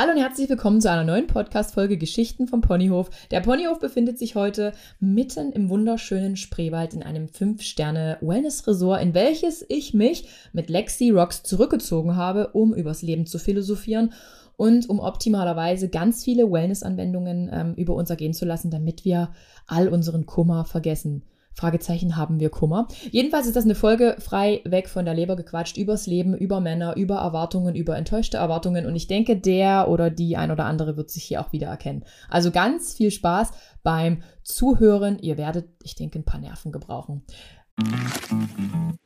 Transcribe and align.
Hallo 0.00 0.12
und 0.12 0.18
herzlich 0.18 0.48
willkommen 0.48 0.80
zu 0.80 0.88
einer 0.88 1.02
neuen 1.02 1.26
Podcast-Folge 1.26 1.98
Geschichten 1.98 2.46
vom 2.46 2.60
Ponyhof. 2.60 3.10
Der 3.32 3.40
Ponyhof 3.40 3.80
befindet 3.80 4.16
sich 4.16 4.36
heute 4.36 4.72
mitten 5.00 5.50
im 5.50 5.70
wunderschönen 5.70 6.36
Spreewald 6.36 6.94
in 6.94 7.02
einem 7.02 7.26
5-Sterne-Wellness-Resort, 7.26 9.02
in 9.02 9.12
welches 9.14 9.66
ich 9.68 9.94
mich 9.94 10.28
mit 10.52 10.70
Lexi 10.70 11.10
Rocks 11.10 11.42
zurückgezogen 11.42 12.14
habe, 12.14 12.50
um 12.52 12.74
übers 12.74 13.02
Leben 13.02 13.26
zu 13.26 13.40
philosophieren 13.40 14.12
und 14.56 14.88
um 14.88 15.00
optimalerweise 15.00 15.88
ganz 15.88 16.22
viele 16.22 16.48
Wellness-Anwendungen 16.48 17.50
ähm, 17.52 17.74
über 17.74 17.94
uns 17.94 18.08
ergehen 18.08 18.34
zu 18.34 18.44
lassen, 18.44 18.70
damit 18.70 19.04
wir 19.04 19.32
all 19.66 19.88
unseren 19.88 20.26
Kummer 20.26 20.64
vergessen. 20.64 21.24
Fragezeichen 21.58 22.16
haben 22.16 22.38
wir 22.38 22.50
Kummer. 22.50 22.86
Jedenfalls 23.10 23.46
ist 23.46 23.56
das 23.56 23.64
eine 23.64 23.74
Folge 23.74 24.16
frei 24.20 24.62
weg 24.64 24.88
von 24.88 25.04
der 25.04 25.14
Leber 25.14 25.34
gequatscht 25.34 25.76
übers 25.76 26.06
Leben, 26.06 26.36
über 26.36 26.60
Männer, 26.60 26.96
über 26.96 27.16
Erwartungen, 27.16 27.74
über 27.74 27.96
enttäuschte 27.96 28.36
Erwartungen 28.36 28.86
und 28.86 28.94
ich 28.94 29.08
denke, 29.08 29.36
der 29.36 29.88
oder 29.88 30.08
die 30.08 30.36
ein 30.36 30.52
oder 30.52 30.66
andere 30.66 30.96
wird 30.96 31.10
sich 31.10 31.24
hier 31.24 31.40
auch 31.40 31.52
wieder 31.52 31.66
erkennen. 31.66 32.04
Also 32.28 32.52
ganz 32.52 32.94
viel 32.94 33.10
Spaß 33.10 33.50
beim 33.82 34.22
Zuhören. 34.42 35.18
Ihr 35.18 35.36
werdet, 35.36 35.68
ich 35.82 35.96
denke, 35.96 36.20
ein 36.20 36.24
paar 36.24 36.40
Nerven 36.40 36.70
gebrauchen. 36.70 37.22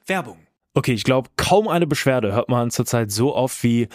Werbung. 0.06 0.36
Okay, 0.74 0.92
ich 0.92 1.04
glaube, 1.04 1.30
kaum 1.36 1.68
eine 1.68 1.86
Beschwerde 1.86 2.32
hört 2.32 2.48
man 2.48 2.70
zurzeit 2.70 3.10
so 3.10 3.34
oft 3.34 3.62
wie 3.62 3.88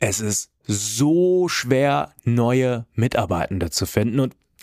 es 0.00 0.20
ist 0.20 0.50
so 0.66 1.48
schwer, 1.48 2.12
neue 2.24 2.86
Mitarbeitende 2.94 3.70
zu 3.70 3.86
finden. 3.86 4.20
Und 4.20 4.34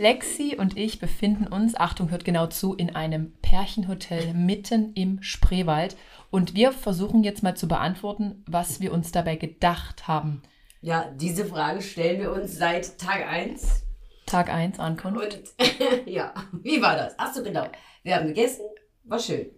Lexi 0.00 0.56
und 0.58 0.78
ich 0.78 0.98
befinden 0.98 1.46
uns, 1.46 1.74
Achtung, 1.74 2.10
hört 2.10 2.24
genau 2.24 2.46
zu, 2.46 2.72
in 2.72 2.96
einem 2.96 3.34
Pärchenhotel 3.42 4.32
mitten 4.32 4.94
im 4.94 5.22
Spreewald. 5.22 5.94
Und 6.30 6.54
wir 6.54 6.72
versuchen 6.72 7.22
jetzt 7.22 7.42
mal 7.42 7.54
zu 7.54 7.68
beantworten, 7.68 8.42
was 8.46 8.80
wir 8.80 8.94
uns 8.94 9.12
dabei 9.12 9.36
gedacht 9.36 10.08
haben. 10.08 10.40
Ja, 10.80 11.10
diese 11.16 11.44
Frage 11.44 11.82
stellen 11.82 12.18
wir 12.18 12.32
uns 12.32 12.56
seit 12.56 12.98
Tag 12.98 13.28
1. 13.28 13.82
Tag 14.24 14.48
1 14.48 14.80
Ankunft. 14.80 15.22
Und 15.22 15.42
ja, 16.06 16.32
wie 16.62 16.80
war 16.80 16.96
das? 16.96 17.12
Ach 17.18 17.34
so, 17.34 17.42
genau. 17.42 17.66
Wir 18.02 18.16
haben 18.16 18.28
gegessen, 18.28 18.64
war 19.04 19.18
schön. 19.18 19.50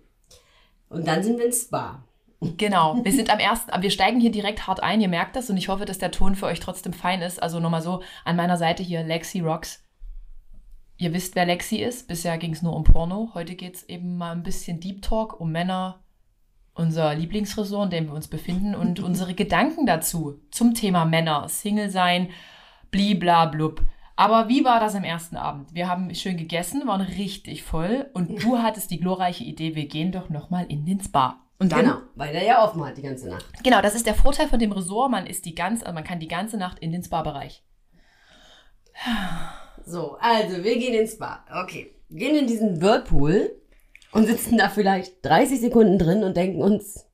Und 0.88 1.06
dann 1.06 1.22
sind 1.22 1.38
wir 1.38 1.46
ins 1.46 1.62
Spa. 1.62 2.02
Genau, 2.40 2.98
wir 3.04 3.12
sind 3.12 3.30
am 3.30 3.38
ersten, 3.38 3.70
wir 3.80 3.90
steigen 3.92 4.18
hier 4.18 4.32
direkt 4.32 4.66
hart 4.66 4.82
ein, 4.82 5.00
ihr 5.00 5.08
merkt 5.08 5.36
das 5.36 5.48
und 5.48 5.56
ich 5.56 5.68
hoffe, 5.68 5.84
dass 5.84 5.98
der 5.98 6.10
Ton 6.10 6.34
für 6.34 6.46
euch 6.46 6.58
trotzdem 6.58 6.92
fein 6.92 7.22
ist. 7.22 7.40
Also 7.40 7.60
nochmal 7.60 7.82
so 7.82 8.02
an 8.24 8.34
meiner 8.34 8.56
Seite 8.56 8.82
hier 8.82 9.04
Lexi 9.04 9.38
Rocks 9.38 9.84
Ihr 10.96 11.12
wisst, 11.12 11.34
wer 11.34 11.46
Lexi 11.46 11.76
ist. 11.76 12.08
Bisher 12.08 12.38
ging 12.38 12.52
es 12.52 12.62
nur 12.62 12.76
um 12.76 12.84
Porno. 12.84 13.30
Heute 13.34 13.54
geht 13.54 13.76
es 13.76 13.88
eben 13.88 14.16
mal 14.16 14.32
ein 14.32 14.42
bisschen 14.42 14.80
Deep 14.80 15.02
Talk 15.02 15.40
um 15.40 15.50
Männer, 15.50 16.00
unser 16.74 17.14
Lieblingsresort, 17.14 17.84
in 17.84 17.90
dem 17.90 18.06
wir 18.06 18.14
uns 18.14 18.28
befinden 18.28 18.74
und 18.74 19.00
unsere 19.02 19.34
Gedanken 19.34 19.86
dazu 19.86 20.40
zum 20.50 20.74
Thema 20.74 21.04
Männer, 21.04 21.48
Single 21.48 21.90
sein, 21.90 22.28
bliblablub. 22.90 23.84
Aber 24.14 24.48
wie 24.48 24.64
war 24.64 24.78
das 24.78 24.94
am 24.94 25.04
ersten 25.04 25.36
Abend? 25.36 25.74
Wir 25.74 25.88
haben 25.88 26.14
schön 26.14 26.36
gegessen, 26.36 26.86
waren 26.86 27.00
richtig 27.00 27.62
voll 27.62 28.10
und 28.12 28.42
du 28.42 28.58
hattest 28.62 28.90
die 28.90 29.00
glorreiche 29.00 29.44
Idee, 29.44 29.74
wir 29.74 29.86
gehen 29.86 30.12
doch 30.12 30.28
nochmal 30.28 30.66
in 30.68 30.84
den 30.84 31.00
Spa. 31.00 31.38
Und 31.58 31.70
dann, 31.70 31.84
genau, 31.84 31.96
weil 32.16 32.32
der 32.32 32.44
ja 32.44 32.64
offen 32.64 32.84
hat 32.84 32.96
die 32.96 33.02
ganze 33.02 33.28
Nacht. 33.28 33.46
Genau, 33.62 33.80
das 33.80 33.94
ist 33.94 34.06
der 34.06 34.16
Vorteil 34.16 34.48
von 34.48 34.58
dem 34.58 34.72
Resort. 34.72 35.12
Man 35.12 35.26
ist 35.26 35.44
die 35.44 35.54
ganze, 35.54 35.90
man 35.92 36.02
kann 36.02 36.18
die 36.18 36.26
ganze 36.26 36.56
Nacht 36.56 36.80
in 36.80 36.90
den 36.90 37.04
Spa-Bereich. 37.04 37.62
So, 39.84 40.16
also 40.20 40.62
wir 40.62 40.78
gehen 40.78 40.94
ins 40.94 41.12
Spa. 41.12 41.44
Okay. 41.62 41.94
Gehen 42.10 42.36
in 42.36 42.46
diesen 42.46 42.80
Whirlpool 42.80 43.50
und 44.12 44.26
sitzen 44.26 44.58
da 44.58 44.68
vielleicht 44.68 45.24
30 45.24 45.60
Sekunden 45.60 45.98
drin 45.98 46.22
und 46.22 46.36
denken 46.36 46.60
uns, 46.60 47.06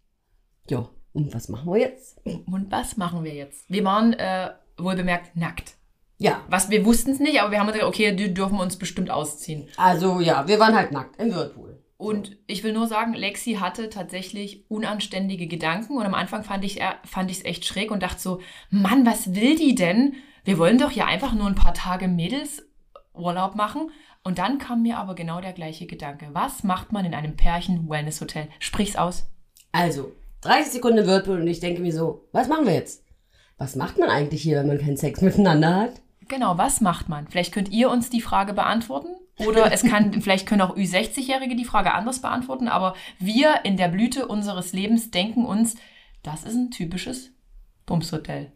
ja, 0.69 0.89
und 1.13 1.35
was 1.35 1.49
machen 1.49 1.73
wir 1.73 1.81
jetzt? 1.81 2.19
Und 2.25 2.71
was 2.71 2.97
machen 2.97 3.25
wir 3.25 3.35
jetzt? 3.35 3.69
Wir 3.71 3.85
waren 3.85 4.13
äh, 4.13 4.51
wohl 4.77 4.97
bemerkt 4.97 5.37
nackt. 5.37 5.75
Ja. 6.19 6.43
Was 6.49 6.69
wir 6.69 6.85
wussten 6.85 7.13
es 7.13 7.21
nicht, 7.21 7.41
aber 7.41 7.53
wir 7.53 7.61
haben 7.61 7.69
gesagt, 7.69 7.85
okay, 7.85 8.15
die 8.15 8.35
dürfen 8.35 8.59
uns 8.59 8.77
bestimmt 8.77 9.11
ausziehen. 9.11 9.69
Also 9.77 10.21
ja, 10.21 10.49
wir 10.49 10.59
waren 10.59 10.75
halt 10.75 10.93
nackt 10.93 11.21
im 11.21 11.33
Whirlpool. 11.33 11.83
Und 11.97 12.37
ich 12.47 12.63
will 12.63 12.73
nur 12.73 12.87
sagen, 12.87 13.15
Lexi 13.15 13.55
hatte 13.55 13.91
tatsächlich 13.91 14.65
unanständige 14.71 15.49
Gedanken 15.49 15.97
und 15.97 16.05
am 16.05 16.15
Anfang 16.15 16.45
fand 16.45 16.65
ich 16.65 16.81
fand 17.05 17.31
ich 17.31 17.39
es 17.39 17.45
echt 17.45 17.65
schräg 17.65 17.91
und 17.91 18.05
dachte 18.05 18.21
so, 18.21 18.41
Mann, 18.71 19.05
was 19.05 19.35
will 19.35 19.57
die 19.57 19.75
denn? 19.75 20.15
Wir 20.49 20.57
wollen 20.57 20.79
doch 20.79 20.91
hier 20.91 21.07
einfach 21.07 21.35
nur 21.35 21.47
ein 21.47 21.55
paar 21.55 21.75
Tage 21.75 22.09
Mädelsurlaub 22.09 23.55
machen. 23.55 23.91
Und 24.25 24.39
dann 24.39 24.57
kam 24.57 24.81
mir 24.81 24.97
aber 24.97 25.15
genau 25.15 25.43
der 25.43 25.53
gleiche 25.53 25.85
Gedanke. 25.87 26.31
Was 26.33 26.65
macht 26.65 26.91
man 26.91 27.05
in 27.05 27.13
einem 27.13 27.37
Pärchen-Wellness-Hotel? 27.37 28.49
Sprich's 28.59 28.97
aus. 28.97 29.27
Also, 29.73 30.13
30 30.41 30.73
Sekunden 30.73 31.07
Whirlpool 31.07 31.43
und 31.43 31.49
ich 31.49 31.61
denke 31.61 31.83
mir 31.83 31.93
so, 31.93 32.27
was 32.33 32.49
machen 32.49 32.65
wir 32.65 32.73
jetzt? 32.73 33.05
Was 33.59 33.77
macht 33.77 33.99
man 33.99 34.09
eigentlich 34.09 34.41
hier, 34.41 34.57
wenn 34.57 34.69
man 34.69 34.79
keinen 34.79 34.97
Sex 34.97 35.21
miteinander 35.21 35.77
hat? 35.77 36.01
Genau, 36.29 36.57
was 36.57 36.81
macht 36.81 37.11
man? 37.11 37.29
Vielleicht 37.29 37.53
könnt 37.53 37.69
ihr 37.69 37.91
uns 37.91 38.09
die 38.09 38.23
Frage 38.23 38.55
beantworten. 38.55 39.09
Oder 39.47 39.71
es 39.73 39.83
kann, 39.83 40.23
vielleicht 40.23 40.47
können 40.47 40.63
auch 40.63 40.79
Ü60-Jährige 40.79 41.57
die 41.57 41.67
Frage 41.67 41.93
anders 41.93 42.23
beantworten. 42.23 42.69
Aber 42.69 42.95
wir 43.19 43.65
in 43.65 43.77
der 43.77 43.89
Blüte 43.89 44.27
unseres 44.27 44.73
Lebens 44.73 45.11
denken 45.11 45.45
uns, 45.45 45.75
das 46.23 46.45
ist 46.45 46.55
ein 46.55 46.71
typisches 46.71 47.33
Bumshotel. 47.85 48.51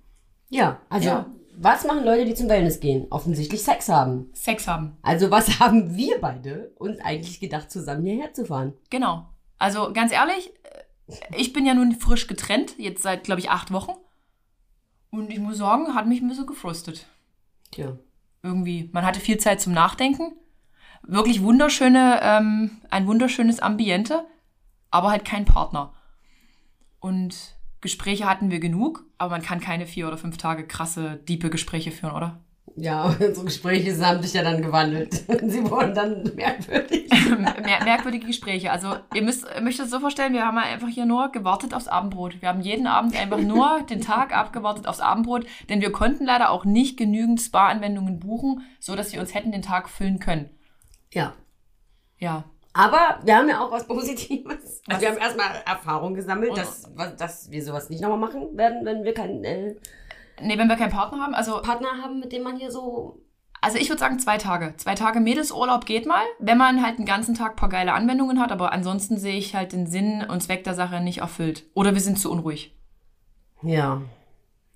Ja, 0.49 0.81
also 0.89 1.09
ja. 1.09 1.27
Was 1.55 1.85
machen 1.85 2.05
Leute, 2.05 2.25
die 2.25 2.35
zum 2.35 2.49
Wellness 2.49 2.81
gehen? 2.81 3.07
Offensichtlich 3.11 3.63
Sex 3.63 3.89
haben. 3.89 4.31
Sex 4.33 4.67
haben. 4.67 4.97
Also 5.03 5.31
was 5.31 5.59
haben 5.61 5.97
wir 5.97 6.21
beide 6.21 6.73
uns 6.79 6.99
eigentlich 7.01 7.41
gedacht, 7.41 7.71
zusammen 7.71 8.05
hierher 8.05 8.33
zu 8.33 8.47
fahren? 8.47 8.75
Genau. 8.91 9.27
Also 9.59 9.93
ganz 9.93 10.13
ehrlich, 10.13 10.53
ich 11.37 11.53
bin 11.53 11.67
ja 11.67 11.75
nun 11.75 11.93
frisch 11.93 12.27
getrennt, 12.27 12.75
jetzt 12.79 13.03
seit, 13.03 13.25
glaube 13.25 13.41
ich, 13.41 13.51
acht 13.51 13.73
Wochen. 13.73 13.93
Und 15.11 15.31
ich 15.31 15.39
muss 15.39 15.59
sagen, 15.59 15.95
hat 15.95 16.07
mich 16.07 16.23
ein 16.23 16.29
bisschen 16.29 16.47
gefrustet. 16.47 17.07
Tja. 17.71 17.99
Irgendwie. 18.43 18.89
Man 18.93 19.05
hatte 19.05 19.21
viel 19.21 19.39
Zeit 19.39 19.61
zum 19.61 19.73
Nachdenken. 19.73 20.33
Wirklich 21.03 21.43
wunderschöne, 21.43 22.21
ähm, 22.23 22.83
ein 22.91 23.07
wunderschönes 23.07 23.61
Ambiente, 23.61 24.25
aber 24.91 25.11
halt 25.11 25.25
kein 25.25 25.45
Partner. 25.45 25.93
Und 27.01 27.57
Gespräche 27.83 28.27
hatten 28.27 28.51
wir 28.51 28.61
genug, 28.61 29.05
aber 29.19 29.33
man 29.33 29.43
kann 29.43 29.61
keine 29.61 29.87
vier 29.87 30.09
oder 30.09 30.17
fünf 30.17 30.39
Tage 30.39 30.67
krasse, 30.67 31.21
diepe 31.29 31.51
Gespräche 31.51 31.91
führen, 31.91 32.15
oder? 32.15 32.41
Ja, 32.77 33.05
unsere 33.21 33.45
Gespräche 33.45 33.95
haben 34.07 34.23
sich 34.23 34.33
ja 34.33 34.43
dann 34.43 34.63
gewandelt. 34.63 35.13
Sie 35.43 35.69
wurden 35.69 35.95
dann 35.95 36.23
merkwürdig. 36.35 37.11
Mer 37.39 37.85
merkwürdige 37.85 38.27
Gespräche. 38.27 38.71
Also 38.71 38.97
ihr 39.15 39.23
müsst, 39.23 39.47
ihr 39.55 39.61
müsst 39.61 39.81
es 39.81 39.91
so 39.91 40.01
vorstellen, 40.01 40.33
wir 40.33 40.47
haben 40.47 40.57
einfach 40.59 40.89
hier 40.89 41.05
nur 41.05 41.31
gewartet 41.33 41.75
aufs 41.75 41.89
Abendbrot. 41.89 42.41
Wir 42.41 42.49
haben 42.49 42.61
jeden 42.61 42.87
Abend 42.87 43.19
einfach 43.21 43.39
nur 43.39 43.83
den 43.91 44.01
Tag 44.01 44.35
abgewartet 44.35 44.87
aufs 44.87 45.01
Abendbrot, 45.01 45.45
denn 45.69 45.81
wir 45.81 45.93
konnten 45.93 46.25
leider 46.25 46.51
auch 46.51 46.65
nicht 46.65 46.97
genügend 46.97 47.41
Spa-Anwendungen 47.41 48.21
buchen, 48.21 48.63
so 48.81 48.97
dass 48.97 49.13
wir 49.13 49.21
uns 49.21 49.35
hätten 49.35 49.53
den 49.53 49.63
Tag 49.63 49.91
füllen 49.91 50.19
können. 50.19 50.49
Ja. 51.13 51.35
Ja. 52.19 52.45
Aber 52.75 53.19
wir 53.23 53.37
haben 53.37 53.49
ja 53.49 53.61
auch 53.61 53.71
was 53.71 53.87
Positives. 53.87 54.83
Also 54.89 55.01
wir 55.01 55.11
haben 55.11 55.19
erstmal 55.19 55.63
Erfahrung 55.67 56.15
gesammelt, 56.15 56.57
dass, 56.57 56.91
dass 57.19 57.51
wir 57.51 57.63
sowas 57.63 57.91
nicht 57.91 58.01
nochmal 58.01 58.19
machen 58.19 58.57
werden, 58.57 58.85
wenn 58.85 59.05
wir 59.05 59.13
keinen. 59.15 59.45
Äh, 59.45 59.75
nee, 60.41 60.59
wenn 60.59 60.69
wir 60.69 60.77
keinen 60.77 60.93
Partner 60.93 61.21
haben. 61.21 61.35
Also 61.35 61.61
Partner 61.61 62.03
haben, 62.03 62.21
mit 62.21 62.33
dem 62.33 62.43
man 62.43 62.57
hier 62.57 62.71
so. 62.71 63.21
Also 63.61 63.79
ich 63.79 63.89
würde 63.89 64.01
sagen 64.01 64.19
zwei 64.19 64.39
Tage. 64.39 64.75
Zwei 64.77 64.95
Tage 64.95 65.21
Mädelsurlaub 65.21 65.87
geht 65.87 66.07
mal, 66.07 66.25
wenn 66.41 66.59
man 66.59 66.85
halt 66.85 66.99
den 66.99 67.07
ganzen 67.07 67.35
Tag 67.35 67.53
ein 67.53 67.57
paar 67.57 67.69
geile 67.69 67.93
Anwendungen 67.93 68.41
hat, 68.41 68.51
aber 68.51 68.73
ansonsten 68.73 69.19
sehe 69.19 69.37
ich 69.37 69.55
halt 69.55 69.73
den 69.73 69.87
Sinn 69.87 70.25
und 70.29 70.43
Zweck 70.43 70.65
der 70.65 70.75
Sache 70.75 71.01
nicht 71.01 71.19
erfüllt. 71.19 71.67
Oder 71.75 71.95
wir 71.95 72.01
sind 72.01 72.19
zu 72.19 72.33
unruhig. 72.33 72.77
Ja. 73.63 74.03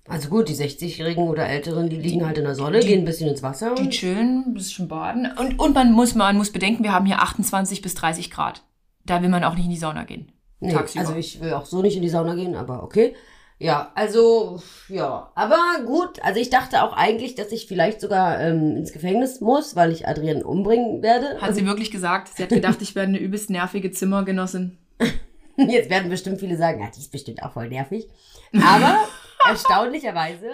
Also 0.09 0.29
gut, 0.29 0.47
die 0.47 0.55
60-Jährigen 0.55 1.27
oder 1.27 1.47
Älteren, 1.47 1.89
die 1.89 1.97
liegen 1.97 2.25
halt 2.25 2.37
in 2.37 2.45
der 2.45 2.55
Sonne, 2.55 2.79
die, 2.79 2.87
gehen 2.87 2.99
ein 2.99 3.05
bisschen 3.05 3.29
ins 3.29 3.43
Wasser. 3.43 3.75
Die 3.75 3.89
chillen, 3.89 4.45
ein 4.47 4.53
bisschen 4.53 4.87
baden. 4.87 5.29
Und, 5.37 5.59
und 5.59 5.75
man, 5.75 5.91
muss, 5.91 6.15
man 6.15 6.37
muss 6.37 6.51
bedenken, 6.51 6.83
wir 6.83 6.93
haben 6.93 7.05
hier 7.05 7.21
28 7.21 7.81
bis 7.81 7.95
30 7.95 8.31
Grad. 8.31 8.63
Da 9.05 9.21
will 9.21 9.29
man 9.29 9.43
auch 9.43 9.55
nicht 9.55 9.65
in 9.65 9.71
die 9.71 9.77
Sauna 9.77 10.03
gehen. 10.03 10.31
Nee, 10.59 10.71
tagsüber. 10.71 11.05
Also 11.05 11.15
ich 11.15 11.41
will 11.41 11.53
auch 11.53 11.65
so 11.65 11.81
nicht 11.81 11.95
in 11.95 12.01
die 12.01 12.09
Sauna 12.09 12.35
gehen, 12.35 12.55
aber 12.55 12.83
okay. 12.83 13.15
Ja, 13.59 13.91
also, 13.95 14.61
ja. 14.87 15.31
Aber 15.33 15.57
gut, 15.85 16.21
also 16.21 16.39
ich 16.39 16.51
dachte 16.51 16.83
auch 16.83 16.93
eigentlich, 16.93 17.35
dass 17.35 17.51
ich 17.51 17.65
vielleicht 17.65 18.01
sogar 18.01 18.39
ähm, 18.39 18.77
ins 18.77 18.93
Gefängnis 18.93 19.41
muss, 19.41 19.75
weil 19.75 19.91
ich 19.91 20.07
Adrian 20.07 20.43
umbringen 20.43 21.01
werde. 21.01 21.41
Hat 21.41 21.55
sie 21.55 21.65
wirklich 21.65 21.89
gesagt? 21.89 22.29
Sie 22.35 22.43
hat 22.43 22.49
gedacht, 22.49 22.81
ich 22.81 22.93
werde 22.93 23.09
eine 23.09 23.19
übelst 23.19 23.49
nervige 23.49 23.91
Zimmergenossin. 23.91 24.77
Jetzt 25.57 25.89
werden 25.89 26.09
bestimmt 26.09 26.39
viele 26.39 26.55
sagen, 26.55 26.81
ja, 26.81 26.89
die 26.95 26.99
ist 26.99 27.11
bestimmt 27.11 27.41
auch 27.41 27.53
voll 27.53 27.67
nervig. 27.69 28.07
Aber 28.53 29.05
erstaunlicherweise 29.47 30.51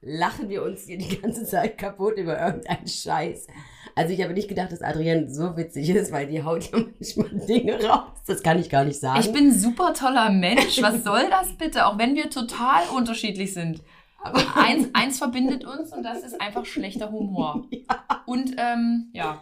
lachen 0.00 0.48
wir 0.48 0.62
uns 0.62 0.84
hier 0.84 0.98
die 0.98 1.20
ganze 1.20 1.44
Zeit 1.44 1.78
kaputt 1.78 2.16
über 2.16 2.40
irgendeinen 2.40 2.86
Scheiß. 2.86 3.46
Also 3.94 4.12
ich 4.12 4.22
habe 4.22 4.34
nicht 4.34 4.48
gedacht, 4.48 4.72
dass 4.72 4.82
Adrian 4.82 5.32
so 5.32 5.56
witzig 5.56 5.88
ist, 5.88 6.12
weil 6.12 6.26
die 6.26 6.42
haut 6.42 6.70
ja 6.70 6.78
manchmal 6.78 7.28
Dinge 7.48 7.82
raus. 7.82 8.10
Das 8.26 8.42
kann 8.42 8.58
ich 8.58 8.68
gar 8.68 8.84
nicht 8.84 9.00
sagen. 9.00 9.20
Ich 9.20 9.32
bin 9.32 9.48
ein 9.48 9.58
super 9.58 9.94
toller 9.94 10.30
Mensch. 10.30 10.80
Was 10.82 11.02
soll 11.02 11.30
das 11.30 11.56
bitte? 11.56 11.86
Auch 11.86 11.98
wenn 11.98 12.14
wir 12.14 12.28
total 12.28 12.82
unterschiedlich 12.94 13.54
sind. 13.54 13.80
Aber 14.22 14.42
eins, 14.56 14.88
eins 14.92 15.18
verbindet 15.18 15.64
uns 15.64 15.92
und 15.92 16.02
das 16.02 16.22
ist 16.22 16.40
einfach 16.40 16.66
schlechter 16.66 17.10
Humor. 17.10 17.66
Ja. 17.88 18.22
Und 18.26 18.56
ähm, 18.58 19.10
ja. 19.12 19.40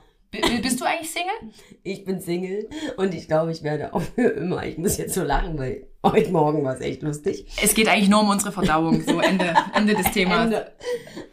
Bist 0.62 0.80
du 0.80 0.84
eigentlich 0.84 1.10
Single? 1.10 1.52
Ich 1.82 2.04
bin 2.04 2.20
Single 2.20 2.68
und 2.96 3.12
ich 3.14 3.28
glaube, 3.28 3.52
ich 3.52 3.62
werde 3.62 3.92
auch 3.92 4.00
für 4.00 4.28
immer. 4.28 4.64
Ich 4.64 4.78
muss 4.78 4.96
jetzt 4.96 5.14
so 5.14 5.22
lachen, 5.22 5.58
weil 5.58 5.86
heute 6.02 6.30
Morgen 6.30 6.64
war 6.64 6.74
es 6.74 6.80
echt 6.80 7.02
lustig. 7.02 7.46
Es 7.62 7.74
geht 7.74 7.88
eigentlich 7.88 8.08
nur 8.08 8.20
um 8.22 8.30
unsere 8.30 8.52
Verdauung. 8.52 9.02
So 9.02 9.20
Ende, 9.20 9.54
Ende 9.74 9.94
des 9.94 10.10
Themas. 10.12 10.44
Ende. 10.44 10.72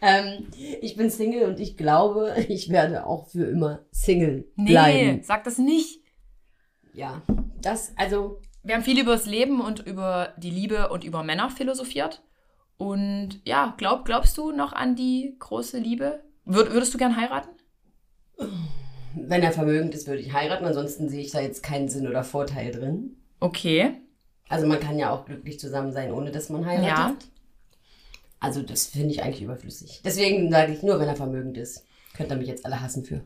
Ähm, 0.01 0.48
ich 0.81 0.95
bin 0.98 1.09
Single 1.09 1.44
und 1.50 1.59
ich 1.59 1.77
glaube, 1.77 2.36
ich 2.50 2.69
werde 2.69 3.06
auch 3.06 3.30
für 3.30 3.45
immer 3.45 3.86
Single 3.92 4.45
Nee, 4.56 4.71
bleiben. 4.71 5.24
sag 5.24 5.45
das 5.45 5.57
nicht. 5.57 6.01
Ja, 6.94 7.21
das, 7.62 7.94
also, 7.95 8.42
Wir 8.63 8.75
haben 8.75 8.83
viel 8.83 9.00
über 9.00 9.13
das 9.13 9.25
Leben 9.25 9.62
und 9.62 9.80
über 9.88 10.33
die 10.38 10.51
Liebe 10.51 10.89
und 10.89 11.04
über 11.06 11.24
Männer 11.24 11.50
philosophiert. 11.50 12.21
Und 12.77 13.39
ja, 13.45 13.74
glaub, 13.77 14.04
glaubst 14.06 14.38
du 14.38 14.51
noch 14.51 14.74
an 14.74 14.95
die 14.97 15.36
große 15.39 15.77
Liebe? 15.77 16.24
Würd, 16.44 16.74
würdest 16.74 16.94
du 16.94 16.97
gern 16.97 17.15
heiraten? 17.15 17.51
wenn 19.16 19.44
er 19.44 19.52
vermögend 19.52 19.94
ist, 19.96 20.08
würde 20.08 20.22
ich 20.22 20.34
heiraten. 20.34 20.66
Ansonsten 20.66 21.10
sehe 21.10 21.22
ich 21.22 21.31
da 21.31 21.42
jetzt 21.42 21.63
keinen 21.63 21.90
Sinn 21.90 22.08
oder 22.08 22.24
Vorteil 22.24 22.72
drin. 22.72 23.18
Okay. 23.40 23.94
Also 24.50 24.68
man 24.68 24.80
kann 24.80 25.00
ja 25.00 25.12
auch 25.12 25.25
glücklich 25.25 25.60
zusammen 25.60 25.92
sein, 25.92 26.12
ohne 26.12 26.31
dass 26.31 26.50
man 26.50 26.66
heiratet. 26.66 27.24
Ja. 27.24 27.30
Also 28.40 28.62
das 28.62 28.88
finde 28.88 29.12
ich 29.12 29.24
eigentlich 29.24 29.44
überflüssig. 29.44 30.02
Deswegen 30.04 30.52
sage 30.52 30.74
ich 30.74 30.84
nur, 30.84 31.00
wenn 31.00 31.08
er 31.08 31.16
vermögend 31.16 31.58
ist. 31.58 31.86
Könnt 32.13 32.31
ihr 32.31 32.38
mich 32.38 32.48
jetzt 32.48 32.66
alle 32.66 32.81
hassen 32.81 33.06
für. 33.06 33.22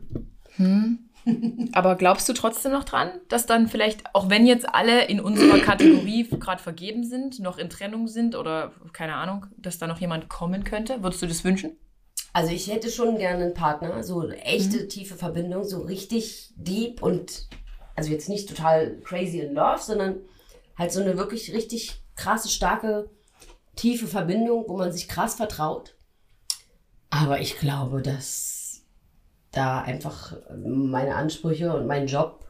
Aber 1.72 1.96
glaubst 1.96 2.28
du 2.28 2.32
trotzdem 2.32 2.72
noch 2.72 2.84
dran, 2.84 3.10
dass 3.28 3.46
dann 3.46 3.66
vielleicht, 3.66 4.14
auch 4.14 4.30
wenn 4.30 4.46
jetzt 4.46 4.68
alle 4.72 5.06
in 5.06 5.20
unserer 5.20 5.58
Kategorie 5.58 6.24
gerade 6.40 6.62
vergeben 6.62 7.02
sind, 7.02 7.40
noch 7.40 7.58
in 7.58 7.68
Trennung 7.68 8.06
sind 8.06 8.36
oder 8.36 8.72
keine 8.92 9.16
Ahnung, 9.16 9.46
dass 9.56 9.78
da 9.78 9.86
noch 9.86 10.00
jemand 10.00 10.28
kommen 10.28 10.64
könnte? 10.64 11.02
Würdest 11.02 11.22
du 11.22 11.26
das 11.26 11.42
wünschen? 11.44 11.72
Also 12.36 12.52
ich 12.52 12.70
hätte 12.70 12.90
schon 12.90 13.16
gerne 13.16 13.44
einen 13.44 13.54
Partner, 13.54 14.02
so 14.02 14.20
eine 14.20 14.36
echte 14.42 14.82
Mhm. 14.82 14.88
tiefe 14.90 15.14
Verbindung, 15.14 15.64
so 15.64 15.80
richtig 15.80 16.52
deep 16.54 17.02
und 17.02 17.48
also 17.94 18.10
jetzt 18.10 18.28
nicht 18.28 18.46
total 18.46 19.00
crazy 19.00 19.38
in 19.38 19.54
love, 19.54 19.80
sondern 19.80 20.16
halt 20.76 20.92
so 20.92 21.00
eine 21.00 21.16
wirklich 21.16 21.54
richtig 21.54 22.02
krasse, 22.14 22.50
starke, 22.50 23.08
tiefe 23.74 24.06
Verbindung, 24.06 24.66
wo 24.68 24.76
man 24.76 24.92
sich 24.92 25.08
krass 25.08 25.36
vertraut. 25.36 25.96
Aber 27.08 27.40
ich 27.40 27.56
glaube, 27.58 28.02
dass 28.02 28.82
da 29.50 29.80
einfach 29.80 30.36
meine 30.54 31.14
Ansprüche 31.14 31.74
und 31.74 31.86
mein 31.86 32.06
Job 32.06 32.46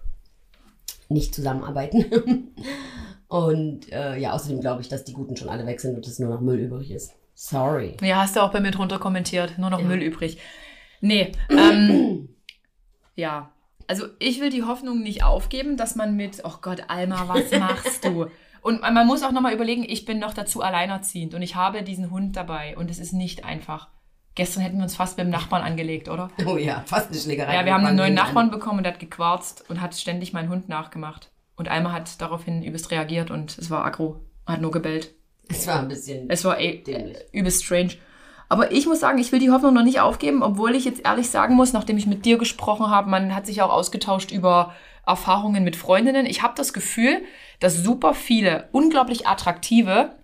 nicht 1.09 1.33
zusammenarbeiten. 1.33 2.57
und 3.29 3.93
äh, 3.93 4.19
ja, 4.19 4.33
außerdem 4.33 4.61
glaube 4.61 4.83
ich, 4.83 4.89
dass 4.89 5.05
die 5.05 5.13
Guten 5.13 5.37
schon 5.37 5.49
alle 5.49 5.65
weg 5.65 5.81
sind 5.81 5.95
und 5.95 6.05
es 6.09 6.19
nur 6.19 6.31
noch 6.31 6.41
Müll 6.41 6.59
übrig 6.59 6.91
ist. 6.91 7.13
Sorry. 7.39 7.99
Ja, 8.01 8.23
hast 8.23 8.35
du 8.35 8.41
auch 8.41 8.51
bei 8.51 8.61
mir 8.61 8.71
drunter 8.71 8.99
kommentiert. 8.99 9.59
Nur 9.59 9.69
noch 9.69 9.81
Ja. 9.81 9.87
Müll 9.87 10.03
übrig. 10.03 10.39
Nee, 11.03 11.33
ähm, 11.51 12.31
ja. 13.15 13.51
Also 13.87 14.07
ich 14.19 14.41
will 14.41 14.49
die 14.51 14.65
Hoffnung 14.65 15.03
nicht 15.03 15.23
aufgeben, 15.23 15.77
dass 15.77 15.95
man 15.95 16.17
mit, 16.17 16.41
oh 16.45 16.55
Gott, 16.63 16.85
Alma, 16.89 17.29
was 17.29 17.51
machst 17.53 18.05
du? 18.05 18.27
Und 18.63 18.81
man 18.81 19.07
muss 19.07 19.23
auch 19.23 19.31
nochmal 19.31 19.53
überlegen, 19.53 19.85
ich 19.87 20.07
bin 20.07 20.19
noch 20.19 20.35
dazu 20.35 20.63
alleinerziehend 20.63 21.35
und 21.35 21.43
ich 21.43 21.55
habe 21.55 21.83
diesen 21.85 22.11
Hund 22.11 22.35
dabei 22.35 22.77
und 22.77 22.91
es 22.91 22.99
ist 22.99 23.13
nicht 23.13 23.45
einfach. 23.45 23.89
Gestern 24.35 24.63
hätten 24.63 24.79
wir 24.79 24.83
uns 24.83 24.97
fast 24.97 25.19
mit 25.19 25.27
dem 25.27 25.31
Nachbarn 25.31 25.63
angelegt, 25.63 26.09
oder? 26.09 26.31
Oh 26.47 26.57
ja, 26.57 26.83
fast 26.87 27.11
eine 27.11 27.21
Schlägerei. 27.21 27.55
Ja, 27.55 27.65
wir 27.65 27.75
haben 27.75 27.85
einen 27.87 27.97
neuen 27.97 28.15
Nachbarn 28.15 28.51
bekommen 28.51 28.79
und 28.79 28.85
der 28.85 28.95
hat 28.95 28.99
gequarzt 29.01 29.69
und 29.69 29.81
hat 29.83 29.95
ständig 29.95 30.33
meinen 30.33 30.49
Hund 30.49 30.69
nachgemacht. 30.69 31.31
Und 31.55 31.69
Alma 31.69 31.93
hat 31.93 32.21
daraufhin 32.21 32.63
übelst 32.63 32.91
reagiert 32.91 33.31
und 33.31 33.57
es 33.57 33.71
war 33.71 33.85
aggro. 33.85 34.21
Hat 34.47 34.61
nur 34.61 34.71
gebellt. 34.71 35.15
Es 35.49 35.67
war 35.67 35.81
ein 35.81 35.89
bisschen. 35.89 36.29
Es 36.29 36.45
war 36.45 36.59
eh 36.59 36.83
äh, 36.87 37.15
übelst 37.33 37.65
strange. 37.65 37.95
Aber 38.49 38.71
ich 38.71 38.87
muss 38.87 39.01
sagen, 39.01 39.19
ich 39.19 39.33
will 39.33 39.41
die 39.41 39.51
Hoffnung 39.51 39.75
noch 39.75 39.83
nicht 39.83 40.01
aufgeben, 40.01 40.43
obwohl 40.43 40.75
ich 40.75 40.85
jetzt 40.85 41.05
ehrlich 41.05 41.29
sagen 41.31 41.55
muss, 41.55 41.73
nachdem 41.73 41.99
ich 41.99 42.07
mit 42.07 42.25
dir 42.25 42.39
gesprochen 42.39 42.91
habe, 42.91 43.11
man 43.11 43.35
hat 43.35 43.47
sich 43.47 43.61
auch 43.63 43.71
ausgetauscht 43.71 44.31
über 44.31 44.75
Erfahrungen 45.05 45.65
mit 45.65 45.77
Freundinnen. 45.77 46.27
Ich 46.27 46.43
habe 46.43 46.55
das 46.57 46.73
Gefühl, 46.73 47.23
dass 47.61 47.83
super 47.83 48.15
viele 48.15 48.69
unglaublich 48.73 49.27
attraktive 49.27 50.17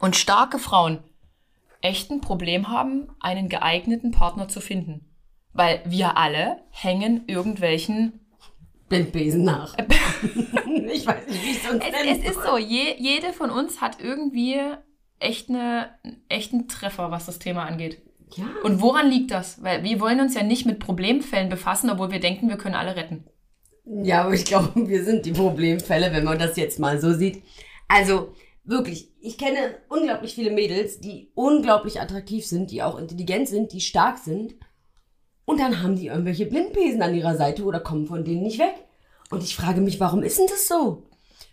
und 0.00 0.16
starke 0.16 0.58
Frauen 0.58 1.00
echt 1.80 2.10
ein 2.10 2.20
Problem 2.20 2.68
haben, 2.68 3.08
einen 3.20 3.48
geeigneten 3.48 4.10
Partner 4.10 4.48
zu 4.48 4.60
finden. 4.60 5.04
Weil 5.52 5.82
wir 5.84 6.16
alle 6.16 6.62
hängen 6.70 7.24
irgendwelchen 7.26 8.20
Blindbesen 8.88 9.44
nach. 9.44 9.76
ich 10.92 11.06
weiß 11.06 11.26
nicht, 11.26 11.44
wie 11.44 11.50
ich 11.50 11.64
es 11.64 11.70
uns 11.70 11.84
Es, 11.84 12.18
es 12.18 12.30
ist 12.30 12.42
so, 12.44 12.56
je, 12.56 12.94
jede 12.98 13.32
von 13.32 13.50
uns 13.50 13.80
hat 13.80 14.00
irgendwie 14.00 14.56
echt 15.18 15.48
eine, 15.48 15.90
einen 16.02 16.22
echten 16.28 16.68
Treffer, 16.68 17.10
was 17.10 17.26
das 17.26 17.38
Thema 17.38 17.64
angeht. 17.64 18.02
Ja. 18.36 18.46
Und 18.62 18.80
woran 18.80 19.10
liegt 19.10 19.30
das? 19.30 19.62
Weil 19.62 19.84
wir 19.84 20.00
wollen 20.00 20.20
uns 20.20 20.34
ja 20.34 20.42
nicht 20.42 20.66
mit 20.66 20.78
Problemfällen 20.78 21.48
befassen, 21.48 21.90
obwohl 21.90 22.10
wir 22.10 22.20
denken, 22.20 22.48
wir 22.48 22.58
können 22.58 22.74
alle 22.74 22.96
retten. 22.96 23.24
ja, 23.84 24.22
aber 24.22 24.34
ich 24.34 24.44
glaube, 24.44 24.72
wir 24.88 25.04
sind 25.04 25.26
die 25.26 25.32
Problemfälle, 25.32 26.12
wenn 26.12 26.24
man 26.24 26.38
das 26.38 26.56
jetzt 26.56 26.78
mal 26.78 27.00
so 27.00 27.12
sieht. 27.12 27.42
Also, 27.88 28.34
wirklich, 28.64 29.10
ich 29.20 29.38
kenne 29.38 29.76
unglaublich 29.88 30.34
viele 30.34 30.50
Mädels, 30.50 31.00
die 31.00 31.30
unglaublich 31.34 32.00
attraktiv 32.00 32.46
sind, 32.46 32.70
die 32.70 32.82
auch 32.82 32.98
intelligent 32.98 33.48
sind, 33.48 33.72
die 33.72 33.80
stark 33.80 34.18
sind. 34.18 34.54
Und 35.48 35.58
dann 35.60 35.82
haben 35.82 35.96
die 35.96 36.08
irgendwelche 36.08 36.44
Blindbesen 36.44 37.00
an 37.00 37.14
ihrer 37.14 37.34
Seite 37.34 37.64
oder 37.64 37.80
kommen 37.80 38.06
von 38.06 38.22
denen 38.22 38.42
nicht 38.42 38.58
weg. 38.58 38.74
Und 39.30 39.42
ich 39.42 39.56
frage 39.56 39.80
mich, 39.80 39.98
warum 39.98 40.22
ist 40.22 40.38
denn 40.38 40.46
das 40.46 40.68
so? 40.68 41.04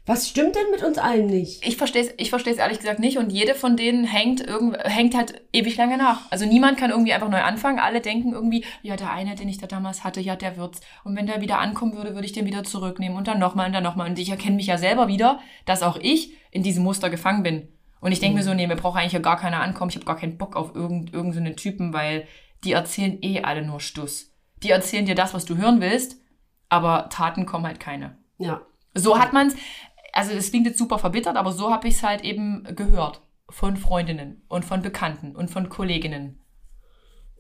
Was 0.06 0.28
stimmt 0.28 0.58
denn 0.58 0.70
mit 0.70 0.84
uns 0.84 0.98
allen 0.98 1.28
nicht? 1.28 1.66
Ich 1.66 1.78
verstehe 1.78 2.02
es 2.02 2.14
ich 2.18 2.30
versteh's 2.30 2.58
ehrlich 2.58 2.80
gesagt 2.80 3.00
nicht 3.00 3.18
und 3.18 3.32
jede 3.32 3.56
von 3.56 3.78
denen 3.78 4.04
hängt, 4.04 4.46
irgend, 4.46 4.78
hängt 4.84 5.16
halt 5.16 5.42
ewig 5.54 5.78
lange 5.78 5.98
nach. 5.98 6.30
Also 6.30 6.46
niemand 6.46 6.78
kann 6.78 6.90
irgendwie 6.90 7.14
einfach 7.14 7.30
neu 7.30 7.42
anfangen. 7.42 7.80
Alle 7.80 8.02
denken 8.02 8.34
irgendwie, 8.34 8.66
ja, 8.82 8.98
der 8.98 9.14
eine, 9.14 9.36
den 9.36 9.48
ich 9.48 9.60
da 9.60 9.66
damals 9.66 10.04
hatte, 10.04 10.20
ja, 10.20 10.36
der 10.36 10.58
wird's. 10.58 10.82
Und 11.06 11.16
wenn 11.16 11.26
der 11.26 11.40
wieder 11.40 11.60
ankommen 11.60 11.96
würde, 11.96 12.16
würde 12.16 12.26
ich 12.26 12.34
den 12.34 12.46
wieder 12.46 12.66
zurücknehmen 12.66 13.18
und 13.18 13.30
dann 13.30 13.40
nochmal 13.40 13.68
und 13.68 13.74
dann 13.74 13.84
nochmal. 13.84 14.10
Und 14.10 14.20
ich 14.20 14.30
erkenne 14.30 14.58
mich 14.58 14.68
ja 14.68 14.78
selber 14.78 15.08
wieder, 15.08 15.40
dass 15.64 15.84
auch 15.84 15.98
ich 16.02 16.34
in 16.52 16.64
diesem 16.64 16.84
Muster 16.84 17.10
gefangen 17.10 17.44
bin. 17.44 17.70
Und 18.02 18.12
ich 18.12 18.20
denke 18.20 18.38
mir 18.38 18.44
so, 18.44 18.54
nee, 18.54 18.68
mir 18.68 18.76
braucht 18.76 19.00
eigentlich 19.00 19.14
ja 19.14 19.20
gar 19.20 19.38
keiner 19.38 19.62
ankommen. 19.62 19.90
Ich 19.90 19.96
habe 19.96 20.06
gar 20.06 20.18
keinen 20.18 20.38
Bock 20.38 20.58
auf 20.58 20.76
irgend, 20.76 21.14
irgend 21.14 21.34
so 21.34 21.42
Typen, 21.54 21.94
weil 21.94 22.28
die 22.66 22.74
erzählen 22.74 23.18
eh 23.22 23.42
alle 23.42 23.62
nur 23.62 23.80
Stuss. 23.80 24.32
Die 24.64 24.72
erzählen 24.72 25.06
dir 25.06 25.16
das, 25.16 25.34
was 25.34 25.46
du 25.46 25.58
hören 25.58 25.82
willst, 25.82 26.18
aber 26.70 27.08
Taten 27.10 27.46
kommen 27.46 27.66
halt 27.66 27.80
keine. 27.80 28.18
Ja. 28.38 28.62
So 28.94 29.20
hat 29.20 29.34
man's, 29.34 29.56
also 30.12 30.34
das 30.34 30.50
klingt 30.50 30.66
jetzt 30.66 30.80
super 30.80 30.98
verbittert, 30.98 31.38
aber 31.38 31.52
so 31.52 31.72
habe 31.72 31.88
ich 31.88 31.96
es 31.96 32.04
halt 32.04 32.24
eben 32.24 32.64
gehört. 32.76 33.22
Von 33.48 33.78
Freundinnen 33.78 34.42
und 34.48 34.66
von 34.66 34.82
Bekannten 34.82 35.36
und 35.36 35.52
von 35.52 35.70
Kolleginnen. 35.70 36.40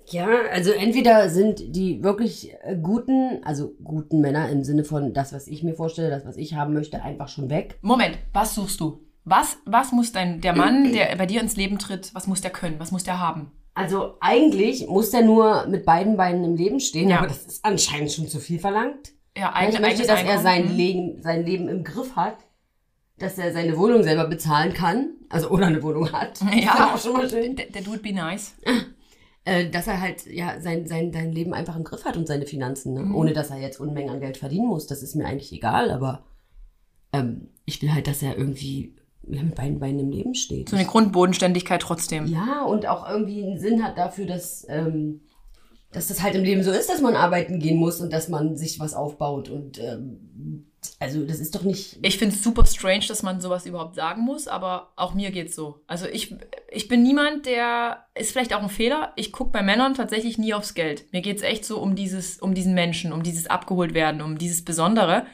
Ja, 0.08 0.27
also 0.51 0.72
entweder 0.72 1.29
sind 1.29 1.75
die 1.75 2.03
wirklich 2.03 2.53
äh, 2.63 2.77
guten, 2.79 3.44
also 3.44 3.74
guten 3.84 4.22
Männer 4.22 4.50
im 4.50 4.63
Sinne 4.63 4.84
von 4.84 5.13
das, 5.13 5.34
was 5.34 5.48
ich 5.48 5.63
mir 5.63 5.74
vorstelle, 5.74 6.12
das, 6.12 6.25
was 6.25 6.38
ich 6.38 6.53
haben 6.53 6.74
möchte, 6.74 7.01
einfach 7.01 7.27
schon 7.27 7.50
weg. 7.50 7.79
Moment, 7.82 8.20
was 8.34 8.53
suchst 8.53 8.79
du? 8.79 9.01
Was, 9.24 9.58
was 9.65 9.91
muss 9.91 10.12
dein, 10.12 10.41
der 10.41 10.55
Mann, 10.55 10.94
der 10.94 11.15
bei 11.15 11.25
dir 11.25 11.41
ins 11.41 11.55
Leben 11.55 11.79
tritt, 11.79 12.13
was 12.13 12.27
muss 12.27 12.41
der 12.41 12.51
können? 12.51 12.79
Was 12.79 12.91
muss 12.91 13.03
der 13.03 13.20
haben? 13.20 13.51
Also 13.75 14.15
eigentlich 14.22 14.88
muss 14.88 15.12
der 15.12 15.22
nur 15.22 15.67
mit 15.67 15.86
beiden 15.86 16.15
Beinen 16.17 16.44
im 16.46 16.55
Leben 16.55 16.79
stehen, 16.79 17.10
Ja. 17.10 17.17
aber 17.20 17.27
das 17.27 17.44
ist 17.46 17.65
anscheinend 17.65 18.12
schon 18.12 18.27
zu 18.27 18.39
viel 18.39 18.58
verlangt. 18.60 19.12
Ja, 19.38 19.50
ich 19.50 19.55
eigen- 19.75 19.82
möchte, 19.82 20.08
dass 20.08 20.24
er 20.24 20.39
sein 20.39 20.62
Einkommen. 20.62 20.77
Leben, 20.77 21.22
sein 21.22 21.46
Leben 21.46 21.67
im 21.67 21.84
Griff 21.84 22.15
hat, 22.15 22.38
dass 23.20 23.38
er 23.38 23.51
seine 23.51 23.77
Wohnung 23.77 24.01
selber 24.03 24.27
bezahlen 24.27 24.74
kann, 24.74 25.12
also 25.29 25.50
oder 25.50 25.67
eine 25.67 25.84
Wohnung 25.84 26.12
hat. 26.12 26.39
Das 26.41 26.55
Ja. 26.55 26.74
ist 26.74 26.82
auch 26.94 26.98
schon 27.00 27.13
mal 27.13 27.29
schön. 27.29 27.55
Der, 27.58 27.82
Dude 27.82 28.00
be 28.00 28.13
nice. 28.13 28.55
Äh, 29.44 29.70
dass 29.70 29.88
er 29.88 30.00
halt 30.01 30.25
ja 30.25 30.60
sein, 30.62 30.88
sein, 30.88 31.12
sein 31.13 31.32
Leben 31.34 31.53
einfach 31.53 31.75
im 31.75 31.84
Griff 31.84 32.03
hat 32.05 32.17
und 32.17 32.27
seine 32.27 32.46
Finanzen, 32.48 32.94
ne? 32.94 33.01
Mhm. 33.01 33.15
ohne 33.15 33.34
dass 33.34 33.51
er 33.51 33.58
jetzt 33.60 33.79
Unmengen 33.79 34.10
an 34.10 34.20
Geld 34.22 34.38
verdienen 34.38 34.67
muss. 34.67 34.88
Das 34.88 35.03
ist 35.03 35.15
mir 35.15 35.25
eigentlich 35.27 35.51
egal, 35.51 35.91
aber 35.91 36.24
ähm, 37.13 37.50
ich 37.65 37.82
will 37.82 37.94
halt, 37.94 38.08
dass 38.08 38.24
er 38.24 38.38
irgendwie 38.38 38.95
mit 39.27 39.55
beiden 39.55 39.79
Beinen 39.79 40.00
im 40.00 40.12
Leben 40.12 40.36
steht. 40.36 40.70
So 40.70 40.75
eine 40.75 40.86
Grundbodenständigkeit 40.86 41.82
trotzdem. 41.82 42.27
Ja, 42.27 42.63
und 42.63 42.88
auch 42.88 43.10
irgendwie 43.10 43.44
einen 43.44 43.60
Sinn 43.60 43.84
hat 43.84 43.98
dafür, 43.98 44.25
dass, 44.25 44.65
ähm, 44.70 45.22
dass 45.91 46.08
das 46.08 46.22
halt 46.22 46.36
im 46.36 46.44
Leben 46.44 46.63
so 46.63 46.72
ist, 46.72 46.89
dass 46.89 47.01
man 47.01 47.15
arbeiten 47.15 47.60
gehen 47.60 47.77
muss 47.77 48.01
und 48.01 48.12
dass 48.13 48.29
man 48.29 48.55
sich 48.58 48.79
was 48.79 48.94
aufbaut 48.94 49.50
und 49.50 49.79
ähm, 49.79 50.65
also 51.00 51.25
das 51.25 51.39
ist 51.39 51.55
doch 51.55 51.63
nicht. 51.63 51.98
Ich 52.01 52.17
finde 52.17 52.36
es 52.36 52.44
super 52.44 52.65
strange, 52.65 53.05
dass 53.08 53.24
man 53.24 53.41
sowas 53.41 53.65
überhaupt 53.65 53.96
sagen 53.96 54.22
muss, 54.22 54.48
aber 54.48 54.91
auch 54.96 55.13
mir 55.13 55.32
geht's 55.32 55.55
so. 55.55 55.82
Also 55.88 56.05
ich, 56.05 56.36
ich 56.70 56.88
bin 56.88 57.03
niemand, 57.03 57.46
der 57.46 58.05
ist 58.15 58.32
vielleicht 58.32 58.53
auch 58.53 58.62
ein 58.62 58.70
Fehler. 58.70 59.13
Ich 59.15 59.32
gucke 59.32 59.51
bei 59.51 59.63
Männern 59.63 59.94
tatsächlich 59.94 60.38
nie 60.38 60.53
aufs 60.53 60.74
Geld. 60.74 61.12
Mir 61.12 61.22
geht's 61.22 61.41
echt 61.41 61.65
so 61.65 61.79
um 61.79 61.96
dieses, 61.96 62.39
um 62.39 62.53
diesen 62.53 62.74
Menschen, 62.74 63.13
um 63.13 63.24
dieses 63.24 63.48
abgeholt 63.48 63.94
werden, 63.94 64.22
um 64.22 64.38
dieses 64.38 64.63
Besondere. 64.63 65.25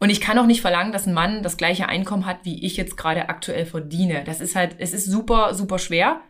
Und 0.00 0.10
ich 0.10 0.20
kann 0.20 0.38
auch 0.38 0.46
nicht 0.46 0.60
verlangen, 0.60 0.92
dass 0.92 1.06
ein 1.06 1.14
Mann 1.14 1.42
das 1.42 1.56
gleiche 1.56 1.88
Einkommen 1.88 2.26
hat, 2.26 2.44
wie 2.44 2.64
ich 2.64 2.76
jetzt 2.76 2.96
gerade 2.96 3.28
aktuell 3.28 3.66
verdiene. 3.66 4.22
Das 4.24 4.40
ist 4.40 4.54
halt, 4.54 4.76
es 4.78 4.92
ist 4.92 5.06
super, 5.06 5.54
super 5.54 5.78
schwer. 5.78 6.20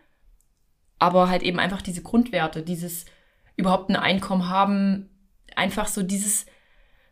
Aber 0.98 1.28
halt 1.28 1.42
eben 1.42 1.58
einfach 1.58 1.82
diese 1.82 2.02
Grundwerte, 2.02 2.62
dieses 2.62 3.04
überhaupt 3.56 3.90
ein 3.90 3.96
Einkommen 3.96 4.48
haben, 4.48 5.10
einfach 5.54 5.88
so 5.88 6.02
dieses 6.02 6.46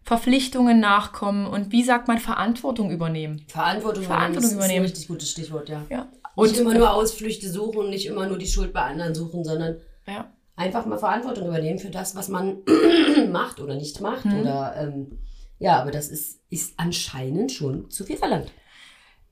Verpflichtungen 0.02 0.78
nachkommen 0.78 1.46
und 1.46 1.72
wie 1.72 1.82
sagt 1.82 2.06
man 2.06 2.18
Verantwortung 2.18 2.90
übernehmen. 2.92 3.44
Verantwortung, 3.48 4.04
Verantwortung 4.04 4.52
übernehmen. 4.52 4.84
ist 4.84 4.90
ein 4.90 4.94
richtig 4.94 5.08
gutes 5.08 5.30
Stichwort, 5.32 5.68
ja. 5.68 5.84
Ja. 5.90 6.08
Und 6.36 6.50
nicht 6.50 6.60
immer 6.60 6.74
nur 6.74 6.92
Ausflüchte 6.92 7.50
suchen 7.50 7.78
und 7.78 7.90
nicht 7.90 8.06
immer 8.06 8.26
nur 8.26 8.38
die 8.38 8.46
Schuld 8.46 8.72
bei 8.72 8.82
anderen 8.82 9.14
suchen, 9.14 9.42
sondern 9.42 9.78
ja. 10.06 10.30
einfach 10.54 10.86
mal 10.86 10.98
Verantwortung 10.98 11.48
übernehmen 11.48 11.80
für 11.80 11.90
das, 11.90 12.14
was 12.14 12.28
man 12.28 12.58
macht 13.32 13.58
oder 13.58 13.74
nicht 13.74 14.00
macht. 14.00 14.26
Mhm. 14.26 14.40
Oder 14.40 14.76
ähm, 14.78 15.18
ja, 15.58 15.80
aber 15.80 15.90
das 15.90 16.08
ist, 16.08 16.42
ist 16.50 16.74
anscheinend 16.78 17.52
schon 17.52 17.90
zu 17.90 18.04
viel 18.04 18.16
verlangt. 18.16 18.52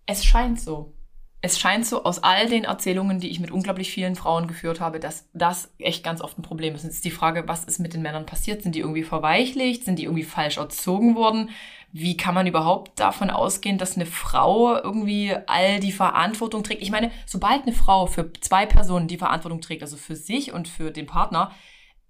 Es 0.06 0.24
scheint 0.24 0.60
so. 0.60 0.94
Es 1.40 1.58
scheint 1.58 1.84
so 1.84 2.04
aus 2.04 2.22
all 2.22 2.48
den 2.48 2.64
Erzählungen, 2.64 3.20
die 3.20 3.28
ich 3.28 3.38
mit 3.38 3.50
unglaublich 3.50 3.90
vielen 3.90 4.16
Frauen 4.16 4.46
geführt 4.46 4.80
habe, 4.80 4.98
dass 4.98 5.28
das 5.34 5.70
echt 5.76 6.02
ganz 6.02 6.22
oft 6.22 6.38
ein 6.38 6.42
Problem 6.42 6.74
ist. 6.74 6.84
Jetzt 6.84 6.94
ist 6.94 7.04
die 7.04 7.10
Frage, 7.10 7.46
was 7.46 7.64
ist 7.64 7.80
mit 7.80 7.92
den 7.92 8.00
Männern 8.00 8.24
passiert? 8.24 8.62
Sind 8.62 8.74
die 8.74 8.80
irgendwie 8.80 9.02
verweichlicht? 9.02 9.84
Sind 9.84 9.98
die 9.98 10.04
irgendwie 10.04 10.22
falsch 10.22 10.56
erzogen 10.56 11.16
worden? 11.16 11.50
Wie 11.92 12.16
kann 12.16 12.34
man 12.34 12.46
überhaupt 12.46 12.98
davon 12.98 13.28
ausgehen, 13.28 13.76
dass 13.76 13.96
eine 13.96 14.06
Frau 14.06 14.74
irgendwie 14.74 15.36
all 15.46 15.80
die 15.80 15.92
Verantwortung 15.92 16.64
trägt? 16.64 16.80
Ich 16.80 16.90
meine, 16.90 17.10
sobald 17.26 17.64
eine 17.64 17.74
Frau 17.74 18.06
für 18.06 18.32
zwei 18.40 18.64
Personen 18.64 19.06
die 19.06 19.18
Verantwortung 19.18 19.60
trägt, 19.60 19.82
also 19.82 19.98
für 19.98 20.16
sich 20.16 20.54
und 20.54 20.66
für 20.66 20.90
den 20.90 21.06
Partner, 21.06 21.52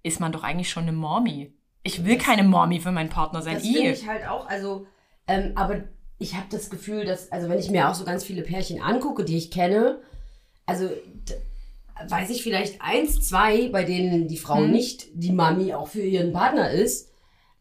ist 0.01 0.21
man 0.21 0.31
doch 0.31 0.43
eigentlich 0.43 0.69
schon 0.69 0.83
eine 0.83 0.93
Mommy. 0.93 1.51
Ich 1.87 2.03
will 2.03 2.17
keine 2.17 2.43
Mommy 2.43 2.79
für 2.79 2.91
meinen 2.91 3.09
Partner 3.09 3.43
sein. 3.43 3.53
Das 3.55 3.63
finde 3.63 3.91
ich 3.91 4.07
halt 4.07 4.27
auch, 4.27 4.47
also, 4.47 4.87
ähm, 5.27 5.51
aber 5.53 5.83
ich 6.17 6.33
habe 6.33 6.47
das 6.49 6.71
Gefühl, 6.71 7.05
dass, 7.05 7.31
also 7.31 7.47
wenn 7.47 7.59
ich 7.59 7.69
mir 7.69 7.87
auch 7.87 7.93
so 7.93 8.03
ganz 8.05 8.23
viele 8.23 8.41
Pärchen 8.41 8.81
angucke, 8.81 9.23
die 9.23 9.37
ich 9.37 9.51
kenne, 9.51 9.99
also 10.65 10.89
weiß 12.09 12.31
ich 12.31 12.41
vielleicht 12.41 12.81
eins, 12.81 13.21
zwei, 13.21 13.69
bei 13.69 13.83
denen 13.83 14.27
die 14.27 14.37
Frau 14.37 14.57
Hm. 14.63 14.71
nicht 14.71 15.07
die 15.13 15.31
Mami 15.31 15.73
auch 15.75 15.87
für 15.87 16.01
ihren 16.01 16.33
Partner 16.33 16.71
ist. 16.71 17.09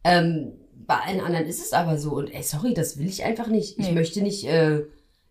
Ähm, 0.04 0.52
bei 0.86 0.96
allen 0.96 1.20
anderen 1.20 1.44
ist 1.46 1.60
es 1.62 1.74
aber 1.74 1.98
so. 1.98 2.12
Und 2.12 2.32
ey, 2.32 2.42
sorry, 2.42 2.72
das 2.72 2.98
will 2.98 3.06
ich 3.06 3.24
einfach 3.24 3.48
nicht. 3.48 3.78
Ich 3.78 3.88
Nee. 3.88 3.92
möchte 3.92 4.22
nicht, 4.22 4.44
äh, 4.46 4.84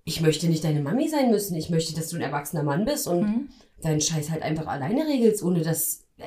ich 0.04 0.22
möchte 0.22 0.48
nicht 0.48 0.64
deine 0.64 0.82
Mami 0.82 1.10
sein 1.10 1.32
müssen. 1.32 1.56
Ich 1.58 1.70
möchte, 1.72 1.96
dass 1.96 2.10
du 2.10 2.16
ein 2.18 2.22
erwachsener 2.22 2.64
Mann 2.64 2.86
bist 2.86 3.08
und 3.08 3.22
Mhm. 3.22 3.50
deinen 3.82 4.02
Scheiß 4.02 4.30
halt 4.30 4.44
einfach 4.44 4.68
alleine 4.68 5.08
regelst, 5.08 5.42
ohne 5.44 5.62
dass. 5.62 6.04
Äh, 6.18 6.24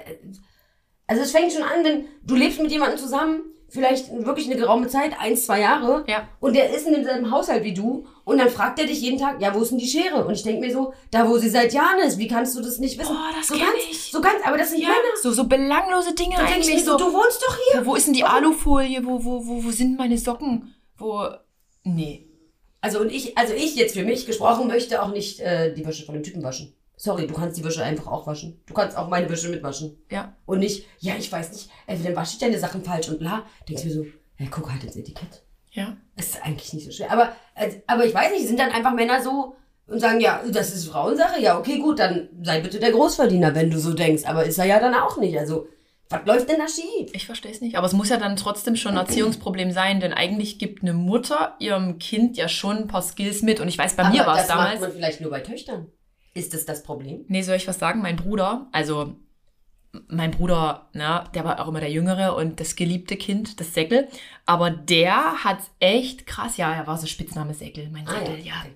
also 1.06 1.22
es 1.22 1.30
fängt 1.32 1.52
schon 1.52 1.62
an, 1.62 1.84
wenn 1.84 2.04
du 2.24 2.34
lebst 2.34 2.60
mit 2.60 2.70
jemandem 2.70 2.98
zusammen, 2.98 3.40
vielleicht 3.68 4.12
wirklich 4.24 4.46
eine 4.46 4.56
geraume 4.56 4.86
Zeit, 4.86 5.12
eins, 5.20 5.44
zwei 5.46 5.60
Jahre, 5.60 6.04
Ja. 6.06 6.28
und 6.40 6.54
der 6.54 6.70
ist 6.74 6.86
in 6.86 6.94
demselben 6.94 7.30
Haushalt 7.32 7.64
wie 7.64 7.74
du, 7.74 8.06
und 8.24 8.38
dann 8.38 8.48
fragt 8.48 8.78
er 8.78 8.86
dich 8.86 9.00
jeden 9.00 9.18
Tag, 9.18 9.40
ja, 9.42 9.54
wo 9.54 9.60
ist 9.60 9.70
denn 9.70 9.78
die 9.78 9.86
Schere? 9.88 10.24
Und 10.24 10.34
ich 10.34 10.42
denke 10.44 10.60
mir 10.66 10.72
so, 10.72 10.92
da 11.10 11.28
wo 11.28 11.36
sie 11.36 11.48
seit 11.48 11.72
Jahren 11.72 11.98
ist, 12.00 12.18
wie 12.18 12.28
kannst 12.28 12.56
du 12.56 12.62
das 12.62 12.78
nicht 12.78 12.98
wissen? 12.98 13.14
Oh, 13.16 13.34
das 13.36 13.48
so 13.48 13.54
ganz, 13.54 13.70
ich. 13.90 14.10
so 14.12 14.20
ganz, 14.20 14.36
aber 14.44 14.56
das 14.56 14.70
sind 14.70 14.80
Ja, 14.82 14.88
Männer. 14.88 15.00
so, 15.20 15.32
so 15.32 15.44
belanglose 15.48 16.14
Dinge 16.14 16.36
Da 16.36 16.44
denke 16.46 16.60
ich 16.68 16.74
mir 16.74 16.80
so, 16.80 16.96
du 16.96 17.12
wohnst 17.12 17.42
doch 17.42 17.56
hier. 17.72 17.84
wo, 17.86 17.90
wo 17.90 17.94
ist 17.96 18.06
denn 18.06 18.14
die 18.14 18.24
Alufolie? 18.24 19.04
Wo, 19.04 19.24
wo, 19.24 19.44
wo, 19.46 19.64
wo 19.64 19.70
sind 19.70 19.98
meine 19.98 20.16
Socken? 20.18 20.74
Wo. 20.96 21.26
Nee. 21.84 22.26
Also 22.80 23.00
und 23.00 23.10
ich, 23.10 23.36
also 23.36 23.52
ich 23.52 23.74
jetzt 23.74 23.94
für 23.94 24.04
mich 24.04 24.26
gesprochen, 24.26 24.68
möchte 24.68 25.02
auch 25.02 25.10
nicht 25.12 25.40
äh, 25.40 25.74
die 25.74 25.84
Wäsche 25.84 26.04
von 26.04 26.14
dem 26.14 26.22
Typen 26.22 26.42
waschen. 26.44 26.72
Sorry, 26.96 27.26
du 27.26 27.34
kannst 27.34 27.58
die 27.58 27.64
Wäsche 27.64 27.84
einfach 27.84 28.06
auch 28.06 28.26
waschen. 28.26 28.60
Du 28.66 28.72
kannst 28.72 28.96
auch 28.96 29.08
meine 29.08 29.28
Wäsche 29.28 29.48
mitwaschen. 29.50 29.98
Ja. 30.10 30.34
Und 30.46 30.60
nicht, 30.60 30.86
ja, 30.98 31.14
ich 31.18 31.30
weiß 31.30 31.52
nicht, 31.52 31.70
äh, 31.86 31.96
dann 31.96 32.16
wasche 32.16 32.32
ich 32.32 32.38
deine 32.38 32.58
Sachen 32.58 32.82
falsch 32.82 33.08
und 33.10 33.18
bla. 33.18 33.44
Denkst 33.68 33.84
mir 33.84 33.92
so, 33.92 34.06
ja, 34.38 34.46
guck 34.50 34.70
halt 34.70 34.82
ins 34.82 34.96
Etikett. 34.96 35.42
Ja. 35.72 35.96
Ist 36.16 36.42
eigentlich 36.42 36.72
nicht 36.72 36.86
so 36.86 36.92
schwer. 36.92 37.12
Aber, 37.12 37.32
äh, 37.54 37.70
aber 37.86 38.06
ich 38.06 38.14
weiß 38.14 38.32
nicht, 38.32 38.46
sind 38.46 38.58
dann 38.58 38.70
einfach 38.70 38.94
Männer 38.94 39.22
so 39.22 39.56
und 39.86 40.00
sagen, 40.00 40.20
ja, 40.20 40.42
das 40.50 40.74
ist 40.74 40.88
Frauensache. 40.88 41.40
Ja, 41.40 41.58
okay, 41.58 41.78
gut, 41.78 41.98
dann 41.98 42.30
sei 42.42 42.60
bitte 42.60 42.80
der 42.80 42.92
Großverdiener, 42.92 43.54
wenn 43.54 43.70
du 43.70 43.78
so 43.78 43.92
denkst. 43.92 44.24
Aber 44.24 44.44
ist 44.44 44.58
er 44.58 44.64
ja 44.64 44.80
dann 44.80 44.94
auch 44.94 45.18
nicht. 45.18 45.38
Also, 45.38 45.68
was 46.08 46.24
läuft 46.24 46.48
denn 46.48 46.58
da 46.58 46.68
schief? 46.68 47.10
Ich 47.12 47.26
verstehe 47.26 47.52
es 47.52 47.60
nicht. 47.60 47.76
Aber 47.76 47.86
es 47.86 47.92
muss 47.92 48.08
ja 48.08 48.16
dann 48.16 48.36
trotzdem 48.36 48.76
schon 48.76 48.92
ein 48.92 49.06
Erziehungsproblem 49.06 49.70
sein, 49.72 50.00
denn 50.00 50.12
eigentlich 50.12 50.58
gibt 50.58 50.82
eine 50.82 50.94
Mutter 50.94 51.56
ihrem 51.58 51.98
Kind 51.98 52.36
ja 52.36 52.48
schon 52.48 52.76
ein 52.78 52.86
paar 52.86 53.02
Skills 53.02 53.42
mit. 53.42 53.60
Und 53.60 53.68
ich 53.68 53.76
weiß, 53.76 53.96
bei 53.96 54.08
mir 54.08 54.22
aber 54.22 54.32
war 54.32 54.40
es 54.40 54.46
das 54.46 54.56
macht 54.56 54.66
damals. 54.66 54.80
man 54.80 54.92
vielleicht 54.92 55.20
nur 55.20 55.30
bei 55.30 55.40
Töchtern. 55.40 55.88
Ist 56.36 56.54
das 56.54 56.64
das 56.66 56.82
Problem? 56.82 57.24
Nee, 57.28 57.42
soll 57.42 57.56
ich 57.56 57.66
was 57.66 57.78
sagen? 57.78 58.02
Mein 58.02 58.16
Bruder, 58.16 58.68
also 58.72 59.16
mein 60.08 60.30
Bruder, 60.30 60.88
na, 60.92 61.24
der 61.34 61.44
war 61.44 61.60
auch 61.60 61.68
immer 61.68 61.80
der 61.80 61.90
Jüngere 61.90 62.36
und 62.36 62.60
das 62.60 62.76
geliebte 62.76 63.16
Kind, 63.16 63.60
das 63.60 63.72
Säckel. 63.74 64.08
Aber 64.44 64.70
der 64.70 65.44
hat 65.44 65.58
echt 65.80 66.26
krass, 66.26 66.56
ja, 66.56 66.72
er 66.72 66.86
war 66.86 66.98
so 66.98 67.06
Spitzname 67.06 67.54
Säckel, 67.54 67.88
mein 67.90 68.06
Ah, 68.06 68.18
Säckel, 68.18 68.38
ja, 68.40 68.44
ja. 68.44 68.60
okay. 68.60 68.72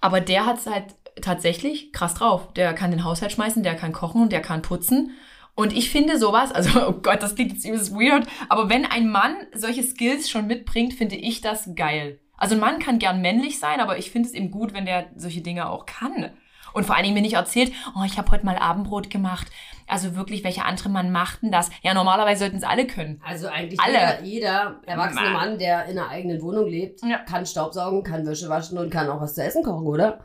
Aber 0.00 0.20
der 0.20 0.46
hat 0.46 0.58
es 0.58 0.66
halt 0.66 0.94
tatsächlich 1.20 1.92
krass 1.92 2.14
drauf. 2.14 2.52
Der 2.54 2.72
kann 2.74 2.90
den 2.90 3.04
Haushalt 3.04 3.32
schmeißen, 3.32 3.62
der 3.62 3.74
kann 3.74 3.92
kochen, 3.92 4.28
der 4.28 4.40
kann 4.40 4.62
putzen. 4.62 5.10
Und 5.54 5.72
ich 5.72 5.90
finde 5.90 6.18
sowas, 6.18 6.52
also 6.52 6.70
oh 6.88 6.92
Gott, 6.92 7.22
das 7.22 7.34
klingt 7.34 7.52
jetzt 7.52 7.64
übelst 7.66 7.92
weird, 7.92 8.26
aber 8.48 8.68
wenn 8.70 8.86
ein 8.86 9.10
Mann 9.10 9.34
solche 9.54 9.82
Skills 9.82 10.30
schon 10.30 10.46
mitbringt, 10.46 10.94
finde 10.94 11.16
ich 11.16 11.40
das 11.40 11.70
geil. 11.74 12.20
Also 12.36 12.54
ein 12.54 12.60
Mann 12.60 12.78
kann 12.78 12.98
gern 12.98 13.20
männlich 13.20 13.58
sein, 13.58 13.80
aber 13.80 13.98
ich 13.98 14.10
finde 14.10 14.28
es 14.28 14.34
eben 14.34 14.50
gut, 14.50 14.72
wenn 14.72 14.86
der 14.86 15.10
solche 15.16 15.42
Dinge 15.42 15.68
auch 15.68 15.86
kann. 15.86 16.30
Und 16.72 16.84
vor 16.84 16.94
allen 16.94 17.04
Dingen 17.04 17.14
mir 17.14 17.22
nicht 17.22 17.34
erzählt, 17.34 17.72
oh, 17.96 18.04
ich 18.04 18.18
habe 18.18 18.30
heute 18.30 18.44
mal 18.46 18.56
Abendbrot 18.56 19.10
gemacht. 19.10 19.46
Also 19.86 20.16
wirklich, 20.16 20.42
welcher 20.44 20.64
andere 20.64 20.88
Mann 20.88 21.10
macht 21.10 21.42
denn 21.42 21.50
das? 21.52 21.70
Ja, 21.82 21.92
normalerweise 21.94 22.40
sollten 22.40 22.56
es 22.56 22.62
alle 22.64 22.86
können. 22.86 23.20
Also 23.24 23.48
eigentlich 23.48 23.78
Alle. 23.80 23.92
jeder, 23.92 24.22
jeder 24.22 24.80
erwachsene 24.86 25.30
Ma. 25.30 25.32
Mann, 25.32 25.58
der 25.58 25.84
in 25.86 25.98
einer 25.98 26.08
eigenen 26.08 26.40
Wohnung 26.40 26.66
lebt, 26.66 27.00
Ja. 27.04 27.18
kann 27.18 27.44
Staubsaugen, 27.44 28.02
kann 28.02 28.26
Wäsche 28.26 28.48
waschen 28.48 28.78
und 28.78 28.90
kann 28.90 29.08
auch 29.10 29.20
was 29.20 29.34
zu 29.34 29.42
essen 29.42 29.62
kochen, 29.62 29.86
oder? 29.86 30.20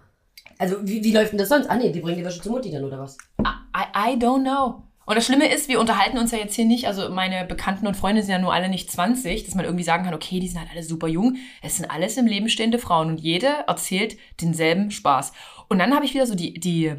Also 0.59 0.77
wie, 0.87 1.03
wie 1.03 1.13
läuft 1.13 1.31
denn 1.33 1.39
das 1.39 1.49
sonst? 1.49 1.69
Ah 1.69 1.75
nee, 1.75 1.91
die 1.91 1.99
bringen 1.99 2.17
die 2.17 2.25
Wäsche 2.25 2.41
zur 2.41 2.53
Mutti 2.53 2.71
dann, 2.71 2.83
oder 2.85 2.99
was? 2.99 3.17
I, 3.39 4.13
I 4.13 4.15
don't 4.17 4.41
know. 4.41 4.83
Und 5.07 5.15
das 5.15 5.25
Schlimme 5.25 5.49
ist, 5.49 5.69
wir 5.69 5.79
unterhalten 5.79 6.17
uns 6.17 6.31
ja 6.31 6.37
jetzt 6.37 6.53
hier 6.53 6.65
nicht, 6.65 6.85
also 6.85 7.09
meine 7.09 7.45
Bekannten 7.45 7.87
und 7.87 7.95
Freunde 7.95 8.21
sind 8.21 8.31
ja 8.33 8.39
nur 8.39 8.51
alle 8.51 8.67
nicht 8.67 8.91
20, 8.91 9.45
dass 9.45 9.55
man 9.55 9.63
irgendwie 9.63 9.85
sagen 9.85 10.03
kann, 10.03 10.13
okay, 10.13 10.41
die 10.41 10.49
sind 10.49 10.59
halt 10.59 10.69
alle 10.69 10.83
super 10.83 11.07
jung. 11.07 11.37
Es 11.61 11.77
sind 11.77 11.89
alles 11.89 12.17
im 12.17 12.25
Leben 12.27 12.49
stehende 12.49 12.77
Frauen 12.77 13.07
und 13.11 13.21
jede 13.21 13.47
erzählt 13.67 14.17
denselben 14.41 14.91
Spaß. 14.91 15.31
Und 15.69 15.79
dann 15.79 15.95
habe 15.95 16.03
ich 16.03 16.13
wieder 16.13 16.27
so 16.27 16.35
die, 16.35 16.59
die, 16.59 16.93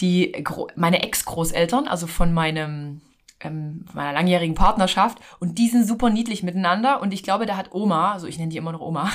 die, 0.00 0.42
meine 0.74 1.02
Ex-Großeltern, 1.02 1.86
also 1.86 2.06
von 2.06 2.32
meinem, 2.32 3.02
ähm, 3.40 3.84
meiner 3.92 4.14
langjährigen 4.14 4.54
Partnerschaft 4.54 5.18
und 5.38 5.58
die 5.58 5.68
sind 5.68 5.86
super 5.86 6.08
niedlich 6.08 6.42
miteinander 6.42 7.02
und 7.02 7.12
ich 7.12 7.22
glaube, 7.22 7.44
da 7.44 7.58
hat 7.58 7.74
Oma, 7.74 8.12
also 8.12 8.26
ich 8.26 8.38
nenne 8.38 8.48
die 8.48 8.56
immer 8.56 8.72
noch 8.72 8.80
Oma, 8.80 9.12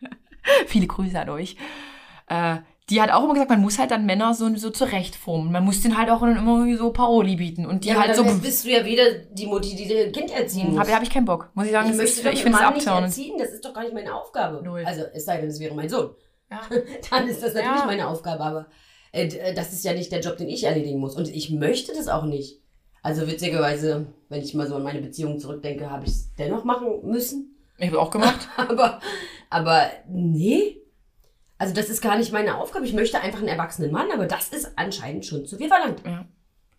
viele 0.66 0.88
Grüße 0.88 1.20
an 1.20 1.28
euch, 1.28 1.56
äh, 2.26 2.56
die 2.92 3.00
hat 3.00 3.10
auch 3.10 3.24
immer 3.24 3.32
gesagt, 3.32 3.50
man 3.50 3.62
muss 3.62 3.78
halt 3.78 3.90
dann 3.90 4.04
Männer 4.04 4.34
so, 4.34 4.54
so 4.56 4.68
zurechtformen. 4.68 5.50
Man 5.50 5.64
muss 5.64 5.80
denen 5.80 5.96
halt 5.96 6.10
auch 6.10 6.20
dann 6.20 6.36
immer 6.36 6.76
so 6.76 6.92
Paroli 6.92 7.36
bieten 7.36 7.64
und 7.64 7.84
die 7.84 7.88
ja, 7.88 7.94
halt 8.00 8.14
so. 8.14 8.22
dann 8.22 8.40
bist 8.40 8.66
du 8.66 8.70
ja 8.70 8.84
wieder 8.84 9.04
die 9.30 9.46
Mutti, 9.46 9.74
die 9.74 9.88
dein 9.88 10.12
Kind 10.12 10.30
erziehen 10.30 10.70
muss. 10.70 10.78
Habe 10.80 10.94
hab 10.94 11.02
ich 11.02 11.08
keinen 11.08 11.24
Bock, 11.24 11.50
muss 11.54 11.64
ich 11.66 11.72
sagen. 11.72 11.90
ich 11.90 11.96
möchte 11.96 12.28
ich 12.30 12.42
finde 12.42 12.58
es 12.58 12.64
abtörend. 12.64 13.06
erziehen, 13.06 13.34
das 13.38 13.50
ist 13.50 13.64
doch 13.64 13.72
gar 13.72 13.82
nicht 13.82 13.94
meine 13.94 14.14
Aufgabe. 14.14 14.62
Null. 14.62 14.84
Also 14.84 15.04
es 15.14 15.24
sei 15.24 15.38
denn, 15.40 15.48
es 15.48 15.58
wäre 15.58 15.74
mein 15.74 15.88
Sohn. 15.88 16.10
Ja. 16.50 16.60
Dann 17.10 17.26
ist 17.28 17.42
das 17.42 17.54
natürlich 17.54 17.80
Ja. 17.80 17.86
meine 17.86 18.06
Aufgabe, 18.08 18.44
aber 18.44 18.66
äh, 19.12 19.26
äh, 19.26 19.54
das 19.54 19.72
ist 19.72 19.84
ja 19.84 19.94
nicht 19.94 20.12
der 20.12 20.20
Job, 20.20 20.36
den 20.36 20.50
ich 20.50 20.64
erledigen 20.64 21.00
muss. 21.00 21.16
Und 21.16 21.28
ich 21.28 21.50
möchte 21.50 21.92
das 21.94 22.08
auch 22.08 22.24
nicht. 22.24 22.60
Also 23.02 23.26
witzigerweise, 23.26 24.06
wenn 24.28 24.42
ich 24.42 24.52
mal 24.52 24.66
so 24.68 24.76
an 24.76 24.82
meine 24.82 25.00
Beziehung 25.00 25.38
zurückdenke, 25.38 25.90
habe 25.90 26.04
ich 26.04 26.10
es 26.12 26.34
dennoch 26.34 26.64
machen 26.64 27.00
müssen. 27.04 27.56
Ich 27.78 27.88
habe 27.88 28.00
auch 28.00 28.10
gemacht. 28.10 28.48
Aber, 28.56 29.00
aber 29.50 29.90
nee. 30.08 30.81
Also 31.62 31.74
das 31.74 31.88
ist 31.88 32.00
gar 32.02 32.16
nicht 32.18 32.32
meine 32.32 32.56
Aufgabe. 32.58 32.84
Ich 32.86 32.92
möchte 32.92 33.20
einfach 33.20 33.38
einen 33.38 33.46
erwachsenen 33.46 33.92
Mann, 33.92 34.10
aber 34.12 34.26
das 34.26 34.48
ist 34.48 34.72
anscheinend 34.74 35.24
schon 35.24 35.46
zu 35.46 35.56
viel 35.58 35.68
verlangt. 35.68 36.02
Ja. 36.04 36.24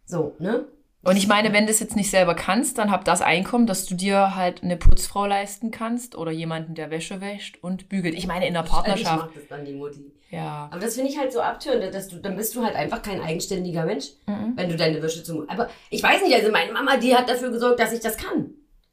So, 0.06 0.36
ne? 0.40 0.66
Und 1.04 1.16
ich 1.16 1.28
meine, 1.28 1.54
wenn 1.54 1.66
du 1.66 1.72
es 1.72 1.80
jetzt 1.80 1.96
nicht 1.96 2.10
selber 2.10 2.36
kannst, 2.36 2.78
dann 2.78 2.92
hab 2.92 3.06
das 3.06 3.22
Einkommen, 3.22 3.66
dass 3.66 3.86
du 3.86 3.96
dir 3.96 4.36
halt 4.36 4.62
eine 4.62 4.76
Putzfrau 4.76 5.26
leisten 5.26 5.72
kannst 5.72 6.18
oder 6.18 6.32
jemanden, 6.32 6.76
der 6.76 6.92
Wäsche 6.92 7.22
wäscht 7.22 7.60
und 7.62 7.88
bügelt. 7.88 8.14
Ich 8.16 8.28
meine, 8.28 8.46
in 8.46 8.54
der 8.56 8.66
Ich 8.66 8.70
Partnerschaft. 8.72 9.18
mache 9.18 9.30
das 9.36 9.48
dann 9.48 9.64
die 9.64 9.74
Mutti. 9.74 10.12
Ja. 10.32 10.68
Aber 10.72 10.80
das 10.82 10.96
finde 10.96 11.12
ich 11.12 11.18
halt 11.18 11.32
so 11.32 11.40
abtörend, 11.40 11.94
dass 11.96 12.10
du, 12.10 12.18
dann 12.18 12.36
bist 12.36 12.54
du 12.56 12.64
halt 12.66 12.76
einfach 12.76 13.02
kein 13.02 13.22
eigenständiger 13.22 13.86
Mensch, 13.86 14.08
Mhm. 14.28 14.54
wenn 14.56 14.68
du 14.70 14.76
deine 14.76 15.02
Wäsche 15.02 15.24
zum. 15.24 15.50
Aber 15.50 15.70
ich 15.92 16.04
weiß 16.04 16.24
nicht, 16.24 16.36
also 16.36 16.52
meine 16.52 16.74
Mama, 16.74 16.98
die 16.98 17.16
hat 17.16 17.30
dafür 17.30 17.52
gesorgt, 17.52 17.80
dass 17.80 17.94
ich 17.94 18.02
das 18.02 18.18
kann. 18.18 18.50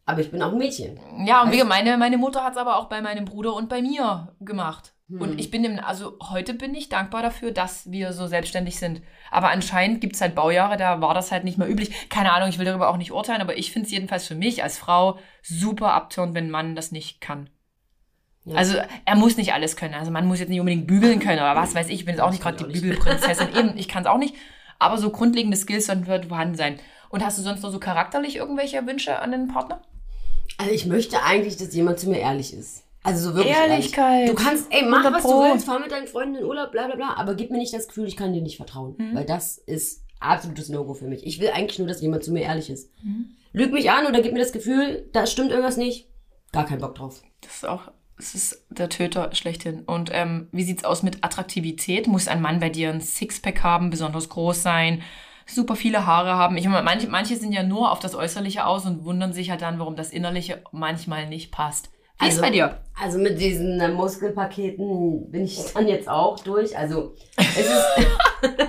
Aber 0.06 0.20
ich 0.20 0.30
bin 0.30 0.42
auch 0.42 0.52
ein 0.52 0.59
Mädchen. 0.59 0.99
Ja, 1.26 1.42
und 1.42 1.50
wie, 1.52 1.62
Weißt- 1.62 1.64
meine, 1.64 1.97
meine 1.97 2.16
Mutter 2.18 2.44
hat 2.44 2.52
es 2.52 2.59
aber 2.59 2.76
auch 2.78 2.88
bei 2.88 3.00
meinem 3.00 3.25
Bruder 3.25 3.54
und 3.54 3.68
bei 3.68 3.80
mir 3.82 4.35
gemacht. 4.40 4.92
Und 5.19 5.40
ich 5.40 5.50
bin, 5.50 5.64
im, 5.64 5.81
also 5.81 6.19
heute 6.31 6.55
bin 6.55 6.75
ich 6.75 6.88
dankbar 6.88 7.23
dafür, 7.23 7.50
dass 7.50 7.90
wir 7.90 8.12
so 8.12 8.29
selbstständig 8.29 8.79
sind. 8.79 9.02
Aber 9.31 9.50
anscheinend 9.50 10.00
gibt 10.00 10.14
es 10.14 10.21
halt 10.21 10.37
Baujahre, 10.37 10.76
da 10.76 11.00
war 11.00 11.14
das 11.14 11.33
halt 11.33 11.43
nicht 11.43 11.59
mehr 11.59 11.69
üblich. 11.69 12.09
Keine 12.09 12.33
Ahnung, 12.33 12.49
ich 12.49 12.59
will 12.59 12.64
darüber 12.64 12.88
auch 12.88 12.97
nicht 12.97 13.11
urteilen, 13.11 13.40
aber 13.40 13.59
ich 13.59 13.73
finde 13.73 13.87
es 13.87 13.93
jedenfalls 13.93 14.29
für 14.29 14.37
mich 14.37 14.62
als 14.62 14.79
Frau 14.79 15.19
super 15.43 15.95
abtörend, 15.95 16.35
wenn 16.35 16.47
ein 16.47 16.50
Mann 16.50 16.76
das 16.76 16.93
nicht 16.93 17.21
kann. 17.21 17.50
Ja. 18.45 18.57
Also 18.57 18.76
er 19.05 19.17
muss 19.17 19.37
nicht 19.37 19.52
alles 19.52 19.76
können. 19.76 19.95
Also 19.95 20.11
man 20.11 20.26
muss 20.26 20.38
jetzt 20.38 20.49
nicht 20.49 20.61
unbedingt 20.61 20.87
bügeln 20.87 21.19
können 21.19 21.38
oder 21.38 21.57
was 21.57 21.75
weiß 21.75 21.88
ich. 21.88 21.95
Ich 21.95 22.05
bin 22.05 22.14
jetzt 22.14 22.23
auch 22.23 22.31
nicht 22.31 22.43
gerade 22.43 22.64
die. 22.64 22.81
Bügelprinzessin. 22.81 23.49
Eben, 23.57 23.76
ich 23.76 23.88
kann 23.88 24.05
es 24.05 24.09
auch 24.09 24.19
nicht. 24.19 24.35
Aber 24.79 24.97
so 24.97 25.11
grundlegende 25.11 25.57
Skills 25.57 25.87
sollten 25.87 26.05
vorhanden 26.05 26.55
sein. 26.55 26.79
Und 27.11 27.25
hast 27.25 27.37
du 27.37 27.43
sonst 27.43 27.62
noch 27.62 27.71
so 27.71 27.81
charakterlich 27.81 28.37
irgendwelche 28.37 28.87
Wünsche 28.87 29.19
an 29.19 29.33
den 29.33 29.49
Partner? 29.49 29.83
Also 30.57 30.73
ich 30.73 30.87
möchte 30.87 31.23
eigentlich, 31.23 31.57
dass 31.57 31.75
jemand 31.75 31.99
zu 31.99 32.09
mir 32.09 32.21
ehrlich 32.21 32.55
ist. 32.55 32.85
Also 33.02 33.30
so 33.30 33.35
wirklich 33.35 33.57
Ehrlichkeit. 33.57 34.28
ehrlich. 34.28 34.37
Du 34.37 34.45
kannst, 34.45 34.66
ey, 34.71 34.83
mach 34.83 34.99
100 34.99 35.14
was 35.14 35.23
Pro. 35.23 35.45
du 35.45 35.52
willst, 35.52 35.66
fahr 35.66 35.80
mit 35.80 35.90
deinen 35.90 36.07
Freunden 36.07 36.37
in 36.37 36.45
Urlaub, 36.45 36.71
bla 36.71 36.87
bla 36.87 36.97
bla, 36.97 37.14
aber 37.16 37.35
gib 37.35 37.50
mir 37.50 37.59
nicht 37.59 37.73
das 37.73 37.88
Gefühl, 37.88 38.07
ich 38.07 38.16
kann 38.16 38.33
dir 38.33 38.42
nicht 38.42 38.57
vertrauen. 38.57 38.95
Mhm. 38.99 39.14
Weil 39.14 39.25
das 39.25 39.57
ist 39.59 40.04
absolutes 40.21 40.69
No-Go 40.69 40.95
für 40.95 41.07
mich. 41.07 41.26
Ich 41.26 41.40
will 41.40 41.50
eigentlich 41.50 41.78
nur, 41.78 41.88
dass 41.88 42.02
jemand 42.02 42.25
zu 42.25 42.33
mir 42.33 42.42
ehrlich 42.42 42.69
ist. 42.69 42.90
Mhm. 43.02 43.37
Lüg 43.52 43.73
mich 43.73 43.90
an 43.90 44.07
oder 44.07 44.21
gib 44.21 44.33
mir 44.33 44.40
das 44.40 44.52
Gefühl, 44.52 45.09
da 45.12 45.26
stimmt 45.26 45.50
irgendwas 45.50 45.76
nicht. 45.76 46.09
Gar 46.52 46.66
keinen 46.66 46.80
Bock 46.80 46.95
drauf. 46.95 47.23
Das 47.40 47.54
ist 47.57 47.66
auch, 47.66 47.90
es 48.19 48.35
ist 48.35 48.66
der 48.69 48.90
Töter 48.90 49.35
schlechthin. 49.35 49.83
Und 49.85 50.11
ähm, 50.12 50.49
wie 50.52 50.64
sieht's 50.64 50.85
aus 50.85 51.02
mit 51.02 51.25
Attraktivität? 51.25 52.07
Muss 52.07 52.28
ein 52.28 52.42
Mann 52.42 52.61
bei 52.61 52.69
dir 52.69 52.90
ein 52.90 53.00
Sixpack 53.00 53.62
haben, 53.62 53.90
besonders 53.90 54.28
groß 54.28 54.62
sein, 54.62 55.02
super 55.47 55.75
viele 55.75 56.07
Haare 56.07 56.35
haben? 56.35 56.57
Ich 56.59 56.69
meine, 56.69 56.83
manche, 56.83 57.09
manche 57.09 57.37
sind 57.37 57.52
ja 57.52 57.62
nur 57.62 57.90
auf 57.90 57.99
das 57.99 58.14
Äußerliche 58.14 58.66
aus 58.66 58.85
und 58.85 59.04
wundern 59.04 59.33
sich 59.33 59.50
halt 59.50 59.62
dann, 59.62 59.78
warum 59.78 59.97
das 59.97 60.11
Innerliche 60.11 60.62
manchmal 60.71 61.28
nicht 61.28 61.50
passt. 61.50 61.90
Wie 62.21 62.29
ist 62.29 62.41
bei 62.41 62.50
dir? 62.50 62.79
Also 63.00 63.19
mit 63.19 63.41
diesen 63.41 63.81
äh, 63.81 63.89
Muskelpaketen 63.89 65.31
bin 65.31 65.45
ich 65.45 65.59
dann 65.73 65.89
jetzt 65.89 66.09
auch 66.09 66.39
durch. 66.41 66.77
Also 66.77 67.15
es 67.37 67.57
ist 67.59 67.85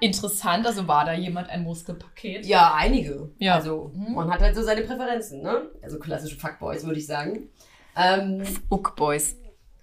Interessant, 0.00 0.64
also 0.66 0.86
war 0.86 1.04
da 1.04 1.12
jemand 1.12 1.48
ein 1.50 1.64
Muskelpaket? 1.64 2.46
ja 2.46 2.72
einige. 2.74 3.30
Ja. 3.38 3.56
Also 3.56 3.90
Mhm. 3.94 4.14
man 4.14 4.30
hat 4.30 4.40
halt 4.40 4.54
so 4.54 4.62
seine 4.62 4.82
Präferenzen, 4.82 5.42
ne? 5.42 5.70
Also 5.82 5.98
klassische 5.98 6.36
Fuckboys, 6.38 6.84
würde 6.84 6.98
ich 7.00 7.06
sagen. 7.06 7.48
Ähm, 7.96 8.42
Uck 8.70 8.94
Boys. 8.94 9.36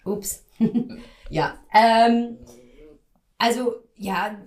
Ups. 0.05 0.45
ja. 1.29 1.55
Ähm, 1.73 2.37
also, 3.37 3.75
ja, 3.97 4.37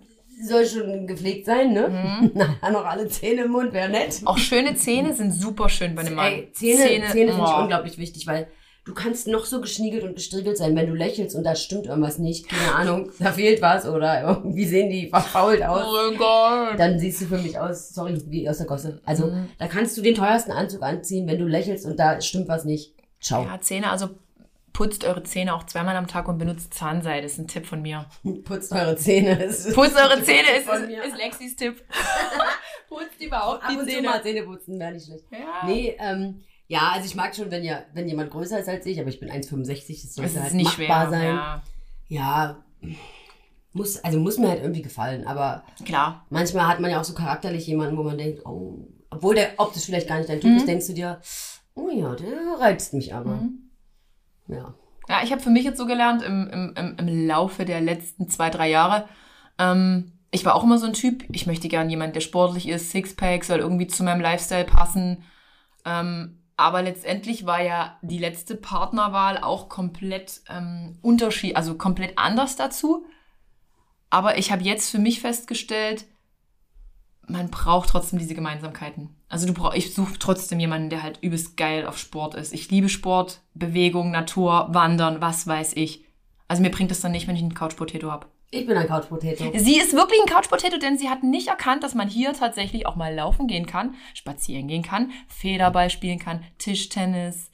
soll 0.42 0.66
schon 0.66 1.07
gepflegt 1.07 1.47
sein, 1.47 1.73
ne? 1.73 1.88
Mhm. 1.88 2.30
Na, 2.62 2.71
noch 2.71 2.85
alle 2.85 3.09
Zähne 3.09 3.45
im 3.45 3.52
Mund, 3.52 3.73
wäre 3.73 3.88
nett. 3.88 4.21
Auch 4.25 4.38
schöne 4.38 4.75
Zähne 4.76 5.14
sind 5.14 5.33
super 5.33 5.68
schön 5.68 5.95
bei 5.95 6.02
einem 6.02 6.14
Mann. 6.14 6.33
Ey, 6.33 6.50
Zähne, 6.52 6.85
Zähne, 6.85 7.07
finde 7.07 7.33
ich 7.33 7.38
oh. 7.38 7.61
unglaublich 7.62 7.99
wichtig, 7.99 8.26
weil 8.26 8.49
du 8.85 8.95
kannst 8.95 9.28
noch 9.28 9.45
so 9.45 9.61
geschniegelt 9.61 10.02
und 10.02 10.14
gestriegelt 10.14 10.57
sein, 10.57 10.75
wenn 10.75 10.87
du 10.87 10.95
lächelst 10.95 11.37
und 11.37 11.45
da 11.45 11.54
stimmt 11.54 11.87
irgendwas 11.87 12.18
nicht, 12.18 12.49
keine 12.49 12.75
Ahnung, 12.75 13.11
da 13.18 13.33
fehlt 13.33 13.61
was 13.61 13.87
oder 13.87 14.23
irgendwie 14.23 14.64
sehen 14.64 14.88
die 14.90 15.09
verfault 15.09 15.62
aus. 15.62 15.85
Oh 15.87 16.16
Gott. 16.16 16.78
Dann 16.78 16.99
siehst 16.99 17.21
du 17.21 17.26
für 17.26 17.38
mich 17.38 17.59
aus, 17.59 17.90
sorry, 17.90 18.18
wie 18.28 18.49
aus 18.49 18.59
der 18.59 18.66
Gosse. 18.66 19.00
Also, 19.04 19.26
Mhm. 19.26 19.49
da 19.59 19.66
kannst 19.66 19.97
du 19.97 20.02
den 20.02 20.14
teuersten 20.14 20.52
Anzug 20.52 20.83
anziehen, 20.83 21.26
wenn 21.26 21.38
du 21.38 21.47
lächelst 21.47 21.85
und 21.85 21.99
da 21.99 22.21
stimmt 22.21 22.49
was 22.49 22.64
nicht. 22.64 22.95
Ciao. 23.21 23.42
Ja, 23.45 23.61
Zähne, 23.61 23.90
also 23.90 24.11
putzt 24.78 25.04
eure 25.04 25.25
Zähne 25.25 25.54
auch 25.56 25.64
zweimal 25.66 25.97
am 25.97 26.06
Tag 26.06 26.28
und 26.28 26.38
benutzt 26.38 26.73
Zahnseide. 26.73 27.23
Das 27.23 27.32
ist 27.32 27.38
ein 27.38 27.49
Tipp 27.49 27.66
von 27.66 27.82
mir. 27.82 28.06
Putzt 28.44 28.70
eure 28.70 28.94
Zähne. 28.94 29.35
Putzt 29.75 29.97
eure 29.97 30.23
Zähne 30.23 30.49
ist, 30.56 30.68
ist, 30.68 31.06
ist 31.08 31.16
Lexis 31.16 31.56
Tipp. 31.56 31.82
Putzt 32.88 33.20
überhaupt 33.20 33.64
Ab 33.64 33.70
die 33.73 33.76
und 33.76 33.87
zu 33.88 33.90
Zähne. 33.90 34.08
mal 34.08 34.23
Zähne 34.23 34.42
putzen, 34.44 34.78
wäre 34.78 34.92
nicht 34.92 35.06
schlecht. 35.06 35.25
Ja. 35.32 35.66
Nee, 35.66 35.97
ähm, 35.99 36.44
ja, 36.68 36.92
also 36.94 37.06
ich 37.06 37.16
mag 37.16 37.35
schon, 37.35 37.50
wenn 37.50 37.64
ja, 37.64 37.82
wenn 37.92 38.06
jemand 38.08 38.30
größer 38.30 38.61
ist 38.61 38.68
als 38.68 38.87
ich, 38.87 39.00
aber 39.00 39.08
ich 39.08 39.18
bin 39.18 39.28
1,65, 39.30 40.02
das 40.02 40.14
sollte 40.14 40.30
Das 40.30 40.37
ist 40.37 40.42
halt 40.44 40.54
nicht 40.54 40.78
machbar 40.78 41.08
schwer. 41.08 41.11
sein. 41.11 41.35
Ja. 41.35 41.62
Ja, 42.11 42.64
muss, 43.73 43.99
also 44.04 44.18
muss 44.20 44.38
mir 44.38 44.49
halt 44.49 44.62
irgendwie 44.62 44.82
gefallen, 44.82 45.26
aber 45.26 45.64
Klar. 45.85 46.25
manchmal 46.30 46.68
hat 46.68 46.78
man 46.80 46.90
ja 46.90 47.00
auch 47.00 47.04
so 47.04 47.14
charakterlich 47.14 47.66
jemanden, 47.66 47.97
wo 47.99 48.04
man 48.04 48.16
denkt, 48.16 48.47
oh, 48.47 48.87
obwohl 49.11 49.35
der 49.35 49.50
optisch 49.56 49.85
vielleicht 49.87 50.06
gar 50.08 50.18
nicht 50.18 50.28
dein 50.30 50.40
Typ 50.40 50.50
Mhm. 50.52 50.56
ist, 50.58 50.68
denkst 50.68 50.87
du 50.87 50.92
dir, 50.94 51.20
oh 51.75 51.90
ja, 51.90 52.14
der 52.14 52.61
reizt 52.61 52.94
mich 52.94 53.12
aber. 53.12 53.37
Mhm. 53.37 53.67
Ja. 54.48 54.74
Ja, 55.08 55.22
ich 55.22 55.32
habe 55.32 55.40
für 55.40 55.50
mich 55.50 55.64
jetzt 55.64 55.78
so 55.78 55.86
gelernt 55.86 56.22
im, 56.22 56.48
im, 56.48 56.96
im, 56.98 57.26
Laufe 57.26 57.64
der 57.64 57.80
letzten 57.80 58.28
zwei, 58.28 58.50
drei 58.50 58.68
Jahre. 58.68 59.08
Ähm, 59.58 60.12
ich 60.30 60.44
war 60.44 60.54
auch 60.54 60.64
immer 60.64 60.78
so 60.78 60.86
ein 60.86 60.92
Typ. 60.92 61.24
Ich 61.32 61.46
möchte 61.46 61.68
gern 61.68 61.88
jemand, 61.88 62.14
der 62.14 62.20
sportlich 62.20 62.68
ist, 62.68 62.90
Sixpack, 62.90 63.44
soll 63.44 63.60
irgendwie 63.60 63.86
zu 63.86 64.04
meinem 64.04 64.20
Lifestyle 64.20 64.66
passen. 64.66 65.24
Ähm, 65.87 66.42
aber 66.58 66.82
letztendlich 66.82 67.46
war 67.46 67.62
ja 67.62 67.96
die 68.02 68.18
letzte 68.18 68.56
Partnerwahl 68.56 69.38
auch 69.38 69.68
komplett 69.68 70.42
ähm, 70.50 70.98
Unterschied, 71.00 71.56
also 71.56 71.76
komplett 71.76 72.18
anders 72.18 72.56
dazu. 72.56 73.06
Aber 74.11 74.38
ich 74.38 74.52
habe 74.52 74.62
jetzt 74.64 74.90
für 74.90 74.98
mich 74.98 75.20
festgestellt, 75.20 76.04
man 77.28 77.50
braucht 77.50 77.90
trotzdem 77.90 78.18
diese 78.18 78.34
Gemeinsamkeiten. 78.34 79.10
Also 79.28 79.46
du 79.46 79.52
brauch, 79.52 79.74
ich 79.74 79.94
suche 79.94 80.18
trotzdem 80.18 80.58
jemanden, 80.60 80.90
der 80.90 81.02
halt 81.02 81.18
übelst 81.22 81.56
geil 81.56 81.86
auf 81.86 81.98
Sport 81.98 82.34
ist. 82.34 82.52
Ich 82.54 82.70
liebe 82.70 82.88
Sport, 82.88 83.40
Bewegung, 83.54 84.10
Natur, 84.10 84.68
Wandern, 84.70 85.20
was 85.20 85.46
weiß 85.46 85.72
ich. 85.76 86.04
Also 86.48 86.62
mir 86.62 86.70
bringt 86.70 86.90
es 86.90 87.00
dann 87.00 87.12
nicht, 87.12 87.28
wenn 87.28 87.36
ich 87.36 87.42
einen 87.42 87.54
Couch 87.54 87.76
Potato 87.76 88.10
habe. 88.10 88.26
Ich 88.50 88.66
bin 88.66 88.76
ein 88.78 88.86
Couch 88.86 89.08
Potato. 89.10 89.44
Sie 89.58 89.76
ist 89.78 89.92
wirklich 89.92 90.18
ein 90.22 90.26
Couch 90.34 90.48
Potato, 90.48 90.78
denn 90.78 90.96
sie 90.96 91.10
hat 91.10 91.22
nicht 91.22 91.48
erkannt, 91.48 91.82
dass 91.82 91.94
man 91.94 92.08
hier 92.08 92.32
tatsächlich 92.32 92.86
auch 92.86 92.96
mal 92.96 93.14
laufen 93.14 93.46
gehen 93.46 93.66
kann, 93.66 93.94
spazieren 94.14 94.68
gehen 94.68 94.82
kann, 94.82 95.10
Federball 95.28 95.90
spielen 95.90 96.18
kann, 96.18 96.42
Tischtennis. 96.56 97.50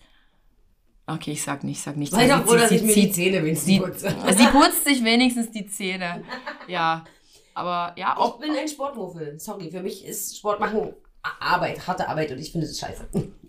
Okay, 1.06 1.32
ich 1.32 1.42
sag 1.42 1.64
nicht, 1.64 1.78
ich 1.78 1.82
sag 1.82 1.96
nicht. 1.96 2.12
Sei 2.12 2.28
doch 2.28 2.38
Sie- 2.38 2.44
froh, 2.44 2.54
dass 2.56 2.70
ich 2.70 2.82
mir 2.82 2.94
die 2.94 3.10
Zähne 3.10 3.42
wenigstens 3.42 3.66
sie, 3.66 3.80
putze. 3.80 4.16
sie 4.36 4.46
putzt 4.46 4.84
sich 4.84 5.04
wenigstens 5.04 5.50
die 5.50 5.66
Zähne. 5.66 6.22
Ja, 6.68 7.04
aber 7.54 7.94
ja, 7.96 8.14
Ich 8.16 8.22
auch 8.22 8.38
bin 8.38 8.50
ein 8.56 8.68
Sportmuffel. 8.68 9.38
Sorry, 9.38 9.70
für 9.70 9.82
mich 9.82 10.04
ist 10.04 10.36
Sport 10.36 10.60
machen 10.60 10.94
Arbeit, 11.40 11.86
harte 11.86 12.08
Arbeit 12.08 12.30
und 12.32 12.38
ich 12.38 12.52
finde 12.52 12.66
es 12.66 12.78
scheiße. 12.78 13.08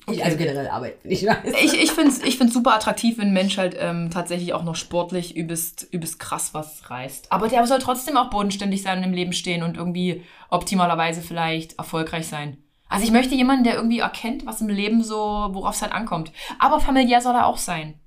Ich, 0.09 0.23
also 0.23 0.37
generell 0.37 0.67
Arbeit 0.67 0.99
finde 1.01 1.15
ich 1.15 1.21
scheiße. 1.21 1.57
Ich, 1.61 1.73
ich 1.73 1.91
finde 1.91 2.11
es 2.11 2.19
ich 2.19 2.37
find's 2.37 2.53
super 2.53 2.73
attraktiv, 2.73 3.17
wenn 3.17 3.29
ein 3.29 3.33
Mensch 3.33 3.57
halt 3.57 3.75
ähm, 3.77 4.11
tatsächlich 4.11 4.53
auch 4.53 4.63
noch 4.63 4.75
sportlich 4.75 5.35
übelst, 5.35 5.87
übelst 5.91 6.19
krass 6.19 6.53
was 6.53 6.89
reißt. 6.89 7.31
Aber 7.31 7.47
der 7.47 7.65
soll 7.67 7.79
trotzdem 7.79 8.15
auch 8.15 8.29
bodenständig 8.29 8.81
sein 8.83 8.99
und 8.99 9.03
im 9.03 9.13
Leben 9.13 9.33
stehen 9.33 9.63
und 9.63 9.77
irgendwie 9.77 10.23
optimalerweise 10.49 11.21
vielleicht 11.21 11.77
erfolgreich 11.77 12.27
sein. 12.27 12.57
Also 12.87 13.03
ich 13.03 13.11
möchte 13.11 13.35
jemanden, 13.35 13.63
der 13.63 13.75
irgendwie 13.75 13.99
erkennt, 13.99 14.45
was 14.45 14.61
im 14.61 14.69
Leben 14.69 15.03
so, 15.03 15.17
worauf 15.17 15.75
es 15.75 15.81
halt 15.81 15.91
ankommt. 15.91 16.31
Aber 16.59 16.79
familiär 16.79 17.19
soll 17.19 17.35
er 17.35 17.47
auch 17.47 17.57
sein. 17.57 17.99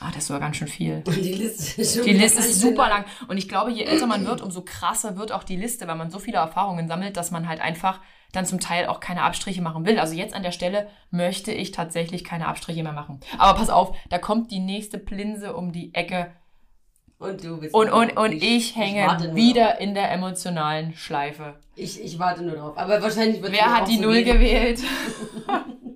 Ah, 0.00 0.10
das 0.14 0.30
war 0.30 0.40
ganz 0.40 0.56
schön 0.56 0.66
viel. 0.66 1.02
Die 1.02 1.10
Liste 1.34 1.80
ist, 1.80 1.94
schon 1.96 2.04
Die 2.04 2.14
Liste 2.14 2.40
ist 2.40 2.58
super 2.58 2.88
lang. 2.88 3.04
Und 3.28 3.36
ich 3.36 3.48
glaube, 3.50 3.70
je 3.70 3.84
älter 3.84 4.06
man 4.06 4.26
wird, 4.26 4.40
umso 4.40 4.62
krasser 4.62 5.18
wird 5.18 5.30
auch 5.30 5.44
die 5.44 5.56
Liste, 5.56 5.86
weil 5.86 5.96
man 5.96 6.10
so 6.10 6.18
viele 6.18 6.38
Erfahrungen 6.38 6.88
sammelt, 6.88 7.18
dass 7.18 7.30
man 7.30 7.46
halt 7.46 7.60
einfach 7.60 8.00
dann 8.32 8.46
zum 8.46 8.60
Teil 8.60 8.86
auch 8.86 9.00
keine 9.00 9.22
Abstriche 9.22 9.60
machen 9.60 9.84
will. 9.84 9.98
Also 9.98 10.14
jetzt 10.14 10.34
an 10.34 10.42
der 10.42 10.52
Stelle 10.52 10.88
möchte 11.10 11.52
ich 11.52 11.72
tatsächlich 11.72 12.24
keine 12.24 12.46
Abstriche 12.48 12.82
mehr 12.82 12.92
machen. 12.92 13.20
Aber 13.36 13.58
pass 13.58 13.68
auf, 13.68 13.94
da 14.08 14.18
kommt 14.18 14.50
die 14.50 14.60
nächste 14.60 14.98
Plinse 14.98 15.54
um 15.54 15.70
die 15.70 15.92
Ecke 15.94 16.30
Und 17.18 17.44
du 17.44 17.58
bist 17.58 17.74
und, 17.74 17.90
und, 17.90 18.16
und 18.16 18.32
ich 18.32 18.76
hänge 18.76 19.06
warte 19.06 19.26
nur 19.26 19.36
wieder 19.36 19.80
in 19.80 19.94
der 19.94 20.10
emotionalen 20.12 20.94
Schleife. 20.94 21.56
Ich, 21.76 22.02
ich 22.02 22.18
warte 22.18 22.42
nur 22.42 22.56
drauf. 22.56 22.78
Aber 22.78 23.02
wahrscheinlich 23.02 23.42
wird 23.42 23.52
Wer 23.52 23.74
hat 23.74 23.88
die 23.88 23.98
Null 23.98 24.22
gewählt? 24.22 24.80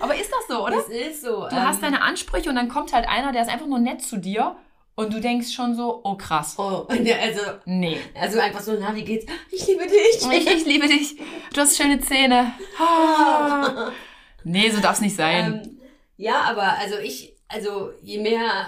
Aber 0.00 0.14
ist 0.14 0.30
das 0.30 0.46
so, 0.48 0.64
oder? 0.64 0.76
Das 0.76 0.88
ist 0.88 1.22
so. 1.22 1.48
Du 1.48 1.56
hast 1.56 1.82
deine 1.82 2.02
Ansprüche 2.02 2.48
und 2.48 2.54
dann 2.56 2.68
kommt 2.68 2.92
halt 2.92 3.08
einer, 3.08 3.32
der 3.32 3.42
ist 3.42 3.48
einfach 3.48 3.66
nur 3.66 3.78
nett 3.78 4.02
zu 4.02 4.16
dir 4.18 4.56
und 4.94 5.12
du 5.12 5.20
denkst 5.20 5.52
schon 5.52 5.74
so, 5.76 6.00
oh 6.04 6.16
krass. 6.16 6.56
Oh, 6.58 6.86
also, 6.88 7.40
Nee. 7.64 7.98
also 8.20 8.40
einfach 8.40 8.60
so, 8.60 8.76
na, 8.78 8.94
wie 8.94 9.04
geht's? 9.04 9.26
Ich 9.50 9.66
liebe 9.66 9.84
dich. 9.84 10.26
Ich, 10.32 10.46
ich 10.46 10.66
liebe 10.66 10.88
dich. 10.88 11.16
Du 11.54 11.60
hast 11.60 11.76
schöne 11.76 12.00
Zähne. 12.00 12.52
Ah. 12.78 13.90
Nee, 14.44 14.70
so 14.70 14.80
darf's 14.80 15.00
nicht 15.00 15.16
sein. 15.16 15.60
Ähm, 15.64 15.80
ja, 16.16 16.42
aber 16.42 16.78
also 16.78 16.96
ich, 16.98 17.36
also 17.48 17.90
je 18.02 18.18
mehr 18.18 18.66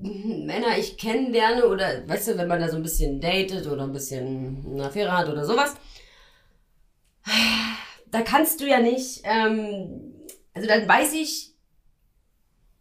Männer 0.00 0.78
ich 0.78 0.96
kennenlerne 0.96 1.66
oder, 1.66 2.08
weißt 2.08 2.28
du, 2.28 2.38
wenn 2.38 2.48
man 2.48 2.60
da 2.60 2.68
so 2.68 2.76
ein 2.76 2.82
bisschen 2.82 3.20
datet 3.20 3.66
oder 3.66 3.82
ein 3.82 3.92
bisschen 3.92 4.64
eine 4.72 4.84
Affäre 4.86 5.16
hat 5.16 5.28
oder 5.28 5.44
sowas, 5.44 5.74
da 8.10 8.22
kannst 8.22 8.60
du 8.60 8.66
ja 8.66 8.80
nicht, 8.80 9.20
ähm, 9.24 10.11
also 10.54 10.68
dann 10.68 10.88
weiß 10.88 11.14
ich, 11.14 11.54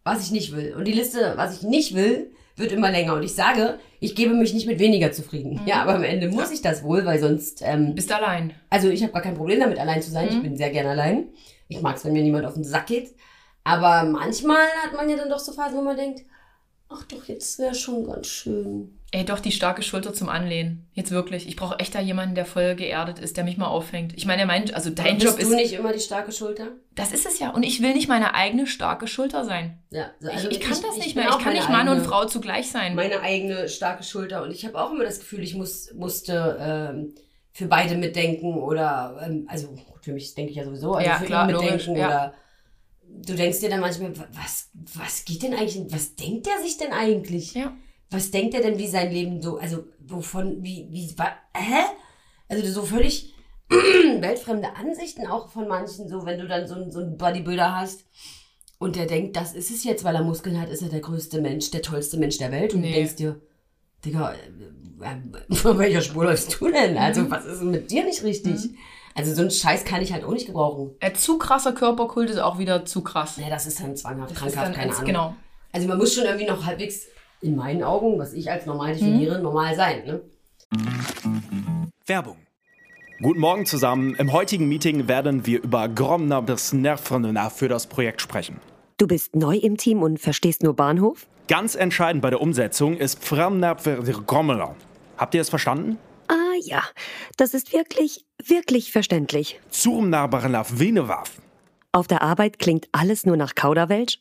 was 0.04 0.26
ich 0.26 0.32
nicht 0.32 0.56
will. 0.56 0.74
Und 0.76 0.86
die 0.86 0.94
Liste, 0.94 1.34
was 1.36 1.58
ich 1.58 1.64
nicht 1.64 1.96
will, 1.96 2.32
wird 2.56 2.72
immer 2.72 2.92
länger. 2.92 3.14
Und 3.16 3.24
ich 3.24 3.34
sage, 3.34 3.80
ich 4.00 4.16
gebe 4.16 4.34
mich 4.34 4.54
nicht 4.54 4.68
mit 4.68 4.80
weniger 4.80 5.12
zufrieden. 5.12 5.60
Mhm. 5.62 5.68
Ja, 5.68 5.82
aber 5.82 5.96
am 5.96 6.04
Ende 6.04 6.30
muss 6.30 6.52
ich 6.52 6.62
das 6.62 6.84
wohl, 6.84 7.06
weil 7.06 7.20
sonst, 7.20 7.62
ähm, 7.64 7.96
Bist 7.96 8.12
allein. 8.12 8.54
also 8.70 8.90
ich 8.90 9.04
habe 9.04 9.14
gar 9.14 9.22
kein 9.22 9.36
Problem 9.36 9.60
damit, 9.60 9.80
allein 9.80 10.02
zu 10.02 10.12
sein. 10.12 10.28
Mhm. 10.28 10.32
Ich 10.38 10.44
bin 10.44 10.58
sehr 10.58 10.72
gerne 10.72 10.90
allein. 10.90 11.30
Ich 11.68 11.82
mag 11.82 11.96
es, 11.98 12.06
wenn 12.06 12.14
mir 12.14 12.24
niemand 12.24 12.46
auf 12.46 12.56
den 12.56 12.64
Sack 12.64 12.88
geht. 12.88 13.16
Aber 13.64 14.04
manchmal 14.04 14.66
hat 14.84 14.94
man 14.94 15.08
ja 15.10 15.18
dann 15.18 15.30
doch 15.30 15.40
so 15.40 15.54
Phasen, 15.54 15.78
wo 15.78 15.82
man 15.82 15.96
denkt, 15.96 16.24
ach 16.90 17.04
doch, 17.04 17.24
jetzt 17.26 17.60
wäre 17.60 17.76
schon 17.76 18.06
ganz 18.06 18.28
schön. 18.28 19.00
Ey, 19.14 19.26
doch 19.26 19.42
die 19.42 19.52
starke 19.52 19.82
Schulter 19.82 20.14
zum 20.14 20.30
Anlehnen. 20.30 20.88
Jetzt 20.94 21.12
wirklich. 21.12 21.46
Ich 21.46 21.58
brauche 21.58 21.78
echt 21.80 21.94
da 21.94 22.00
jemanden, 22.00 22.34
der 22.34 22.46
voll 22.46 22.76
geerdet 22.76 23.20
ist, 23.20 23.36
der 23.36 23.44
mich 23.44 23.58
mal 23.58 23.68
auffängt. 23.68 24.14
Ich 24.16 24.26
meine, 24.26 24.46
mein, 24.46 24.74
also 24.74 24.90
dein 24.90 25.16
Bist 25.18 25.26
Job 25.28 25.36
du 25.38 25.42
ist. 25.42 25.50
nicht 25.50 25.74
immer 25.74 25.92
die 25.92 26.00
starke 26.00 26.32
Schulter? 26.32 26.70
Das 26.96 27.12
ist 27.12 27.26
es 27.26 27.38
ja. 27.40 27.50
Und 27.50 27.64
ich 27.64 27.82
will 27.82 27.94
nicht 27.94 28.08
meine 28.08 28.34
eigene 28.36 28.68
starke 28.68 29.08
Schulter 29.08 29.44
sein. 29.44 29.84
Ja, 29.90 30.12
so, 30.22 30.30
ich, 30.30 30.46
ich 30.52 30.60
kann 30.62 30.78
das 30.82 30.96
nicht 30.96 31.18
mehr. 31.18 31.28
Ich 31.30 31.40
kann 31.40 31.52
nicht 31.52 31.68
Mann 31.68 31.90
und 31.90 31.96
eigene- 31.96 32.08
Frau 32.08 32.24
zugleich 32.26 32.72
sein. 32.72 32.96
Meine 32.96 33.20
eigene 33.20 33.68
starke 33.68 34.04
Schulter. 34.04 34.44
Und 34.44 34.52
ich 34.52 34.66
habe 34.66 34.82
auch 34.82 34.92
immer 34.94 35.04
das 35.04 35.20
Gefühl, 35.20 35.44
ich 35.44 35.56
muss, 35.56 35.92
musste 35.94 36.58
ähm, 36.62 37.14
für 37.52 37.66
beide 37.66 37.96
mitdenken 37.98 38.54
oder, 38.56 39.22
ähm, 39.26 39.46
also 39.50 39.76
für 40.02 40.14
mich 40.14 40.34
denke 40.36 40.52
ich 40.52 40.58
ja 40.58 40.64
sowieso, 40.64 40.94
also 40.94 41.10
Ja, 41.10 41.18
für 41.18 41.26
klar, 41.26 41.50
ihn 41.50 41.54
logisch, 41.56 41.72
mitdenken 41.88 41.98
ja. 41.98 42.08
oder 42.08 42.34
du 43.10 43.36
denkst 43.36 43.60
dir 43.60 43.70
dann 43.70 43.82
manchmal, 43.82 44.18
wa- 44.18 44.28
was, 44.32 44.70
was 44.96 45.26
geht 45.26 45.44
denn 45.44 45.54
eigentlich, 45.54 45.82
was 45.90 46.16
denkt 46.16 46.48
er 46.48 46.64
sich 46.64 46.78
denn 46.78 46.94
eigentlich? 46.94 47.54
ja. 47.56 47.74
Was 48.12 48.30
denkt 48.30 48.54
er 48.54 48.62
denn, 48.62 48.78
wie 48.78 48.88
sein 48.88 49.12
Leben 49.12 49.42
so, 49.42 49.58
also 49.58 49.86
wovon, 50.00 50.62
wie, 50.64 50.88
wie, 50.92 51.14
wa, 51.18 51.28
hä? 51.56 51.82
Also 52.50 52.66
so 52.68 52.84
völlig 52.84 53.34
weltfremde 54.20 54.76
Ansichten 54.76 55.26
auch 55.28 55.50
von 55.50 55.68
manchen, 55.68 56.10
so 56.10 56.26
wenn 56.26 56.40
du 56.40 56.48
dann 56.48 56.68
so, 56.68 56.76
einen- 56.76 56.92
so 56.92 57.00
einen 57.00 57.18
Bodybuilder 57.18 57.74
hast 57.80 58.04
und 58.80 58.96
der 58.98 59.06
denkt, 59.06 59.36
das 59.38 59.54
ist 59.54 59.72
es 59.72 59.84
jetzt, 59.86 60.04
weil 60.04 60.16
er 60.16 60.24
Muskeln 60.24 60.60
hat, 60.60 60.70
ist 60.70 60.82
er 60.82 60.90
der 60.90 61.00
größte 61.00 61.40
Mensch, 61.42 61.72
der 61.72 61.82
tollste 61.82 62.18
Mensch 62.18 62.38
der 62.38 62.52
Welt 62.52 62.74
und 62.74 62.82
Nee. 62.82 62.90
du 62.90 62.96
denkst 62.96 63.16
dir, 63.16 63.42
Digga, 64.04 64.34
äh, 64.34 65.54
von 65.56 65.78
welcher 65.80 66.02
Spur 66.02 66.26
läufst 66.26 66.60
du 66.60 66.70
denn? 66.72 66.98
Also 66.98 67.30
was 67.32 67.46
ist 67.46 67.60
denn 67.62 67.72
mit 67.72 67.90
dir 67.92 68.04
nicht 68.04 68.24
richtig? 68.24 68.72
Also 69.16 69.34
so 69.34 69.42
einen 69.42 69.52
Scheiß 69.52 69.84
kann 69.86 70.02
ich 70.02 70.12
halt 70.14 70.24
auch 70.24 70.32
nicht 70.32 70.48
gebrauchen. 70.48 70.92
Äh, 71.00 71.14
zu 71.14 71.38
krasser 71.38 71.74
Körperkult 71.74 72.30
ist 72.30 72.40
auch 72.40 72.60
wieder 72.60 72.86
zu 72.86 73.02
krass. 73.04 73.38
Ja, 73.38 73.50
das 73.50 73.66
ist 73.68 73.80
dann 73.80 73.96
zwanghaft, 73.96 74.32
Das 74.32 74.38
krankhaft, 74.38 74.68
dann 74.68 74.74
keine 74.74 74.92
Ahnung. 74.94 75.06
Genau. 75.06 75.36
Also 75.74 75.88
man 75.88 75.98
muss 75.98 76.14
schon 76.14 76.26
irgendwie 76.26 76.46
noch 76.48 76.66
halbwegs, 76.66 77.08
in 77.42 77.56
meinen 77.56 77.84
Augen, 77.84 78.20
was 78.20 78.34
ich 78.34 78.50
als 78.52 78.66
normal 78.66 78.94
definiere, 78.94 79.38
Mhm. 79.38 79.44
normal 79.44 79.76
sein, 79.76 80.06
ne? 80.06 80.22
Werbung. 82.06 82.38
Guten 83.22 83.40
Morgen 83.40 83.66
zusammen. 83.66 84.16
Im 84.16 84.32
heutigen 84.32 84.68
Meeting 84.68 85.08
werden 85.08 85.46
wir 85.46 85.62
über 85.64 85.88
Gromner 85.90 86.42
bis 86.42 86.74
Nervena 86.74 87.50
für 87.50 87.68
das 87.68 87.88
Projekt 87.88 88.22
sprechen. 88.22 88.60
Du 88.98 89.08
bist 89.08 89.36
neu 89.36 89.56
im 89.58 89.78
Team 89.78 90.02
und 90.02 90.20
verstehst 90.20 90.64
nur 90.64 90.76
Bahnhof? 90.76 91.28
Ganz 91.48 91.76
entscheidend 91.76 92.22
bei 92.22 92.30
der 92.30 92.42
Umsetzung 92.42 92.98
ist 92.98 93.20
Gromner. 93.28 94.76
Habt 95.18 95.36
ihr 95.36 95.42
es 95.42 95.50
verstanden? 95.50 95.98
Ah 96.28 96.56
ja, 96.64 96.82
das 97.38 97.54
ist 97.54 97.74
wirklich, 97.74 98.26
wirklich 98.44 98.92
verständlich. 98.92 99.60
Zurmnabarlaf 99.70 100.80
Venewaf. 100.80 101.42
Auf 101.92 102.08
der 102.08 102.22
Arbeit 102.22 102.58
klingt 102.58 102.88
alles 102.94 103.26
nur 103.26 103.36
nach 103.38 103.54
Kauderwelsch? 103.54 104.20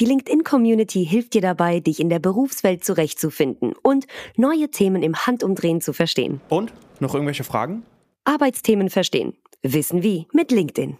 Die 0.00 0.06
LinkedIn-Community 0.06 1.04
hilft 1.04 1.34
dir 1.34 1.42
dabei, 1.42 1.80
dich 1.80 2.00
in 2.00 2.08
der 2.08 2.20
Berufswelt 2.20 2.82
zurechtzufinden 2.82 3.74
und 3.82 4.06
neue 4.34 4.70
Themen 4.70 5.02
im 5.02 5.14
Handumdrehen 5.14 5.82
zu 5.82 5.92
verstehen. 5.92 6.40
Und? 6.48 6.72
Noch 7.00 7.12
irgendwelche 7.12 7.44
Fragen? 7.44 7.82
Arbeitsthemen 8.24 8.88
verstehen. 8.88 9.34
Wissen 9.62 10.02
wie 10.02 10.26
mit 10.32 10.52
LinkedIn. 10.52 10.96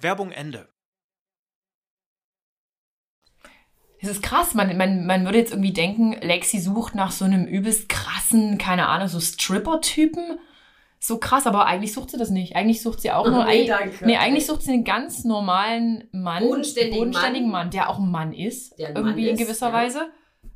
Werbung 0.00 0.30
Ende. 0.30 0.70
Es 4.00 4.08
ist 4.08 4.22
krass, 4.22 4.54
man, 4.54 4.74
man, 4.78 5.04
man 5.04 5.26
würde 5.26 5.36
jetzt 5.36 5.50
irgendwie 5.50 5.74
denken, 5.74 6.12
Lexi 6.22 6.60
sucht 6.60 6.94
nach 6.94 7.10
so 7.10 7.26
einem 7.26 7.44
übelst 7.44 7.90
krassen, 7.90 8.56
keine 8.56 8.88
Ahnung, 8.88 9.08
so 9.08 9.20
Stripper-Typen. 9.20 10.38
So 11.00 11.18
krass, 11.18 11.46
aber 11.46 11.66
eigentlich 11.66 11.92
sucht 11.92 12.10
sie 12.10 12.18
das 12.18 12.30
nicht. 12.30 12.56
Eigentlich 12.56 12.82
sucht 12.82 13.00
sie 13.00 13.12
auch 13.12 13.26
nur. 13.30 13.44
Nee, 13.44 13.66
danke. 13.66 14.04
nee, 14.04 14.16
eigentlich 14.16 14.46
sucht 14.46 14.62
sie 14.62 14.72
einen 14.72 14.84
ganz 14.84 15.24
normalen 15.24 16.08
Mann. 16.12 16.42
Bodenständigen 16.42 16.98
bodenständigen 16.98 17.50
Mann. 17.50 17.66
Mann. 17.66 17.70
der 17.70 17.88
auch 17.88 17.98
ein 17.98 18.10
Mann 18.10 18.32
ist. 18.32 18.78
Der 18.78 18.88
ein 18.88 18.94
Mann 18.94 19.04
irgendwie 19.06 19.28
in 19.28 19.34
ist, 19.34 19.40
gewisser 19.40 19.68
ja. 19.68 19.72
Weise. 19.74 20.00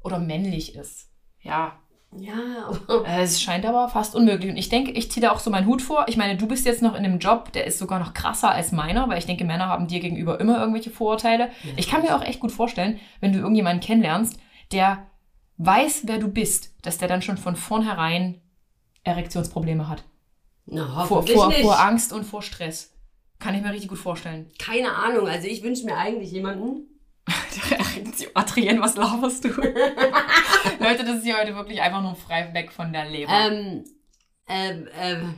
Oder 0.02 0.18
männlich 0.18 0.74
ist. 0.74 1.08
Ja. 1.40 1.78
Ja, 2.14 2.70
Äh, 3.06 3.22
Es 3.22 3.40
scheint 3.40 3.64
aber 3.64 3.88
fast 3.88 4.14
unmöglich. 4.14 4.50
Und 4.50 4.58
ich 4.58 4.68
denke, 4.68 4.90
ich 4.90 5.10
ziehe 5.10 5.24
da 5.24 5.32
auch 5.32 5.38
so 5.38 5.48
meinen 5.50 5.66
Hut 5.66 5.80
vor. 5.80 6.04
Ich 6.08 6.18
meine, 6.18 6.36
du 6.36 6.46
bist 6.46 6.66
jetzt 6.66 6.82
noch 6.82 6.92
in 6.94 7.04
einem 7.04 7.18
Job, 7.20 7.52
der 7.52 7.66
ist 7.66 7.78
sogar 7.78 7.98
noch 7.98 8.12
krasser 8.12 8.50
als 8.50 8.70
meiner, 8.70 9.08
weil 9.08 9.16
ich 9.16 9.24
denke, 9.24 9.44
Männer 9.46 9.68
haben 9.68 9.86
dir 9.88 10.00
gegenüber 10.00 10.38
immer 10.38 10.58
irgendwelche 10.60 10.90
Vorurteile. 10.90 11.48
Ich 11.76 11.88
kann 11.88 12.02
mir 12.02 12.14
auch 12.14 12.22
echt 12.22 12.40
gut 12.40 12.52
vorstellen, 12.52 13.00
wenn 13.20 13.32
du 13.32 13.38
irgendjemanden 13.38 13.80
kennenlernst, 13.80 14.38
der 14.72 15.06
weiß, 15.56 16.02
wer 16.04 16.18
du 16.18 16.28
bist, 16.28 16.74
dass 16.82 16.98
der 16.98 17.08
dann 17.08 17.22
schon 17.22 17.38
von 17.38 17.56
vornherein 17.56 18.42
Erektionsprobleme 19.04 19.88
hat. 19.88 20.04
Na, 20.66 21.04
Vor, 21.06 21.26
vor, 21.26 21.48
nicht. 21.48 21.60
vor 21.62 21.78
Angst 21.80 22.12
und 22.12 22.24
vor 22.24 22.42
Stress. 22.42 22.92
Kann 23.38 23.54
ich 23.54 23.62
mir 23.62 23.70
richtig 23.72 23.88
gut 23.88 23.98
vorstellen. 23.98 24.50
Keine 24.58 24.94
Ahnung, 24.94 25.26
also 25.26 25.48
ich 25.48 25.62
wünsche 25.62 25.84
mir 25.84 25.96
eigentlich 25.96 26.30
jemanden. 26.30 26.88
Adrienne, 28.34 28.80
was 28.80 28.96
laberst 28.96 29.44
du? 29.44 29.48
Leute, 30.80 31.04
das 31.04 31.16
ist 31.18 31.24
hier 31.24 31.38
heute 31.38 31.54
wirklich 31.54 31.80
einfach 31.80 32.02
nur 32.02 32.14
frei 32.14 32.50
weg 32.52 32.72
von 32.72 32.92
der 32.92 33.08
Leber. 33.08 33.32
Ähm, 33.32 33.84
ähm, 34.48 34.88
ähm, 35.00 35.34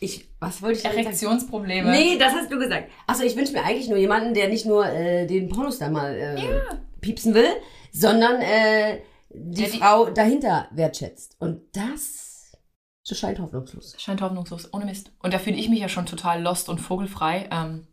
ich, 0.00 0.28
was 0.40 0.60
wollte 0.62 0.78
ich? 0.80 0.84
Erektionsprobleme. 0.84 1.90
Nee, 1.90 2.18
das 2.18 2.32
hast 2.34 2.50
du 2.52 2.58
gesagt. 2.58 2.90
Achso, 3.06 3.22
ich 3.24 3.36
wünsche 3.36 3.52
mir 3.52 3.64
eigentlich 3.64 3.88
nur 3.88 3.98
jemanden, 3.98 4.34
der 4.34 4.48
nicht 4.48 4.66
nur 4.66 4.86
äh, 4.86 5.26
den 5.26 5.48
Pornostar 5.48 5.90
mal 5.90 6.14
äh, 6.14 6.42
piepsen 7.00 7.34
will, 7.34 7.48
sondern 7.92 8.40
äh, 8.40 9.00
die 9.30 9.62
Ja, 9.62 9.68
die- 9.68 9.78
Frau 9.78 10.10
dahinter 10.10 10.68
wertschätzt. 10.72 11.36
Und 11.40 11.62
das, 11.76 12.23
das 13.06 13.18
scheint 13.18 13.38
hoffnungslos. 13.38 13.94
Scheint 13.98 14.22
hoffnungslos, 14.22 14.72
ohne 14.72 14.86
Mist. 14.86 15.12
Und 15.22 15.34
da 15.34 15.38
fühle 15.38 15.56
ich 15.56 15.68
mich 15.68 15.80
ja 15.80 15.88
schon 15.88 16.06
total 16.06 16.42
lost 16.42 16.68
und 16.68 16.80
vogelfrei. 16.80 17.48
Ähm, 17.50 17.86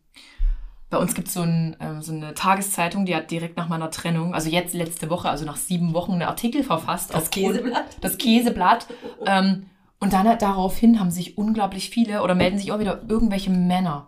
bei 0.90 0.98
uns 0.98 1.16
gibt 1.16 1.30
so 1.30 1.44
es 1.44 1.76
ähm, 1.80 2.02
so 2.02 2.12
eine 2.12 2.34
Tageszeitung, 2.34 3.06
die 3.06 3.16
hat 3.16 3.32
direkt 3.32 3.58
nach 3.58 3.70
meiner 3.70 3.92
Trennung, 3.92 4.34
also 4.34 4.50
jetzt 4.50 4.74
letzte 4.74 5.10
Woche, 5.10 5.30
also 5.30 5.46
nach 5.46 5.56
sieben 5.56 5.94
Wochen, 5.94 6.14
einen 6.14 6.24
Artikel 6.24 6.64
verfasst. 6.64 7.14
Das 7.14 7.30
Käseblatt? 7.30 7.98
Das 8.02 8.18
Käseblatt. 8.18 8.88
ähm, 9.26 9.68
und 10.00 10.14
dann 10.14 10.38
daraufhin 10.40 11.00
haben 11.00 11.12
sich 11.12 11.38
unglaublich 11.38 11.90
viele 11.90 12.24
oder 12.24 12.36
melden 12.36 12.58
sich 12.58 12.72
auch 12.72 12.80
wieder 12.80 13.02
irgendwelche 13.08 13.52
Männer, 13.52 14.08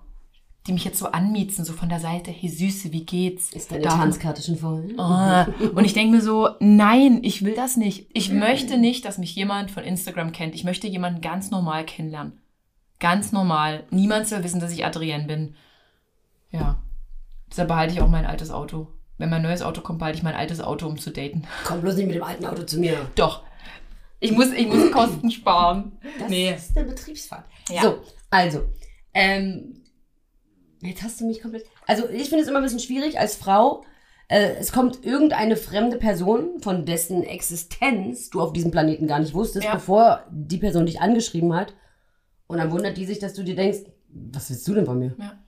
die 0.65 0.73
mich 0.73 0.85
jetzt 0.85 0.97
so 0.99 1.07
anmiezen, 1.07 1.65
so 1.65 1.73
von 1.73 1.89
der 1.89 1.99
Seite, 1.99 2.31
hey 2.31 2.49
Süße, 2.49 2.93
wie 2.93 3.05
geht's? 3.05 3.51
Ist 3.51 3.71
deine 3.71 3.83
Da- 3.83 3.97
Tanzkarte 3.97 4.41
schon 4.41 4.57
voll? 4.57 4.93
Ah, 4.97 5.47
und 5.75 5.83
ich 5.83 5.93
denke 5.93 6.15
mir 6.15 6.21
so, 6.21 6.49
nein, 6.61 7.19
ich 7.21 7.43
will 7.43 7.53
das 7.53 7.75
nicht. 7.75 8.07
Ich 8.13 8.31
möchte 8.31 8.77
nicht, 8.77 9.03
dass 9.03 9.17
mich 9.17 9.35
jemand 9.35 9.71
von 9.71 9.83
Instagram 9.83 10.31
kennt. 10.31 10.55
Ich 10.55 10.63
möchte 10.63 10.87
jemanden 10.87 11.19
ganz 11.21 11.51
normal 11.51 11.85
kennenlernen. 11.85 12.39
Ganz 12.99 13.33
normal. 13.33 13.83
Niemand 13.89 14.27
soll 14.27 14.43
wissen, 14.45 14.61
dass 14.61 14.71
ich 14.71 14.85
Adrienne 14.85 15.25
bin. 15.25 15.55
Ja. 16.51 16.81
Deshalb 17.49 17.67
behalte 17.67 17.93
ich 17.93 18.01
auch 18.01 18.07
mein 18.07 18.25
altes 18.25 18.49
Auto. 18.49 18.87
Wenn 19.17 19.29
mein 19.29 19.41
neues 19.41 19.61
Auto 19.61 19.81
kommt, 19.81 19.99
behalte 19.99 20.17
ich 20.17 20.23
mein 20.23 20.35
altes 20.35 20.61
Auto, 20.61 20.87
um 20.87 20.97
zu 20.97 21.11
daten. 21.11 21.43
Komm 21.65 21.81
bloß 21.81 21.97
nicht 21.97 22.07
mit 22.07 22.15
dem 22.15 22.23
alten 22.23 22.45
Auto 22.45 22.63
zu 22.63 22.79
mir. 22.79 23.09
Doch. 23.15 23.43
Ich 24.21 24.31
muss, 24.31 24.51
ich 24.53 24.67
muss 24.67 24.89
Kosten 24.91 25.29
sparen. 25.29 25.91
Das 26.19 26.29
nee. 26.29 26.53
ist 26.53 26.77
eine 26.77 26.87
Betriebsfahrt. 26.87 27.43
Ja. 27.69 27.81
So, 27.81 28.01
also, 28.29 28.63
ähm, 29.13 29.82
jetzt 30.89 31.03
hast 31.03 31.19
du 31.21 31.25
mich 31.25 31.41
komplett. 31.41 31.65
Also, 31.87 32.07
ich 32.09 32.29
finde 32.29 32.43
es 32.43 32.49
immer 32.49 32.59
ein 32.59 32.63
bisschen 32.63 32.79
schwierig 32.79 33.19
als 33.19 33.35
Frau. 33.35 33.83
Äh, 34.29 34.55
es 34.59 34.71
kommt 34.71 35.05
irgendeine 35.05 35.57
fremde 35.57 35.97
Person, 35.97 36.59
von 36.61 36.85
dessen 36.85 37.23
Existenz 37.23 38.29
du 38.29 38.41
auf 38.41 38.53
diesem 38.53 38.71
Planeten 38.71 39.05
gar 39.07 39.19
nicht 39.19 39.33
wusstest, 39.33 39.65
Ja. 39.65 39.73
bevor 39.75 40.23
die 40.31 40.57
Person 40.57 40.85
dich 40.85 41.01
angeschrieben 41.01 41.53
hat. 41.55 41.73
Und 42.47 42.57
dann 42.57 42.71
wundert 42.71 42.97
die 42.97 43.05
sich, 43.05 43.19
dass 43.19 43.33
du 43.33 43.43
dir 43.43 43.55
denkst, 43.55 43.79
was 44.09 44.49
willst 44.49 44.67
du 44.67 44.73
denn 44.73 44.85
von 44.85 44.99
mir? 44.99 45.15
Ja. 45.19 45.42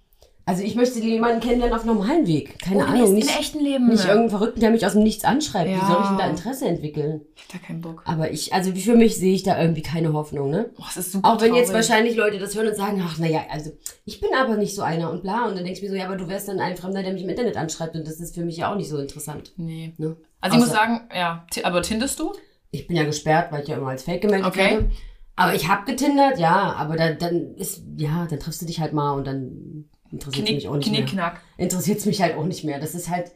Also, 0.47 0.61
ich 0.61 0.75
möchte 0.75 0.99
jemanden 0.99 1.39
kennenlernen 1.39 1.75
auf 1.75 1.85
normalen 1.85 2.27
Weg. 2.27 2.59
Keine 2.59 2.77
Ohne 2.83 2.87
Ahnung. 2.87 3.13
Nicht, 3.15 3.29
im 3.31 3.39
echten 3.39 3.59
Leben. 3.59 3.87
nicht 3.87 4.03
irgendeinen 4.05 4.29
Verrückten, 4.29 4.59
der 4.59 4.69
mich 4.69 4.85
aus 4.85 4.91
dem 4.93 5.01
Nichts 5.01 5.23
anschreibt. 5.25 5.67
Wie 5.69 5.73
Ja. 5.73 5.87
soll 5.87 5.97
ich 6.03 6.07
denn 6.09 6.17
da 6.19 6.27
Interesse 6.29 6.67
entwickeln? 6.67 7.21
Ich 7.35 7.43
hab 7.43 7.61
da 7.61 7.67
keinen 7.67 7.81
Bock. 7.81 8.03
Aber 8.05 8.29
ich, 8.31 8.53
also 8.53 8.71
für 8.75 8.95
mich 8.95 9.15
sehe 9.17 9.33
ich 9.33 9.41
da 9.41 9.59
irgendwie 9.59 9.81
keine 9.81 10.13
Hoffnung, 10.13 10.51
ne? 10.51 10.69
Boah, 10.77 10.85
es 10.89 10.97
ist 10.97 11.11
super 11.13 11.27
Auch 11.33 11.41
wenn 11.41 11.55
jetzt 11.55 11.69
traurig. 11.71 11.89
wahrscheinlich 11.89 12.15
Leute 12.15 12.37
das 12.37 12.55
hören 12.55 12.67
und 12.67 12.75
sagen, 12.75 13.01
ach 13.03 13.17
naja, 13.17 13.41
also 13.51 13.71
ich 14.05 14.19
bin 14.19 14.29
aber 14.39 14.55
nicht 14.57 14.75
so 14.75 14.83
einer 14.83 15.09
und 15.09 15.23
bla. 15.23 15.45
Und 15.47 15.55
dann 15.55 15.63
denke 15.65 15.71
ich 15.73 15.81
mir 15.81 15.89
so, 15.89 15.95
ja, 15.95 16.05
aber 16.05 16.15
du 16.15 16.27
wärst 16.27 16.47
dann 16.47 16.59
ein 16.59 16.77
Fremder, 16.77 17.01
der 17.01 17.13
mich 17.13 17.23
im 17.23 17.29
Internet 17.29 17.57
anschreibt 17.57 17.95
und 17.95 18.07
das 18.07 18.19
ist 18.19 18.35
für 18.35 18.45
mich 18.45 18.57
ja 18.57 18.71
auch 18.71 18.75
nicht 18.77 18.89
so 18.89 18.99
interessant. 18.99 19.51
Nee. 19.57 19.93
Ne? 19.97 20.15
Also 20.41 20.57
ich 20.57 20.61
muss 20.63 20.69
Außer- 20.69 20.75
sagen, 20.75 21.01
ja, 21.15 21.45
aber 21.63 21.81
tindest 21.81 22.19
du? 22.19 22.33
Ich 22.69 22.85
bin 22.85 22.95
ja 22.97 23.03
gesperrt, 23.03 23.51
weil 23.51 23.63
ich 23.63 23.69
ja 23.69 23.77
immer 23.77 23.87
als 23.89 24.03
Fake 24.03 24.21
gemeldet 24.21 24.47
Okay. 24.47 24.71
werde. 24.71 24.91
Aber 25.37 25.55
ich 25.55 25.67
habe 25.67 25.85
getindert, 25.85 26.37
ja, 26.39 26.73
aber 26.77 26.95
dann, 26.97 27.17
dann 27.17 27.55
ist, 27.55 27.81
ja, 27.97 28.27
dann 28.29 28.39
triffst 28.39 28.61
du 28.61 28.65
dich 28.67 28.79
halt 28.79 28.93
mal 28.93 29.13
und 29.13 29.25
dann 29.27 29.89
interessiert 30.15 30.45
Knick, 30.47 30.55
mich 30.57 30.67
auch 30.67 30.75
nicht 30.75 30.87
knick, 30.87 30.99
mehr. 31.01 31.09
knack. 31.09 31.41
Interessiert 31.57 31.99
es 31.99 32.05
mich 32.05 32.21
halt 32.21 32.35
auch 32.37 32.45
nicht 32.45 32.63
mehr. 32.63 32.79
Das 32.79 32.95
ist 32.95 33.09
halt, 33.09 33.31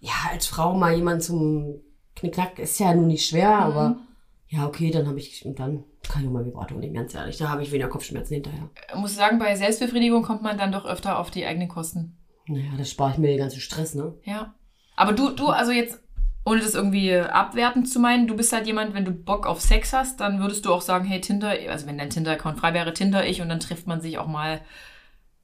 ja, 0.00 0.12
als 0.30 0.46
Frau 0.46 0.74
mal 0.74 0.94
jemand 0.94 1.22
zum 1.22 1.80
Knickknack 2.16 2.58
ist 2.58 2.78
ja 2.78 2.94
nun 2.94 3.06
nicht 3.08 3.26
schwer, 3.26 3.48
Mhm. 3.56 3.62
aber 3.62 3.96
ja, 4.48 4.66
okay, 4.66 4.90
dann 4.90 5.06
habe 5.08 5.18
ich, 5.18 5.44
und 5.46 5.58
dann 5.58 5.84
kann 6.06 6.22
ich 6.22 6.28
auch 6.28 6.32
mal 6.32 6.44
Vibrato 6.44 6.74
nehmen, 6.74 6.94
ganz 6.94 7.14
ehrlich. 7.14 7.38
Da 7.38 7.48
habe 7.48 7.62
ich 7.62 7.70
weniger 7.72 7.88
Kopfschmerzen 7.88 8.34
hinterher. 8.34 8.68
Ich 8.92 8.98
muss 8.98 9.14
sagen, 9.16 9.38
bei 9.38 9.54
Selbstbefriedigung 9.56 10.22
kommt 10.22 10.42
man 10.42 10.58
dann 10.58 10.72
doch 10.72 10.84
öfter 10.84 11.18
auf 11.18 11.30
die 11.30 11.46
eigenen 11.46 11.68
Kosten. 11.68 12.16
Naja, 12.46 12.70
das 12.76 12.90
spare 12.90 13.12
ich 13.12 13.18
mir 13.18 13.28
den 13.28 13.38
ganzen 13.38 13.60
Stress, 13.60 13.94
ne? 13.94 14.14
Ja. 14.24 14.54
Aber 14.96 15.12
du, 15.12 15.30
du, 15.30 15.46
also 15.48 15.72
jetzt, 15.72 16.00
ohne 16.44 16.60
das 16.60 16.74
irgendwie 16.74 17.14
abwertend 17.16 17.88
zu 17.88 17.98
meinen, 18.00 18.26
du 18.26 18.36
bist 18.36 18.52
halt 18.52 18.66
jemand, 18.66 18.92
wenn 18.94 19.04
du 19.06 19.12
Bock 19.12 19.46
auf 19.46 19.60
Sex 19.60 19.92
hast, 19.94 20.20
dann 20.20 20.40
würdest 20.40 20.66
du 20.66 20.74
auch 20.74 20.82
sagen, 20.82 21.06
hey 21.06 21.20
Tinder, 21.20 21.54
also 21.70 21.86
wenn 21.86 21.96
dein 21.96 22.10
Tinder-Account 22.10 22.58
frei 22.58 22.74
wäre, 22.74 22.92
Tinder 22.92 23.24
ich 23.26 23.40
und 23.40 23.48
dann 23.48 23.60
trifft 23.60 23.86
man 23.86 24.00
sich 24.02 24.18
auch 24.18 24.26
mal 24.26 24.60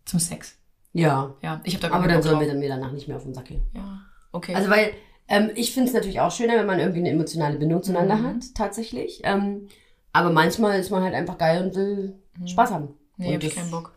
zum 0.05 0.19
Sex. 0.19 0.58
Ja. 0.93 1.35
Ja, 1.43 1.61
ich 1.65 1.75
habe 1.75 1.87
da 1.89 1.95
Aber 1.95 2.09
dann 2.09 2.23
sollen 2.23 2.41
wir 2.41 2.47
dann 2.49 2.59
mir 2.59 2.69
danach 2.69 2.93
nicht 2.93 3.09
mehr 3.09 3.17
auf 3.17 3.23
den 3.25 3.35
Sack 3.35 3.47
gehen. 3.47 3.63
Ja, 3.75 4.01
okay. 4.33 4.55
Also 4.55 4.71
weil 4.71 4.93
Ähm, 5.31 5.51
ich 5.57 5.75
finde 5.75 5.89
es 5.89 5.95
natürlich 5.95 6.21
auch 6.21 6.33
schöner, 6.33 6.55
wenn 6.55 6.65
man 6.65 6.79
irgendwie 6.79 7.01
eine 7.01 7.11
emotionale 7.11 7.59
Bindung 7.59 7.83
zueinander 7.83 8.17
Mhm. 8.17 8.27
hat, 8.27 8.55
tatsächlich. 8.55 9.21
Ähm, 9.25 9.69
aber 10.11 10.31
manchmal 10.31 10.81
ist 10.81 10.89
man 10.91 11.03
halt 11.03 11.13
einfach 11.15 11.37
geil 11.37 11.63
und 11.65 11.75
will 11.75 12.15
Spaß 12.47 12.71
haben. 12.71 12.85
Mhm. 12.87 12.95
Nee, 13.19 13.35
hab 13.35 13.43
ich 13.43 13.55
keinen 13.55 13.71
Bock. 13.71 13.93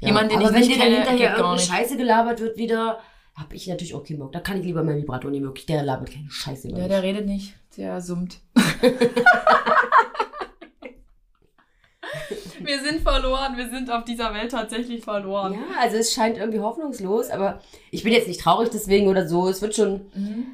Ja. 0.00 0.08
Jemand, 0.08 0.30
den 0.30 0.36
aber 0.38 0.48
ich 0.48 0.52
wenn 0.52 0.60
nicht 0.60 0.74
dir 0.74 0.78
dann 0.84 0.92
hinterher 0.92 1.30
irgendeine. 1.38 1.58
Scheiße 1.58 1.96
gelabert 1.96 2.40
wird 2.40 2.58
wieder, 2.58 2.98
habe 3.34 3.54
ich 3.56 3.66
natürlich 3.68 3.94
auch 3.94 4.04
keinen 4.04 4.18
Bock. 4.18 4.32
Da 4.32 4.40
kann 4.40 4.58
ich 4.58 4.64
lieber 4.66 4.82
meinen 4.84 4.98
Vibrator 5.00 5.30
nehmen, 5.30 5.46
wirklich. 5.46 5.64
Der 5.64 5.82
labert 5.82 6.10
keine 6.12 6.30
Scheiße 6.30 6.68
über 6.68 6.78
Ja, 6.78 6.88
der 6.88 7.02
redet 7.02 7.24
nicht. 7.24 7.54
Der 7.78 8.02
summt. 8.02 8.40
wir 12.64 12.80
sind 12.80 13.00
verloren. 13.02 13.56
Wir 13.56 13.68
sind 13.70 13.90
auf 13.90 14.04
dieser 14.04 14.32
Welt 14.34 14.50
tatsächlich 14.50 15.02
verloren. 15.04 15.54
Ja, 15.54 15.80
also 15.80 15.96
es 15.96 16.12
scheint 16.12 16.38
irgendwie 16.38 16.60
hoffnungslos, 16.60 17.30
aber 17.30 17.60
ich 17.90 18.02
bin 18.02 18.12
jetzt 18.12 18.28
nicht 18.28 18.40
traurig 18.40 18.70
deswegen 18.70 19.08
oder 19.08 19.26
so. 19.28 19.48
Es 19.48 19.62
wird 19.62 19.74
schon. 19.74 20.02
Mhm. 20.14 20.46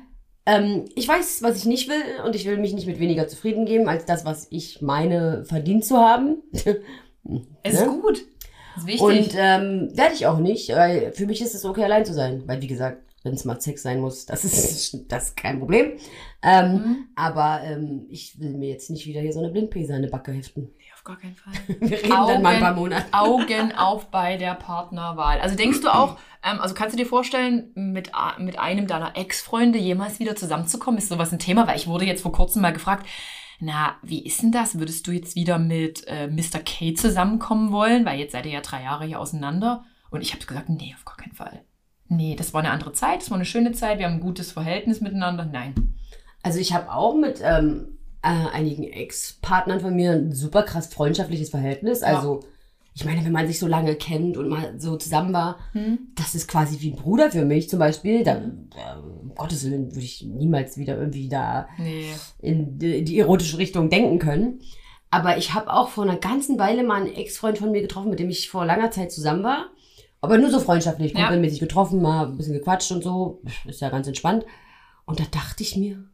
Ähm, 0.45 0.87
ich 0.97 1.07
weiß, 1.07 1.43
was 1.45 1.57
ich 1.59 1.67
nicht 1.67 1.89
will 1.89 2.03
und 2.25 2.35
ich 2.35 2.45
will 2.47 2.57
mich 2.59 2.73
nicht 2.75 2.89
mit 2.89 2.99
weniger 2.99 3.29
zufrieden 3.29 3.65
geben, 3.65 3.89
als 3.89 4.05
das, 4.07 4.25
was 4.25 4.49
ich 4.51 4.83
meine, 4.83 5.45
verdient 5.45 5.85
zu 5.85 5.99
haben. 5.99 6.43
Es 7.63 7.75
ist 7.75 7.87
Ne? 7.87 7.99
gut. 8.03 8.19
Das 8.75 8.83
ist 8.83 8.87
wichtig. 8.89 9.03
Und 9.03 9.35
ähm, 9.37 9.91
werde 9.97 10.15
ich 10.15 10.27
auch 10.27 10.39
nicht, 10.39 10.71
weil 10.71 11.13
für 11.13 11.27
mich 11.27 11.41
ist 11.41 11.55
es 11.55 11.65
okay, 11.65 11.85
allein 11.85 12.05
zu 12.05 12.13
sein. 12.15 12.43
Weil, 12.47 12.61
wie 12.61 12.67
gesagt, 12.67 13.03
wenn 13.23 13.35
es 13.35 13.45
mal 13.45 13.61
Sex 13.61 13.83
sein 13.83 14.01
muss, 14.01 14.27
das 14.27 14.45
ist, 14.45 15.05
das 15.09 15.29
ist 15.29 15.37
kein 15.37 15.61
Problem. 15.61 15.93
Ähm, 16.43 16.73
Mhm. 16.73 16.97
Aber 17.15 17.61
ähm, 17.63 18.07
ich 18.09 18.41
will 18.41 18.55
mir 18.55 18.71
jetzt 18.71 18.91
nicht 18.91 19.07
wieder 19.07 19.21
hier 19.21 19.33
so 19.33 19.39
eine 19.39 19.51
Blindpese 19.51 19.95
an 19.95 20.03
die 20.03 20.09
Backe 20.09 20.33
heften. 20.33 20.73
Auf 21.03 21.05
gar 21.05 21.19
keinen 21.19 21.35
Fall. 21.35 21.53
Wir 21.81 21.99
reden 21.99 22.11
dann 22.11 22.43
mal 22.43 22.55
ein 22.55 22.61
paar 22.61 22.71
Augen- 22.71 22.81
Monate. 22.81 23.07
Augen 23.13 23.73
auf 23.77 24.11
bei 24.13 24.37
der 24.37 24.55
Partnerwahl. 24.55 25.41
Also 25.41 25.57
denkst 25.57 25.81
du 25.81 25.89
auch, 25.93 26.17
ähm, 26.45 26.61
also 26.61 26.75
kannst 26.75 26.95
du 26.95 26.97
dir 26.97 27.07
vorstellen, 27.07 27.73
mit, 27.75 28.13
mit 28.39 28.59
einem 28.61 28.87
deiner 28.87 29.17
Ex-Freunde 29.17 29.81
jemals 29.81 30.21
wieder 30.21 30.37
zusammenzukommen? 30.37 30.99
Ist 30.99 31.09
sowas 31.09 31.33
ein 31.33 31.41
Thema? 31.41 31.67
Weil 31.67 31.77
ich 31.77 31.89
wurde 31.89 32.05
jetzt 32.05 32.23
vor 32.23 32.31
kurzem 32.31 32.63
mal 32.63 32.73
gefragt, 32.73 33.07
na, 33.59 33.97
wie 34.03 34.25
ist 34.25 34.43
denn 34.43 34.53
das? 34.53 34.79
Würdest 34.79 35.07
du 35.09 35.11
jetzt 35.13 35.35
wieder 35.35 35.59
mit 35.59 36.05
äh, 36.07 36.29
Mr. 36.29 36.61
K 36.65 36.95
zusammenkommen 36.95 37.73
wollen? 37.73 38.05
Weil 38.05 38.21
jetzt 38.21 38.33
seid 38.33 38.47
ihr 38.47 38.53
ja 38.53 38.61
drei 38.61 38.85
Jahre 38.85 39.05
hier 39.05 39.19
auseinander. 39.21 39.85
Und 40.11 40.21
ich 40.21 40.33
habe 40.35 40.45
gesagt, 40.45 40.69
nee, 40.69 40.95
auf 40.97 41.05
gar 41.05 41.17
keinen 41.17 41.35
Fall. 41.35 41.65
Nee, 42.09 42.37
das 42.37 42.53
war 42.55 42.61
eine 42.61 42.71
andere 42.71 42.93
Zeit, 42.93 43.23
das 43.23 43.31
war 43.31 43.37
eine 43.39 43.45
schöne 43.47 43.73
Zeit, 43.73 43.99
wir 43.99 44.05
haben 44.07 44.15
ein 44.15 44.21
gutes 44.21 44.53
Verhältnis 44.53 45.01
miteinander. 45.01 45.47
Nein. 45.47 45.95
Also 46.43 46.59
ich 46.59 46.75
habe 46.75 46.93
auch 46.93 47.15
mit 47.17 47.41
ähm, 47.43 47.99
äh, 48.23 48.29
einigen 48.53 48.85
Ex-Partnern 48.85 49.81
von 49.81 49.95
mir 49.95 50.13
ein 50.13 50.33
super 50.33 50.63
krass 50.63 50.87
freundschaftliches 50.89 51.51
Verhältnis. 51.51 52.03
Also 52.03 52.41
ich 52.95 53.05
meine, 53.07 53.25
wenn 53.25 53.33
man 53.33 53.47
sich 53.47 53.59
so 53.59 53.67
lange 53.67 53.95
kennt 53.97 54.37
und 54.37 54.49
mal 54.51 54.75
so 54.79 54.97
zusammen 54.97 55.33
war, 55.33 55.59
das 56.15 56.35
ist 56.35 56.47
quasi 56.47 56.81
wie 56.81 56.91
ein 56.91 56.97
Bruder 56.97 57.31
für 57.31 57.45
mich 57.45 57.69
zum 57.71 57.79
Beispiel. 57.79 58.23
Dann, 58.23 58.69
äh, 58.77 58.99
um 59.01 59.35
Gottes 59.35 59.65
Willen, 59.65 59.87
würde 59.95 60.05
ich 60.05 60.23
niemals 60.25 60.77
wieder 60.77 60.99
irgendwie 60.99 61.29
da 61.29 61.69
Nee. 61.79 62.07
in 62.41 62.79
die, 62.79 63.03
die 63.03 63.19
erotische 63.19 63.57
Richtung 63.59 63.89
denken 63.89 64.19
können. 64.19 64.61
Aber 65.11 65.37
ich 65.39 65.53
habe 65.55 65.73
auch 65.73 65.89
vor 65.89 66.05
einer 66.05 66.17
ganzen 66.17 66.59
Weile 66.59 66.85
mal 66.85 67.03
einen 67.03 67.15
Ex-Freund 67.15 67.59
von 67.59 67.71
mir 67.71 67.83
getroffen, 67.83 68.11
mit 68.11 68.19
dem 68.19 68.31
ich 68.31 68.49
vor 68.51 68.65
langer 68.67 68.91
Zeit 68.91 69.11
zusammen 69.13 69.43
war. 69.43 69.67
Aber 70.21 70.39
nur 70.39 70.51
so 70.51 70.61
freundschaftlich, 70.61 71.13
Ja. 71.13 71.21
kumpelmäßig 71.27 71.61
getroffen, 71.61 72.01
mal 72.01 72.27
ein 72.27 72.37
bisschen 72.37 72.53
gequatscht 72.55 72.93
und 72.93 73.03
so. 73.03 73.43
Ist 73.67 73.81
ja 73.81 73.89
ganz 73.91 74.07
entspannt. 74.07 74.45
Und 75.07 75.19
da 75.19 75.25
dachte 75.31 75.63
ich 75.65 75.77
mir, 75.77 76.05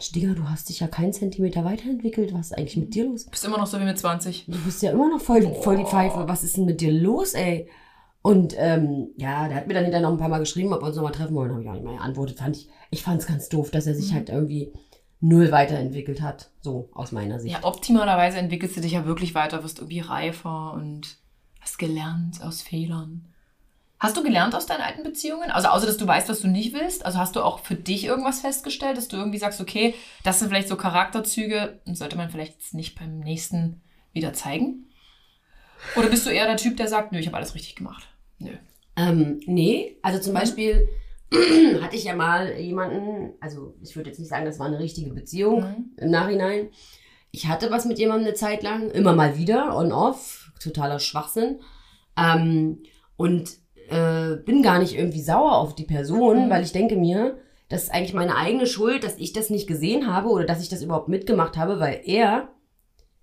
Mensch, 0.00 0.12
Digga, 0.12 0.32
du 0.32 0.48
hast 0.48 0.70
dich 0.70 0.80
ja 0.80 0.86
keinen 0.86 1.12
Zentimeter 1.12 1.62
weiterentwickelt. 1.62 2.32
Was 2.32 2.46
ist 2.46 2.56
eigentlich 2.56 2.78
mit 2.78 2.94
dir 2.94 3.04
los? 3.04 3.26
Bist 3.26 3.44
immer 3.44 3.58
noch 3.58 3.66
so 3.66 3.78
wie 3.78 3.84
mit 3.84 3.98
20. 3.98 4.46
Du 4.46 4.58
bist 4.64 4.82
ja 4.82 4.92
immer 4.92 5.10
noch 5.10 5.20
voll, 5.20 5.54
voll 5.56 5.76
die 5.76 5.84
Pfeife. 5.84 6.24
Was 6.26 6.42
ist 6.42 6.56
denn 6.56 6.64
mit 6.64 6.80
dir 6.80 6.90
los, 6.90 7.34
ey? 7.34 7.68
Und 8.22 8.54
ähm, 8.56 9.08
ja, 9.18 9.46
der 9.46 9.58
hat 9.58 9.66
mir 9.66 9.74
dann 9.74 9.84
hinterher 9.84 10.06
noch 10.06 10.12
ein 10.12 10.18
paar 10.18 10.30
Mal 10.30 10.38
geschrieben, 10.38 10.72
ob 10.72 10.80
wir 10.80 10.86
uns 10.86 10.96
nochmal 10.96 11.12
treffen 11.12 11.34
wollen. 11.34 11.50
Habe 11.50 11.60
ich 11.60 11.68
auch 11.68 11.74
nicht 11.74 11.84
mehr 11.84 11.98
geantwortet. 11.98 12.38
Fand 12.38 12.56
ich, 12.56 12.70
ich 12.88 13.02
fand 13.02 13.20
es 13.20 13.26
ganz 13.26 13.50
doof, 13.50 13.70
dass 13.70 13.86
er 13.86 13.94
sich 13.94 14.14
halt 14.14 14.30
irgendwie 14.30 14.72
null 15.20 15.52
weiterentwickelt 15.52 16.22
hat. 16.22 16.50
So 16.62 16.88
aus 16.94 17.12
meiner 17.12 17.38
Sicht. 17.38 17.52
Ja, 17.52 17.64
optimalerweise 17.64 18.38
entwickelst 18.38 18.78
du 18.78 18.80
dich 18.80 18.92
ja 18.92 19.04
wirklich 19.04 19.34
weiter, 19.34 19.62
wirst 19.62 19.80
irgendwie 19.80 20.00
reifer 20.00 20.72
und 20.72 21.18
hast 21.60 21.78
gelernt 21.78 22.42
aus 22.42 22.62
Fehlern. 22.62 23.26
Hast 24.00 24.16
du 24.16 24.22
gelernt 24.22 24.54
aus 24.54 24.64
deinen 24.66 24.80
alten 24.80 25.02
Beziehungen? 25.02 25.50
Also 25.50 25.68
außer, 25.68 25.86
dass 25.86 25.98
du 25.98 26.06
weißt, 26.06 26.28
was 26.30 26.40
du 26.40 26.48
nicht 26.48 26.72
willst? 26.72 27.04
Also 27.04 27.18
hast 27.18 27.36
du 27.36 27.42
auch 27.42 27.58
für 27.60 27.74
dich 27.74 28.04
irgendwas 28.06 28.40
festgestellt, 28.40 28.96
dass 28.96 29.08
du 29.08 29.16
irgendwie 29.16 29.38
sagst, 29.38 29.60
okay, 29.60 29.94
das 30.24 30.38
sind 30.38 30.48
vielleicht 30.48 30.68
so 30.68 30.76
Charakterzüge, 30.76 31.80
sollte 31.84 32.16
man 32.16 32.30
vielleicht 32.30 32.54
jetzt 32.54 32.74
nicht 32.74 32.98
beim 32.98 33.18
nächsten 33.20 33.82
wieder 34.12 34.32
zeigen? 34.32 34.86
Oder 35.96 36.08
bist 36.08 36.24
du 36.26 36.30
eher 36.30 36.46
der 36.46 36.56
Typ, 36.56 36.76
der 36.78 36.88
sagt, 36.88 37.12
nö, 37.12 37.18
ich 37.18 37.26
habe 37.26 37.36
alles 37.36 37.54
richtig 37.54 37.76
gemacht? 37.76 38.08
Nö. 38.38 38.50
Ähm, 38.96 39.40
nee, 39.46 39.98
also 40.02 40.18
zum 40.18 40.32
Beispiel 40.34 40.88
hatte 41.82 41.96
ich 41.96 42.04
ja 42.04 42.14
mal 42.14 42.54
jemanden, 42.58 43.34
also 43.40 43.74
ich 43.82 43.96
würde 43.96 44.10
jetzt 44.10 44.18
nicht 44.18 44.28
sagen, 44.30 44.46
das 44.46 44.58
war 44.58 44.66
eine 44.66 44.78
richtige 44.78 45.12
Beziehung 45.12 45.60
Mhm. 45.62 45.90
im 45.98 46.10
Nachhinein. 46.10 46.68
Ich 47.32 47.48
hatte 47.48 47.70
was 47.70 47.84
mit 47.84 47.98
jemandem 47.98 48.28
eine 48.28 48.34
Zeit 48.34 48.62
lang, 48.62 48.90
immer 48.90 49.12
mal 49.14 49.36
wieder, 49.36 49.76
on-off, 49.76 50.50
totaler 50.58 50.98
Schwachsinn. 50.98 51.60
Ähm, 52.16 52.82
und 53.16 53.59
äh, 53.90 54.36
bin 54.44 54.62
gar 54.62 54.78
nicht 54.78 54.94
irgendwie 54.96 55.22
sauer 55.22 55.58
auf 55.58 55.74
die 55.74 55.84
Person, 55.84 56.46
Mhm. 56.46 56.50
weil 56.50 56.62
ich 56.62 56.72
denke 56.72 56.96
mir, 56.96 57.38
das 57.68 57.84
ist 57.84 57.90
eigentlich 57.94 58.14
meine 58.14 58.36
eigene 58.36 58.66
Schuld, 58.66 59.04
dass 59.04 59.16
ich 59.18 59.32
das 59.32 59.50
nicht 59.50 59.66
gesehen 59.66 60.12
habe 60.12 60.28
oder 60.28 60.44
dass 60.44 60.62
ich 60.62 60.68
das 60.68 60.82
überhaupt 60.82 61.08
mitgemacht 61.08 61.56
habe, 61.56 61.78
weil 61.80 62.00
er 62.04 62.48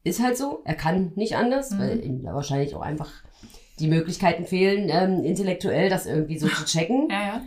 ist 0.03 0.21
halt 0.23 0.37
so, 0.37 0.61
er 0.63 0.75
kann 0.75 1.11
nicht 1.15 1.35
anders, 1.35 1.71
Mhm. 1.71 1.79
weil 1.79 2.05
ihm 2.05 2.23
wahrscheinlich 2.23 2.73
auch 2.75 2.81
einfach 2.81 3.09
die 3.79 3.87
Möglichkeiten 3.87 4.45
fehlen, 4.45 4.89
ähm, 4.89 5.23
intellektuell 5.23 5.89
das 5.89 6.05
irgendwie 6.05 6.37
so 6.39 6.47
zu 6.47 6.65
checken. 6.65 7.07
Ja, 7.11 7.19
ja. 7.21 7.41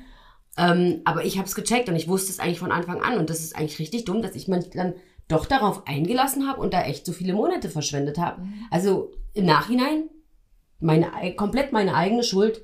Ähm, 0.58 1.00
aber 1.04 1.24
ich 1.24 1.38
habe 1.38 1.46
es 1.46 1.54
gecheckt 1.54 1.88
und 1.88 1.96
ich 1.96 2.08
wusste 2.08 2.30
es 2.32 2.38
eigentlich 2.40 2.58
von 2.58 2.72
Anfang 2.72 3.00
an. 3.00 3.18
Und 3.18 3.30
das 3.30 3.40
ist 3.40 3.56
eigentlich 3.56 3.78
richtig 3.78 4.04
dumm, 4.04 4.20
dass 4.20 4.34
ich 4.34 4.46
mich 4.48 4.68
dann 4.70 4.94
doch 5.28 5.46
darauf 5.46 5.86
eingelassen 5.86 6.46
habe 6.48 6.60
und 6.60 6.74
da 6.74 6.82
echt 6.82 7.06
so 7.06 7.12
viele 7.12 7.32
Monate 7.32 7.70
verschwendet 7.70 8.18
habe. 8.18 8.42
Also 8.70 9.12
im 9.32 9.46
Nachhinein 9.46 10.04
meine, 10.80 11.14
ei- 11.14 11.30
komplett 11.30 11.72
meine 11.72 11.94
eigene 11.94 12.22
Schuld, 12.24 12.62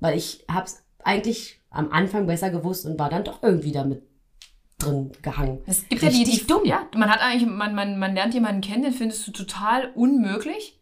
weil 0.00 0.16
ich 0.16 0.44
habe 0.50 0.66
es 0.66 0.82
eigentlich 1.02 1.60
am 1.70 1.90
Anfang 1.92 2.26
besser 2.26 2.50
gewusst 2.50 2.86
und 2.86 2.98
war 2.98 3.10
dann 3.10 3.24
doch 3.24 3.42
irgendwie 3.42 3.72
damit 3.72 4.02
drin 4.78 5.12
gehangen. 5.22 5.62
Es 5.66 5.88
gibt 5.88 6.02
ja 6.02 6.10
die, 6.10 6.18
Richtig 6.18 6.40
die 6.40 6.46
dumm. 6.46 6.64
Ja, 6.64 6.86
man 6.96 7.10
hat 7.10 7.20
eigentlich, 7.20 7.48
man, 7.48 7.74
man, 7.74 7.98
man 7.98 8.14
lernt 8.14 8.34
jemanden 8.34 8.60
kennen, 8.60 8.82
den 8.82 8.92
findest 8.92 9.26
du 9.26 9.32
total 9.32 9.90
unmöglich. 9.94 10.80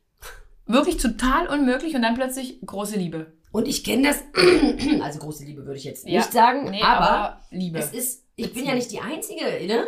Wirklich 0.66 0.96
total 0.96 1.46
unmöglich 1.48 1.94
und 1.94 2.02
dann 2.02 2.14
plötzlich 2.14 2.58
große 2.64 2.96
Liebe. 2.96 3.32
Und 3.52 3.68
ich 3.68 3.84
kenne 3.84 4.08
das, 4.08 4.22
also 5.02 5.18
große 5.20 5.44
Liebe 5.44 5.64
würde 5.66 5.76
ich 5.78 5.84
jetzt 5.84 6.08
Ja. 6.08 6.18
nicht 6.20 6.32
sagen, 6.32 6.70
Nee, 6.70 6.82
aber, 6.82 7.10
aber 7.10 7.40
Liebe. 7.50 7.78
es 7.78 7.92
ist, 7.92 8.24
ich 8.34 8.52
bin 8.52 8.64
ja 8.64 8.74
nicht 8.74 8.90
die 8.90 9.00
Einzige, 9.00 9.44
ne? 9.66 9.86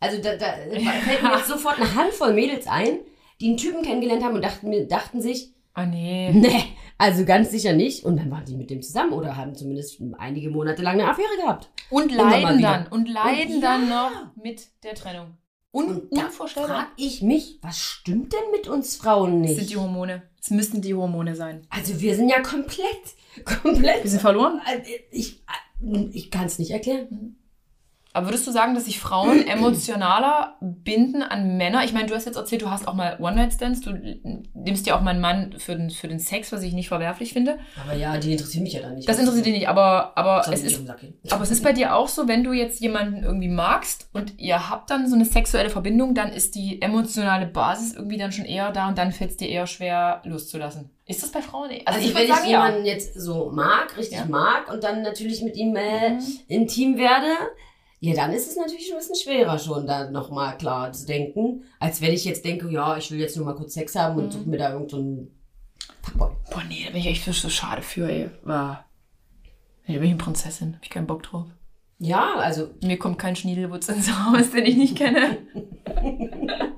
Also 0.00 0.20
da, 0.22 0.36
da 0.36 0.46
fällt 0.70 1.22
mir 1.22 1.36
jetzt 1.36 1.48
sofort 1.48 1.78
eine 1.80 1.94
Handvoll 1.94 2.34
Mädels 2.34 2.66
ein, 2.68 2.98
die 3.40 3.48
einen 3.48 3.56
Typen 3.56 3.82
kennengelernt 3.82 4.22
haben 4.22 4.34
und 4.36 4.44
dachten, 4.44 4.86
dachten 4.88 5.20
sich, 5.20 5.52
Oh 5.78 5.86
nee. 5.86 6.30
nee, 6.34 6.64
also 6.98 7.24
ganz 7.24 7.50
sicher 7.50 7.72
nicht. 7.72 8.04
Und 8.04 8.16
dann 8.18 8.30
waren 8.30 8.44
die 8.44 8.56
mit 8.56 8.70
dem 8.70 8.82
zusammen 8.82 9.12
oder 9.12 9.36
haben 9.36 9.54
zumindest 9.54 10.00
einige 10.18 10.50
Monate 10.50 10.82
lang 10.82 10.94
eine 10.94 11.10
Affäre 11.10 11.36
gehabt. 11.40 11.70
Und 11.90 12.12
leiden 12.12 12.60
dann. 12.62 12.86
Und 12.88 13.08
leiden 13.08 13.56
Und 13.56 13.62
ja. 13.62 13.68
dann 13.78 13.88
noch 13.88 14.10
mit 14.36 14.66
der 14.82 14.94
Trennung. 14.94 15.36
Un 15.70 15.84
Und 15.86 16.16
da 16.16 16.26
unvorstellbar. 16.26 16.76
frag 16.76 16.88
ich 16.96 17.20
mich, 17.22 17.58
was 17.62 17.78
stimmt 17.78 18.32
denn 18.32 18.50
mit 18.52 18.68
uns 18.68 18.96
Frauen 18.96 19.42
Das 19.42 19.50
nicht? 19.50 19.58
sind 19.60 19.70
die 19.70 19.76
Hormone. 19.76 20.22
Es 20.40 20.50
müssten 20.50 20.80
die 20.80 20.94
Hormone 20.94 21.36
sein. 21.36 21.66
also 21.68 22.00
wir 22.00 22.16
sind 22.16 22.30
ja 22.30 22.40
komplett, 22.40 22.86
komplett. 23.44 24.02
Wir 24.02 24.10
sind 24.10 24.20
verloren. 24.20 24.60
Also 24.64 24.82
Ich, 25.10 25.42
ich 26.12 26.30
kann 26.30 26.46
es 26.46 26.58
nicht 26.58 26.70
erklären. 26.70 27.36
Aber 28.18 28.26
würdest 28.28 28.46
du 28.48 28.50
sagen, 28.50 28.74
dass 28.74 28.86
sich 28.86 28.98
Frauen 28.98 29.46
emotionaler 29.46 30.56
binden 30.60 31.22
an 31.22 31.56
Männer? 31.56 31.84
Ich 31.84 31.92
meine, 31.92 32.06
du 32.08 32.14
hast 32.14 32.24
jetzt 32.24 32.36
erzählt, 32.36 32.62
du 32.62 32.70
hast 32.70 32.88
auch 32.88 32.94
mal 32.94 33.16
One-Night-Stands. 33.20 33.80
Du 33.82 33.92
nimmst 34.54 34.86
dir 34.86 34.96
auch 34.96 35.00
mal 35.02 35.10
einen 35.10 35.20
Mann 35.20 35.54
für 35.58 35.76
den, 35.76 35.90
für 35.90 36.08
den 36.08 36.18
Sex, 36.18 36.50
was 36.50 36.62
ich 36.62 36.72
nicht 36.72 36.88
verwerflich 36.88 37.32
finde. 37.32 37.58
Aber 37.84 37.94
ja, 37.96 38.16
die 38.18 38.32
interessieren 38.32 38.64
mich 38.64 38.72
ja 38.72 38.80
dann 38.80 38.96
nicht. 38.96 39.08
Das 39.08 39.18
interessiert 39.20 39.46
dich 39.46 39.54
nicht, 39.54 39.68
aber, 39.68 40.12
aber, 40.16 40.44
es 40.52 40.62
ist, 40.64 40.82
aber 41.30 41.42
es 41.44 41.50
ist 41.52 41.62
bei 41.62 41.72
dir 41.72 41.94
auch 41.94 42.08
so, 42.08 42.26
wenn 42.26 42.42
du 42.42 42.52
jetzt 42.52 42.80
jemanden 42.80 43.22
irgendwie 43.22 43.48
magst 43.48 44.08
und 44.12 44.38
ihr 44.38 44.68
habt 44.68 44.90
dann 44.90 45.08
so 45.08 45.14
eine 45.14 45.24
sexuelle 45.24 45.70
Verbindung, 45.70 46.14
dann 46.14 46.32
ist 46.32 46.56
die 46.56 46.82
emotionale 46.82 47.46
Basis 47.46 47.94
irgendwie 47.94 48.18
dann 48.18 48.32
schon 48.32 48.44
eher 48.46 48.72
da 48.72 48.88
und 48.88 48.98
dann 48.98 49.12
fällt 49.12 49.30
es 49.30 49.36
dir 49.36 49.48
eher 49.48 49.66
schwer 49.68 50.22
loszulassen. 50.24 50.90
Ist 51.06 51.22
das 51.22 51.30
bei 51.32 51.40
Frauen? 51.40 51.70
Also, 51.86 52.00
ich 52.00 52.14
wenn 52.14 52.28
sagen, 52.28 52.44
ich 52.44 52.50
ja. 52.50 52.66
jemanden 52.66 52.84
jetzt 52.84 53.18
so 53.18 53.50
mag, 53.50 53.96
richtig 53.96 54.18
Ja. 54.18 54.24
mag 54.26 54.70
und 54.70 54.84
dann 54.84 55.00
natürlich 55.02 55.40
mit 55.42 55.56
ihm 55.56 55.74
äh, 55.76 56.10
Mhm. 56.10 56.22
intim 56.48 56.98
werde, 56.98 57.28
ja, 58.00 58.14
dann 58.14 58.32
ist 58.32 58.48
es 58.48 58.56
natürlich 58.56 58.90
ein 58.92 58.98
bisschen 58.98 59.16
schwerer 59.16 59.58
schon, 59.58 59.86
da 59.86 60.08
nochmal 60.10 60.56
klar 60.56 60.92
zu 60.92 61.06
denken, 61.06 61.64
als 61.80 62.00
wenn 62.00 62.12
ich 62.12 62.24
jetzt 62.24 62.44
denke, 62.44 62.70
ja, 62.70 62.96
ich 62.96 63.10
will 63.10 63.18
jetzt 63.18 63.36
nur 63.36 63.44
mal 63.46 63.54
kurz 63.54 63.74
Sex 63.74 63.94
haben 63.96 64.16
und 64.18 64.26
Mhm. 64.26 64.30
suche 64.30 64.48
mir 64.48 64.58
da 64.58 64.72
irgendeinen 64.72 65.30
Fuckboy. 66.02 66.30
Boah, 66.50 66.62
nee, 66.68 66.84
da 66.84 66.90
bin 66.92 67.00
ich 67.00 67.06
echt 67.08 67.24
so 67.24 67.32
schade 67.48 67.82
für, 67.82 68.08
ey. 68.08 68.30
War. 68.42 68.84
Da 69.86 69.92
bin 69.94 70.02
ich 70.04 70.10
eine 70.10 70.18
Prinzessin. 70.18 70.74
Hab 70.76 70.82
ich 70.84 70.90
keinen 70.90 71.06
Bock 71.06 71.22
drauf. 71.24 71.46
Ja, 71.98 72.34
also, 72.36 72.68
Mir 72.84 72.98
kommt 72.98 73.18
kein 73.18 73.34
Schniedelwutz 73.34 73.88
ins 73.88 74.08
Haus, 74.12 74.50
den 74.52 74.64
ich 74.66 74.76
nicht 74.76 74.96
kenne. 74.96 75.38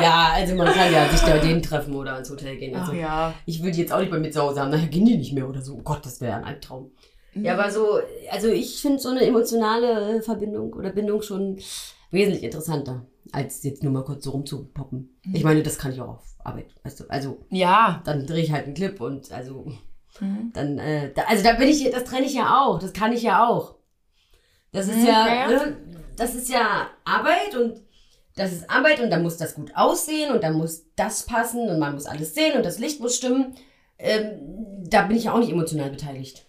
ja, 0.00 0.28
also 0.32 0.54
man 0.54 0.72
kann 0.72 0.92
ja 0.92 1.08
sich 1.08 1.20
da 1.20 1.38
den 1.38 1.62
treffen 1.62 1.94
oder 1.94 2.18
ins 2.18 2.30
Hotel 2.30 2.56
gehen. 2.56 2.74
Also, 2.76 2.92
Ach 2.92 2.96
ja. 2.96 3.34
ich 3.46 3.62
will 3.62 3.70
die 3.72 3.80
jetzt 3.80 3.92
auch 3.92 4.00
nicht 4.00 4.10
bei 4.10 4.18
mir 4.18 4.30
zu 4.30 4.40
Hause 4.42 4.60
haben, 4.60 4.70
nachher 4.70 4.88
gehen 4.88 5.06
die 5.06 5.16
nicht 5.16 5.32
mehr 5.32 5.48
oder 5.48 5.60
so. 5.62 5.74
Oh 5.76 5.82
Gott, 5.82 6.04
das 6.04 6.20
wäre 6.20 6.36
ein 6.36 6.44
Albtraum. 6.44 6.90
Ja, 7.42 7.54
aber 7.58 7.70
so, 7.70 7.98
also 8.30 8.48
ich 8.48 8.80
finde 8.80 8.98
so 8.98 9.08
eine 9.10 9.26
emotionale 9.26 10.22
Verbindung 10.22 10.72
oder 10.72 10.90
Bindung 10.90 11.22
schon 11.22 11.58
wesentlich 12.10 12.42
interessanter, 12.44 13.06
als 13.32 13.62
jetzt 13.64 13.82
nur 13.82 13.92
mal 13.92 14.04
kurz 14.04 14.24
so 14.24 14.30
rumzupoppen. 14.30 15.16
Ich 15.32 15.42
meine, 15.44 15.62
das 15.62 15.78
kann 15.78 15.92
ich 15.92 16.00
auch 16.00 16.08
auf 16.08 16.34
Arbeit, 16.44 16.66
weißt 16.84 17.00
du. 17.00 17.04
Also 17.08 17.38
Ja. 17.50 18.02
dann 18.04 18.26
drehe 18.26 18.42
ich 18.42 18.52
halt 18.52 18.66
einen 18.66 18.74
Clip 18.74 19.00
und 19.00 19.32
also 19.32 19.66
Mhm. 20.20 20.52
dann, 20.54 20.78
äh, 20.78 21.12
da, 21.12 21.22
also 21.28 21.42
da 21.42 21.54
bin 21.54 21.68
ich, 21.68 21.90
das 21.90 22.04
trenne 22.04 22.26
ich 22.26 22.34
ja 22.34 22.62
auch, 22.62 22.78
das 22.78 22.92
kann 22.92 23.12
ich 23.12 23.22
ja 23.22 23.48
auch. 23.48 23.74
Das 24.72 24.86
ist 24.88 24.98
Mhm, 24.98 25.06
ja, 25.06 25.26
ja, 25.28 25.34
ja. 25.34 25.46
Ne, 25.48 25.76
das 26.16 26.34
ist 26.34 26.48
ja 26.48 26.88
Arbeit 27.04 27.56
und 27.56 27.80
das 28.36 28.52
ist 28.52 28.68
Arbeit 28.70 29.00
und 29.00 29.10
dann 29.10 29.22
muss 29.22 29.36
das 29.36 29.54
gut 29.54 29.72
aussehen 29.74 30.32
und 30.32 30.42
dann 30.42 30.54
muss 30.54 30.84
das 30.96 31.24
passen 31.26 31.68
und 31.68 31.78
man 31.78 31.94
muss 31.94 32.06
alles 32.06 32.34
sehen 32.34 32.56
und 32.56 32.64
das 32.66 32.78
Licht 32.78 33.00
muss 33.00 33.16
stimmen. 33.16 33.54
Ähm, 33.98 34.82
da 34.88 35.02
bin 35.02 35.16
ich 35.16 35.24
ja 35.24 35.32
auch 35.34 35.38
nicht 35.38 35.50
emotional 35.52 35.90
beteiligt. 35.90 36.44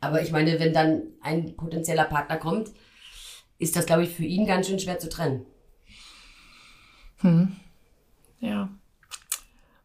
Aber 0.00 0.22
ich 0.22 0.32
meine, 0.32 0.58
wenn 0.58 0.72
dann 0.72 1.02
ein 1.20 1.56
potenzieller 1.56 2.04
Partner 2.04 2.36
kommt, 2.38 2.70
ist 3.58 3.76
das, 3.76 3.86
glaube 3.86 4.04
ich, 4.04 4.10
für 4.10 4.24
ihn 4.24 4.46
ganz 4.46 4.66
schön 4.66 4.78
schwer 4.78 4.98
zu 4.98 5.08
trennen. 5.08 5.44
Hm. 7.18 7.56
Ja. 8.40 8.70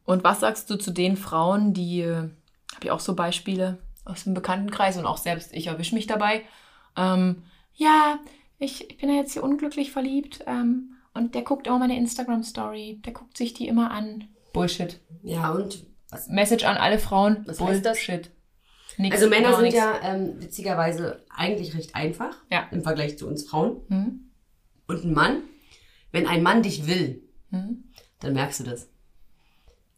Und 0.05 0.23
was 0.23 0.39
sagst 0.39 0.69
du 0.69 0.77
zu 0.77 0.91
den 0.91 1.17
Frauen, 1.17 1.73
die, 1.73 2.05
habe 2.05 2.83
ich 2.83 2.91
auch 2.91 2.99
so 3.01 3.15
Beispiele 3.15 3.79
aus 4.05 4.23
dem 4.23 4.33
Bekanntenkreis 4.33 4.97
und 4.97 5.05
auch 5.05 5.17
selbst 5.17 5.53
ich 5.53 5.67
erwische 5.67 5.95
mich 5.95 6.07
dabei. 6.07 6.43
Ähm, 6.95 7.43
ja, 7.73 8.19
ich, 8.59 8.89
ich 8.89 8.97
bin 8.97 9.09
ja 9.09 9.15
jetzt 9.15 9.33
hier 9.33 9.43
unglücklich 9.43 9.91
verliebt 9.91 10.43
ähm, 10.47 10.95
und 11.13 11.35
der 11.35 11.41
guckt 11.41 11.67
immer 11.67 11.79
meine 11.79 11.97
Instagram-Story, 11.97 13.01
der 13.03 13.13
guckt 13.13 13.35
sich 13.35 13.53
die 13.53 13.67
immer 13.67 13.91
an. 13.91 14.25
Bullshit. 14.53 15.01
Ja, 15.23 15.51
und 15.51 15.85
was, 16.09 16.29
Message 16.29 16.63
an 16.63 16.77
alle 16.77 16.99
Frauen. 16.99 17.43
Was 17.45 17.59
heißt 17.59 17.85
das? 17.85 17.97
Bullshit. 18.97 18.99
Nix, 18.99 19.15
also 19.15 19.29
Männer 19.29 19.55
sind 19.57 19.73
ja 19.73 19.93
ähm, 20.03 20.35
witzigerweise 20.41 21.23
eigentlich 21.35 21.75
recht 21.75 21.95
einfach 21.95 22.35
Ja. 22.51 22.67
im 22.71 22.81
Vergleich 22.83 23.17
zu 23.17 23.27
uns 23.27 23.47
Frauen. 23.47 23.77
Hm? 23.89 24.31
Und 24.87 25.03
ein 25.03 25.13
Mann, 25.13 25.41
wenn 26.11 26.27
ein 26.27 26.43
Mann 26.43 26.61
dich 26.63 26.87
will, 26.87 27.21
Hm? 27.51 27.83
dann 28.19 28.33
merkst 28.33 28.59
du 28.61 28.63
das. 28.63 28.89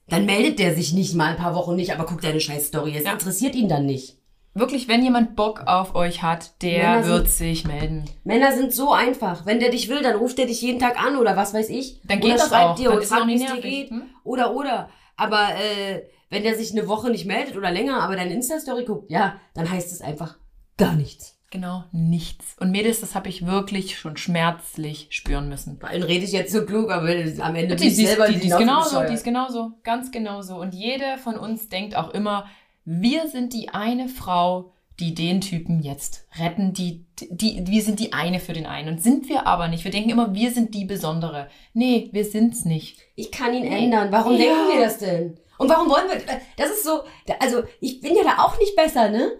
Dann 0.09 0.25
meldet 0.25 0.59
der 0.59 0.73
sich 0.73 0.93
nicht 0.93 1.15
mal 1.15 1.31
ein 1.31 1.37
paar 1.37 1.53
Wochen 1.55 1.75
nicht, 1.75 1.93
aber 1.93 2.05
guckt 2.05 2.23
deine 2.23 2.39
scheiß 2.39 2.67
Story. 2.67 2.95
Es 2.95 3.03
Ja. 3.03 3.11
interessiert 3.13 3.55
ihn 3.55 3.67
dann 3.67 3.85
nicht. 3.85 4.17
Wirklich, 4.53 4.87
wenn 4.87 5.03
jemand 5.03 5.35
Bock 5.35 5.63
auf 5.67 5.93
euch 5.93 6.23
hat, 6.23 6.63
der 6.63 6.79
Männer 6.79 7.03
sind- 7.03 7.13
wird 7.13 7.27
sich 7.29 7.67
melden. 7.67 8.05
Männer 8.23 8.53
sind 8.53 8.73
so 8.73 8.91
einfach. 8.91 9.45
Wenn 9.45 9.59
der 9.59 9.69
dich 9.69 9.87
will, 9.89 10.01
dann 10.01 10.15
ruft 10.15 10.39
er 10.39 10.47
dich 10.47 10.61
jeden 10.61 10.79
Tag 10.79 10.99
an 10.99 11.17
oder 11.17 11.35
was 11.35 11.53
weiß 11.53 11.69
ich. 11.69 12.01
Dann 12.05 12.19
geht 12.21 12.31
oder 12.31 12.39
das 12.39 12.47
schreibt 12.49 12.69
auch. 12.71 12.75
dir 12.75 12.89
Dann 12.89 12.97
und 12.99 13.05
fragt, 13.05 13.27
wie 13.27 13.33
nicht 13.35 13.45
es 13.47 13.53
dir 13.53 13.61
geht. 13.61 13.89
Hm? 13.91 14.03
Oder, 14.23 14.55
oder. 14.55 14.89
Aber 15.15 15.49
äh, 15.55 16.01
wenn 16.29 16.43
der 16.43 16.55
sich 16.55 16.71
eine 16.71 16.87
Woche 16.87 17.09
nicht 17.09 17.25
meldet 17.25 17.55
oder 17.57 17.71
länger, 17.71 18.01
aber 18.01 18.15
deine 18.15 18.33
Insta-Story 18.33 18.85
guckt, 18.85 19.09
ja, 19.09 19.39
dann 19.53 19.69
heißt 19.69 19.91
es 19.91 20.01
einfach 20.01 20.37
gar 20.77 20.93
nichts. 20.95 21.35
Genau, 21.49 21.85
nichts. 21.93 22.57
Und 22.59 22.71
Mädels, 22.71 22.99
das 22.99 23.15
habe 23.15 23.29
ich 23.29 23.45
wirklich 23.45 23.97
schon 23.97 24.17
schmerzlich 24.17 25.07
spüren 25.11 25.47
müssen. 25.47 25.79
Vor 25.79 25.87
allem 25.89 26.03
rede 26.03 26.25
ich 26.25 26.33
jetzt 26.33 26.51
so 26.51 26.65
klug, 26.65 26.91
aber 26.91 27.07
am 27.07 27.55
Ende 27.55 27.75
Die, 27.77 27.83
bin 27.83 27.87
ich 27.87 27.95
die, 27.95 28.05
selber 28.05 28.27
die, 28.27 28.39
die 28.39 28.49
ist 28.49 28.57
genauso 28.57 29.01
die 29.03 29.13
ist 29.13 29.23
genauso, 29.23 29.71
ganz 29.83 30.11
genauso. 30.11 30.57
Und 30.59 30.73
jede 30.73 31.17
von 31.23 31.37
uns 31.37 31.69
denkt 31.69 31.95
auch 31.95 32.09
immer, 32.09 32.47
wir 32.83 33.27
sind 33.29 33.53
die 33.53 33.69
eine 33.69 34.09
Frau, 34.09 34.73
die 34.99 35.13
den 35.13 35.39
Typen 35.39 35.81
jetzt 35.81 36.27
retten, 36.37 36.73
die, 36.73 37.05
die, 37.29 37.63
wir 37.65 37.81
sind 37.81 37.99
die 38.01 38.11
eine 38.13 38.39
für 38.41 38.53
den 38.53 38.65
einen. 38.65 38.89
Und 38.89 39.01
sind 39.03 39.29
wir 39.29 39.47
aber 39.47 39.69
nicht. 39.69 39.85
Wir 39.85 39.91
denken 39.91 40.09
immer, 40.09 40.33
wir 40.33 40.51
sind 40.51 40.73
die 40.73 40.85
Besondere. 40.85 41.47
Nee, 41.73 42.09
wir 42.11 42.25
sind's 42.25 42.65
nicht. 42.65 42.99
Ich 43.15 43.31
kann 43.31 43.53
ihn 43.53 43.63
ändern. 43.65 44.11
Warum 44.11 44.33
Ja. 44.33 44.39
denken 44.39 44.67
wir 44.73 44.83
das 44.83 44.97
denn? 44.97 45.37
Und 45.57 45.69
warum 45.69 45.89
wollen 45.89 46.07
wir, 46.09 46.21
das 46.57 46.69
ist 46.71 46.83
so, 46.83 47.01
also 47.39 47.63
ich 47.79 47.99
bin 48.01 48.15
ja 48.15 48.23
da 48.23 48.43
auch 48.43 48.57
nicht 48.59 48.75
besser, 48.75 49.09
ne? 49.09 49.31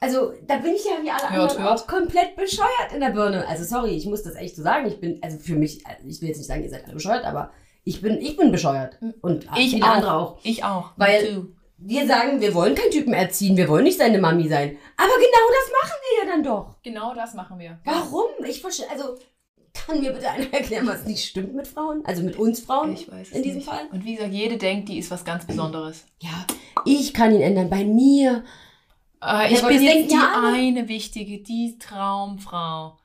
Also 0.00 0.32
da 0.46 0.56
bin 0.58 0.74
ich 0.74 0.84
ja 0.84 0.92
wie 1.02 1.10
alle 1.10 1.30
Hört, 1.30 1.50
anderen 1.52 1.62
hört. 1.64 1.80
auch 1.80 1.86
komplett 1.86 2.36
bescheuert 2.36 2.92
in 2.92 3.00
der 3.00 3.10
Birne. 3.10 3.46
Also 3.48 3.64
sorry, 3.64 3.90
ich 3.92 4.04
muss 4.06 4.22
das 4.22 4.34
echt 4.34 4.54
so 4.54 4.62
sagen. 4.62 4.86
Ich 4.86 5.00
bin, 5.00 5.18
also 5.22 5.38
für 5.38 5.54
mich, 5.54 5.84
also 5.86 6.06
ich 6.06 6.20
will 6.20 6.28
jetzt 6.28 6.38
nicht 6.38 6.46
sagen, 6.46 6.62
ihr 6.62 6.68
seid 6.70 6.84
alle 6.84 6.94
bescheuert, 6.94 7.24
aber 7.24 7.50
ich 7.84 8.02
bin, 8.02 8.20
ich 8.20 8.36
bin 8.36 8.52
bescheuert. 8.52 8.98
Und 9.22 9.46
Ich 9.56 9.70
viele 9.70 9.84
auch. 9.86 9.88
andere 9.90 10.12
auch. 10.14 10.38
Ich 10.42 10.62
auch. 10.64 10.90
Weil-. 10.96 11.46
Wir 11.76 12.06
sagen, 12.06 12.40
wir 12.40 12.54
wollen 12.54 12.74
keinen 12.76 12.92
Typen 12.92 13.12
erziehen, 13.12 13.56
wir 13.56 13.68
wollen 13.68 13.84
nicht 13.84 13.98
seine 13.98 14.18
Mami 14.18 14.48
sein. 14.48 14.78
Aber 14.96 15.12
genau 15.16 15.46
das 15.50 15.72
machen 15.82 15.96
wir 16.00 16.24
ja 16.24 16.32
dann 16.32 16.42
doch. 16.44 16.76
Genau 16.82 17.14
das 17.14 17.34
machen 17.34 17.58
wir. 17.58 17.78
Warum? 17.84 18.26
Ich 18.46 18.60
verstehe, 18.62 18.88
also 18.90 19.16
kann 19.74 20.00
mir 20.00 20.12
bitte 20.12 20.30
einer 20.30 20.52
erklären, 20.52 20.86
was 20.86 21.04
nicht 21.04 21.24
stimmt 21.24 21.54
mit 21.54 21.66
Frauen? 21.68 22.02
Also 22.06 22.22
mit 22.22 22.36
uns 22.38 22.60
Frauen 22.60 22.94
Ich 22.94 23.10
weiß 23.10 23.30
in 23.32 23.42
diesem 23.42 23.58
nicht. 23.58 23.68
Fall? 23.68 23.86
Und 23.92 24.04
wie 24.04 24.14
gesagt, 24.14 24.32
jede 24.32 24.56
denkt, 24.56 24.88
die 24.88 24.98
ist 24.98 25.10
was 25.10 25.24
ganz 25.24 25.44
Besonderes. 25.46 26.06
Ja, 26.22 26.46
ich 26.84 27.12
kann 27.12 27.34
ihn 27.34 27.42
ändern. 27.42 27.68
Bei 27.68 27.84
mir. 27.84 28.44
Äh, 29.22 29.52
ich 29.52 29.62
bin 29.62 29.82
jetzt 29.82 30.10
die 30.10 30.14
ja 30.14 30.42
eine 30.52 30.88
wichtige, 30.88 31.38
die 31.42 31.78
Traumfrau. 31.78 32.98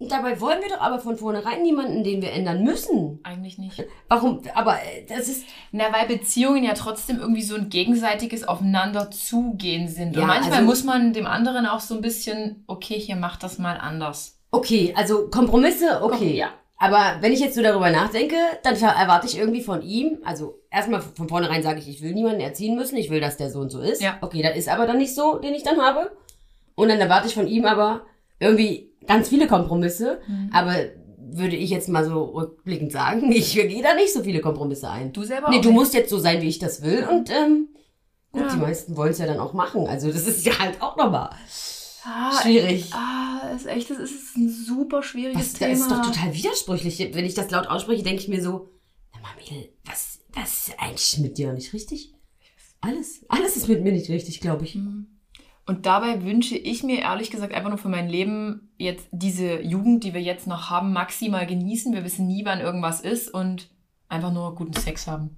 Und 0.00 0.12
dabei 0.12 0.40
wollen 0.40 0.60
wir 0.62 0.68
doch 0.68 0.80
aber 0.80 1.00
von 1.00 1.16
vornherein 1.16 1.62
niemanden, 1.62 2.04
den 2.04 2.22
wir 2.22 2.30
ändern 2.32 2.62
müssen. 2.62 3.18
Eigentlich 3.24 3.58
nicht. 3.58 3.84
Warum? 4.08 4.42
Aber 4.54 4.76
äh, 4.76 5.04
das 5.08 5.26
ist. 5.28 5.44
Na, 5.72 5.92
weil 5.92 6.06
Beziehungen 6.06 6.62
ja 6.62 6.74
trotzdem 6.74 7.18
irgendwie 7.18 7.42
so 7.42 7.56
ein 7.56 7.68
gegenseitiges 7.68 8.46
Aufeinander 8.46 9.10
zugehen 9.10 9.88
sind. 9.88 10.14
Und 10.14 10.20
Ja, 10.20 10.26
manchmal 10.26 10.58
also- 10.58 10.66
muss 10.66 10.84
man 10.84 11.12
dem 11.12 11.26
anderen 11.26 11.66
auch 11.66 11.80
so 11.80 11.96
ein 11.96 12.00
bisschen, 12.00 12.62
okay, 12.68 12.98
hier 12.98 13.16
mach 13.16 13.36
das 13.38 13.58
mal 13.58 13.76
anders. 13.76 14.37
Okay, 14.50 14.92
also 14.96 15.28
Kompromisse, 15.28 16.02
okay. 16.02 16.36
Ja. 16.36 16.48
Aber 16.80 17.16
wenn 17.20 17.32
ich 17.32 17.40
jetzt 17.40 17.56
so 17.56 17.62
darüber 17.62 17.90
nachdenke, 17.90 18.36
dann 18.62 18.76
erwarte 18.76 19.26
ich 19.26 19.36
irgendwie 19.36 19.62
von 19.62 19.82
ihm, 19.82 20.18
also 20.24 20.60
erstmal 20.70 21.00
von 21.02 21.28
vornherein 21.28 21.62
sage 21.62 21.80
ich, 21.80 21.88
ich 21.88 22.02
will 22.02 22.12
niemanden 22.12 22.40
erziehen 22.40 22.76
müssen, 22.76 22.96
ich 22.96 23.10
will, 23.10 23.20
dass 23.20 23.36
der 23.36 23.50
so 23.50 23.58
und 23.58 23.70
so 23.70 23.80
ist. 23.80 24.00
Ja. 24.00 24.16
Okay, 24.20 24.42
das 24.42 24.56
ist 24.56 24.68
aber 24.68 24.86
dann 24.86 24.98
nicht 24.98 25.14
so, 25.14 25.38
den 25.38 25.54
ich 25.54 25.64
dann 25.64 25.80
habe. 25.80 26.12
Und 26.76 26.88
dann 26.88 27.00
erwarte 27.00 27.26
ich 27.26 27.34
von 27.34 27.48
ihm 27.48 27.64
aber 27.64 28.02
irgendwie 28.38 28.92
ganz 29.06 29.28
viele 29.28 29.48
Kompromisse. 29.48 30.20
Mhm. 30.28 30.50
Aber 30.54 30.74
würde 31.30 31.56
ich 31.56 31.70
jetzt 31.70 31.88
mal 31.88 32.04
so 32.04 32.22
rückblickend 32.26 32.92
sagen, 32.92 33.32
ich 33.32 33.52
gehe 33.54 33.82
da 33.82 33.94
nicht 33.94 34.12
so 34.12 34.22
viele 34.22 34.40
Kompromisse 34.40 34.88
ein. 34.88 35.12
Du 35.12 35.24
selber 35.24 35.50
Nee, 35.50 35.60
du 35.60 35.68
nicht. 35.70 35.74
musst 35.78 35.94
jetzt 35.94 36.10
so 36.10 36.18
sein, 36.18 36.40
wie 36.42 36.48
ich 36.48 36.60
das 36.60 36.82
will. 36.82 37.04
Und 37.10 37.28
ähm, 37.30 37.68
gut, 38.30 38.42
Ja. 38.42 38.48
die 38.54 38.56
meisten 38.60 38.96
wollen 38.96 39.10
es 39.10 39.18
ja 39.18 39.26
dann 39.26 39.40
auch 39.40 39.52
machen. 39.52 39.88
Also 39.88 40.12
das 40.12 40.28
ist 40.28 40.46
ja 40.46 40.56
halt 40.60 40.80
auch 40.80 40.96
nochmal 40.96 41.30
Ah, 42.04 42.40
schwierig. 42.42 42.92
Ah, 42.92 43.50
ist 43.54 43.66
echt, 43.66 43.90
das 43.90 43.98
ist 43.98 44.36
ein 44.36 44.48
super 44.48 45.02
schwieriges 45.02 45.52
Das, 45.52 45.58
Thema. 45.58 45.70
das 45.70 45.80
ist 45.80 45.90
doch 45.90 46.02
total 46.02 46.34
widersprüchlich. 46.34 46.98
Wenn 47.14 47.24
ich 47.24 47.34
das 47.34 47.50
laut 47.50 47.66
ausspreche, 47.66 48.02
denke 48.02 48.22
ich 48.22 48.28
mir 48.28 48.42
so, 48.42 48.68
mal, 49.22 49.30
Mädel, 49.36 49.70
was, 49.84 50.20
was 50.32 50.68
ist 50.68 50.78
eigentlich 50.80 51.18
mit 51.18 51.38
dir 51.38 51.52
nicht 51.52 51.72
richtig? 51.72 52.12
Alles, 52.80 53.24
alles 53.28 53.56
ist 53.56 53.68
mit 53.68 53.82
mir 53.82 53.92
nicht 53.92 54.08
richtig, 54.08 54.40
glaube 54.40 54.64
ich. 54.64 54.78
Und 55.66 55.84
dabei 55.86 56.22
wünsche 56.22 56.56
ich 56.56 56.82
mir 56.84 57.00
ehrlich 57.00 57.30
gesagt 57.30 57.52
einfach 57.52 57.68
nur 57.70 57.78
für 57.78 57.88
mein 57.88 58.08
Leben 58.08 58.70
jetzt 58.78 59.06
diese 59.10 59.60
Jugend, 59.60 60.04
die 60.04 60.14
wir 60.14 60.22
jetzt 60.22 60.46
noch 60.46 60.70
haben, 60.70 60.92
maximal 60.92 61.46
genießen. 61.46 61.92
Wir 61.92 62.04
wissen 62.04 62.26
nie, 62.26 62.44
wann 62.44 62.60
irgendwas 62.60 63.00
ist 63.00 63.28
und 63.34 63.68
einfach 64.08 64.32
nur 64.32 64.54
guten 64.54 64.72
Sex 64.74 65.06
haben. 65.06 65.36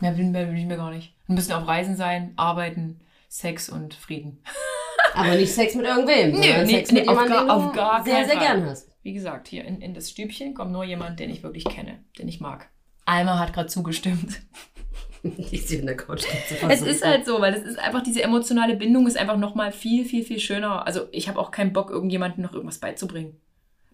Mehr 0.00 0.16
will, 0.18 0.26
mehr 0.30 0.48
will 0.50 0.58
ich 0.58 0.66
mir 0.66 0.76
gar 0.76 0.90
nicht. 0.90 1.14
Wir 1.26 1.34
müssen 1.34 1.52
auf 1.52 1.66
Reisen 1.66 1.96
sein, 1.96 2.32
arbeiten, 2.36 3.00
Sex 3.28 3.68
und 3.70 3.94
Frieden. 3.94 4.42
Aber 5.14 5.34
nicht 5.34 5.52
Sex 5.52 5.74
mit 5.74 5.86
irgendwem. 5.86 6.32
Sondern 6.34 6.66
nee, 6.66 6.72
Sex 6.72 6.92
mit 6.92 7.02
nee, 7.04 7.08
auf 7.08 7.14
jemandem, 7.24 7.32
gar- 7.34 7.40
den 7.40 7.48
du 7.48 7.52
auf 7.68 7.72
gar 7.72 8.04
sehr, 8.04 8.24
sehr 8.24 8.36
gern 8.36 8.66
hast. 8.66 8.88
Wie 9.02 9.12
gesagt, 9.12 9.48
hier 9.48 9.64
in, 9.64 9.80
in 9.80 9.94
das 9.94 10.10
Stübchen 10.10 10.54
kommt 10.54 10.70
nur 10.72 10.84
jemand, 10.84 11.18
den 11.18 11.30
ich 11.30 11.42
wirklich 11.42 11.64
kenne, 11.64 11.98
den 12.18 12.28
ich 12.28 12.40
mag. 12.40 12.68
Alma 13.04 13.38
hat 13.38 13.52
gerade 13.52 13.68
zugestimmt. 13.68 14.40
Die 15.24 15.56
ist 15.56 15.68
hier 15.68 15.78
in 15.80 15.86
der 15.86 15.96
Couch. 15.96 16.24
Es 16.68 16.82
ist 16.82 17.04
halt 17.04 17.24
so, 17.26 17.40
weil 17.40 17.54
es 17.54 17.62
ist 17.62 17.78
einfach, 17.78 18.02
diese 18.02 18.22
emotionale 18.22 18.74
Bindung 18.74 19.06
ist 19.06 19.16
einfach 19.16 19.36
nochmal 19.36 19.70
viel, 19.70 20.04
viel, 20.04 20.24
viel 20.24 20.40
schöner. 20.40 20.84
Also 20.84 21.02
ich 21.12 21.28
habe 21.28 21.38
auch 21.38 21.52
keinen 21.52 21.72
Bock, 21.72 21.90
irgendjemandem 21.90 22.42
noch 22.42 22.52
irgendwas 22.52 22.78
beizubringen. 22.78 23.36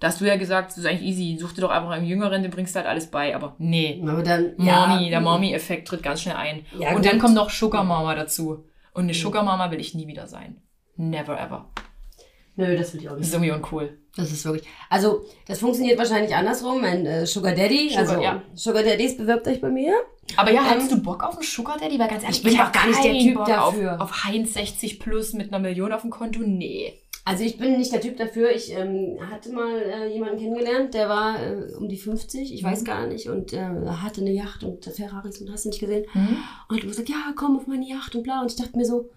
Da 0.01 0.07
hast 0.07 0.21
du 0.21 0.25
ja 0.27 0.37
gesagt, 0.37 0.71
das 0.71 0.79
ist 0.79 0.87
eigentlich 0.87 1.09
easy, 1.09 1.37
such 1.39 1.53
dir 1.53 1.63
doch 1.63 1.71
einfach 1.71 1.91
einen 1.91 2.07
Jüngeren, 2.07 2.43
dem 2.43 2.51
bringst 2.51 2.75
du 2.75 2.79
halt 2.79 2.89
alles 2.89 3.11
bei. 3.11 3.35
Aber 3.35 3.57
nee, 3.59 4.01
Aber 4.07 4.23
dann, 4.23 4.55
Mommy, 4.57 5.05
ja, 5.05 5.09
der 5.11 5.21
Mommy-Effekt 5.21 5.89
tritt 5.89 6.03
ganz 6.03 6.23
schnell 6.23 6.37
ein. 6.37 6.65
Ja, 6.79 6.95
und 6.95 7.05
dann 7.05 7.13
gut. 7.15 7.23
kommt 7.23 7.35
noch 7.35 7.51
Sugar 7.51 7.85
Mama 7.85 8.15
dazu. 8.15 8.65
Und 8.95 9.05
eine 9.05 9.15
Sugar 9.15 9.43
Mama 9.43 9.71
will 9.71 9.81
ich 9.81 9.95
nie 9.95 10.07
wieder 10.07 10.27
sein. 10.29 10.63
Never 10.99 11.41
ever. 11.41 11.71
Nö, 12.57 12.77
das 12.77 12.93
will 12.93 13.01
ich 13.01 13.09
auch 13.09 13.13
Das 13.13 13.21
nicht. 13.21 13.29
ist 13.29 13.35
irgendwie 13.35 13.53
uncool. 13.53 13.99
Das 14.17 14.33
ist 14.33 14.45
wirklich. 14.45 14.67
Also, 14.91 15.25
das 15.47 15.61
funktioniert 15.61 15.97
wahrscheinlich 15.97 16.35
andersrum. 16.35 16.83
Ein 16.83 17.07
äh, 17.07 17.25
Sugar 17.25 17.55
Daddy, 17.55 17.89
Sugar, 17.91 18.01
also 18.09 18.21
ja. 18.23 18.43
Sugar 18.55 18.83
Daddies 18.83 19.17
bewirbt 19.17 19.47
euch 19.47 19.61
bei 19.61 19.71
mir. 19.71 19.95
Aber 20.37 20.51
ja, 20.51 20.63
Ähm, 20.63 20.67
hättest 20.67 20.91
du 20.91 21.01
Bock 21.01 21.23
auf 21.23 21.35
einen 21.37 21.45
Sugar 21.45 21.79
Daddy? 21.79 21.99
Weil 22.01 22.09
ganz 22.09 22.25
ehrlich, 22.25 22.39
Ich 22.39 22.43
bin 22.45 22.59
hab 22.59 22.73
doch 22.73 22.81
gar 22.81 22.89
nicht 22.89 23.05
der 23.05 23.13
Typ 23.13 23.35
Bock 23.37 23.47
dafür. 23.47 23.95
Auf, 23.95 24.01
auf 24.11 24.25
Heinz 24.25 24.55
60 24.55 24.99
plus 24.99 25.35
mit 25.35 25.53
einer 25.53 25.61
Million 25.61 25.93
auf 25.93 26.01
dem 26.03 26.11
Konto? 26.11 26.41
Nee. 26.41 26.95
Also 27.25 27.45
ich 27.45 27.59
bin 27.59 27.77
nicht 27.79 27.93
der 27.93 28.01
Typ 28.01 28.17
dafür. 28.17 28.51
Ich 28.51 28.73
ähm, 28.73 29.19
hatte 29.31 29.53
mal 29.53 29.77
äh, 29.81 30.13
jemanden 30.13 30.39
kennengelernt, 30.39 30.95
der 30.95 31.09
war 31.09 31.41
äh, 31.41 31.75
um 31.79 31.89
die 31.89 31.97
50, 31.99 32.53
ich 32.55 32.63
Mhm. 32.63 32.67
weiß 32.67 32.85
gar 32.85 33.07
nicht, 33.07 33.29
und 33.29 33.53
äh, 33.53 33.59
hatte 34.03 34.23
eine 34.23 34.33
Yacht 34.33 34.65
und 34.65 34.85
Ferraris 34.85 35.41
und 35.41 35.53
hast 35.53 35.65
du 35.65 35.69
nicht 35.69 35.79
gesehen. 35.81 36.07
Hm? 36.13 36.39
Und 36.71 36.77
hat 36.81 36.89
gesagt, 36.89 37.09
ja, 37.09 37.33
komm 37.37 37.57
auf 37.57 37.67
meine 37.69 37.87
Yacht 37.87 38.17
und 38.17 38.25
bla. 38.25 38.41
Und 38.41 38.51
ich 38.51 38.57
dachte 38.57 38.77
mir 38.77 38.85
so, 38.87 39.11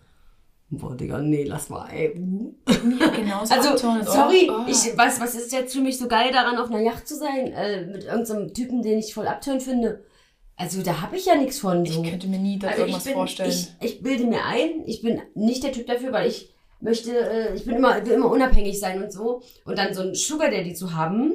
boah, 0.72 0.96
Digga, 0.96 1.20
nee, 1.20 1.44
lass 1.44 1.70
mal, 1.70 1.88
ey. 1.90 2.16
Mir 2.16 3.12
genauso 3.12 3.54
Also, 3.54 3.70
abturnen. 3.70 4.06
Oh, 4.08 4.12
sorry, 4.12 4.50
oh. 4.50 4.66
ich, 4.68 4.98
was, 4.98 5.20
was 5.20 5.36
ist 5.36 5.52
jetzt 5.52 5.74
für 5.74 5.82
mich 5.82 5.98
so 5.98 6.08
geil 6.08 6.32
daran, 6.32 6.58
auf 6.58 6.70
einer 6.70 6.82
Yacht 6.82 7.08
zu 7.08 7.16
sein, 7.16 7.52
äh, 7.54 7.86
mit 7.86 8.06
irgendeinem 8.06 8.54
Typen, 8.54 8.82
den 8.82 9.00
ich 9.00 9.14
voll 9.14 9.28
abtören 9.28 9.60
finde? 9.60 10.04
Also 10.56 10.82
da 10.84 11.02
habe 11.02 11.18
ich 11.18 11.26
ja 11.26 11.36
nichts 11.36 11.60
von. 11.60 11.86
So. 11.86 12.04
Ich 12.04 12.10
könnte 12.10 12.28
mir 12.28 12.38
nie 12.38 12.60
da 12.60 12.68
Also 12.68 12.82
irgendwas 12.82 13.04
bin, 13.04 13.14
vorstellen. 13.14 13.50
ich, 13.50 13.70
ich 13.82 14.02
bilde 14.02 14.26
mir 14.26 14.46
ein, 14.46 14.84
ich 14.86 15.02
bin 15.02 15.22
nicht 15.34 15.64
der 15.64 15.72
Typ 15.72 15.88
dafür, 15.88 16.12
weil 16.12 16.30
ich 16.30 16.54
möchte, 16.80 17.12
äh, 17.18 17.56
ich 17.56 17.66
bin 17.66 17.76
immer, 17.76 18.06
will 18.06 18.14
immer 18.14 18.30
unabhängig 18.30 18.80
sein 18.80 19.02
und 19.02 19.12
so. 19.12 19.42
Und 19.66 19.78
dann 19.78 19.94
so 19.94 20.02
einen 20.02 20.16
Sugar 20.16 20.52
Daddy 20.52 20.74
zu 20.74 20.94
haben. 20.94 21.34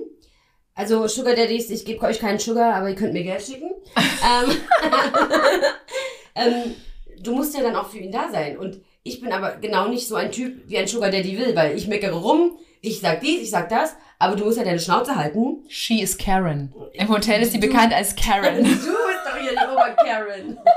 Also 0.74 1.08
Sugar 1.08 1.34
Daddies, 1.34 1.70
ich 1.70 1.84
gebe 1.84 2.06
euch 2.06 2.20
keinen 2.20 2.38
Sugar, 2.38 2.74
aber 2.74 2.88
ihr 2.88 2.94
könnt 2.94 3.14
mir 3.14 3.24
Geld 3.24 3.42
schicken. 3.42 3.70
ähm, 3.96 4.56
ähm, 6.36 6.74
du 7.20 7.34
musst 7.34 7.56
ja 7.56 7.62
dann 7.62 7.76
auch 7.76 7.88
für 7.88 7.98
ihn 7.98 8.12
da 8.12 8.30
sein. 8.30 8.56
Und 8.56 8.80
ich 9.06 9.20
bin 9.20 9.32
aber 9.32 9.56
genau 9.56 9.88
nicht 9.88 10.06
so 10.08 10.14
ein 10.16 10.30
Typ, 10.32 10.68
wie 10.68 10.78
ein 10.78 10.86
Sugar 10.86 11.10
Daddy 11.10 11.38
will, 11.38 11.54
weil 11.56 11.76
ich 11.76 11.86
meckere 11.88 12.12
rum, 12.14 12.58
ich 12.80 13.00
sag 13.00 13.20
dies, 13.20 13.42
ich 13.42 13.50
sag 13.50 13.68
das, 13.68 13.96
aber 14.18 14.36
du 14.36 14.44
musst 14.44 14.58
ja 14.58 14.64
deine 14.64 14.78
Schnauze 14.78 15.16
halten. 15.16 15.64
She 15.68 16.00
is 16.02 16.16
Karen. 16.16 16.72
Im 16.92 17.08
Hotel 17.08 17.42
ist 17.42 17.52
sie 17.52 17.58
bekannt 17.58 17.92
als 17.94 18.14
Karen. 18.16 18.56
Du 18.64 18.64
bist 18.64 18.86
doch 18.86 19.36
hier 19.40 19.50
die 19.52 19.72
Ober-Karen. 19.72 20.58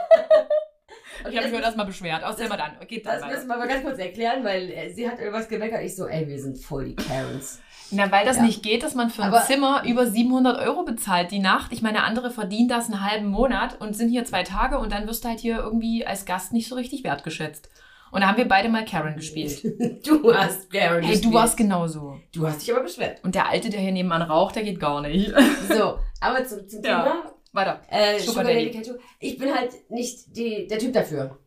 Ich 1.30 1.36
habe 1.36 1.48
mich 1.48 1.54
heute 1.56 1.66
erstmal 1.66 1.86
beschwert. 1.86 2.22
Erzähl 2.24 2.48
mal 2.48 2.56
dann. 2.56 2.88
Geht 2.88 3.06
dann 3.06 3.16
Das 3.16 3.24
weiter. 3.24 3.36
müssen 3.36 3.48
wir 3.50 3.58
mal 3.58 3.68
ganz 3.68 3.84
kurz 3.84 4.00
erklären, 4.00 4.42
weil 4.46 4.72
äh, 4.72 4.90
sie 4.94 5.08
hat 5.10 5.20
irgendwas 5.20 5.50
gemeckert. 5.50 5.84
Ich 5.84 5.94
so, 5.96 6.08
ey, 6.08 6.26
wir 6.28 6.40
sind 6.40 6.58
voll 6.58 6.86
die 6.86 6.96
Karens. 6.96 7.60
Na, 7.92 8.10
weil 8.10 8.26
das 8.26 8.38
Ja. 8.38 8.44
nicht 8.44 8.64
geht, 8.64 8.84
dass 8.84 8.96
man 8.96 9.10
für 9.10 9.24
ein 9.24 9.34
Aber- 9.34 9.44
Zimmer 9.46 9.84
über 9.86 10.08
700 10.08 10.58
Euro 10.66 10.84
bezahlt 10.84 11.32
die 11.32 11.40
Nacht. 11.40 11.74
Ich 11.74 11.82
meine, 11.82 12.04
andere 12.04 12.32
verdienen 12.32 12.70
das 12.70 12.86
einen 12.86 13.04
halben 13.04 13.28
Monat 13.28 13.82
und 13.82 13.98
sind 13.98 14.10
hier 14.10 14.24
zwei 14.24 14.44
Tage 14.44 14.78
und 14.80 14.94
dann 14.94 15.08
wirst 15.08 15.26
du 15.26 15.28
halt 15.28 15.42
hier 15.42 15.58
irgendwie 15.58 16.08
als 16.08 16.24
Gast 16.26 16.54
nicht 16.54 16.70
so 16.70 16.76
richtig 16.76 17.04
wertgeschätzt. 17.04 17.70
Und 18.12 18.22
da 18.22 18.28
haben 18.28 18.38
wir 18.38 18.48
beide 18.48 18.70
mal 18.70 18.86
Karen 18.86 19.16
gespielt. 19.16 19.62
Du 20.06 20.34
hast 20.34 20.72
Karen 20.72 21.02
Hey, 21.04 21.14
du 21.16 21.18
gespielt. 21.18 21.34
warst 21.34 21.58
genauso. 21.58 22.18
Du 22.34 22.48
hast 22.48 22.62
dich 22.62 22.72
aber 22.74 22.84
beschwert. 22.84 23.24
Und 23.24 23.36
der 23.36 23.48
Alte, 23.50 23.70
der 23.70 23.80
hier 23.80 23.92
nebenan 23.92 24.22
raucht, 24.24 24.56
der 24.56 24.64
geht 24.64 24.80
gar 24.80 25.02
nicht. 25.02 25.32
So, 25.70 26.00
aber 26.22 26.46
zum, 26.46 26.68
zum 26.68 26.84
Ja. 26.84 27.04
Thema. 27.04 27.34
Weiter. 27.52 27.82
Äh, 27.90 28.20
Sugar 28.20 28.44
Sugar 28.44 28.44
Daddy. 28.46 28.72
Daddy, 28.72 28.92
Ich 29.20 29.38
bin 29.38 29.54
halt 29.54 29.72
nicht 29.90 30.36
die, 30.38 30.68
der 30.68 30.78
Typ 30.80 30.94
dafür. 30.94 31.38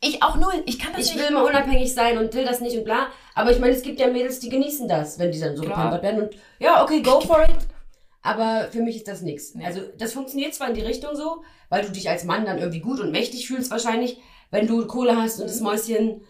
Ich 0.00 0.22
auch 0.22 0.36
null. 0.36 0.62
Ich 0.66 0.78
kann 0.78 0.92
das 0.92 1.06
Ich 1.06 1.14
nicht. 1.14 1.22
will 1.24 1.30
immer 1.30 1.44
unabhängig 1.44 1.92
sein 1.92 2.18
und 2.18 2.32
will 2.34 2.44
das 2.44 2.60
nicht 2.60 2.76
und 2.76 2.84
bla. 2.84 3.08
Aber 3.34 3.50
ich 3.50 3.58
meine, 3.58 3.72
es 3.74 3.82
gibt 3.82 3.98
ja 3.98 4.06
Mädels, 4.08 4.38
die 4.38 4.48
genießen 4.48 4.86
das, 4.86 5.18
wenn 5.18 5.32
die 5.32 5.40
dann 5.40 5.56
so 5.56 5.62
Klar. 5.62 5.76
gepampert 5.76 6.02
werden. 6.02 6.22
Und 6.22 6.36
ja, 6.60 6.82
okay, 6.84 7.02
go 7.02 7.20
for 7.20 7.42
it. 7.42 7.56
Aber 8.22 8.68
für 8.70 8.82
mich 8.82 8.96
ist 8.96 9.08
das 9.08 9.22
nichts. 9.22 9.54
Nee. 9.54 9.64
Also 9.64 9.80
das 9.98 10.12
funktioniert 10.12 10.54
zwar 10.54 10.68
in 10.68 10.74
die 10.74 10.82
Richtung 10.82 11.16
so, 11.16 11.42
weil 11.68 11.82
du 11.84 11.90
dich 11.90 12.08
als 12.08 12.24
Mann 12.24 12.44
dann 12.44 12.58
irgendwie 12.58 12.80
gut 12.80 13.00
und 13.00 13.10
mächtig 13.10 13.46
fühlst 13.48 13.70
wahrscheinlich. 13.70 14.18
Wenn 14.50 14.66
du 14.66 14.86
Kohle 14.86 15.16
hast 15.16 15.40
und 15.40 15.46
das 15.48 15.60
Mäuschen, 15.60 16.22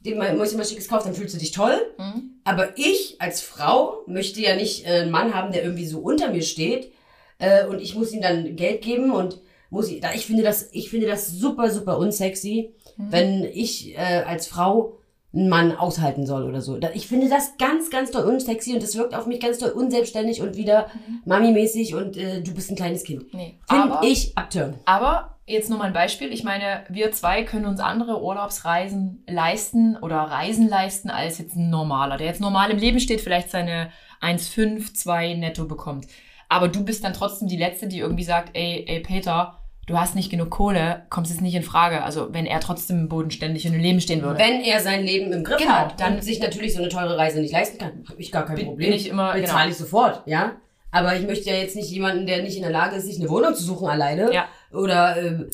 dem 0.00 0.18
Mäuschen 0.18 0.58
was 0.58 0.68
Schickes 0.70 0.88
kauft, 0.88 1.06
dann 1.06 1.14
fühlst 1.14 1.34
du 1.34 1.38
dich 1.38 1.50
toll. 1.52 1.74
Mhm. 1.98 2.40
Aber 2.44 2.76
ich 2.76 3.16
als 3.20 3.40
Frau 3.40 4.02
möchte 4.06 4.40
ja 4.40 4.54
nicht 4.54 4.84
äh, 4.86 5.00
einen 5.00 5.10
Mann 5.10 5.34
haben, 5.34 5.52
der 5.52 5.64
irgendwie 5.64 5.86
so 5.86 5.98
unter 5.98 6.30
mir 6.30 6.42
steht 6.42 6.92
äh, 7.38 7.66
und 7.66 7.80
ich 7.80 7.94
muss 7.94 8.12
ihm 8.12 8.22
dann 8.22 8.54
Geld 8.56 8.82
geben 8.82 9.10
und 9.10 9.40
muss 9.68 9.90
ich, 9.90 10.00
da 10.00 10.12
ich 10.14 10.26
finde 10.26 10.44
das, 10.44 10.68
ich 10.72 10.90
finde 10.90 11.08
das 11.08 11.28
super, 11.28 11.70
super 11.70 11.98
unsexy, 11.98 12.72
Mhm. 12.98 13.12
wenn 13.12 13.44
ich 13.44 13.94
äh, 13.94 14.22
als 14.26 14.46
Frau 14.46 14.96
einen 15.36 15.48
Mann 15.48 15.76
aushalten 15.76 16.26
soll 16.26 16.44
oder 16.44 16.60
so. 16.62 16.78
Ich 16.94 17.06
finde 17.06 17.28
das 17.28 17.58
ganz, 17.58 17.90
ganz 17.90 18.10
doll 18.10 18.24
unsexy 18.24 18.72
und 18.74 18.82
das 18.82 18.96
wirkt 18.96 19.14
auf 19.14 19.26
mich 19.26 19.40
ganz 19.40 19.58
doll 19.58 19.70
unselbstständig 19.70 20.40
und 20.40 20.56
wieder 20.56 20.86
Mami-mäßig 21.26 21.94
und 21.94 22.16
äh, 22.16 22.42
du 22.42 22.54
bist 22.54 22.70
ein 22.70 22.76
kleines 22.76 23.04
Kind. 23.04 23.32
Nee. 23.34 23.58
Finde 23.68 23.94
Aber, 23.94 24.06
ich 24.06 24.36
abturn. 24.36 24.78
aber 24.86 25.36
jetzt 25.46 25.68
nur 25.68 25.78
mal 25.78 25.84
ein 25.84 25.92
Beispiel. 25.92 26.32
Ich 26.32 26.42
meine, 26.42 26.84
wir 26.88 27.12
zwei 27.12 27.44
können 27.44 27.66
uns 27.66 27.80
andere 27.80 28.22
Urlaubsreisen 28.22 29.22
leisten 29.28 29.96
oder 29.96 30.16
Reisen 30.16 30.68
leisten 30.68 31.10
als 31.10 31.38
jetzt 31.38 31.54
ein 31.54 31.70
normaler, 31.70 32.16
der 32.16 32.26
jetzt 32.28 32.40
normal 32.40 32.70
im 32.70 32.78
Leben 32.78 32.98
steht, 32.98 33.20
vielleicht 33.20 33.50
seine 33.50 33.90
1,5, 34.22 34.94
2 34.94 35.34
netto 35.34 35.66
bekommt. 35.66 36.06
Aber 36.48 36.68
du 36.68 36.84
bist 36.84 37.04
dann 37.04 37.12
trotzdem 37.12 37.48
die 37.48 37.56
Letzte, 37.56 37.88
die 37.88 37.98
irgendwie 37.98 38.24
sagt, 38.24 38.50
ey, 38.56 38.84
ey 38.88 39.00
Peter, 39.00 39.58
du 39.86 39.98
hast 39.98 40.14
nicht 40.16 40.30
genug 40.30 40.50
Kohle, 40.50 41.06
kommst 41.10 41.30
jetzt 41.30 41.40
nicht 41.40 41.54
in 41.54 41.62
Frage. 41.62 42.02
Also 42.02 42.28
wenn 42.32 42.46
er 42.46 42.60
trotzdem 42.60 43.08
bodenständig 43.08 43.64
in 43.66 43.72
dem 43.72 43.80
Leben 43.80 44.00
stehen 44.00 44.22
würde. 44.22 44.38
Wenn 44.38 44.60
er 44.60 44.80
sein 44.80 45.04
Leben 45.04 45.32
im 45.32 45.44
Griff 45.44 45.58
Genau, 45.58 45.70
hat 45.72 46.00
dann- 46.00 46.16
und 46.16 46.24
sich 46.24 46.40
natürlich 46.40 46.74
so 46.74 46.80
eine 46.80 46.88
teure 46.88 47.16
Reise 47.16 47.40
nicht 47.40 47.52
leisten 47.52 47.78
kann, 47.78 48.04
habe 48.08 48.20
ich 48.20 48.32
gar 48.32 48.44
kein 48.44 48.56
Bin- 48.56 48.66
Problem. 48.66 48.90
bin 48.90 48.96
ich 48.96 49.08
immer- 49.08 49.32
bezahle 49.34 49.62
genau. 49.64 49.68
ich 49.70 49.76
sofort, 49.76 50.22
ja. 50.26 50.52
Aber 50.92 51.14
ich 51.16 51.26
möchte 51.26 51.50
ja 51.50 51.56
jetzt 51.56 51.76
nicht 51.76 51.90
jemanden, 51.90 52.26
der 52.26 52.42
nicht 52.42 52.56
in 52.56 52.62
der 52.62 52.70
Lage 52.72 52.96
ist, 52.96 53.06
sich 53.06 53.20
eine 53.20 53.28
Wohnung 53.28 53.54
zu 53.54 53.62
suchen 53.62 53.88
alleine. 53.88 54.32
Ja. 54.32 54.46
Oder, 54.72 55.16
ähm, 55.18 55.50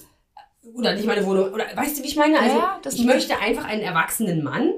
oder 0.76 0.94
nicht 0.94 1.06
mal 1.06 1.16
eine 1.16 1.26
Wohnung. 1.26 1.52
Oder 1.52 1.64
weißt 1.74 1.98
du, 1.98 2.02
wie 2.02 2.06
ich 2.08 2.16
meine? 2.16 2.38
Also 2.38 2.56
Ja, 2.56 2.78
das 2.82 2.94
ich 2.94 3.04
möchte 3.04 3.38
einfach 3.38 3.64
einen 3.64 3.82
erwachsenen 3.82 4.42
Mann, 4.44 4.70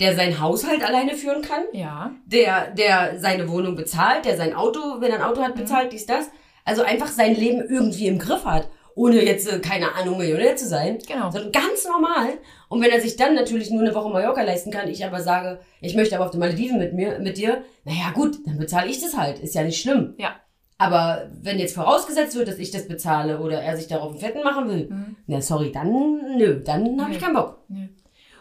der 0.00 0.14
seinen 0.14 0.40
Haushalt 0.40 0.84
alleine 0.84 1.14
führen 1.14 1.42
kann, 1.42 1.62
ja. 1.72 2.12
der, 2.26 2.70
der 2.72 3.18
seine 3.18 3.48
Wohnung 3.48 3.74
bezahlt, 3.76 4.24
der 4.26 4.36
sein 4.36 4.54
Auto, 4.54 4.78
wenn 5.00 5.10
er 5.10 5.16
ein 5.18 5.22
Auto 5.24 5.40
Mhm. 5.40 5.44
hat, 5.46 5.54
bezahlt, 5.56 5.92
dies, 5.92 6.06
das. 6.06 6.30
Also 6.64 6.82
einfach 6.82 7.08
sein 7.08 7.34
Leben 7.34 7.60
irgendwie 7.68 8.06
im 8.06 8.18
Griff 8.18 8.44
hat. 8.44 8.68
Ohne 8.96 9.22
jetzt, 9.24 9.46
äh, 9.52 9.60
keine 9.60 9.94
Ahnung, 9.94 10.16
Millionär 10.18 10.56
zu 10.56 10.66
sein. 10.66 10.98
Genau. 11.06 11.30
Sondern 11.30 11.52
ganz 11.52 11.84
normal. 11.86 12.30
Und 12.68 12.82
wenn 12.82 12.90
er 12.90 13.00
sich 13.00 13.14
dann 13.16 13.34
natürlich 13.34 13.70
nur 13.70 13.82
eine 13.82 13.94
Woche 13.94 14.08
Mallorca 14.08 14.42
leisten 14.42 14.70
kann, 14.72 14.88
ich 14.88 15.04
aber 15.04 15.20
sage, 15.20 15.60
ich 15.80 15.94
möchte 15.94 16.16
aber 16.16 16.24
auf 16.24 16.30
die 16.32 16.38
Malediven 16.38 16.78
mit 16.78 16.94
mir, 16.94 17.18
mit 17.20 17.36
dir, 17.36 17.62
naja 17.84 18.10
gut, 18.14 18.38
dann 18.46 18.58
bezahle 18.58 18.88
ich 18.90 19.00
das 19.00 19.16
halt. 19.16 19.38
Ist 19.38 19.54
ja 19.54 19.62
nicht 19.62 19.80
schlimm. 19.80 20.14
Ja. 20.18 20.30
Aber 20.78 21.30
wenn 21.42 21.58
jetzt 21.58 21.74
vorausgesetzt 21.74 22.36
wird, 22.36 22.48
dass 22.48 22.58
ich 22.58 22.70
das 22.70 22.88
bezahle 22.88 23.38
oder 23.40 23.60
er 23.62 23.76
sich 23.76 23.86
darauf 23.86 24.10
einen 24.10 24.18
Fetten 24.20 24.42
machen 24.42 24.68
will, 24.68 24.88
Mhm. 24.90 25.16
na 25.26 25.40
sorry, 25.40 25.70
dann 25.72 26.36
nö, 26.36 26.60
dann 26.64 27.00
habe 27.00 27.12
ich 27.12 27.20
keinen 27.20 27.34
Bock. 27.34 27.58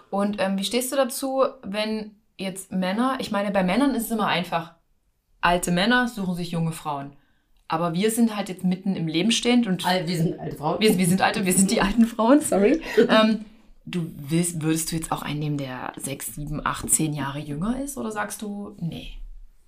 Und 0.09 0.37
ähm, 0.39 0.57
wie 0.57 0.63
stehst 0.63 0.91
du 0.91 0.95
dazu, 0.95 1.43
wenn 1.63 2.15
jetzt 2.37 2.71
Männer, 2.71 3.17
ich 3.19 3.31
meine, 3.31 3.51
bei 3.51 3.63
Männern 3.63 3.93
ist 3.95 4.05
es 4.05 4.11
immer 4.11 4.27
einfach, 4.27 4.73
alte 5.41 5.71
Männer 5.71 6.07
suchen 6.07 6.35
sich 6.35 6.51
junge 6.51 6.71
Frauen. 6.71 7.13
Aber 7.67 7.93
wir 7.93 8.11
sind 8.11 8.35
halt 8.35 8.49
jetzt 8.49 8.63
mitten 8.63 8.95
im 8.95 9.07
Leben 9.07 9.31
stehend 9.31 9.65
und 9.67 9.85
Al- 9.85 10.07
Wir 10.07 10.17
sind 10.17 10.39
alte 10.39 10.55
Frauen. 10.55 10.79
wir, 10.79 10.97
wir 10.97 11.07
sind 11.07 11.21
alte, 11.21 11.45
wir 11.45 11.53
sind 11.53 11.71
die 11.71 11.81
alten 11.81 12.05
Frauen, 12.05 12.39
sorry. 12.41 12.79
ähm, 13.09 13.45
du 13.85 14.05
willst, 14.29 14.61
würdest 14.61 14.91
du 14.91 14.95
jetzt 14.97 15.11
auch 15.11 15.23
einen 15.23 15.39
nehmen, 15.39 15.57
der 15.57 15.93
sechs, 15.97 16.35
sieben, 16.35 16.61
acht, 16.65 16.89
zehn 16.91 17.13
Jahre 17.13 17.39
jünger 17.39 17.81
ist? 17.83 17.97
Oder 17.97 18.11
sagst 18.11 18.41
du, 18.43 18.75
nee, 18.79 19.07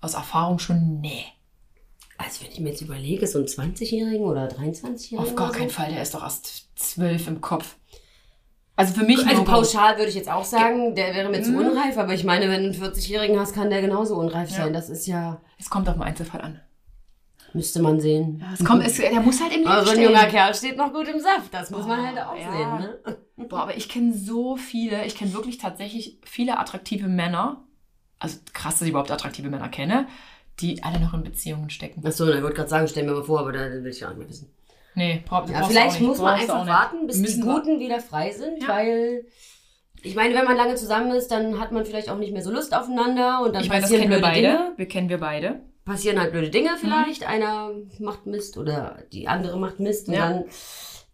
aus 0.00 0.14
Erfahrung 0.14 0.60
schon, 0.60 1.00
nee, 1.00 1.24
Also 2.18 2.44
wenn 2.44 2.52
ich 2.52 2.60
mir 2.60 2.68
jetzt 2.70 2.82
überlege, 2.82 3.26
so 3.26 3.38
einen 3.38 3.48
20-Jährigen 3.48 4.24
oder 4.26 4.46
23-Jährigen. 4.48 5.18
auf 5.18 5.34
gar 5.34 5.46
oder 5.48 5.54
so. 5.54 5.58
keinen 5.60 5.70
Fall, 5.70 5.90
der 5.92 6.02
ist 6.02 6.14
doch 6.14 6.22
erst 6.22 6.68
zwölf 6.78 7.26
im 7.26 7.40
Kopf. 7.40 7.76
Also 8.76 8.94
für 8.94 9.04
mich 9.04 9.26
Also 9.26 9.42
pauschal 9.42 9.96
würde 9.96 10.08
ich 10.08 10.14
jetzt 10.14 10.30
auch 10.30 10.44
sagen, 10.44 10.94
der 10.94 11.12
wäre 11.14 11.28
mir 11.30 11.42
zu 11.42 11.50
Mhm. 11.50 11.58
unreif, 11.66 11.98
aber 11.98 12.14
ich 12.14 12.22
meine, 12.22 12.48
wenn 12.48 12.62
du 12.62 12.68
einen 12.68 12.80
40-Jährigen 12.92 13.40
hast, 13.40 13.52
kann 13.54 13.70
der 13.70 13.80
genauso 13.80 14.14
unreif 14.14 14.50
Ja. 14.50 14.56
sein. 14.58 14.72
Das 14.72 14.88
ist 14.88 15.06
ja, 15.08 15.40
Es 15.58 15.68
kommt 15.68 15.88
auf 15.88 15.94
den 15.96 16.02
Einzelfall 16.04 16.42
an. 16.42 16.60
Müsste 17.54 17.80
man 17.82 18.00
sehen. 18.00 18.38
Ja, 18.40 18.52
es 18.54 18.64
kommt, 18.64 18.84
es, 18.86 18.96
der 18.96 19.20
muss 19.20 19.40
halt 19.40 19.52
im 19.52 19.60
Leben 19.60 19.70
Aber 19.70 19.84
so 19.84 19.90
ein 19.90 19.96
stehen. 19.96 20.10
junger 20.10 20.26
Kerl 20.26 20.54
steht 20.54 20.76
noch 20.76 20.92
gut 20.92 21.08
im 21.08 21.18
Saft. 21.20 21.52
Das 21.52 21.70
muss 21.70 21.86
man 21.86 22.00
Oh, 22.00 22.06
halt 22.06 22.18
auch 22.18 22.36
ja. 22.36 22.52
sehen. 22.52 22.78
Ne? 22.78 23.46
Boah, 23.48 23.60
aber 23.62 23.76
ich 23.76 23.88
kenne 23.88 24.12
so 24.12 24.56
viele, 24.56 25.04
ich 25.06 25.16
kenne 25.16 25.32
wirklich 25.32 25.58
tatsächlich 25.58 26.18
viele 26.24 26.58
attraktive 26.58 27.08
Männer, 27.08 27.64
also 28.18 28.38
krass, 28.52 28.74
dass 28.74 28.82
ich 28.82 28.90
überhaupt 28.90 29.10
attraktive 29.10 29.48
Männer 29.48 29.68
kenne, 29.68 30.06
die 30.60 30.82
alle 30.82 31.00
noch 31.00 31.14
in 31.14 31.22
Beziehungen 31.22 31.70
stecken. 31.70 32.04
Achso, 32.06 32.28
ich 32.28 32.42
wollte 32.42 32.56
gerade 32.56 32.68
sagen, 32.68 32.88
stell 32.88 33.04
mir 33.04 33.12
mal 33.12 33.22
vor, 33.22 33.40
aber 33.40 33.52
da 33.52 33.60
will 33.70 33.86
ich 33.86 34.00
ja 34.00 34.08
auch 34.08 34.10
nicht 34.10 34.18
mehr 34.18 34.28
wissen. 34.28 34.52
Nee, 34.94 35.22
brauch, 35.24 35.48
Ja, 35.48 35.62
vielleicht 35.62 36.00
muss 36.00 36.18
man 36.18 36.34
einfach 36.40 36.66
warten, 36.66 37.06
bis 37.06 37.16
die 37.16 37.22
Müssen. 37.22 37.42
Guten 37.44 37.78
wieder 37.78 38.00
frei 38.00 38.32
sind, 38.32 38.60
Ja. 38.62 38.68
weil 38.68 39.24
ich 40.02 40.16
meine, 40.16 40.34
wenn 40.34 40.44
man 40.44 40.56
lange 40.56 40.74
zusammen 40.74 41.12
ist, 41.12 41.28
dann 41.28 41.60
hat 41.60 41.70
man 41.70 41.84
vielleicht 41.84 42.10
auch 42.10 42.18
nicht 42.18 42.32
mehr 42.32 42.42
so 42.42 42.50
Lust 42.50 42.74
aufeinander 42.74 43.42
und 43.44 43.54
dann 43.54 43.62
Ich 43.62 43.68
meine, 43.68 43.82
das 43.82 43.90
kennen 43.90 44.10
wir 44.10 44.20
beide. 44.20 44.40
Dinge. 44.40 44.72
Wir 44.76 44.88
kennen 44.88 45.08
wir 45.08 45.18
beide. 45.18 45.60
Passieren 45.88 46.20
halt 46.20 46.32
blöde 46.32 46.50
Dinge 46.50 46.70
vielleicht. 46.78 47.22
Mhm. 47.22 47.26
Einer 47.28 47.70
macht 47.98 48.26
Mist 48.26 48.58
oder 48.58 48.98
die 49.12 49.26
andere 49.26 49.58
macht 49.58 49.80
Mist 49.80 50.08
und 50.08 50.14
Ja. 50.14 50.28
dann 50.28 50.44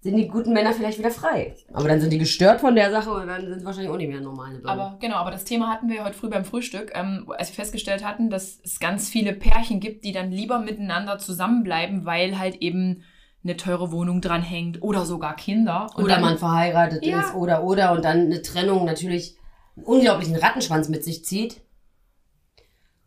sind 0.01 0.17
die 0.17 0.27
guten 0.29 0.53
Männer 0.53 0.73
vielleicht 0.75 0.99
wieder 0.99 1.11
frei. 1.13 1.55
Aber 1.73 1.89
dann 1.89 2.01
sind 2.01 2.11
die 2.13 2.19
gestört 2.19 2.61
von 2.61 2.75
der 2.75 2.91
Sache 2.91 3.11
und 3.11 3.27
dann 3.27 3.47
sind 3.47 3.61
sie 3.61 3.65
wahrscheinlich 3.65 3.91
auch 3.91 3.97
nicht 3.97 4.11
mehr 4.11 4.21
normale 4.21 4.57
Bürger. 4.59 4.69
Aber 4.71 4.97
genau, 5.01 5.17
aber 5.17 5.31
das 5.31 5.45
Thema 5.45 5.71
hatten 5.73 5.89
wir 5.89 6.05
heute 6.05 6.15
früh 6.15 6.29
beim 6.29 6.45
Frühstück, 6.45 6.91
ähm, 6.95 7.25
als 7.39 7.51
wir 7.51 7.55
festgestellt 7.55 8.05
hatten, 8.05 8.29
dass 8.31 8.59
es 8.65 8.81
ganz 8.81 9.09
viele 9.09 9.33
Pärchen 9.33 9.81
gibt, 9.81 10.05
die 10.05 10.13
dann 10.13 10.31
lieber 10.31 10.59
miteinander 10.59 11.19
zusammenbleiben, 11.19 12.05
weil 12.05 12.39
halt 12.39 12.57
eben 12.57 13.03
eine 13.45 13.57
teure 13.57 13.93
Wohnung 13.93 14.21
dranhängt 14.21 14.83
oder 14.83 15.07
sogar 15.07 15.37
Kinder. 15.37 15.87
Und 15.95 16.05
oder 16.05 16.15
dann, 16.15 16.23
man 16.23 16.39
verheiratet 16.39 17.07
Ja. 17.07 17.21
ist 17.21 17.35
oder 17.35 17.63
oder 17.63 17.93
und 17.93 18.05
dann 18.05 18.23
eine 18.27 18.43
Trennung 18.43 18.85
natürlich 18.85 19.37
einen 19.77 19.87
unglaublichen 19.87 20.37
Rattenschwanz 20.37 20.89
mit 20.89 21.05
sich 21.05 21.25
zieht. 21.25 21.61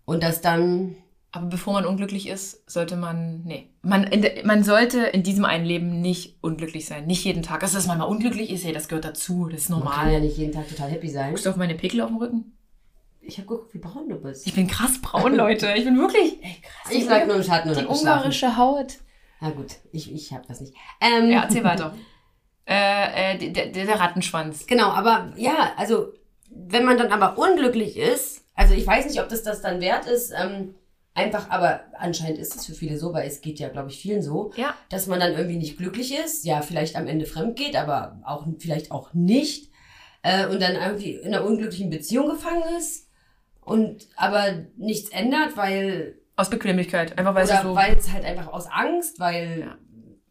Und 0.05 0.23
das 0.23 0.41
dann 0.41 0.95
Aber 1.37 1.45
bevor 1.45 1.73
man 1.73 1.85
unglücklich 1.85 2.27
ist, 2.27 2.67
sollte 2.67 2.95
man, 2.95 3.43
nee, 3.43 3.69
man, 3.83 4.03
in 4.05 4.25
man 4.47 4.63
sollte 4.63 5.01
in 5.01 5.21
diesem 5.21 5.45
einen 5.45 5.65
Leben 5.65 6.01
nicht 6.01 6.37
unglücklich 6.41 6.87
sein. 6.87 7.05
Nicht 7.05 7.23
jeden 7.25 7.43
Tag. 7.43 7.61
Also, 7.61 7.77
dass 7.77 7.85
man 7.85 7.99
mal 7.99 8.05
unglücklich 8.05 8.49
ist, 8.49 8.65
ey, 8.65 8.73
das 8.73 8.87
gehört 8.87 9.05
dazu. 9.05 9.47
Das 9.47 9.61
ist 9.61 9.69
man 9.69 9.81
kann 9.81 9.89
normal. 9.89 10.13
ja 10.13 10.19
nicht 10.19 10.37
jeden 10.37 10.51
Tag 10.51 10.67
total 10.67 10.89
happy 10.89 11.09
sein. 11.09 11.29
Guckst 11.29 11.45
du 11.45 11.51
auf 11.51 11.55
meine 11.55 11.75
Pickel 11.75 12.01
auf 12.01 12.07
dem 12.07 12.17
Rücken? 12.17 12.57
Ich 13.21 13.37
habe 13.37 13.47
geguckt, 13.47 13.71
wie 13.75 13.77
braun 13.77 14.09
du 14.09 14.15
bist. 14.15 14.47
Ich 14.47 14.55
bin 14.55 14.67
krass 14.67 14.99
braun, 14.99 15.35
Leute. 15.35 15.71
Ich 15.75 15.85
bin 15.85 15.97
wirklich, 15.99 16.41
ey, 16.41 16.61
krass. 16.61 16.93
Ich 16.93 17.05
lag 17.05 17.27
nur 17.27 17.35
im 17.35 17.43
Schatten 17.43 17.69
und 17.69 17.79
die 17.79 17.85
ungarische 17.85 18.57
Haut. 18.57 18.93
Na 19.39 19.51
gut, 19.51 19.75
ich, 19.91 20.11
ich 20.11 20.33
hab 20.33 20.47
das 20.47 20.59
nicht. 20.59 20.73
Ähm, 20.99 21.29
Ja, 21.29 21.43
erzähl 21.43 21.63
weiter. 21.63 21.93
äh, 22.65 23.35
äh, 23.35 23.51
der, 23.51 23.67
der, 23.67 23.85
der 23.85 23.99
Rattenschwanz. 23.99 24.65
Genau, 24.65 24.87
aber 24.89 25.33
ja, 25.35 25.73
also 25.77 26.13
wenn 26.49 26.85
man 26.85 26.97
dann 26.97 27.11
aber 27.11 27.37
unglücklich 27.37 27.97
ist, 27.97 28.43
also 28.55 28.73
ich 28.73 28.87
weiß 28.87 29.05
nicht, 29.05 29.21
ob 29.21 29.29
das 29.29 29.43
das 29.43 29.61
dann 29.61 29.81
wert 29.81 30.07
ist, 30.07 30.33
ähm, 30.35 30.73
einfach, 31.17 31.49
aber 31.49 31.81
anscheinend 31.97 32.37
ist 32.37 32.55
es 32.55 32.65
für 32.65 32.73
viele 32.73 32.97
so, 32.97 33.11
weil 33.13 33.27
es 33.27 33.41
geht 33.41 33.59
ja, 33.59 33.69
glaube 33.69 33.89
ich, 33.89 33.99
vielen 33.99 34.21
so, 34.21 34.51
Ja. 34.55 34.73
dass 34.89 35.07
man 35.07 35.19
dann 35.19 35.33
irgendwie 35.33 35.57
nicht 35.57 35.77
glücklich 35.77 36.15
ist, 36.17 36.45
ja, 36.45 36.61
vielleicht 36.61 36.95
am 36.95 37.07
Ende 37.07 37.25
fremd 37.25 37.57
geht, 37.57 37.75
aber 37.75 38.21
auch 38.23 38.45
vielleicht 38.59 38.91
auch 38.91 39.13
nicht. 39.13 39.71
äh, 40.23 40.47
und 40.47 40.61
dann 40.61 40.75
irgendwie 40.75 41.13
in 41.13 41.33
einer 41.33 41.45
unglücklichen 41.45 41.89
Beziehung 41.89 42.29
gefangen 42.29 42.63
ist 42.77 43.07
und 43.61 44.07
aber 44.17 44.65
nichts 44.75 45.09
ändert, 45.09 45.55
weil 45.55 46.19
Aus 46.35 46.49
Bequemlichkeit. 46.49 47.17
Einfach 47.17 47.33
weil 47.35 47.47
sie 47.47 47.53
so. 47.61 47.75
weil 47.75 47.95
es 47.95 48.11
halt 48.11 48.25
einfach 48.25 48.47
aus 48.51 48.67
Angst, 48.67 49.19
weil 49.19 49.61
Ja. 49.61 49.77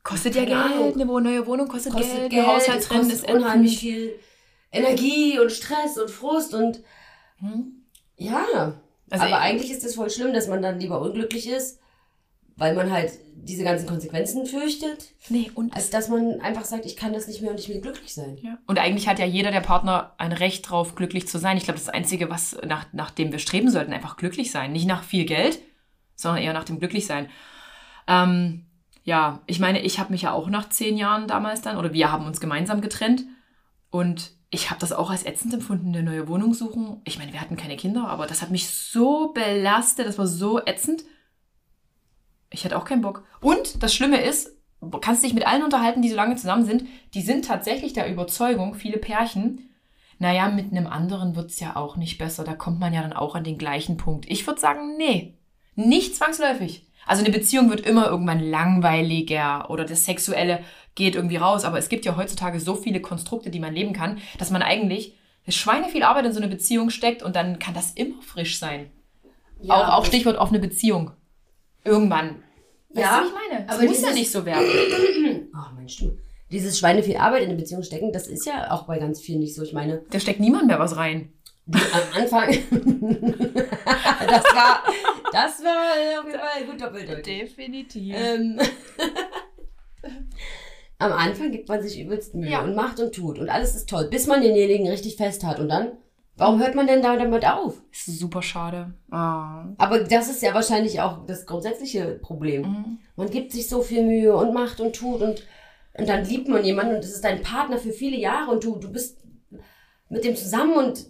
kostet 0.03 0.35
ja 0.35 0.45
Geld. 0.45 0.57
Ahnung. 0.57 0.93
Eine 0.95 1.05
neue 1.07 1.47
Wohnung 1.47 1.69
kostet, 1.69 1.93
kostet 1.93 2.19
Geld. 2.19 2.31
Geld, 2.31 2.45
Ein 2.47 2.55
Haushalt 2.57 2.81
es 2.81 2.89
drin 2.89 2.99
kostet 2.99 3.15
ist 3.23 3.31
unheimlich 3.31 3.79
viel 3.79 4.19
Energie 4.73 5.39
und 5.39 5.51
Stress 5.53 5.97
und 5.99 6.11
Frust 6.11 6.53
und 6.53 6.83
Hm? 7.39 7.85
ja. 8.17 8.75
Also 9.11 9.25
aber 9.25 9.37
ich- 9.37 9.43
eigentlich 9.43 9.71
ist 9.71 9.85
es 9.85 9.95
voll 9.95 10.11
schlimm, 10.11 10.33
dass 10.33 10.49
man 10.49 10.63
dann 10.63 10.81
lieber 10.81 11.01
unglücklich 11.01 11.49
ist, 11.49 11.81
weil 12.57 12.75
man 12.75 12.91
halt 12.91 13.13
diese 13.35 13.63
ganzen 13.65 13.87
Konsequenzen 13.87 14.47
fürchtet, 14.47 15.13
Nee, 15.29 15.51
und 15.55 15.75
als 15.77 15.91
dass 15.91 16.09
man 16.09 16.41
einfach 16.41 16.65
sagt, 16.65 16.87
ich 16.87 16.97
kann 16.97 17.13
das 17.13 17.29
nicht 17.29 17.43
mehr 17.43 17.51
und 17.53 17.61
ich 17.61 17.69
will 17.69 17.81
glücklich 17.81 18.15
sein. 18.15 18.39
Ja. 18.43 18.59
Und 18.67 18.79
eigentlich 18.79 19.07
hat 19.09 19.19
ja 19.19 19.27
jeder 19.27 19.51
der 19.53 19.61
Partner 19.61 20.15
ein 20.19 20.33
Recht 20.33 20.69
drauf, 20.69 20.95
glücklich 20.97 21.29
zu 21.29 21.39
sein. 21.39 21.57
Ich 21.57 21.65
glaube, 21.65 21.79
das 21.79 21.89
Einzige, 21.89 22.29
was 22.31 22.57
nach, 22.67 22.87
nach 22.93 23.11
dem 23.13 23.31
wir 23.31 23.39
streben 23.39 23.71
sollten, 23.71 23.93
einfach 23.93 24.17
glücklich 24.17 24.51
sein. 24.51 24.73
Nicht 24.73 24.87
nach 24.87 25.05
viel 25.05 25.27
Geld, 25.27 25.61
sondern 26.17 26.43
eher 26.43 26.55
nach 26.55 26.65
dem 26.65 26.79
Glücklichsein. 26.81 27.29
Ähm, 28.09 28.65
ja, 29.05 29.43
ich 29.47 29.61
meine, 29.61 29.83
ich 29.83 29.99
habe 30.01 30.13
mich 30.13 30.23
ja 30.23 30.33
auch 30.33 30.49
nach 30.49 30.69
zehn 30.69 30.97
Jahren 30.97 31.29
damals 31.29 31.61
dann, 31.61 31.77
oder 31.77 31.93
wir 31.93 32.11
haben 32.11 32.27
uns 32.27 32.41
gemeinsam 32.41 32.81
getrennt. 32.81 33.25
Und 33.91 34.33
ich 34.51 34.71
habe 34.71 34.81
das 34.81 34.93
auch 34.93 35.11
als 35.11 35.27
ätzend 35.27 35.55
empfunden, 35.55 35.89
eine 35.89 36.03
neue 36.03 36.29
Wohnung 36.29 36.55
suchen. 36.55 37.01
Ich 37.05 37.19
meine, 37.19 37.33
wir 37.33 37.41
hatten 37.41 37.57
keine 37.57 37.77
Kinder, 37.77 38.09
aber 38.09 38.27
das 38.27 38.43
hat 38.43 38.51
mich 38.51 38.69
so 38.69 39.33
belastet, 39.33 40.07
das 40.07 40.19
war 40.19 40.27
so 40.27 40.65
ätzend. 40.65 41.05
Ich 42.51 42.65
hatte 42.65 42.77
auch 42.77 42.85
keinen 42.85 43.03
Bock. 43.03 43.25
Und 43.41 43.83
das 43.83 43.95
Schlimme 43.95 44.23
ist, 44.23 44.57
du 44.81 44.99
kannst 44.99 45.25
dich 45.25 45.35
mit 45.35 45.47
allen 45.47 45.65
unterhalten, 45.65 46.01
die 46.01 46.11
so 46.11 46.17
lange 46.17 46.37
zusammen 46.37 46.65
sind, 46.65 46.85
die 47.15 47.23
sind 47.23 47.45
tatsächlich 47.45 47.93
der 47.93 48.11
Überzeugung, 48.11 48.75
viele 48.75 48.99
Pärchen, 48.99 49.69
naja, 50.19 50.49
mit 50.49 50.71
einem 50.71 50.87
anderen 50.87 51.37
wird's 51.37 51.61
ja 51.61 51.77
auch 51.77 51.97
nicht 51.97 52.19
besser. 52.19 52.45
Da 52.45 52.55
kommt 52.55 52.81
man 52.81 52.95
ja 52.95 53.03
dann 53.03 53.13
auch 53.13 53.35
an 53.35 53.45
den 53.45 53.59
gleichen 53.59 53.97
Punkt. 53.97 54.25
Ich 54.31 54.47
würde 54.47 54.61
sagen, 54.61 54.97
nee, 54.97 55.35
nicht 55.75 56.17
zwangsläufig. 56.17 56.87
Also 57.07 57.23
eine 57.23 57.33
Beziehung 57.33 57.71
wird 57.71 57.83
immer 57.83 58.07
irgendwann 58.07 58.41
langweiliger 58.41 59.71
oder 59.71 59.85
das 59.85 60.05
Sexuelle 60.05 60.61
geht 60.97 61.15
irgendwie 61.15 61.37
raus. 61.37 61.65
Aber 61.65 61.79
es 61.79 61.89
gibt 61.89 62.05
ja 62.05 62.17
heutzutage 62.17 62.59
so 62.59 62.75
viele 62.75 63.01
Konstrukte, 63.01 63.51
die 63.51 63.61
man 63.61 63.73
leben 63.73 63.93
kann, 63.93 64.19
dass 64.39 64.51
man 64.51 64.63
eigentlich 64.63 65.15
Schweine 65.49 65.89
viel 65.89 66.03
Arbeit 66.03 66.27
in 66.27 66.33
so 66.33 66.41
eine 66.41 66.49
Beziehung 66.49 66.91
steckt 66.91 67.23
und 67.23 67.37
dann 67.37 67.61
kann 67.61 67.73
das 67.75 67.93
immer 67.93 68.21
frisch 68.23 68.59
sein. 68.59 68.91
auch, 69.69 69.89
auch 69.99 70.05
Stichwort 70.05 70.37
offene 70.39 70.59
Beziehung. 70.59 71.13
Irgendwann. 71.85 72.43
Weißt 72.91 73.05
Ja, 73.07 73.21
du, 73.21 73.27
ich 73.29 73.33
meine? 73.53 73.65
Das 73.67 73.77
aber 73.79 73.87
muss 73.87 74.03
ja 74.03 74.13
nicht 74.13 74.33
so 74.33 74.45
werden. 74.45 74.67
Oh, 75.55 75.73
mein 75.75 75.89
Stimme. 75.89 76.19
Dieses 76.51 76.79
Schweine 76.79 77.03
viel 77.03 77.17
Arbeit 77.17 77.43
in 77.43 77.49
eine 77.49 77.59
Beziehung 77.59 77.83
stecken, 77.83 78.13
das 78.13 78.27
ist 78.29 78.45
ja 78.47 78.71
auch 78.71 78.87
bei 78.87 78.99
ganz 78.99 79.21
vielen 79.21 79.41
nicht 79.41 79.55
so. 79.55 79.63
Ich 79.63 79.73
meine, 79.73 80.03
Da 80.11 80.21
steckt 80.21 80.39
niemand 80.41 80.67
mehr 80.67 80.79
was 80.79 80.97
rein. 80.97 81.33
die 81.67 81.79
am 81.79 82.23
Anfang, 82.23 82.49
das 82.71 84.45
war, 84.45 84.83
das 85.33 85.63
war 85.65 86.21
auf 86.21 86.27
jeden 86.27 86.39
Fall 86.39 86.65
gut 86.71 86.81
doppeldeutig. 86.81 87.25
Definitiv. 87.41 88.15
Ähm, 88.17 88.61
am 90.99 91.13
Anfang 91.13 91.51
gibt 91.53 91.69
man 91.69 91.83
sich 91.83 92.01
übelst 92.01 92.35
Mühe 92.35 92.51
Ja. 92.51 92.63
und 92.65 92.75
macht 92.75 93.01
und 93.01 93.15
tut 93.15 93.39
und 93.39 93.49
alles 93.49 93.75
ist 93.77 93.89
toll, 93.89 94.09
bis 94.11 94.27
man 94.27 94.41
denjenigen 94.43 94.89
richtig 94.89 95.17
fest 95.17 95.45
hat 95.45 95.61
und 95.61 95.69
dann, 95.69 95.93
warum 96.37 96.59
hört 96.61 96.75
man 96.75 96.87
denn 96.87 97.03
da 97.03 97.17
damit 97.17 97.47
auf? 97.47 97.75
ist 97.93 98.19
super 98.19 98.43
schade. 98.43 98.95
Ah. 99.11 99.67
Aber 99.79 100.01
das 100.01 100.29
ist 100.31 100.43
ja 100.43 100.55
wahrscheinlich 100.55 101.01
auch 101.01 101.27
das 101.27 101.45
grundsätzliche 101.47 102.19
Problem. 102.23 102.63
Mhm. 102.63 102.99
Man 103.17 103.31
gibt 103.31 103.53
sich 103.53 103.69
so 103.69 103.83
viel 103.83 104.05
Mühe 104.05 104.35
und 104.37 104.55
macht 104.55 104.81
und 104.81 104.97
tut 104.97 105.21
und, 105.23 105.43
und 105.99 106.09
dann 106.09 106.25
liebt 106.25 106.49
man 106.49 106.65
jemanden 106.65 106.95
und 106.97 107.05
es 107.05 107.13
ist 107.15 107.25
dein 107.25 107.43
Partner 107.43 107.79
für 107.79 107.93
viele 107.93 108.17
Jahre 108.17 108.51
und 108.53 108.65
du, 108.65 108.77
du 108.77 108.91
bist 108.91 109.19
mit 110.09 110.25
dem 110.25 110.37
zusammen 110.37 110.75
und 110.77 111.07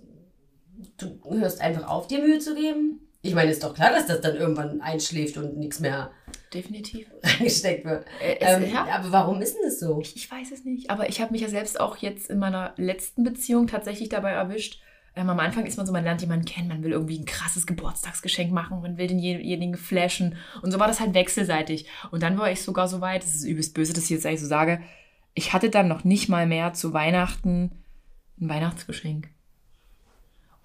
du 0.98 1.38
hörst 1.38 1.60
einfach 1.60 1.88
auf, 1.88 2.06
dir 2.06 2.20
Mühe 2.20 2.38
zu 2.38 2.54
geben. 2.54 3.00
Ich 3.22 3.34
meine, 3.34 3.50
ist 3.50 3.64
doch 3.64 3.74
klar, 3.74 3.90
dass 3.90 4.06
das 4.06 4.20
dann 4.20 4.36
irgendwann 4.36 4.80
einschläft 4.80 5.36
und 5.36 5.56
nichts 5.56 5.80
mehr 5.80 6.10
Definitiv. 6.54 7.08
reingesteckt 7.22 7.84
wird. 7.84 8.06
Äh, 8.22 8.36
es- 8.40 8.56
Ähm, 8.64 8.72
ja. 8.72 8.86
Aber 8.86 9.12
warum 9.12 9.40
ist 9.42 9.54
denn 9.54 9.62
das 9.64 9.80
so? 9.80 10.00
Ich, 10.00 10.14
ich 10.16 10.30
weiß 10.30 10.52
es 10.52 10.64
nicht, 10.64 10.90
aber 10.90 11.08
ich 11.08 11.20
habe 11.20 11.32
mich 11.32 11.42
ja 11.42 11.48
selbst 11.48 11.80
auch 11.80 11.96
jetzt 11.98 12.30
in 12.30 12.38
meiner 12.38 12.72
letzten 12.76 13.24
Beziehung 13.24 13.66
tatsächlich 13.66 14.08
dabei 14.08 14.30
erwischt. 14.32 14.80
Ähm, 15.16 15.30
am 15.30 15.40
Anfang 15.40 15.64
ist 15.66 15.76
man 15.78 15.86
so, 15.86 15.92
man 15.92 16.04
lernt 16.04 16.20
jemanden 16.20 16.44
kennen, 16.44 16.68
man 16.68 16.82
will 16.82 16.92
irgendwie 16.92 17.18
ein 17.18 17.24
krasses 17.24 17.66
Geburtstagsgeschenk 17.66 18.52
machen, 18.52 18.82
man 18.82 18.98
will 18.98 19.06
denjenigen 19.06 19.76
flashen. 19.76 20.36
Und 20.62 20.72
so 20.72 20.78
war 20.78 20.86
das 20.88 21.00
halt 21.00 21.14
wechselseitig. 21.14 21.86
Und 22.10 22.22
dann 22.22 22.38
war 22.38 22.50
ich 22.50 22.60
sogar 22.62 22.86
so 22.86 23.00
weit, 23.00 23.22
das 23.22 23.34
ist 23.34 23.44
übelst 23.44 23.72
böse, 23.74 23.94
dass 23.94 24.04
ich 24.04 24.10
jetzt 24.10 24.26
eigentlich 24.26 24.40
so 24.42 24.46
sage, 24.46 24.82
ich 25.34 25.52
hatte 25.54 25.70
dann 25.70 25.88
noch 25.88 26.04
nicht 26.04 26.28
mal 26.28 26.46
mehr 26.46 26.74
zu 26.74 26.92
Weihnachten 26.92 27.70
ein 28.40 28.48
Weihnachtsgeschenk. 28.50 29.28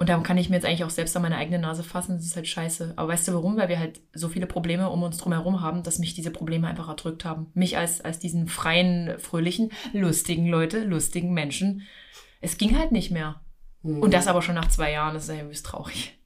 Und 0.02 0.10
da 0.10 0.18
kann 0.18 0.40
ich 0.40 0.50
mir 0.50 0.56
jetzt 0.56 0.66
eigentlich 0.66 0.84
auch 0.84 0.90
selbst 0.90 1.16
an 1.16 1.22
meine 1.22 1.38
eigene 1.38 1.60
Nase 1.60 1.84
fassen, 1.84 2.18
das 2.18 2.26
ist 2.26 2.36
halt 2.36 2.48
scheiße. 2.48 2.94
Aber 2.96 3.10
weißt 3.10 3.28
du 3.28 3.36
warum? 3.36 3.56
Weil 3.58 3.70
wir 3.70 3.78
halt 3.78 4.02
so 4.14 4.30
viele 4.30 4.48
Probleme 4.48 4.90
um 4.90 5.04
uns 5.04 5.20
drum 5.20 5.32
herum 5.32 5.62
haben, 5.62 5.84
dass 5.84 6.00
mich 6.00 6.16
diese 6.16 6.32
Probleme 6.32 6.68
einfach 6.68 6.90
erdrückt 6.90 7.24
haben. 7.24 7.52
Mich 7.54 7.78
als, 7.78 8.02
als 8.02 8.18
diesen 8.18 8.48
freien, 8.48 9.20
fröhlichen, 9.20 9.72
lustigen 9.94 10.48
Leute, 10.48 10.84
lustigen 10.84 11.36
Menschen. 11.36 11.84
Es 12.40 12.58
ging 12.58 12.80
halt 12.80 12.92
nicht 12.92 13.12
mehr. 13.12 13.42
Und 13.84 14.12
das 14.16 14.26
aber 14.26 14.42
schon 14.42 14.56
nach 14.56 14.70
zwei 14.70 14.92
Jahren, 14.92 15.14
das 15.14 15.30
ist 15.30 15.36
ja 15.36 15.44
übelst 15.44 15.68
traurig. 15.68 16.18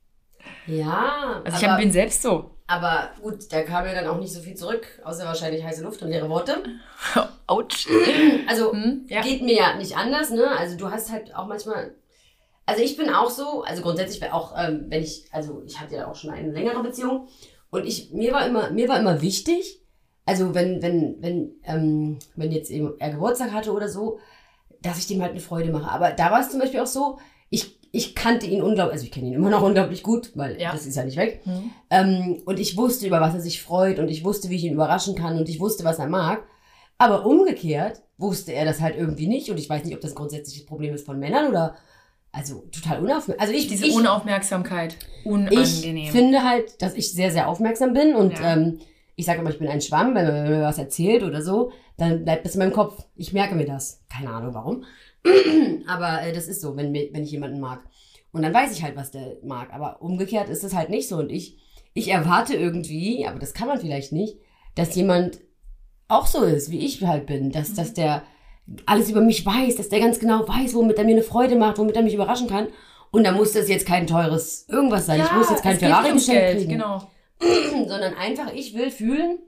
Ja, 0.67 1.41
Also 1.43 1.57
ich 1.57 1.67
aber, 1.67 1.78
bin 1.78 1.91
selbst 1.91 2.21
so. 2.21 2.51
aber 2.67 3.09
gut, 3.21 3.51
da 3.51 3.61
kam 3.63 3.86
ja 3.86 3.93
dann 3.93 4.07
auch 4.07 4.21
nicht 4.21 4.32
so 4.32 4.39
viel 4.39 4.55
zurück, 4.55 4.88
außer 5.03 5.26
wahrscheinlich 5.26 5.65
heiße 5.65 5.84
Luft 5.84 6.01
und 6.01 6.11
leere 6.11 6.30
Worte. 6.30 6.63
Autsch. 7.47 7.89
Also 8.47 8.71
Hm, 8.71 9.05
ja. 9.09 9.21
geht 9.21 9.41
mir 9.41 9.55
ja 9.55 9.76
nicht 9.76 9.97
anders, 9.97 10.30
ne? 10.30 10.47
Also 10.57 10.78
du 10.78 10.89
hast 10.89 11.11
halt 11.11 11.36
auch 11.36 11.47
manchmal. 11.47 11.93
Also 12.66 12.82
ich 12.82 12.97
bin 12.97 13.09
auch 13.09 13.30
so, 13.30 13.63
also 13.63 13.82
grundsätzlich 13.82 14.32
auch, 14.32 14.53
ähm, 14.57 14.86
wenn 14.89 15.03
ich, 15.03 15.26
also 15.32 15.61
ich 15.66 15.80
hatte 15.80 15.95
ja 15.95 16.07
auch 16.09 16.16
schon 16.16 16.32
eine 16.32 16.51
längere 16.51 16.82
Beziehung 16.82 17.28
und 17.70 17.86
ich, 17.86 18.11
mir 18.11 18.34
war 18.34 18.45
immer, 18.47 18.72
mir 18.72 18.88
war 18.89 18.99
immer 18.99 19.22
wichtig, 19.22 19.82
also 20.26 20.55
wenn, 20.55 20.82
wenn, 20.82 21.18
wenn, 21.20 21.51
ähm, 21.63 22.18
wenn 22.36 22.51
jetzt 22.51 22.72
eben 22.72 22.93
er 22.99 23.11
Geburtstag 23.11 23.51
hatte 23.51 23.72
oder 23.72 23.88
so, 23.88 24.20
dass 24.82 24.97
ich 24.97 25.07
dem 25.07 25.22
halt 25.22 25.32
eine 25.32 25.39
Freude 25.39 25.72
mache. 25.72 25.91
Aber 25.91 26.11
da 26.11 26.32
war 26.32 26.39
es 26.41 26.49
zum 26.49 26.59
Beispiel 26.59 26.80
auch 26.80 26.88
so, 26.88 27.20
ich, 27.51 27.80
ich 27.91 28.16
kannte 28.16 28.47
ihn 28.47 28.63
unglaublich, 28.63 28.93
also 28.93 29.05
ich 29.05 29.11
kenne 29.11 29.28
ihn 29.28 29.34
immer 29.34 29.51
noch 29.51 29.61
unglaublich 29.63 30.01
gut, 30.01 30.32
weil 30.36 30.59
Ja. 30.59 30.72
das 30.72 30.88
ist 30.88 30.95
ja 30.95 31.03
nicht 31.03 31.18
weg. 31.18 31.41
Hm. 31.43 31.72
Ähm, 31.91 32.41
und 32.45 32.59
ich 32.59 32.76
wusste, 32.78 33.05
über 33.05 33.22
was 33.22 33.36
er 33.36 33.41
sich 33.41 33.61
freut 33.61 33.99
und 33.99 34.09
ich 34.09 34.24
wusste, 34.26 34.49
wie 34.49 34.55
ich 34.55 34.63
ihn 34.63 34.74
überraschen 34.74 35.13
kann 35.16 35.38
und 35.38 35.47
ich 35.49 35.59
wusste, 35.59 35.84
was 35.84 35.99
er 35.99 36.07
mag. 36.07 36.43
Aber 36.97 37.26
umgekehrt 37.26 38.01
wusste 38.18 38.53
er 38.53 38.66
das 38.66 38.80
halt 38.82 38.95
irgendwie 38.95 39.28
nicht 39.28 39.49
und 39.51 39.57
ich 39.59 39.70
weiß 39.70 39.84
nicht, 39.84 39.93
ob 39.93 40.01
das 40.01 40.13
ein 40.13 40.16
grundsätzliches 40.16 40.66
Problem 40.66 40.95
ist 40.95 41.05
von 41.05 41.20
Männern 41.20 41.49
oder 41.49 41.76
also 42.36 42.65
total 42.71 42.99
unaufmerksam. 42.99 43.36
Also 43.39 43.53
ich, 43.53 43.67
Diese 43.67 43.86
ich, 43.88 43.93
Unaufmerksamkeit. 43.95 44.97
ich 45.21 45.25
Unangenehm. 45.25 46.11
finde 46.11 46.43
halt, 46.43 46.81
dass 46.81 46.93
ich 46.93 47.11
sehr, 47.13 47.31
sehr 47.31 47.47
aufmerksam 47.47 47.93
bin 47.93 48.13
und 48.15 48.38
Ja. 48.39 48.53
ähm, 48.53 48.79
ich 49.15 49.25
sage 49.25 49.39
immer, 49.39 49.49
ich 49.49 49.59
bin 49.59 49.69
ein 49.69 49.79
Schwamm, 49.81 50.13
wenn 50.13 50.25
man 50.27 50.43
mir 50.49 50.61
was 50.63 50.77
erzählt 50.77 51.23
oder 51.23 51.41
so, 51.41 51.71
dann 51.97 52.25
bleibt 52.25 52.45
das 52.45 52.55
in 52.55 52.59
meinem 52.59 52.73
Kopf. 52.73 53.05
Ich 53.15 53.31
merke 53.31 53.55
mir 53.55 53.65
das. 53.65 54.03
Keine 54.11 54.29
Ahnung 54.31 54.53
warum. 54.53 54.83
Aber 55.88 56.21
äh, 56.23 56.33
das 56.33 56.47
ist 56.47 56.59
so, 56.61 56.75
wenn, 56.75 56.93
wenn 56.93 57.23
ich 57.23 57.31
jemanden 57.31 57.61
mag. 57.61 57.81
Und 58.33 58.41
dann 58.41 58.53
weiß 58.53 58.73
ich 58.73 58.83
halt, 58.83 58.97
was 58.97 59.11
der 59.11 59.38
mag. 59.43 59.73
Aber 59.73 60.01
umgekehrt 60.01 60.49
ist 60.49 60.65
es 60.65 60.75
halt 60.75 60.89
nicht 60.89 61.07
so. 61.07 61.15
Und 61.17 61.31
ich, 61.31 61.57
ich 61.93 62.09
erwarte 62.09 62.55
irgendwie, 62.55 63.25
aber 63.25 63.39
das 63.39 63.53
kann 63.53 63.69
man 63.69 63.79
vielleicht 63.79 64.11
nicht, 64.11 64.38
dass 64.75 64.93
jemand 64.95 65.39
auch 66.09 66.27
so 66.27 66.43
ist, 66.43 66.69
wie 66.69 66.86
ich 66.86 67.01
halt 67.01 67.25
bin. 67.27 67.51
Dass, 67.51 67.73
dass 67.73 67.93
der 67.93 68.23
alles 68.86 69.09
über 69.09 69.22
mich 69.22 69.45
weiß, 69.45 69.76
dass 69.76 69.89
der 69.89 69.99
ganz 69.99 70.20
genau 70.20 70.47
weiß, 70.47 70.74
womit 70.74 70.97
er 70.97 71.03
mir 71.03 71.11
eine 71.11 71.24
Freude 71.24 71.55
macht, 71.55 71.78
womit 71.78 71.95
er 71.95 72.01
mich 72.01 72.13
überraschen 72.13 72.47
kann. 72.47 72.68
Und 73.11 73.24
da 73.24 73.32
muss 73.32 73.53
das 73.53 73.70
jetzt 73.70 73.86
kein 73.86 74.07
teures 74.07 74.66
irgendwas 74.68 75.05
sein. 75.05 75.22
ich 75.22 75.32
muss 75.32 75.49
jetzt 75.49 75.63
kein 75.63 75.74
es 75.74 75.80
geht 75.80 75.89
Geld, 76.26 76.57
kriegen 76.57 76.72
Genau. 76.72 77.07
sondern 77.88 78.13
einfach, 78.16 78.53
ich 78.53 78.74
will 78.74 78.91
fühlen, 78.91 79.39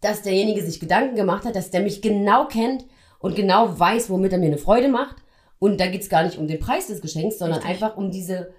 dass 0.00 0.22
derjenige 0.22 0.62
sich 0.62 0.80
Gedanken 0.80 1.16
gemacht 1.16 1.44
hat, 1.44 1.56
dass 1.56 1.70
der 1.70 1.80
mich 1.80 2.02
genau 2.02 2.46
kennt 2.46 2.84
und 3.18 3.36
genau 3.36 3.78
weiß, 3.78 4.10
womit 4.10 4.32
er 4.32 4.38
mir 4.38 4.46
eine 4.46 4.58
Freude 4.58 4.88
macht. 4.88 5.16
Und 5.58 5.80
da 5.80 5.86
geht's 5.86 6.08
gar 6.08 6.22
nicht 6.24 6.38
um 6.38 6.46
den 6.46 6.60
Preis 6.60 6.88
des 6.88 7.00
Geschenks, 7.00 7.38
sondern 7.38 7.60
Richtig. 7.60 7.82
einfach 7.82 7.96
um 7.96 8.10
diese, 8.10 8.52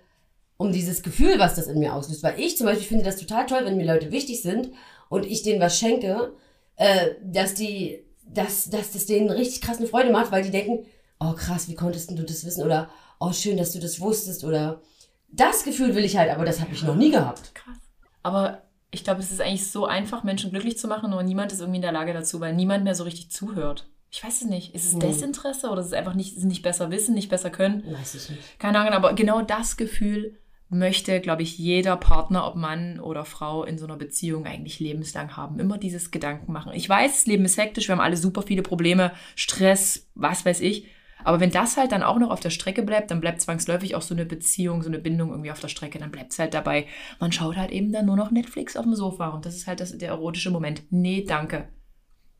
um 0.57 0.71
dieses 0.71 1.03
Gefühl, 1.03 1.37
was 1.37 1.55
das 1.55 1.67
in 1.67 1.79
mir 1.79 1.93
auslöst. 1.93 2.23
Weil 2.23 2.39
ich 2.39 2.57
zum 2.57 2.65
Beispiel 2.65 2.87
finde 2.87 3.05
das 3.05 3.17
total 3.17 3.45
toll, 3.45 3.61
wenn 3.63 3.77
mir 3.77 3.85
Leute 3.85 4.11
wichtig 4.11 4.41
sind 4.41 4.71
und 5.09 5.25
ich 5.25 5.43
denen 5.43 5.61
was 5.61 5.77
schenke, 5.77 6.33
äh, 6.75 7.11
dass 7.23 7.53
die, 7.53 8.03
dass, 8.33 8.69
dass 8.69 8.91
das 8.91 9.05
denen 9.05 9.29
richtig 9.29 9.61
krass 9.61 9.77
eine 9.77 9.87
Freude 9.87 10.11
macht, 10.11 10.31
weil 10.31 10.43
die 10.43 10.51
denken, 10.51 10.85
oh 11.19 11.33
krass, 11.33 11.67
wie 11.67 11.75
konntest 11.75 12.11
du 12.11 12.23
das 12.23 12.45
wissen? 12.45 12.63
Oder 12.63 12.89
oh 13.19 13.31
schön, 13.31 13.57
dass 13.57 13.71
du 13.71 13.79
das 13.79 13.99
wusstest 13.99 14.43
oder 14.43 14.81
das 15.29 15.63
Gefühl 15.63 15.95
will 15.95 16.05
ich 16.05 16.17
halt, 16.17 16.31
aber 16.31 16.45
das 16.45 16.61
habe 16.61 16.73
ich 16.73 16.83
noch 16.83 16.95
nie 16.95 17.11
gehabt. 17.11 17.53
Krass. 17.53 17.77
Aber 18.23 18.63
ich 18.91 19.03
glaube, 19.03 19.19
es 19.21 19.31
ist 19.31 19.41
eigentlich 19.41 19.69
so 19.69 19.85
einfach, 19.85 20.23
Menschen 20.23 20.51
glücklich 20.51 20.77
zu 20.77 20.87
machen, 20.87 21.11
aber 21.11 21.23
niemand 21.23 21.51
ist 21.51 21.59
irgendwie 21.59 21.77
in 21.77 21.81
der 21.81 21.91
Lage 21.91 22.13
dazu, 22.13 22.39
weil 22.39 22.55
niemand 22.55 22.83
mehr 22.83 22.95
so 22.95 23.03
richtig 23.03 23.31
zuhört. 23.31 23.87
Ich 24.09 24.23
weiß 24.23 24.41
es 24.41 24.47
nicht. 24.47 24.73
Ist 24.73 24.85
es 24.85 24.93
Hm. 24.93 25.01
Desinteresse 25.01 25.69
oder 25.69 25.81
ist 25.81 25.87
es 25.87 25.93
einfach 25.93 26.13
nicht, 26.13 26.37
nicht 26.43 26.63
besser 26.63 26.89
wissen, 26.91 27.13
nicht 27.13 27.29
besser 27.29 27.49
können? 27.49 27.83
Weiß 27.91 28.15
ich 28.15 28.29
nicht. 28.29 28.59
Keine 28.59 28.79
Ahnung, 28.79 28.93
aber 28.93 29.13
genau 29.13 29.41
das 29.41 29.75
Gefühl 29.75 30.37
möchte, 30.69 31.21
glaube 31.21 31.43
ich, 31.43 31.57
jeder 31.57 31.95
Partner, 31.95 32.45
ob 32.45 32.55
Mann 32.55 32.99
oder 32.99 33.25
Frau 33.25 33.63
in 33.63 33.77
so 33.77 33.85
einer 33.85 33.95
Beziehung 33.95 34.45
eigentlich 34.45 34.79
lebenslang 34.79 35.37
haben. 35.37 35.59
Immer 35.59 35.77
dieses 35.77 36.11
Gedanken 36.11 36.51
machen. 36.51 36.73
Ich 36.73 36.89
weiß, 36.89 37.11
das 37.13 37.25
Leben 37.25 37.45
ist 37.45 37.57
hektisch, 37.57 37.87
wir 37.87 37.95
haben 37.95 38.01
alle 38.01 38.17
super 38.17 38.41
viele 38.41 38.63
Probleme, 38.63 39.11
Stress, 39.35 40.09
was 40.15 40.45
weiß 40.45 40.61
ich. 40.61 40.87
Aber 41.23 41.39
wenn 41.39 41.51
das 41.51 41.77
halt 41.77 41.91
dann 41.91 42.03
auch 42.03 42.19
noch 42.19 42.29
auf 42.29 42.39
der 42.39 42.51
Strecke 42.51 42.83
bleibt, 42.83 43.11
dann 43.11 43.21
bleibt 43.21 43.41
zwangsläufig 43.41 43.95
auch 43.95 44.01
so 44.01 44.13
eine 44.13 44.25
Beziehung, 44.25 44.83
so 44.83 44.89
eine 44.89 44.99
Bindung 44.99 45.31
irgendwie 45.31 45.51
auf 45.51 45.59
der 45.59 45.67
Strecke. 45.67 45.99
Dann 45.99 46.11
bleibt 46.11 46.31
es 46.31 46.39
halt 46.39 46.53
dabei. 46.53 46.85
Man 47.19 47.31
schaut 47.31 47.57
halt 47.57 47.71
eben 47.71 47.91
dann 47.91 48.05
nur 48.05 48.15
noch 48.15 48.31
Netflix 48.31 48.77
auf 48.77 48.83
dem 48.83 48.95
Sofa 48.95 49.29
und 49.29 49.45
das 49.45 49.55
ist 49.55 49.67
halt 49.67 49.79
das, 49.79 49.97
der 49.97 50.09
erotische 50.09 50.51
Moment. 50.51 50.83
Nee, 50.89 51.25
danke. 51.27 51.69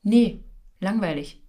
Nee, 0.04 0.44
langweilig. 0.80 1.42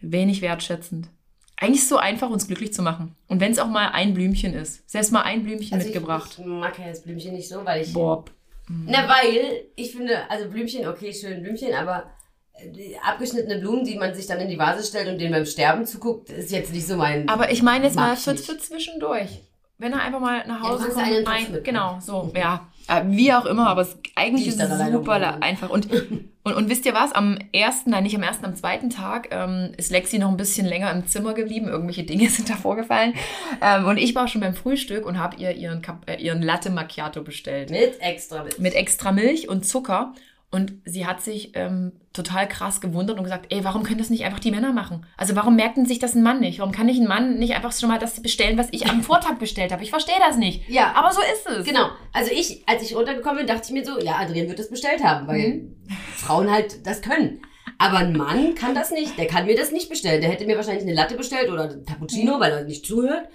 Wenig 0.00 0.42
wertschätzend. 0.42 1.10
Eigentlich 1.58 1.88
so 1.88 1.96
einfach, 1.96 2.28
uns 2.28 2.46
glücklich 2.46 2.72
zu 2.72 2.82
machen. 2.82 3.16
Und 3.28 3.40
wenn 3.40 3.52
es 3.52 3.58
auch 3.58 3.68
mal 3.68 3.88
ein 3.88 4.12
Blümchen 4.12 4.52
ist. 4.54 4.88
Selbst 4.88 5.10
mal 5.12 5.22
ein 5.22 5.42
Blümchen 5.42 5.74
Also 5.74 5.86
mitgebracht. 5.86 6.30
Ich, 6.32 6.38
ich 6.40 6.46
mag 6.46 6.78
ja 6.78 6.88
das 6.88 7.02
Blümchen 7.02 7.32
nicht 7.32 7.48
so, 7.48 7.64
weil 7.64 7.82
ich. 7.82 7.92
Boah. 7.92 8.24
Na, 8.68 9.08
weil 9.08 9.64
ich 9.76 9.92
finde, 9.92 10.28
also 10.28 10.48
Blümchen, 10.48 10.86
okay, 10.88 11.12
schön 11.14 11.42
Blümchen, 11.42 11.72
aber 11.72 12.10
äh, 12.54 12.70
die 12.70 12.96
abgeschnittene 12.98 13.60
Blumen, 13.60 13.84
die 13.84 13.96
man 13.96 14.14
sich 14.14 14.26
dann 14.26 14.40
in 14.40 14.48
die 14.48 14.58
Vase 14.58 14.84
stellt 14.84 15.08
und 15.08 15.18
denen 15.18 15.32
beim 15.32 15.46
Sterben 15.46 15.86
zuguckt, 15.86 16.30
ist 16.30 16.50
jetzt 16.50 16.72
nicht 16.72 16.86
so 16.86 16.96
mein. 16.96 17.28
Aber 17.28 17.50
ich 17.50 17.62
meine 17.62 17.84
jetzt 17.86 17.96
mal 17.96 18.16
für, 18.16 18.36
für 18.36 18.58
zwischendurch. 18.58 19.40
Wenn 19.78 19.92
er 19.92 20.02
einfach 20.02 20.20
mal 20.20 20.46
nach 20.46 20.62
Ja, 20.62 20.70
Hause 20.70 20.84
kannst 20.84 20.96
kommt, 20.96 21.28
einen 21.28 21.54
ein, 21.56 21.62
genau, 21.62 21.98
so, 22.00 22.32
ja. 22.34 22.66
Äh, 22.88 23.02
Wie 23.06 23.32
auch 23.32 23.44
immer, 23.44 23.68
aber 23.68 23.82
es, 23.82 23.96
eigentlich 24.14 24.48
ist 24.48 24.60
es 24.60 24.92
super 24.92 25.42
einfach. 25.42 25.70
Und, 25.70 25.88
und, 26.46 26.54
und 26.54 26.68
wisst 26.70 26.86
ihr 26.86 26.94
was? 26.94 27.12
Am 27.12 27.38
ersten, 27.52 27.90
nein, 27.90 28.04
nicht 28.04 28.16
am 28.16 28.22
ersten, 28.22 28.44
am 28.46 28.54
zweiten 28.56 28.88
Tag 28.88 29.28
ähm, 29.30 29.72
ist 29.76 29.90
Lexi 29.90 30.18
noch 30.18 30.30
ein 30.30 30.36
bisschen 30.36 30.66
länger 30.66 30.90
im 30.92 31.06
Zimmer 31.06 31.34
geblieben. 31.34 31.68
Irgendwelche 31.68 32.04
Dinge 32.04 32.28
sind 32.30 32.48
da 32.48 32.54
vorgefallen. 32.54 33.12
Ähm, 33.60 33.84
und 33.86 33.98
ich 33.98 34.14
war 34.14 34.28
schon 34.28 34.40
beim 34.40 34.54
Frühstück 34.54 35.04
und 35.04 35.18
habe 35.18 35.36
ihr 35.36 35.52
ihren, 35.52 35.82
Kap- 35.82 36.08
äh, 36.08 36.16
ihren 36.16 36.40
Latte 36.42 36.70
Macchiato 36.70 37.22
bestellt. 37.22 37.70
mit 37.70 38.00
extra 38.00 38.44
mit. 38.44 38.58
mit 38.58 38.74
extra 38.74 39.12
Milch 39.12 39.48
und 39.48 39.66
Zucker. 39.66 40.14
Und 40.50 40.74
sie 40.84 41.06
hat 41.06 41.20
sich 41.20 41.52
ähm, 41.54 41.92
total 42.12 42.48
krass 42.48 42.80
gewundert 42.80 43.18
und 43.18 43.24
gesagt, 43.24 43.46
ey, 43.52 43.64
warum 43.64 43.82
können 43.82 43.98
das 43.98 44.10
nicht 44.10 44.24
einfach 44.24 44.38
die 44.38 44.52
Männer 44.52 44.72
machen? 44.72 45.04
Also 45.16 45.34
warum 45.36 45.56
merkt 45.56 45.76
denn 45.76 45.86
sich 45.86 45.98
das 45.98 46.14
ein 46.14 46.22
Mann 46.22 46.40
nicht? 46.40 46.60
Warum 46.60 46.72
kann 46.72 46.86
nicht 46.86 47.00
ein 47.00 47.08
Mann 47.08 47.38
nicht 47.38 47.54
einfach 47.54 47.72
schon 47.72 47.88
mal 47.88 47.98
das 47.98 48.22
bestellen, 48.22 48.56
was 48.56 48.68
ich 48.70 48.88
am 48.88 49.02
Vortag 49.02 49.38
bestellt 49.38 49.72
habe? 49.72 49.82
Ich 49.82 49.90
verstehe 49.90 50.14
das 50.26 50.36
nicht. 50.36 50.68
Ja. 50.68 50.92
Aber 50.94 51.12
so 51.12 51.20
ist 51.20 51.46
es. 51.58 51.66
Genau. 51.66 51.88
Also 52.12 52.30
ich, 52.32 52.62
als 52.66 52.82
ich 52.82 52.94
runtergekommen 52.96 53.38
bin, 53.38 53.46
dachte 53.48 53.62
ich 53.66 53.72
mir 53.72 53.84
so, 53.84 53.98
ja, 54.00 54.16
Adrian 54.20 54.48
wird 54.48 54.58
das 54.58 54.70
bestellt 54.70 55.02
haben, 55.02 55.26
weil 55.26 55.48
Mhm. 55.48 55.76
Frauen 56.16 56.50
halt 56.50 56.86
das 56.86 57.02
können. 57.02 57.42
Aber 57.78 57.98
ein 57.98 58.16
Mann 58.16 58.54
kann 58.54 58.74
das 58.74 58.90
nicht. 58.92 59.18
Der 59.18 59.26
kann 59.26 59.46
mir 59.46 59.56
das 59.56 59.72
nicht 59.72 59.90
bestellen. 59.90 60.20
Der 60.22 60.30
hätte 60.30 60.46
mir 60.46 60.56
wahrscheinlich 60.56 60.84
eine 60.84 60.94
Latte 60.94 61.16
bestellt 61.16 61.50
oder 61.50 61.64
ein 61.64 61.84
Cappuccino, 61.84 62.40
weil 62.40 62.52
er 62.52 62.64
nicht 62.64 62.86
zuhört. 62.86 63.28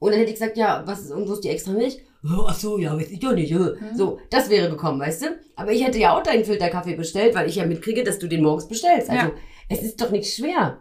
Und 0.00 0.10
dann 0.10 0.18
hätte 0.18 0.32
ich 0.32 0.38
gesagt, 0.38 0.56
ja, 0.56 0.82
was 0.86 1.02
ist, 1.02 1.12
und 1.12 1.28
wo 1.28 1.34
ist 1.34 1.44
die 1.44 1.50
extra 1.50 1.72
Milch? 1.72 1.98
Oh, 2.24 2.46
ach 2.48 2.54
so, 2.54 2.78
ja, 2.78 2.96
weiß 2.96 3.10
ich 3.10 3.20
doch 3.20 3.32
nicht. 3.34 3.52
äh. 3.52 3.56
Mhm. 3.58 3.76
So, 3.94 4.18
das 4.30 4.48
wäre 4.48 4.70
gekommen, 4.70 4.98
weißt 5.00 5.22
du? 5.22 5.26
Aber 5.56 5.72
ich 5.72 5.84
hätte 5.84 5.98
ja 5.98 6.16
auch 6.16 6.22
deinen 6.22 6.44
Filterkaffee 6.44 6.94
bestellt, 6.96 7.34
weil 7.34 7.48
ich 7.48 7.56
ja 7.56 7.66
mitkriege, 7.66 8.02
dass 8.02 8.18
du 8.18 8.26
den 8.28 8.42
morgens 8.42 8.66
bestellst. 8.66 9.10
Also, 9.10 9.26
Ja. 9.26 9.32
es 9.68 9.82
ist 9.82 10.00
doch 10.00 10.10
nicht 10.10 10.32
schwer. 10.34 10.78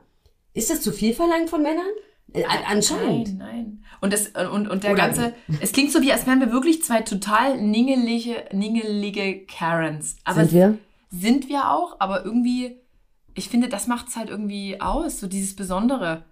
Ist 0.54 0.70
das 0.70 0.82
zu 0.82 0.92
viel 0.92 1.14
verlangt 1.14 1.50
von 1.50 1.62
Männern? 1.62 1.86
Äh, 2.32 2.46
an- 2.46 2.64
anscheinend. 2.78 3.38
Nein, 3.38 3.54
nein. 3.54 3.84
Und, 4.02 4.14
das, 4.14 4.30
und, 4.52 4.68
und 4.70 4.84
der 4.84 4.94
Oder- 4.94 5.02
ganze, 5.04 5.34
es 5.62 5.72
klingt 5.74 5.92
so 5.92 6.02
wie, 6.02 6.12
als 6.12 6.26
wären 6.26 6.40
wir 6.40 6.52
wirklich 6.52 6.82
zwei 6.84 7.02
total 7.02 7.62
ningelige, 7.62 8.36
ningelige 8.52 9.46
Karens. 9.46 10.16
Aber 10.24 10.46
Sind 10.46 10.54
wir? 10.54 10.78
sind 11.12 11.50
wir 11.50 11.70
auch, 11.72 11.98
aber 12.00 12.24
irgendwie, 12.26 12.78
ich 13.36 13.50
finde, 13.50 13.68
das 13.70 13.88
macht 13.88 14.08
es 14.08 14.16
halt 14.16 14.30
irgendwie 14.30 14.80
aus, 14.82 15.20
so 15.20 15.28
dieses 15.28 15.56
Besondere. 15.56 16.24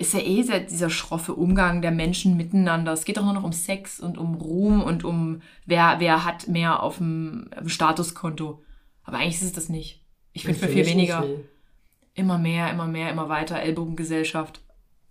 Ist 0.00 0.14
ja 0.14 0.20
eh 0.20 0.42
sehr, 0.42 0.60
dieser 0.60 0.88
schroffe 0.88 1.34
Umgang 1.34 1.82
der 1.82 1.90
Menschen 1.90 2.34
miteinander. 2.34 2.92
Es 2.94 3.04
geht 3.04 3.18
doch 3.18 3.22
nur 3.24 3.34
noch 3.34 3.44
um 3.44 3.52
Sex 3.52 4.00
und 4.00 4.16
um 4.16 4.34
Ruhm 4.34 4.82
und 4.82 5.04
um, 5.04 5.42
wer, 5.66 5.96
wer 5.98 6.24
hat 6.24 6.48
mehr 6.48 6.82
auf 6.82 6.96
dem 6.96 7.50
auf 7.52 7.58
dem 7.58 7.68
Statuskonto. 7.68 8.62
Aber 9.04 9.18
eigentlich 9.18 9.34
ist 9.34 9.42
es 9.42 9.52
das 9.52 9.68
nicht. 9.68 10.02
Ich 10.32 10.44
finde 10.44 10.58
mir 10.64 10.72
viel 10.72 10.86
weniger. 10.86 11.26
Immer 12.14 12.38
mehr, 12.38 12.70
immer 12.70 12.86
mehr, 12.86 13.10
immer 13.10 13.28
weiter, 13.28 13.60
Ellbogengesellschaft. 13.60 14.62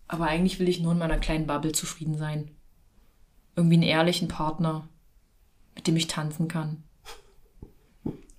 Aber 0.08 0.26
eigentlich 0.26 0.60
will 0.60 0.68
ich 0.68 0.80
nur 0.80 0.94
in 0.94 0.98
meiner 0.98 1.20
kleinen 1.20 1.46
Bubble 1.46 1.72
zufrieden 1.72 2.18
sein. 2.18 2.50
Irgendwie 3.56 3.76
einen 3.76 3.84
ehrlichen 3.84 4.28
Partner, 4.28 4.90
mit 5.76 5.86
dem 5.86 5.98
ich 5.98 6.08
tanzen 6.08 6.48
kann. 6.48 6.84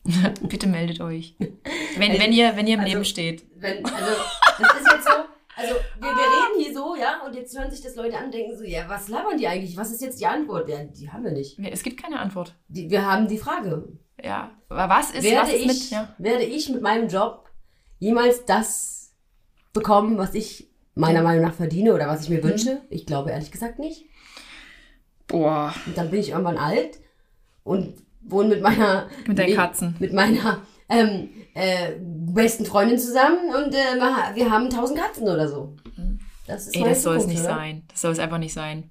Bitte 0.42 0.66
meldet 0.66 1.00
euch. 1.00 1.36
Wenn, 1.96 2.18
wenn 2.18 2.32
ihr, 2.32 2.56
wenn 2.56 2.66
ihr 2.66 2.74
im 2.74 2.80
Also- 2.80 2.92
Leben 2.92 3.04
steht. 3.04 3.44
Wenn, 3.54 3.84
also, 3.84 4.20
das 4.58 4.74
ist 4.80 4.92
jetzt 4.92 5.04
so, 5.04 5.10
also 5.60 5.74
wir, 5.98 6.08
wir 6.08 6.10
reden 6.10 6.62
hier 6.64 6.74
so, 6.74 6.96
ja, 6.96 7.20
und 7.26 7.34
jetzt 7.34 7.56
hören 7.58 7.70
sich 7.70 7.80
das 7.82 7.94
Leute 7.96 8.16
an 8.18 8.26
und 8.26 8.34
denken 8.34 8.56
so, 8.56 8.64
ja, 8.64 8.88
was 8.88 9.08
labern 9.08 9.36
die 9.38 9.46
eigentlich? 9.46 9.76
Was 9.76 9.90
ist 9.90 10.00
jetzt 10.02 10.20
die 10.20 10.26
Antwort? 10.26 10.68
Ja, 10.68 10.82
die 10.84 11.10
haben 11.10 11.24
wir 11.24 11.32
nicht. 11.32 11.58
Es 11.58 11.82
gibt 11.82 12.02
keine 12.02 12.18
Antwort. 12.18 12.54
Die, 12.68 12.90
wir 12.90 13.04
haben 13.06 13.28
die 13.28 13.38
Frage. 13.38 13.88
Ja. 14.22 14.50
Aber 14.68 14.88
was 14.94 15.10
ist, 15.10 15.16
was 15.18 15.24
Werde 15.24 15.52
ist 15.52 15.60
ich, 15.60 15.66
mit. 15.66 15.90
Ja. 15.90 16.14
werde 16.18 16.44
ich 16.44 16.68
mit 16.68 16.82
meinem 16.82 17.08
Job 17.08 17.48
jemals 17.98 18.44
das 18.44 19.14
bekommen, 19.72 20.18
was 20.18 20.34
ich 20.34 20.68
meiner 20.94 21.22
Meinung 21.22 21.44
nach 21.44 21.54
verdiene 21.54 21.94
oder 21.94 22.08
was 22.08 22.22
ich 22.24 22.30
Mhm. 22.30 22.36
mir 22.36 22.44
wünsche? 22.44 22.80
Ich 22.90 23.06
glaube 23.06 23.30
ehrlich 23.30 23.50
gesagt 23.50 23.78
nicht. 23.78 24.04
Boah. 25.26 25.72
Und 25.86 25.96
dann 25.96 26.10
bin 26.10 26.20
ich 26.20 26.30
irgendwann 26.30 26.58
alt 26.58 26.98
und 27.62 27.94
wohne 28.22 28.48
mit 28.50 28.62
meiner 28.62 29.08
Mit 29.26 29.38
deinen 29.38 29.54
Katzen. 29.54 29.96
mit 29.98 30.12
meiner 30.12 30.62
ähm, 30.88 31.30
äh, 31.60 31.96
besten 32.00 32.64
Freundin 32.64 32.98
zusammen 32.98 33.54
und 33.54 33.74
äh, 33.74 34.34
wir 34.34 34.50
haben 34.50 34.70
tausend 34.70 34.98
Katzen 34.98 35.24
oder 35.28 35.48
so. 35.48 35.76
Das 36.46 36.66
ist 36.66 36.76
Ey, 36.76 36.84
das 36.84 37.02
soll 37.02 37.16
es 37.16 37.26
nicht 37.26 37.40
oder? 37.40 37.48
sein. 37.54 37.82
Das 37.88 38.00
soll 38.00 38.12
es 38.12 38.18
einfach 38.18 38.38
nicht 38.38 38.54
sein. 38.54 38.90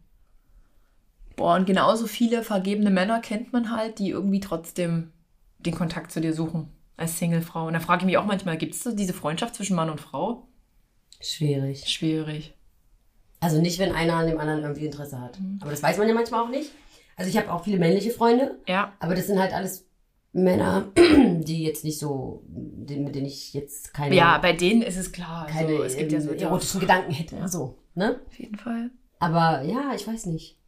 Boah, 1.36 1.56
und 1.56 1.66
genauso 1.66 2.08
viele 2.08 2.44
vergebene 2.44 2.90
Männer 2.90 3.20
kennt 3.22 3.54
man 3.54 3.72
halt, 3.76 4.00
die 4.00 4.10
irgendwie 4.10 4.40
trotzdem 4.40 5.12
den 5.60 5.74
Kontakt 5.76 6.12
zu 6.12 6.22
dir 6.22 6.34
suchen. 6.34 6.70
Als 6.98 7.18
Singlefrau. 7.18 7.68
Und 7.68 7.74
da 7.74 7.80
frage 7.80 8.02
ich 8.02 8.06
mich 8.06 8.18
auch 8.18 8.26
manchmal, 8.26 8.58
gibt 8.58 8.76
es 8.76 8.84
so 8.84 8.94
diese 8.94 9.14
Freundschaft 9.14 9.56
zwischen 9.56 9.76
Mann 9.76 9.90
und 9.90 10.02
Frau? 10.02 10.48
Schwierig. 11.22 11.88
Schwierig. 11.88 12.54
Also 13.40 13.62
nicht, 13.62 13.80
wenn 13.80 13.94
einer 13.94 14.16
an 14.16 14.28
dem 14.28 14.38
anderen 14.40 14.62
irgendwie 14.64 14.86
Interesse 14.86 15.20
hat. 15.22 15.40
Mhm. 15.40 15.60
Aber 15.62 15.72
das 15.72 15.82
weiß 15.82 15.98
man 15.98 16.10
ja 16.10 16.14
manchmal 16.14 16.44
auch 16.44 16.50
nicht. 16.50 16.72
Also 17.16 17.30
ich 17.30 17.38
habe 17.38 17.52
auch 17.52 17.64
viele 17.64 17.78
männliche 17.80 18.12
Freunde, 18.12 18.60
Ja. 18.68 18.94
aber 19.00 19.16
das 19.16 19.28
sind 19.28 19.40
halt 19.40 19.54
alles 19.54 19.86
Männer, 20.32 20.92
die 20.96 21.64
jetzt 21.64 21.84
nicht 21.84 22.00
so, 22.00 22.44
mit 22.48 23.16
denen 23.16 23.26
ich 23.26 23.54
jetzt 23.54 23.94
keine, 23.94 24.16
Ja, 24.16 24.38
bei 24.38 24.54
denen 24.54 24.82
ist 24.82 24.98
es 24.98 25.12
klar. 25.12 25.48
Also, 25.48 25.58
keine 25.58 25.74
es 25.84 25.98
gibt 25.98 26.12
ja 26.12 26.22
so 26.22 26.32
erotischen 26.32 26.80
Gedanken 26.80 27.12
hätte. 27.12 27.36
Ja. 27.36 27.48
So, 27.48 27.78
ne? 27.96 28.20
Auf 28.28 28.40
jeden 28.40 28.58
Fall. 28.58 28.92
Aber 29.20 29.64
ja, 29.64 29.94
ich 29.96 30.08
weiß 30.08 30.28
nicht. 30.28 30.60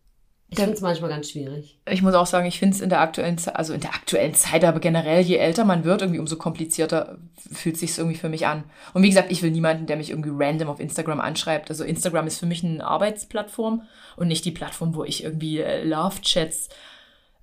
Ich 0.54 0.60
finde 0.60 0.74
es 0.74 0.82
manchmal 0.82 1.10
ganz 1.10 1.30
schwierig. 1.30 1.80
Ich 1.90 2.02
muss 2.02 2.14
auch 2.14 2.26
sagen, 2.26 2.46
ich 2.46 2.60
finde 2.60 2.76
es 2.76 2.82
in 2.82 2.90
der 2.90 3.00
aktuellen 3.00 3.38
Zeit, 3.38 3.56
also 3.56 3.74
in 3.74 3.80
der 3.80 3.94
aktuellen 3.94 4.34
Zeit, 4.34 4.66
aber 4.66 4.82
generell, 4.82 5.22
je 5.22 5.38
älter 5.38 5.64
man 5.64 5.86
wird, 5.86 6.02
irgendwie 6.02 6.20
umso 6.20 6.36
komplizierter 6.36 7.20
fühlt 7.54 7.78
sich 7.78 7.98
irgendwie 7.98 8.18
für 8.18 8.28
mich 8.28 8.48
an. 8.48 8.66
Und 8.94 9.02
wie 9.02 9.08
gesagt, 9.08 9.32
ich 9.32 9.44
will 9.44 9.52
niemanden, 9.52 9.86
der 9.86 9.96
mich 9.96 10.10
irgendwie 10.10 10.32
random 10.34 10.68
auf 10.68 10.82
Instagram 10.82 11.22
anschreibt. 11.22 11.70
Also 11.70 11.86
Instagram 11.86 12.28
ist 12.28 12.38
für 12.38 12.48
mich 12.48 12.66
eine 12.66 12.86
Arbeitsplattform 12.86 13.84
und 14.18 14.28
nicht 14.28 14.44
die 14.44 14.52
Plattform, 14.52 14.94
wo 14.94 15.06
ich 15.06 15.24
irgendwie 15.24 15.60
äh, 15.60 15.86
Love-Chats 15.86 16.68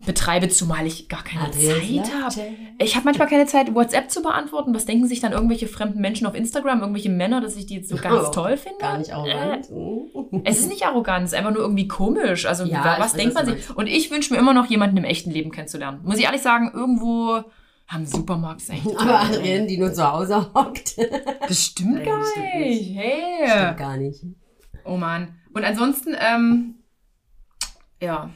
betreibe, 0.06 0.48
zumal 0.48 0.86
ich 0.86 1.08
gar 1.08 1.24
keine 1.24 1.44
Adrians 1.46 2.08
Zeit 2.08 2.14
habe. 2.22 2.56
Ich 2.78 2.94
habe 2.94 3.04
manchmal 3.04 3.28
keine 3.28 3.46
Zeit, 3.46 3.74
WhatsApp 3.74 4.10
zu 4.10 4.22
beantworten. 4.22 4.72
Was 4.74 4.86
denken 4.86 5.06
sich 5.08 5.20
dann 5.20 5.32
irgendwelche 5.32 5.66
fremden 5.66 6.00
Menschen 6.00 6.26
auf 6.26 6.34
Instagram, 6.34 6.80
irgendwelche 6.80 7.10
Männer, 7.10 7.40
dass 7.40 7.56
ich 7.56 7.66
die 7.66 7.76
jetzt 7.76 7.88
so 7.88 7.96
ganz 7.96 8.26
Oh, 8.28 8.30
toll 8.30 8.56
finde? 8.56 8.78
Gar 8.78 8.98
nicht 8.98 9.12
arrogant. 9.12 9.68
Äh, 9.70 10.40
es 10.44 10.60
ist 10.60 10.68
nicht 10.68 10.84
arrogant, 10.86 11.24
es 11.26 11.32
ist 11.32 11.38
einfach 11.38 11.50
nur 11.50 11.62
irgendwie 11.62 11.88
komisch. 11.88 12.46
Also 12.46 12.64
Ja, 12.64 12.96
was 12.98 13.14
denkt 13.14 13.34
man 13.34 13.46
sich? 13.46 13.70
Und 13.76 13.86
ich 13.88 14.10
wünsche 14.10 14.32
mir 14.32 14.38
immer 14.38 14.54
noch 14.54 14.66
jemanden 14.66 14.96
im 14.98 15.04
echten 15.04 15.30
Leben 15.32 15.50
kennenzulernen. 15.50 16.00
Muss 16.04 16.18
ich 16.18 16.24
ehrlich 16.24 16.42
sagen, 16.42 16.70
irgendwo 16.72 17.42
am 17.88 18.06
Supermarkt 18.06 18.60
ist 18.60 18.70
echt. 18.70 18.86
Aber 18.98 19.20
Adrian, 19.20 19.66
die 19.66 19.78
nur 19.78 19.92
zu 19.92 20.10
Hause 20.10 20.52
hockt. 20.54 20.96
Das 21.48 21.64
stimmt 21.64 21.94
Nein, 21.94 22.04
gar 22.04 22.24
stimmt 22.24 22.54
nicht. 22.54 22.84
Stimmt 22.84 22.98
Hey. 23.00 23.74
gar 23.76 23.96
nicht. 23.96 24.24
Oh 24.84 24.96
Mann. 24.96 25.34
Und 25.54 25.64
ansonsten, 25.64 26.14
ähm, 26.20 26.74
ja, 28.00 28.30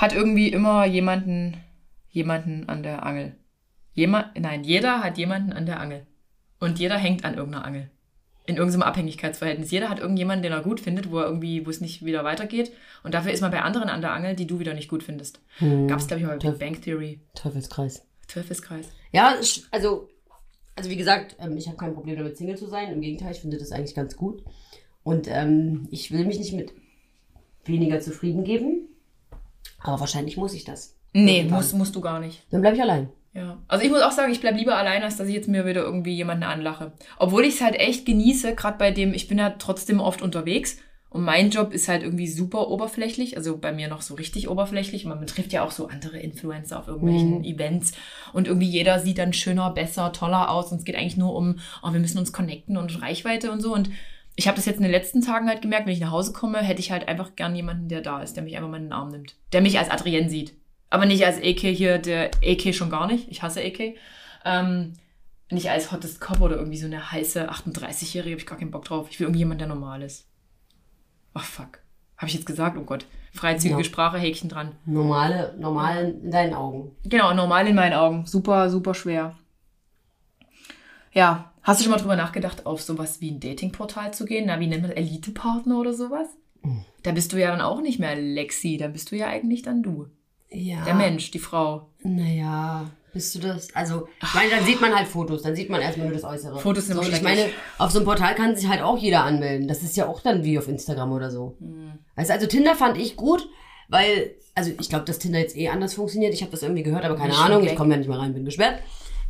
hat 0.00 0.14
irgendwie 0.14 0.48
immer 0.48 0.86
jemanden, 0.86 1.58
jemanden 2.08 2.68
an 2.70 2.82
der 2.82 3.04
Angel. 3.04 3.36
Jemand, 3.92 4.38
nein, 4.40 4.64
jeder 4.64 5.02
hat 5.04 5.18
jemanden 5.18 5.52
an 5.52 5.66
der 5.66 5.78
Angel. 5.78 6.06
Und 6.58 6.78
jeder 6.78 6.96
hängt 6.96 7.24
an 7.24 7.34
irgendeiner 7.34 7.66
Angel. 7.66 7.90
In 8.46 8.56
irgendeinem 8.56 8.82
Abhängigkeitsverhältnis. 8.82 9.70
Jeder 9.70 9.90
hat 9.90 9.98
irgendjemanden, 9.98 10.42
den 10.42 10.52
er 10.52 10.62
gut 10.62 10.80
findet, 10.80 11.10
wo 11.10 11.18
er 11.18 11.26
irgendwie, 11.26 11.66
wo 11.66 11.70
es 11.70 11.82
nicht 11.82 12.02
wieder 12.02 12.24
weitergeht. 12.24 12.72
Und 13.02 13.12
dafür 13.12 13.32
ist 13.32 13.42
man 13.42 13.50
bei 13.50 13.60
anderen 13.60 13.90
an 13.90 14.00
der 14.00 14.12
Angel, 14.12 14.34
die 14.34 14.46
du 14.46 14.58
wieder 14.58 14.72
nicht 14.72 14.88
gut 14.88 15.02
findest. 15.02 15.40
Hm. 15.58 15.86
Gab 15.86 15.98
es, 15.98 16.06
glaube 16.06 16.22
ich, 16.22 16.26
mal 16.26 16.38
bei 16.38 16.50
Big 16.50 16.58
Bang 16.58 16.80
Theory. 16.80 17.20
Teufelskreis. 17.34 18.06
Teufelskreis. 18.26 18.88
Ja, 19.12 19.36
also, 19.70 20.08
also 20.76 20.88
wie 20.90 20.96
gesagt, 20.96 21.36
ähm, 21.38 21.58
ich 21.58 21.66
habe 21.66 21.76
kein 21.76 21.92
Problem 21.92 22.16
damit, 22.16 22.38
Single 22.38 22.56
zu 22.56 22.66
sein. 22.66 22.90
Im 22.90 23.02
Gegenteil, 23.02 23.32
ich 23.32 23.40
finde 23.40 23.58
das 23.58 23.70
eigentlich 23.70 23.94
ganz 23.94 24.16
gut. 24.16 24.42
Und 25.02 25.28
ähm, 25.28 25.88
ich 25.90 26.10
will 26.10 26.24
mich 26.24 26.38
nicht 26.38 26.54
mit 26.54 26.72
weniger 27.66 28.00
zufrieden 28.00 28.44
geben. 28.44 28.89
Aber 29.82 30.00
wahrscheinlich 30.00 30.36
muss 30.36 30.54
ich 30.54 30.64
das. 30.64 30.96
Nee, 31.12 31.38
Irgendwann. 31.38 31.58
musst, 31.58 31.74
musst 31.74 31.96
du 31.96 32.00
gar 32.00 32.20
nicht. 32.20 32.42
Dann 32.50 32.60
bleibe 32.60 32.76
ich 32.76 32.82
allein. 32.82 33.08
Ja, 33.32 33.58
also 33.68 33.84
ich 33.84 33.90
muss 33.90 34.02
auch 34.02 34.10
sagen, 34.10 34.32
ich 34.32 34.40
bleib 34.40 34.56
lieber 34.56 34.76
allein, 34.76 35.02
als 35.02 35.16
dass 35.16 35.28
ich 35.28 35.34
jetzt 35.34 35.48
mir 35.48 35.64
wieder 35.64 35.82
irgendwie 35.82 36.14
jemanden 36.14 36.42
anlache. 36.44 36.92
Obwohl 37.18 37.44
ich 37.44 37.54
es 37.54 37.60
halt 37.60 37.76
echt 37.76 38.04
genieße, 38.04 38.54
gerade 38.56 38.76
bei 38.78 38.90
dem, 38.90 39.14
ich 39.14 39.28
bin 39.28 39.38
ja 39.38 39.50
trotzdem 39.50 40.00
oft 40.00 40.20
unterwegs 40.20 40.78
und 41.10 41.22
mein 41.22 41.50
Job 41.50 41.72
ist 41.72 41.86
halt 41.88 42.02
irgendwie 42.02 42.26
super 42.26 42.68
oberflächlich, 42.68 43.36
also 43.36 43.56
bei 43.56 43.72
mir 43.72 43.86
noch 43.88 44.02
so 44.02 44.14
richtig 44.14 44.48
oberflächlich. 44.48 45.04
Man 45.04 45.24
trifft 45.28 45.52
ja 45.52 45.64
auch 45.64 45.70
so 45.70 45.86
andere 45.86 46.18
Influencer 46.18 46.78
auf 46.80 46.88
irgendwelchen 46.88 47.38
Mhm. 47.38 47.44
Events 47.44 47.92
und 48.32 48.48
irgendwie 48.48 48.68
jeder 48.68 48.98
sieht 48.98 49.18
dann 49.18 49.32
schöner, 49.32 49.70
besser, 49.70 50.12
toller 50.12 50.50
aus 50.50 50.72
und 50.72 50.78
es 50.78 50.84
geht 50.84 50.96
eigentlich 50.96 51.16
nur 51.16 51.34
um, 51.34 51.60
oh, 51.84 51.92
wir 51.92 52.00
müssen 52.00 52.18
uns 52.18 52.32
connecten 52.32 52.76
und 52.76 53.00
Reichweite 53.00 53.52
und 53.52 53.60
so 53.60 53.72
und 53.72 53.90
ich 54.40 54.48
habe 54.48 54.56
das 54.56 54.64
jetzt 54.64 54.78
in 54.78 54.84
den 54.84 54.90
letzten 54.90 55.20
Tagen 55.20 55.48
halt 55.48 55.60
gemerkt, 55.60 55.84
wenn 55.86 55.92
ich 55.92 56.00
nach 56.00 56.12
Hause 56.12 56.32
komme, 56.32 56.58
hätte 56.62 56.80
ich 56.80 56.90
halt 56.90 57.06
einfach 57.08 57.36
gern 57.36 57.54
jemanden, 57.54 57.88
der 57.88 58.00
da 58.00 58.22
ist, 58.22 58.36
der 58.36 58.42
mich 58.42 58.56
einfach 58.56 58.70
mal 58.70 58.78
in 58.78 58.84
den 58.84 58.94
Arm 58.94 59.10
nimmt. 59.10 59.36
Der 59.52 59.60
mich 59.60 59.78
als 59.78 59.90
Adrienne 59.90 60.30
sieht. 60.30 60.54
Aber 60.88 61.04
nicht 61.04 61.26
als 61.26 61.36
AK 61.36 61.60
hier, 61.60 61.98
der 61.98 62.30
AK 62.42 62.74
schon 62.74 62.88
gar 62.88 63.06
nicht. 63.06 63.28
Ich 63.30 63.42
hasse 63.42 63.60
AK. 63.60 63.96
Ähm, 64.46 64.94
nicht 65.50 65.68
als 65.68 65.92
Hottest 65.92 66.22
Cop 66.22 66.40
oder 66.40 66.56
irgendwie 66.56 66.78
so 66.78 66.86
eine 66.86 67.12
heiße 67.12 67.50
38-Jährige, 67.50 68.30
habe 68.30 68.40
ich 68.40 68.46
gar 68.46 68.56
keinen 68.58 68.70
Bock 68.70 68.86
drauf. 68.86 69.08
Ich 69.10 69.20
will 69.20 69.26
irgendjemand, 69.26 69.60
der 69.60 69.68
normal 69.68 70.00
ist. 70.00 70.26
Ach 71.34 71.44
fuck. 71.44 71.80
Habe 72.16 72.28
ich 72.28 72.34
jetzt 72.34 72.46
gesagt? 72.46 72.78
Oh 72.78 72.84
Gott. 72.84 73.04
Freizügige 73.34 73.80
Ja. 73.80 73.84
Sprache, 73.84 74.16
Häkchen 74.16 74.48
dran. 74.48 74.72
Normale, 74.86 75.54
normal 75.58 76.16
in 76.22 76.30
deinen 76.30 76.54
Augen. 76.54 76.96
Genau, 77.04 77.34
normal 77.34 77.66
in 77.66 77.74
meinen 77.74 77.92
Augen. 77.92 78.24
Super, 78.24 78.70
super 78.70 78.94
schwer. 78.94 79.36
Ja, 81.12 81.49
hast 81.62 81.80
du 81.80 81.84
schon 81.84 81.92
mal 81.92 81.98
drüber 81.98 82.16
nachgedacht, 82.16 82.66
auf 82.66 82.82
sowas 82.82 83.20
wie 83.20 83.30
ein 83.30 83.40
Datingportal 83.40 84.12
zu 84.12 84.24
gehen? 84.24 84.46
Na, 84.46 84.60
wie 84.60 84.66
nennt 84.66 84.82
man 84.82 84.90
das? 84.90 84.98
Elite-Partner 84.98 85.78
oder 85.78 85.92
sowas? 85.92 86.28
Da 87.02 87.12
bist 87.12 87.32
du 87.32 87.40
ja 87.40 87.50
dann 87.50 87.60
auch 87.60 87.80
nicht 87.80 87.98
mehr 87.98 88.14
Lexi, 88.16 88.76
da 88.76 88.88
bist 88.88 89.10
du 89.10 89.16
ja 89.16 89.28
eigentlich 89.28 89.62
dann 89.62 89.82
du. 89.82 90.06
Ja. 90.50 90.84
Der 90.84 90.94
Mensch, 90.94 91.30
die 91.30 91.38
Frau. 91.38 91.88
Naja, 92.02 92.90
bist 93.12 93.34
du 93.34 93.38
das? 93.38 93.74
Also, 93.74 94.08
ich 94.22 94.34
meine, 94.34 94.50
dann 94.50 94.64
sieht 94.64 94.80
man 94.80 94.94
halt 94.94 95.08
Fotos, 95.08 95.42
dann 95.42 95.54
sieht 95.54 95.70
man 95.70 95.80
erstmal 95.80 96.08
nur 96.08 96.14
das 96.14 96.24
Äußere. 96.24 96.58
Fotos 96.58 96.86
sind 96.86 97.02
so, 97.02 97.10
Ich 97.10 97.22
meine, 97.22 97.46
auf 97.78 97.90
so 97.90 97.98
einem 97.98 98.06
Portal 98.06 98.34
kann 98.34 98.54
sich 98.56 98.68
halt 98.68 98.82
auch 98.82 98.98
jeder 98.98 99.24
anmelden. 99.24 99.68
Das 99.68 99.82
ist 99.82 99.96
ja 99.96 100.06
auch 100.06 100.20
dann 100.20 100.44
wie 100.44 100.58
auf 100.58 100.68
Instagram 100.68 101.12
oder 101.12 101.30
so. 101.30 101.56
Hm. 101.60 101.92
Also, 102.16 102.32
also 102.32 102.46
Tinder 102.46 102.74
fand 102.74 102.98
ich 102.98 103.16
gut, 103.16 103.48
weil, 103.88 104.34
also 104.54 104.70
ich 104.78 104.88
glaube, 104.88 105.04
dass 105.04 105.18
Tinder 105.18 105.38
jetzt 105.38 105.56
eh 105.56 105.68
anders 105.68 105.94
funktioniert. 105.94 106.34
Ich 106.34 106.42
habe 106.42 106.50
das 106.50 106.62
irgendwie 106.62 106.82
gehört, 106.82 107.04
aber 107.04 107.16
keine 107.16 107.32
schon 107.32 107.44
Ahnung. 107.44 107.64
Ich 107.64 107.76
komme 107.76 107.92
ja 107.92 107.98
nicht 107.98 108.08
mal 108.08 108.18
rein, 108.18 108.34
bin 108.34 108.44
gesperrt. 108.44 108.80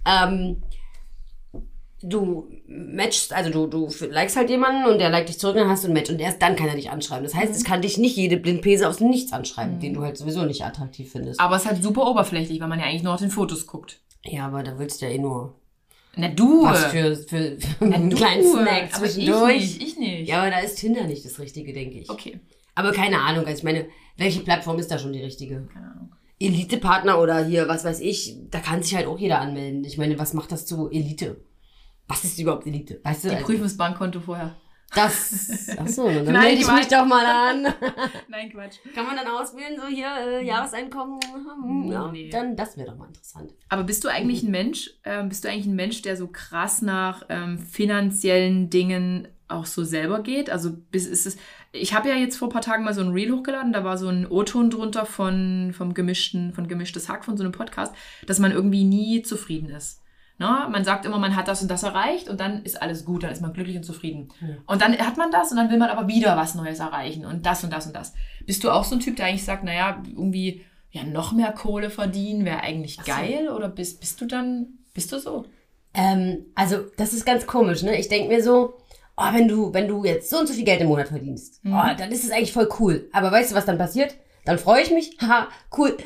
Ähm, 0.06 0.62
du 2.02 2.48
matchst, 2.66 3.32
also 3.32 3.50
du, 3.50 3.66
du 3.66 3.88
likest 4.08 4.36
halt 4.36 4.48
jemanden 4.50 4.84
und 4.90 4.98
der 4.98 5.10
liked 5.10 5.28
dich 5.28 5.38
zurück, 5.38 5.56
dann 5.56 5.68
hast 5.68 5.84
du 5.84 5.88
ein 5.88 5.92
Match 5.92 6.10
und 6.10 6.18
erst 6.20 6.40
dann 6.40 6.56
kann 6.56 6.68
er 6.68 6.74
dich 6.76 6.90
anschreiben. 6.90 7.24
Das 7.24 7.34
Mhm. 7.34 7.38
heißt, 7.38 7.54
es 7.54 7.64
kann 7.64 7.82
dich 7.82 7.98
nicht 7.98 8.16
jede 8.16 8.36
Blindpese 8.36 8.88
aus 8.88 8.98
dem 8.98 9.10
Nichts 9.10 9.32
anschreiben, 9.32 9.80
den 9.80 9.94
du 9.94 10.02
halt 10.02 10.16
sowieso 10.16 10.44
nicht 10.44 10.64
attraktiv 10.64 11.12
findest. 11.12 11.40
Aber 11.40 11.56
es 11.56 11.62
ist 11.64 11.70
halt 11.70 11.82
super 11.82 12.06
oberflächlich, 12.10 12.60
weil 12.60 12.68
man 12.68 12.78
ja 12.80 12.86
eigentlich 12.86 13.02
nur 13.02 13.14
auf 13.14 13.20
den 13.20 13.30
Fotos 13.30 13.66
guckt. 13.66 14.00
Ja, 14.24 14.46
aber 14.46 14.62
da 14.62 14.78
willst 14.78 15.00
du 15.02 15.06
ja 15.06 15.12
eh 15.12 15.18
nur 15.18 15.54
Na 16.16 16.28
du! 16.28 16.64
was 16.64 16.84
für, 16.86 17.16
für, 17.16 17.58
für 17.58 17.84
Na, 17.86 17.96
einen 17.96 18.10
du. 18.10 18.16
kleinen 18.16 18.44
Snack 18.44 18.90
Aber 18.94 19.04
zwischendurch. 19.06 19.56
Ich 19.56 19.78
nicht, 19.78 19.82
ich 19.88 19.98
nicht. 19.98 20.28
Ja, 20.28 20.40
aber 20.42 20.50
da 20.50 20.58
ist 20.60 20.76
Tinder 20.76 21.04
nicht 21.04 21.24
das 21.24 21.38
Richtige, 21.38 21.72
denke 21.72 21.98
ich. 21.98 22.08
Okay, 22.10 22.40
Aber 22.74 22.92
keine 22.92 23.20
Ahnung, 23.20 23.44
also 23.46 23.58
ich 23.58 23.64
meine, 23.64 23.86
welche 24.16 24.40
Plattform 24.40 24.78
ist 24.78 24.90
da 24.90 24.98
schon 24.98 25.12
die 25.12 25.22
richtige? 25.22 25.66
keine 25.72 25.90
Ahnung. 25.92 26.12
Elite-Partner 26.42 27.20
oder 27.20 27.44
hier, 27.44 27.68
was 27.68 27.84
weiß 27.84 28.00
ich, 28.00 28.36
da 28.50 28.60
kann 28.60 28.82
sich 28.82 28.94
halt 28.96 29.06
auch 29.06 29.18
jeder 29.18 29.40
anmelden. 29.40 29.84
Ich 29.84 29.98
meine, 29.98 30.18
was 30.18 30.32
macht 30.32 30.50
das 30.52 30.64
zu 30.64 30.90
Elite? 30.90 31.36
Was 32.10 32.24
ist 32.24 32.38
überhaupt 32.38 32.66
Elite? 32.66 33.00
Weißt 33.02 33.24
du? 33.24 33.28
Die 33.28 33.34
also, 33.34 33.46
prüfen 33.46 33.62
das 33.62 33.76
Bankkonto 33.76 34.20
vorher. 34.20 34.54
das. 34.94 35.68
Achso, 35.78 36.06
dann 36.06 36.24
Nein, 36.24 36.32
melde 36.34 36.60
ich 36.62 36.70
mich 36.70 36.90
war- 36.90 37.00
doch 37.02 37.06
mal 37.06 37.24
an. 37.24 37.62
Nein, 38.28 38.50
Quatsch. 38.50 38.76
kann 38.94 39.06
man 39.06 39.16
dann 39.16 39.28
auswählen, 39.28 39.78
so 39.80 39.86
hier, 39.86 40.08
äh, 40.18 40.44
Jahreseinkommen? 40.44 41.20
Hm, 41.62 41.90
Ja, 41.92 42.10
Nee. 42.10 42.28
dann, 42.30 42.56
das 42.56 42.76
wäre 42.76 42.90
doch 42.90 42.96
mal 42.96 43.06
interessant. 43.06 43.52
Aber 43.68 43.84
bist 43.84 44.02
du 44.04 44.08
eigentlich 44.08 44.42
ein 44.42 44.50
Mensch, 44.50 44.90
ähm, 45.04 45.28
bist 45.28 45.44
du 45.44 45.48
eigentlich 45.48 45.66
ein 45.66 45.76
Mensch, 45.76 46.02
der 46.02 46.16
so 46.16 46.26
krass 46.26 46.82
nach 46.82 47.22
ähm, 47.28 47.58
finanziellen 47.58 48.68
Dingen 48.70 49.28
auch 49.48 49.66
so 49.66 49.84
selber 49.84 50.22
geht? 50.22 50.50
Also 50.50 50.72
bis, 50.90 51.06
ist 51.06 51.26
es, 51.26 51.36
ich 51.72 51.94
habe 51.94 52.08
ja 52.08 52.16
jetzt 52.16 52.36
vor 52.36 52.48
ein 52.48 52.52
paar 52.52 52.62
Tagen 52.62 52.82
mal 52.84 52.94
so 52.94 53.00
ein 53.00 53.12
Reel 53.12 53.30
hochgeladen, 53.32 53.72
da 53.72 53.84
war 53.84 53.96
so 53.96 54.08
ein 54.08 54.26
O-Ton 54.26 54.70
drunter 54.70 55.06
von, 55.06 55.72
vom 55.76 55.94
gemischten, 55.94 56.52
von 56.52 56.66
gemischtes 56.66 57.08
Hack, 57.08 57.24
von 57.24 57.36
so 57.36 57.44
einem 57.44 57.52
Podcast, 57.52 57.94
dass 58.26 58.40
man 58.40 58.50
irgendwie 58.50 58.82
nie 58.84 59.22
zufrieden 59.22 59.70
ist. 59.70 59.99
Ne? 60.40 60.66
Man 60.70 60.84
sagt 60.84 61.04
immer, 61.04 61.18
man 61.18 61.36
hat 61.36 61.46
das 61.48 61.60
und 61.62 61.70
das 61.70 61.82
erreicht 61.82 62.28
und 62.28 62.40
dann 62.40 62.62
ist 62.64 62.80
alles 62.80 63.04
gut, 63.04 63.22
dann 63.22 63.30
ist 63.30 63.42
man 63.42 63.52
glücklich 63.52 63.76
und 63.76 63.84
zufrieden. 63.84 64.30
Ja. 64.40 64.48
Und 64.66 64.80
dann 64.80 64.96
hat 64.98 65.16
man 65.18 65.30
das 65.30 65.50
und 65.50 65.58
dann 65.58 65.70
will 65.70 65.76
man 65.78 65.90
aber 65.90 66.08
wieder 66.08 66.34
was 66.36 66.54
Neues 66.54 66.80
erreichen 66.80 67.26
und 67.26 67.44
das 67.44 67.62
und 67.62 67.70
das 67.72 67.86
und 67.86 67.94
das. 67.94 68.14
Bist 68.46 68.64
du 68.64 68.70
auch 68.70 68.84
so 68.84 68.96
ein 68.96 69.00
Typ, 69.00 69.16
der 69.16 69.26
eigentlich 69.26 69.44
sagt, 69.44 69.64
naja, 69.64 70.02
irgendwie 70.06 70.64
ja 70.90 71.04
noch 71.04 71.32
mehr 71.32 71.52
Kohle 71.52 71.90
verdienen 71.90 72.44
wäre 72.46 72.60
eigentlich 72.62 72.96
so. 72.96 73.02
geil 73.04 73.48
oder 73.50 73.68
bist, 73.68 74.00
bist 74.00 74.18
du 74.20 74.26
dann, 74.26 74.78
bist 74.94 75.12
du 75.12 75.18
so? 75.18 75.44
Ähm, 75.92 76.46
also, 76.54 76.78
das 76.96 77.12
ist 77.12 77.26
ganz 77.26 77.46
komisch, 77.46 77.82
ne? 77.82 77.96
Ich 78.00 78.08
denke 78.08 78.28
mir 78.34 78.42
so, 78.42 78.78
oh, 79.18 79.32
wenn 79.32 79.46
du, 79.46 79.74
wenn 79.74 79.88
du 79.88 80.04
jetzt 80.04 80.30
so 80.30 80.38
und 80.38 80.46
so 80.48 80.54
viel 80.54 80.64
Geld 80.64 80.80
im 80.80 80.88
Monat 80.88 81.08
verdienst, 81.08 81.62
Mhm. 81.64 81.74
oh, 81.74 81.94
dann 81.98 82.10
ist 82.12 82.24
es 82.24 82.30
eigentlich 82.30 82.52
voll 82.52 82.68
cool. 82.80 83.08
Aber 83.12 83.30
weißt 83.30 83.50
du, 83.50 83.54
was 83.56 83.66
dann 83.66 83.76
passiert? 83.78 84.16
Dann 84.46 84.58
freue 84.58 84.82
ich 84.82 84.90
mich, 84.90 85.16
haha, 85.20 85.48
cool. 85.76 85.96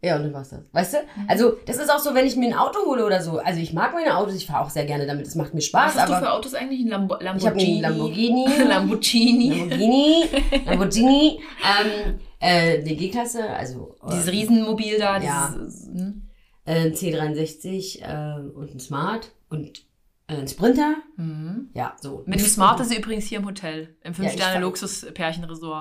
Ja, 0.00 0.16
und 0.16 0.22
dann 0.22 0.32
war's 0.32 0.50
das. 0.50 0.60
Weißt 0.72 0.94
du? 0.94 0.98
Mhm. 0.98 1.28
Also, 1.28 1.56
das 1.66 1.78
ist 1.78 1.90
auch 1.90 1.98
so, 1.98 2.14
wenn 2.14 2.26
ich 2.26 2.36
mir 2.36 2.46
ein 2.46 2.54
Auto 2.54 2.86
hole 2.86 3.04
oder 3.04 3.20
so. 3.20 3.38
Also, 3.38 3.60
ich 3.60 3.72
mag 3.72 3.92
meine 3.94 4.16
Autos, 4.16 4.36
ich 4.36 4.46
fahre 4.46 4.64
auch 4.64 4.70
sehr 4.70 4.84
gerne 4.84 5.06
damit, 5.06 5.26
es 5.26 5.34
macht 5.34 5.54
mir 5.54 5.60
Spaß, 5.60 5.96
Was 5.96 6.02
hast 6.02 6.08
du 6.08 6.14
aber 6.14 6.26
für 6.26 6.32
Autos 6.32 6.54
eigentlich? 6.54 6.80
Ein 6.80 6.88
Lambo 6.88 7.18
ich 7.20 7.26
habe 7.46 7.58
einen 7.58 7.80
Lamborghini? 7.80 7.80
Lamborghini. 7.80 8.46
Lamborghini. 8.68 9.48
Lamborghini. 9.50 10.24
Lamborghini. 10.66 11.40
ähm, 11.62 12.20
äh, 12.38 12.82
die 12.82 12.96
G-Klasse, 12.96 13.48
also 13.50 13.96
äh, 14.06 14.10
Dieses 14.12 14.30
Riesenmobil 14.30 14.98
da. 14.98 15.20
Ja. 15.20 15.52
Dieses, 15.52 15.86
hm? 15.86 16.22
äh, 16.64 16.86
ein 16.86 16.92
C63 16.92 18.02
äh, 18.02 18.48
und 18.50 18.74
ein 18.74 18.80
Smart 18.80 19.32
und 19.50 19.82
ein 20.28 20.46
Sprinter. 20.46 20.96
Mhm. 21.16 21.70
Ja, 21.74 21.96
so. 22.00 22.22
Mit 22.26 22.38
dem 22.40 22.46
Smart 22.46 22.80
ist 22.80 22.90
sie 22.90 22.96
übrigens 22.98 23.24
hier 23.24 23.38
im 23.38 23.46
Hotel. 23.46 23.96
Im 24.04 24.12
Ja, 24.12 24.28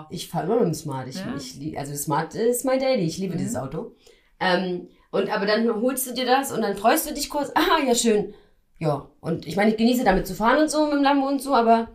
ich 0.10 0.28
fahre 0.30 0.46
immer 0.46 0.56
mit 0.56 0.66
dem 0.66 0.74
Smart. 0.74 1.08
Ich, 1.08 1.18
Ja. 1.18 1.36
ich, 1.36 1.78
also 1.78 1.94
Smart 1.96 2.34
ist 2.34 2.64
mein 2.66 2.80
Daily. 2.80 3.04
Ich 3.04 3.18
liebe 3.18 3.34
Mhm. 3.36 3.40
dieses 3.40 3.56
Auto. 3.56 3.96
Ähm, 4.40 4.88
und 5.12 5.30
aber 5.30 5.46
dann 5.46 5.70
holst 5.82 6.08
du 6.08 6.14
dir 6.14 6.26
das 6.26 6.52
und 6.52 6.62
dann 6.62 6.76
freust 6.78 7.10
du 7.10 7.14
dich 7.14 7.30
kurz. 7.30 7.52
Ah, 7.56 7.84
ja, 7.86 7.94
schön. 7.96 8.34
Ja. 8.80 9.10
Und 9.20 9.46
ich 9.48 9.56
meine, 9.56 9.72
ich 9.72 9.78
genieße 9.78 10.04
damit 10.04 10.28
zu 10.28 10.34
fahren 10.36 10.60
und 10.62 10.70
so 10.72 10.86
mit 10.86 10.94
dem 10.96 11.04
Lambo 11.04 11.28
und 11.28 11.42
so, 11.42 11.54
aber 11.54 11.90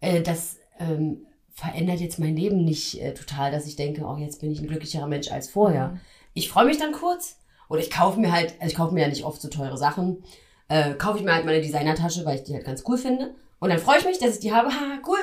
äh, 0.00 0.22
das 0.22 0.58
ähm, 0.78 1.26
verändert 1.52 2.00
jetzt 2.00 2.18
mein 2.18 2.36
Leben 2.36 2.64
nicht 2.64 3.00
äh, 3.02 3.12
total, 3.12 3.50
dass 3.50 3.66
ich 3.66 3.76
denke, 3.76 4.04
oh, 4.04 4.16
jetzt 4.16 4.40
bin 4.40 4.50
ich 4.50 4.60
ein 4.60 4.68
glücklicherer 4.68 5.06
Mensch 5.08 5.30
als 5.30 5.50
vorher. 5.50 5.88
Mhm. 5.88 6.00
Ich 6.32 6.48
freue 6.48 6.64
mich 6.66 6.78
dann 6.78 6.92
kurz. 6.92 7.36
Oder 7.68 7.80
ich 7.80 7.90
kaufe 7.90 8.18
mir 8.18 8.32
halt, 8.32 8.54
also 8.60 8.70
ich 8.72 8.76
kaufe 8.76 8.94
mir 8.94 9.02
ja 9.02 9.08
nicht 9.08 9.24
oft 9.24 9.40
so 9.40 9.48
teure 9.48 9.76
Sachen. 9.76 10.24
Äh, 10.70 10.94
kaufe 10.94 11.18
ich 11.18 11.24
mir 11.24 11.34
halt 11.34 11.44
meine 11.44 11.60
Designertasche, 11.60 12.24
weil 12.24 12.36
ich 12.36 12.44
die 12.44 12.54
halt 12.54 12.64
ganz 12.64 12.84
cool 12.86 12.96
finde. 12.96 13.34
Und 13.58 13.70
dann 13.70 13.80
freue 13.80 13.98
ich 13.98 14.04
mich, 14.04 14.20
dass 14.20 14.34
ich 14.34 14.40
die 14.40 14.52
habe. 14.52 14.68
Ha, 14.68 15.00
cool. 15.06 15.18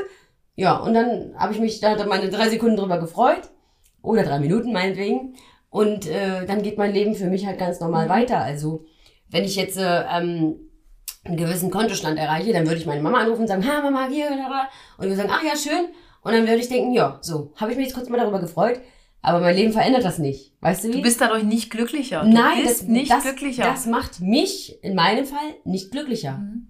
Ja, 0.55 0.75
und 0.75 0.93
dann 0.93 1.33
habe 1.37 1.53
ich 1.53 1.59
mich 1.59 1.79
da 1.79 1.95
meine 2.05 2.29
drei 2.29 2.49
Sekunden 2.49 2.75
drüber 2.75 2.99
gefreut. 2.99 3.49
Oder 4.01 4.23
drei 4.23 4.39
Minuten 4.39 4.73
meinetwegen. 4.73 5.35
Und 5.69 6.05
äh, 6.05 6.45
dann 6.45 6.63
geht 6.63 6.77
mein 6.77 6.93
Leben 6.93 7.15
für 7.15 7.27
mich 7.27 7.45
halt 7.45 7.59
ganz 7.59 7.79
normal 7.79 8.09
weiter. 8.09 8.39
Also, 8.39 8.83
wenn 9.29 9.45
ich 9.45 9.55
jetzt 9.55 9.77
äh, 9.77 10.03
ähm, 10.11 10.59
einen 11.23 11.37
gewissen 11.37 11.71
Kontostand 11.71 12.19
erreiche, 12.19 12.51
dann 12.51 12.67
würde 12.67 12.79
ich 12.79 12.85
meine 12.85 13.01
Mama 13.01 13.19
anrufen 13.19 13.43
und 13.43 13.47
sagen, 13.47 13.65
ha, 13.65 13.81
Mama, 13.81 14.07
hier, 14.09 14.29
da, 14.29 14.49
da. 14.49 14.69
Und 14.97 15.07
wir 15.07 15.15
sagen, 15.15 15.31
ach 15.31 15.43
ja, 15.43 15.55
schön. 15.55 15.93
Und 16.23 16.33
dann 16.33 16.45
würde 16.45 16.59
ich 16.59 16.67
denken, 16.67 16.91
ja, 16.91 17.19
so, 17.21 17.53
habe 17.55 17.71
ich 17.71 17.77
mich 17.77 17.87
jetzt 17.87 17.95
kurz 17.95 18.09
mal 18.09 18.17
darüber 18.17 18.41
gefreut. 18.41 18.81
Aber 19.27 19.41
mein 19.41 19.57
Leben 19.57 19.73
verändert 19.73 20.05
das 20.05 20.19
nicht. 20.19 20.53
Weißt 20.61 20.85
du 20.85 20.87
wie? 20.87 20.93
Du 20.93 21.01
bist 21.01 21.19
dadurch 21.19 21.43
nicht 21.43 21.69
glücklicher. 21.69 22.23
Du 22.23 22.29
Nein, 22.29 22.63
bist 22.63 22.83
das, 22.83 22.87
nicht 22.87 23.11
das, 23.11 23.23
glücklicher. 23.23 23.63
Das 23.63 23.85
macht 23.85 24.21
mich 24.21 24.81
in 24.83 24.95
meinem 24.95 25.25
Fall 25.25 25.55
nicht 25.65 25.91
glücklicher. 25.91 26.37
Mhm. 26.37 26.67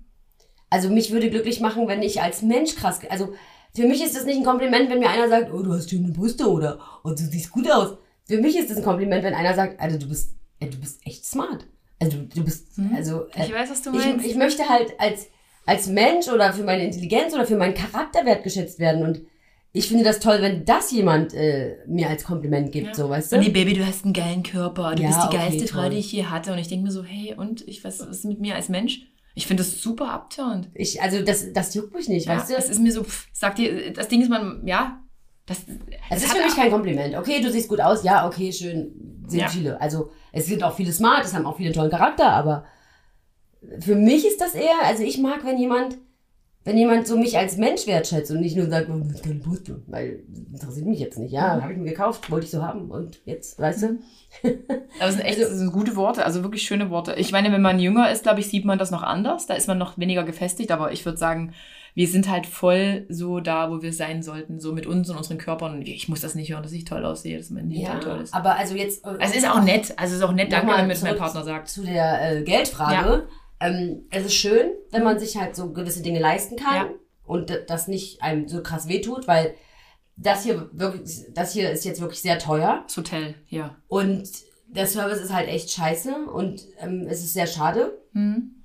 Also 0.72 0.90
mich 0.90 1.12
würde 1.12 1.30
glücklich 1.30 1.60
machen, 1.60 1.88
wenn 1.88 2.02
ich 2.02 2.22
als 2.22 2.42
Mensch 2.42 2.76
krass. 2.76 3.00
Also 3.10 3.34
für 3.76 3.88
mich 3.88 4.04
ist 4.04 4.16
das 4.16 4.26
nicht 4.26 4.38
ein 4.38 4.44
Kompliment, 4.44 4.90
wenn 4.90 5.00
mir 5.00 5.10
einer 5.10 5.30
sagt, 5.30 5.54
oh, 5.54 5.62
du 5.62 5.72
hast 5.72 5.90
schöne 5.92 6.12
Brüste 6.12 6.50
oder 6.50 6.80
oh, 7.04 7.10
du 7.10 7.18
siehst 7.18 7.52
gut 7.52 7.70
aus. 7.70 7.96
Für 8.26 8.42
mich 8.42 8.58
ist 8.58 8.72
es 8.72 8.78
ein 8.78 8.84
Kompliment, 8.84 9.24
wenn 9.24 9.36
einer 9.36 9.54
sagt, 9.54 9.80
also 9.80 10.00
du 10.00 10.08
bist, 10.10 10.32
äh, 10.60 10.66
du 10.68 10.78
bist 10.80 11.00
echt 11.06 11.26
smart. 11.26 11.68
Also 12.00 12.18
du, 12.18 12.24
du 12.26 12.44
bist, 12.44 12.76
Mhm. 12.80 12.96
also 12.96 13.28
äh, 13.36 13.46
ich 13.46 13.54
weiß, 13.54 13.70
was 13.70 13.84
du 13.84 13.92
meinst. 13.92 14.26
ich, 14.26 14.32
ich 14.32 14.36
möchte 14.38 14.68
halt 14.68 15.00
als, 15.00 15.28
als 15.68 15.86
Mensch 15.88 16.28
oder 16.28 16.54
für 16.54 16.64
meine 16.64 16.84
Intelligenz 16.86 17.36
oder 17.36 17.46
für 17.46 17.56
meinen 17.56 17.76
Charakter 17.76 18.26
wertgeschätzt 18.26 18.80
werden 18.80 19.04
und 19.04 19.22
ich 19.78 19.88
finde 19.88 20.04
das 20.04 20.20
toll, 20.20 20.38
wenn 20.42 20.66
das 20.66 20.92
jemand 20.92 21.34
äh, 21.34 21.78
mir 21.88 22.10
als 22.10 22.24
Kompliment 22.24 22.72
gibt, 22.72 22.88
Ja. 22.88 22.94
so, 22.94 23.10
weißt 23.10 23.32
du? 23.32 23.36
Und 23.38 23.46
die 23.46 23.52
Baby, 23.52 23.74
du 23.74 23.86
hast 23.86 24.04
einen 24.04 24.14
geilen 24.14 24.44
Körper, 24.44 24.96
du 24.96 25.04
Ja, 25.04 25.10
bist 25.10 25.22
die 25.24 25.28
okay, 25.28 25.38
geilste 25.50 25.68
Frau, 25.68 25.90
die 25.90 25.98
ich 25.98 26.12
je 26.12 26.26
hatte. 26.26 26.52
Und 26.54 26.60
ich 26.60 26.68
denke 26.68 26.86
mir 26.86 26.92
so, 26.92 27.04
hey, 27.04 27.34
und 27.36 27.68
ich 27.68 27.84
was, 27.84 28.00
was 28.00 28.10
ist 28.10 28.26
mit 28.26 28.40
mir 28.40 28.56
als 28.56 28.70
Mensch? 28.70 29.02
Ich 29.36 29.46
finde 29.46 29.64
das 29.64 29.82
super 29.82 30.12
abturnt. 30.12 30.70
Ich, 30.74 31.02
also 31.02 31.22
das, 31.22 31.54
das 31.54 31.74
juckt 31.76 31.94
mich 31.94 32.10
nicht, 32.10 32.26
Ja, 32.26 32.38
weißt 32.38 32.50
du? 32.50 32.56
es 32.56 32.70
ist 32.70 32.80
mir 32.80 32.92
so, 32.92 33.04
pff, 33.04 33.28
sag 33.34 33.56
dir, 33.56 33.94
das 33.94 34.08
Ding 34.08 34.22
ist 34.22 34.30
man, 34.30 34.66
ja, 34.66 35.00
das, 35.46 35.60
Es 36.10 36.24
ist 36.24 36.34
für 36.34 36.44
mich 36.44 36.56
kein 36.56 36.72
Kompliment. 36.72 37.16
Okay, 37.16 37.40
du 37.42 37.50
siehst 37.52 37.70
gut 37.70 37.80
aus, 37.80 38.04
ja, 38.04 38.26
okay, 38.28 38.52
schön, 38.52 39.22
sind 39.28 39.40
Ja. 39.42 39.48
viele. 39.48 39.80
Also 39.80 40.10
es 40.32 40.48
sind 40.48 40.64
auch 40.64 40.76
viele 40.76 40.92
smart, 40.92 41.24
es 41.24 41.34
haben 41.34 41.46
auch 41.46 41.58
viele 41.58 41.72
tollen 41.72 41.92
Charakter, 41.92 42.32
aber 42.32 42.66
für 43.80 43.96
mich 43.96 44.26
ist 44.28 44.42
das 44.42 44.56
eher, 44.56 44.84
also 44.86 45.04
ich 45.04 45.18
mag, 45.20 45.46
wenn 45.46 45.58
jemand, 45.58 45.98
wenn 46.68 46.78
jemand 46.78 47.08
so 47.08 47.18
mich 47.18 47.38
als 47.38 47.58
Mensch 47.58 47.88
wertschätzt 47.88 48.30
und 48.30 48.42
nicht 48.42 48.56
nur 48.58 48.68
sagt, 48.70 48.90
oh, 48.90 49.00
das 49.00 49.14
ist 49.16 49.24
keine 49.24 49.40
Brüste, 49.40 49.82
weil 49.88 50.20
interessiert 50.54 50.86
mich 50.86 51.00
jetzt 51.00 51.18
nicht. 51.18 51.32
Ja, 51.32 51.62
habe 51.62 51.72
ich 51.74 51.80
mir 51.80 51.90
gekauft, 51.92 52.30
wollte 52.30 52.46
ich 52.46 52.52
so 52.52 52.62
haben 52.62 52.92
und 52.92 53.20
jetzt, 53.26 53.58
weißt 53.60 53.84
du? 53.84 53.88
Aber 55.00 55.10
es 55.10 55.16
sind 55.16 55.22
echt 55.26 55.38
Also- 55.40 55.50
das 55.50 55.58
sind 55.60 55.72
gute 55.72 55.96
Worte, 55.96 56.26
also 56.26 56.44
wirklich 56.44 56.64
schöne 56.64 56.90
Worte. 56.90 57.16
Ich 57.18 57.32
meine, 57.32 57.52
wenn 57.52 57.62
man 57.62 57.80
jünger 57.80 58.12
ist, 58.12 58.24
glaube 58.24 58.42
ich, 58.42 58.48
sieht 58.50 58.66
man 58.66 58.78
das 58.78 58.92
noch 58.92 59.02
anders. 59.04 59.48
Da 59.48 59.54
ist 59.56 59.68
man 59.68 59.78
noch 59.78 59.98
weniger 59.98 60.24
gefestigt, 60.24 60.72
aber 60.72 60.92
ich 60.92 61.06
würde 61.06 61.18
sagen, 61.18 61.54
wir 61.96 62.08
sind 62.08 62.30
halt 62.30 62.46
voll 62.46 63.06
so 63.10 63.40
da, 63.40 63.72
wo 63.72 63.82
wir 63.82 63.92
sein 63.92 64.22
sollten, 64.22 64.60
so 64.60 64.72
mit 64.74 64.86
uns 64.86 65.10
und 65.10 65.18
unseren 65.18 65.40
Körpern. 65.40 65.74
Und 65.76 65.88
ich 65.88 66.08
muss 66.10 66.22
das 66.22 66.36
nicht 66.36 66.52
hören, 66.52 66.62
dass 66.62 66.72
ich 66.74 66.86
toll 66.86 67.04
aussehe, 67.06 67.38
dass 67.40 67.50
mein 67.50 67.72
Hintern 67.72 68.02
toll 68.02 68.20
ist. 68.22 68.34
aber 68.36 68.56
also 68.56 68.76
jetzt. 68.76 69.04
äh, 69.04 69.08
Also 69.08 69.20
es 69.22 69.36
ist 69.38 69.50
auch 69.50 69.64
nett, 69.64 69.94
also 69.98 70.14
es 70.14 70.20
ist 70.20 70.24
auch 70.24 70.32
nett, 70.34 70.52
danke, 70.52 70.74
wenn 70.76 70.86
mir 70.88 70.94
das 70.94 71.02
mein 71.02 71.16
Partner 71.18 71.44
sagt. 71.44 71.70
Zu 71.70 71.84
der 71.84 72.38
äh, 72.40 72.44
Geldfrage. 72.44 73.24
Ähm, 73.60 74.06
es 74.12 74.26
ist 74.26 74.36
schön, 74.36 74.72
wenn 74.92 75.04
man 75.04 75.20
sich 75.20 75.38
halt 75.38 75.56
so 75.56 75.72
gewisse 75.74 76.02
Dinge 76.04 76.20
leisten 76.20 76.56
kann. 76.56 76.76
Ja. 76.76 76.90
und 77.26 77.52
das 77.68 77.88
nicht 77.88 78.22
einem 78.22 78.48
so 78.48 78.64
krass 78.64 78.88
wehtut, 78.88 79.28
weil 79.28 79.56
das 80.16 80.44
hier 80.44 80.70
wirklich, 80.74 81.26
das 81.34 81.54
hier 81.54 81.70
ist 81.72 81.86
jetzt 81.86 82.02
wirklich 82.02 82.22
sehr 82.22 82.40
teuer 82.40 82.84
Das 82.88 82.98
Hotel, 82.98 83.36
ja. 83.50 83.76
und 83.88 84.28
der 84.68 84.88
Service 84.88 85.20
ist 85.20 85.34
halt 85.34 85.48
echt 85.48 85.72
scheiße 85.72 86.26
und 86.26 86.62
ähm, 86.80 87.08
es 87.10 87.24
ist 87.24 87.34
sehr 87.34 87.48
schade. 87.48 88.02
Hm. 88.14 88.64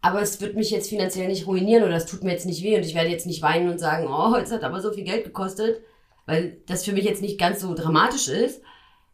Aber 0.00 0.20
es 0.20 0.40
wird 0.40 0.56
mich 0.56 0.70
jetzt 0.70 0.88
finanziell 0.88 1.28
nicht 1.28 1.46
ruinieren 1.46 1.84
oder 1.84 1.94
es 1.94 2.06
tut 2.06 2.24
mir 2.24 2.32
jetzt 2.32 2.46
nicht 2.46 2.62
weh 2.62 2.76
und 2.76 2.84
ich 2.84 2.94
werde 2.94 3.10
jetzt 3.10 3.26
nicht 3.26 3.42
weinen 3.42 3.68
und 3.68 3.78
sagen, 3.78 4.08
oh, 4.08 4.34
es 4.42 4.52
hat 4.52 4.64
aber 4.64 4.80
so 4.80 4.92
viel 4.92 5.04
Geld 5.04 5.24
gekostet, 5.24 5.80
weil 6.26 6.58
das 6.66 6.84
für 6.84 6.92
mich 6.92 7.04
jetzt 7.04 7.22
nicht 7.22 7.38
ganz 7.38 7.60
so 7.60 7.74
dramatisch 7.74 8.28
ist. 8.28 8.62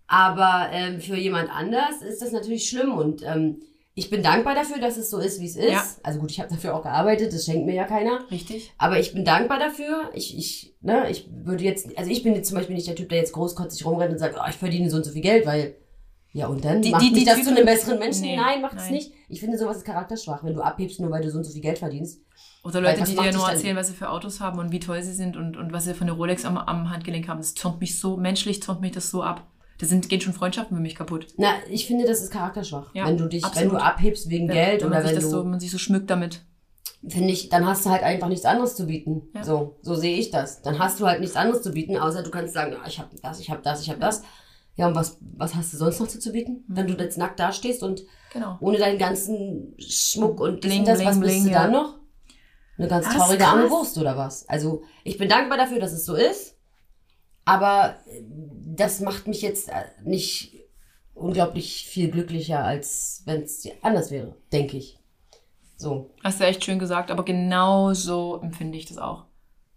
Aber 0.07 0.71
ähm, 0.73 1.01
für 1.01 1.17
jemand 1.17 1.51
anders 1.51 2.03
ist 2.03 2.23
das 2.23 2.33
natürlich 2.33 2.69
schlimm 2.69 2.93
und 2.93 3.23
ähm, 3.23 3.61
ich 3.99 4.11
bin 4.11 4.23
dankbar 4.23 4.55
dafür, 4.55 4.79
dass 4.81 4.97
es 4.97 5.11
so 5.11 5.19
ist, 5.19 5.41
wie 5.41 5.47
es 5.47 5.57
ist. 5.57 5.71
Ja. 5.71 5.85
Also 6.03 6.21
gut, 6.21 6.31
ich 6.31 6.39
habe 6.41 6.49
dafür 6.51 6.75
auch 6.75 6.83
gearbeitet, 6.83 7.33
das 7.33 7.45
schenkt 7.45 7.67
mir 7.67 7.75
ja 7.75 7.85
keiner. 7.85 8.21
Richtig. 8.31 8.73
Aber 8.79 8.99
ich 9.01 9.13
bin 9.13 9.25
dankbar 9.25 9.59
dafür. 9.59 10.11
Ich, 10.15 10.37
ich, 10.39 10.77
ne, 10.81 11.11
ich 11.11 11.29
würde 11.33 11.65
jetzt, 11.65 11.97
also 11.99 12.11
ich 12.11 12.23
bin 12.23 12.35
jetzt 12.35 12.49
zum 12.49 12.57
Beispiel 12.59 12.77
nicht 12.77 12.87
der 12.87 12.95
Typ, 12.95 13.09
der 13.09 13.19
jetzt 13.19 13.33
großkotzig 13.33 13.85
rumrennt 13.85 14.13
und 14.13 14.19
sagt, 14.19 14.37
oh, 14.39 14.49
ich 14.49 14.57
verdiene 14.57 14.89
so 14.89 14.97
und 14.99 15.05
so 15.05 15.11
viel 15.11 15.23
Geld, 15.23 15.45
weil, 15.47 15.75
ja 16.33 16.47
und 16.47 16.65
dann? 16.65 16.81
Die- 16.83 16.91
macht 16.91 17.03
die- 17.03 17.11
mich 17.11 17.19
die 17.21 17.25
das 17.25 17.35
Typen- 17.37 17.49
zu 17.49 17.57
einem 17.57 17.67
besseren 17.67 17.99
Menschen? 17.99 18.23
Nee, 18.23 18.37
nein, 18.37 18.61
macht 18.63 18.77
es 18.79 18.91
nicht. 18.91 19.13
Ich 19.29 19.41
finde, 19.41 19.59
sowas 19.59 19.79
ist 19.79 19.85
charakterschwach, 19.85 20.45
wenn 20.45 20.55
du 20.55 20.61
abhebst, 20.63 21.01
nur 21.01 21.11
weil 21.11 21.23
du 21.23 21.31
so 21.31 21.39
und 21.39 21.45
so 21.45 21.51
viel 21.53 21.63
Geld 21.63 21.79
verdienst. 21.79 22.21
Oder 22.65 22.81
Leute, 22.81 23.03
die 23.05 23.17
dir 23.17 23.33
nur 23.33 23.49
erzählen, 23.51 23.77
was 23.77 23.89
sie 23.89 23.95
für 23.95 24.11
Autos 24.11 24.41
haben 24.41 24.59
und 24.59 24.71
wie 24.73 24.81
toll 24.81 25.03
sie 25.03 25.13
sind 25.15 25.37
und, 25.37 25.57
und 25.57 25.73
was 25.73 25.85
sie 25.85 25.95
für 25.95 26.03
eine 26.03 26.13
Rolex 26.13 26.45
am, 26.45 26.57
am 26.59 26.91
Handgelenk 26.91 27.27
haben. 27.29 27.39
Das 27.39 27.55
turnt 27.55 27.81
mich 27.81 27.99
so, 27.99 28.17
menschlich 28.17 28.61
turnt 28.61 28.81
mich 28.81 28.93
das 28.93 29.11
so 29.11 29.23
ab. 29.23 29.47
Da 29.81 29.87
sind, 29.87 30.09
gehen 30.09 30.21
schon 30.21 30.33
Freundschaften 30.33 30.77
für 30.77 30.83
mich 30.83 30.95
kaputt. 30.97 31.29
Na, 31.37 31.53
ich 31.71 31.87
finde, 31.87 32.05
das 32.05 32.21
ist 32.23 32.31
charakterschwach. 32.33 32.93
Ja, 32.95 33.07
wenn 33.07 33.17
du 33.17 33.27
dich, 33.29 33.45
absolut. 33.45 33.73
wenn 33.73 33.79
du 33.79 33.85
abhebst 33.85 34.29
wegen 34.29 34.49
Ja, 34.49 34.55
Geld 34.55 34.81
wenn 34.83 34.89
oder 34.89 35.05
wenn 35.05 35.15
du, 35.15 35.21
so, 35.21 35.45
man 35.45 35.61
sich 35.61 35.71
so 35.71 35.79
schmückt 35.79 36.11
damit. 36.11 36.43
finde 37.07 37.33
ich, 37.33 37.49
dann 37.49 37.65
hast 37.65 37.87
du 37.87 37.91
halt 37.91 38.03
einfach 38.03 38.27
nichts 38.29 38.45
anderes 38.45 38.75
zu 38.75 38.87
bieten. 38.87 39.29
Ja. 39.35 39.45
So, 39.45 39.77
so 39.83 39.95
sehe 39.95 40.17
ich 40.19 40.31
das. 40.33 40.63
Dann 40.63 40.79
hast 40.81 40.99
du 40.99 41.07
halt 41.07 41.21
nichts 41.21 41.37
anderes 41.37 41.63
zu 41.63 41.71
bieten, 41.71 41.97
außer 41.97 42.23
du 42.25 42.31
kannst 42.31 42.55
sagen, 42.55 42.75
ah, 42.83 42.87
ich 42.89 42.99
habe 42.99 43.11
das, 43.23 43.39
ich 43.39 43.51
habe 43.51 43.63
das, 43.63 43.83
ich 43.83 43.89
habe 43.89 44.01
das. 44.01 44.23
Ja, 44.75 44.89
und 44.89 44.95
was, 44.97 45.19
was 45.37 45.55
hast 45.55 45.73
du 45.73 45.77
sonst 45.77 46.01
noch 46.01 46.09
zu 46.09 46.33
bieten? 46.33 46.65
Mhm. 46.67 46.77
Wenn 46.77 46.87
du 46.89 46.95
jetzt 46.95 47.19
nackt 47.19 47.39
dastehst 47.41 47.83
und 47.83 48.03
Genau. 48.33 48.59
ohne 48.61 48.79
deinen 48.79 48.99
ganzen 48.99 49.75
Schmuck 49.79 50.41
und 50.41 50.61
Bling, 50.61 50.85
das, 50.85 51.05
was 51.05 51.19
bling, 51.19 51.21
bist 51.21 51.37
du 51.39 51.43
bling, 51.45 51.53
dann 51.55 51.73
ja. 51.73 51.81
noch? 51.83 51.99
Eine 52.77 52.89
ganz 52.89 53.07
Das 53.07 53.15
traurige 53.17 53.47
arme. 53.47 53.71
Wurst 53.71 53.97
oder 53.99 54.17
was? 54.17 54.49
Also, 54.49 54.83
ich 55.05 55.19
bin 55.19 55.29
dankbar 55.29 55.57
dafür, 55.59 55.81
dass 55.81 55.93
es 55.93 56.05
so 56.05 56.15
ist, 56.15 56.57
aber 57.45 57.97
äh, 58.07 58.23
das 58.79 59.01
macht 59.01 59.27
mich 59.27 59.43
jetzt 59.43 59.69
äh, 59.69 59.85
nicht 60.05 60.55
unglaublich 61.15 61.87
viel 61.87 62.11
glücklicher, 62.11 62.65
als 62.65 63.23
wenn 63.27 63.43
es 63.43 63.69
anders 63.83 64.11
wäre, 64.11 64.37
denke 64.53 64.77
ich. 64.77 64.99
So. 65.77 66.11
Hast 66.25 66.41
du 66.41 66.45
echt 66.45 66.65
schön 66.65 66.79
gesagt, 66.79 67.11
aber 67.11 67.25
genau 67.25 67.93
so 67.93 68.41
empfinde 68.43 68.79
ich 68.79 68.87
das 68.87 68.99
auch. 68.99 69.25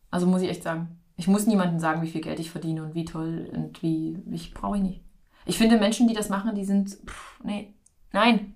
Also 0.10 0.28
muss 0.28 0.42
ich 0.42 0.50
echt 0.50 0.64
sagen. 0.64 1.00
Ich 1.16 1.28
muss 1.28 1.46
niemandem 1.46 1.80
sagen, 1.80 2.02
wie 2.02 2.10
viel 2.10 2.22
Geld 2.22 2.40
ich 2.40 2.50
verdiene 2.50 2.84
und 2.84 2.96
wie 2.96 3.06
toll 3.06 3.50
und 3.54 3.84
wie. 3.84 4.18
Ich 4.32 4.54
brauche 4.54 4.78
ich 4.78 4.84
nicht. 4.84 5.02
Ich 5.46 5.58
finde 5.58 5.78
Menschen, 5.78 6.08
die 6.08 6.14
das 6.14 6.30
machen, 6.30 6.56
die 6.56 6.66
sind. 6.66 6.90
Pff, 7.06 7.40
nee. 7.44 7.74
Nein. 8.12 8.56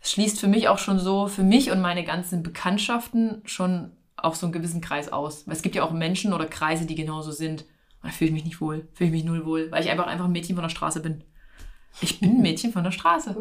Das 0.00 0.12
schließt 0.12 0.38
für 0.38 0.46
mich 0.46 0.68
auch 0.68 0.78
schon 0.78 1.00
so, 1.00 1.26
für 1.26 1.42
mich 1.42 1.72
und 1.72 1.80
meine 1.80 2.04
ganzen 2.04 2.44
Bekanntschaften 2.44 3.42
schon 3.44 3.90
auf 4.16 4.36
so 4.36 4.46
einen 4.46 4.52
gewissen 4.52 4.80
Kreis 4.80 5.12
aus. 5.12 5.46
Weil 5.46 5.56
es 5.56 5.62
gibt 5.62 5.74
ja 5.74 5.82
auch 5.82 5.90
Menschen 5.90 6.32
oder 6.32 6.46
Kreise, 6.46 6.86
die 6.86 6.94
genauso 6.94 7.32
sind. 7.32 7.64
Und 8.06 8.12
da 8.12 8.16
fühle 8.18 8.28
ich 8.28 8.34
mich 8.34 8.44
nicht 8.44 8.60
wohl. 8.60 8.86
Fühle 8.92 9.08
ich 9.08 9.12
mich 9.12 9.24
null 9.24 9.44
wohl. 9.44 9.68
Weil 9.72 9.82
ich 9.82 9.90
einfach 9.90 10.06
einfach 10.06 10.26
ein 10.26 10.32
Mädchen 10.32 10.54
von 10.54 10.62
der 10.62 10.68
Straße 10.68 11.00
bin. 11.00 11.24
Ich 12.00 12.20
bin 12.20 12.36
ein 12.36 12.40
Mädchen 12.40 12.72
von 12.72 12.84
der 12.84 12.92
Straße. 12.92 13.34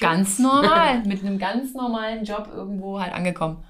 Ganz 0.00 0.38
normal, 0.40 1.04
mit 1.04 1.22
einem 1.22 1.38
ganz 1.38 1.74
normalen 1.74 2.24
Job 2.24 2.50
irgendwo 2.52 3.00
halt 3.00 3.12
angekommen. 3.12 3.62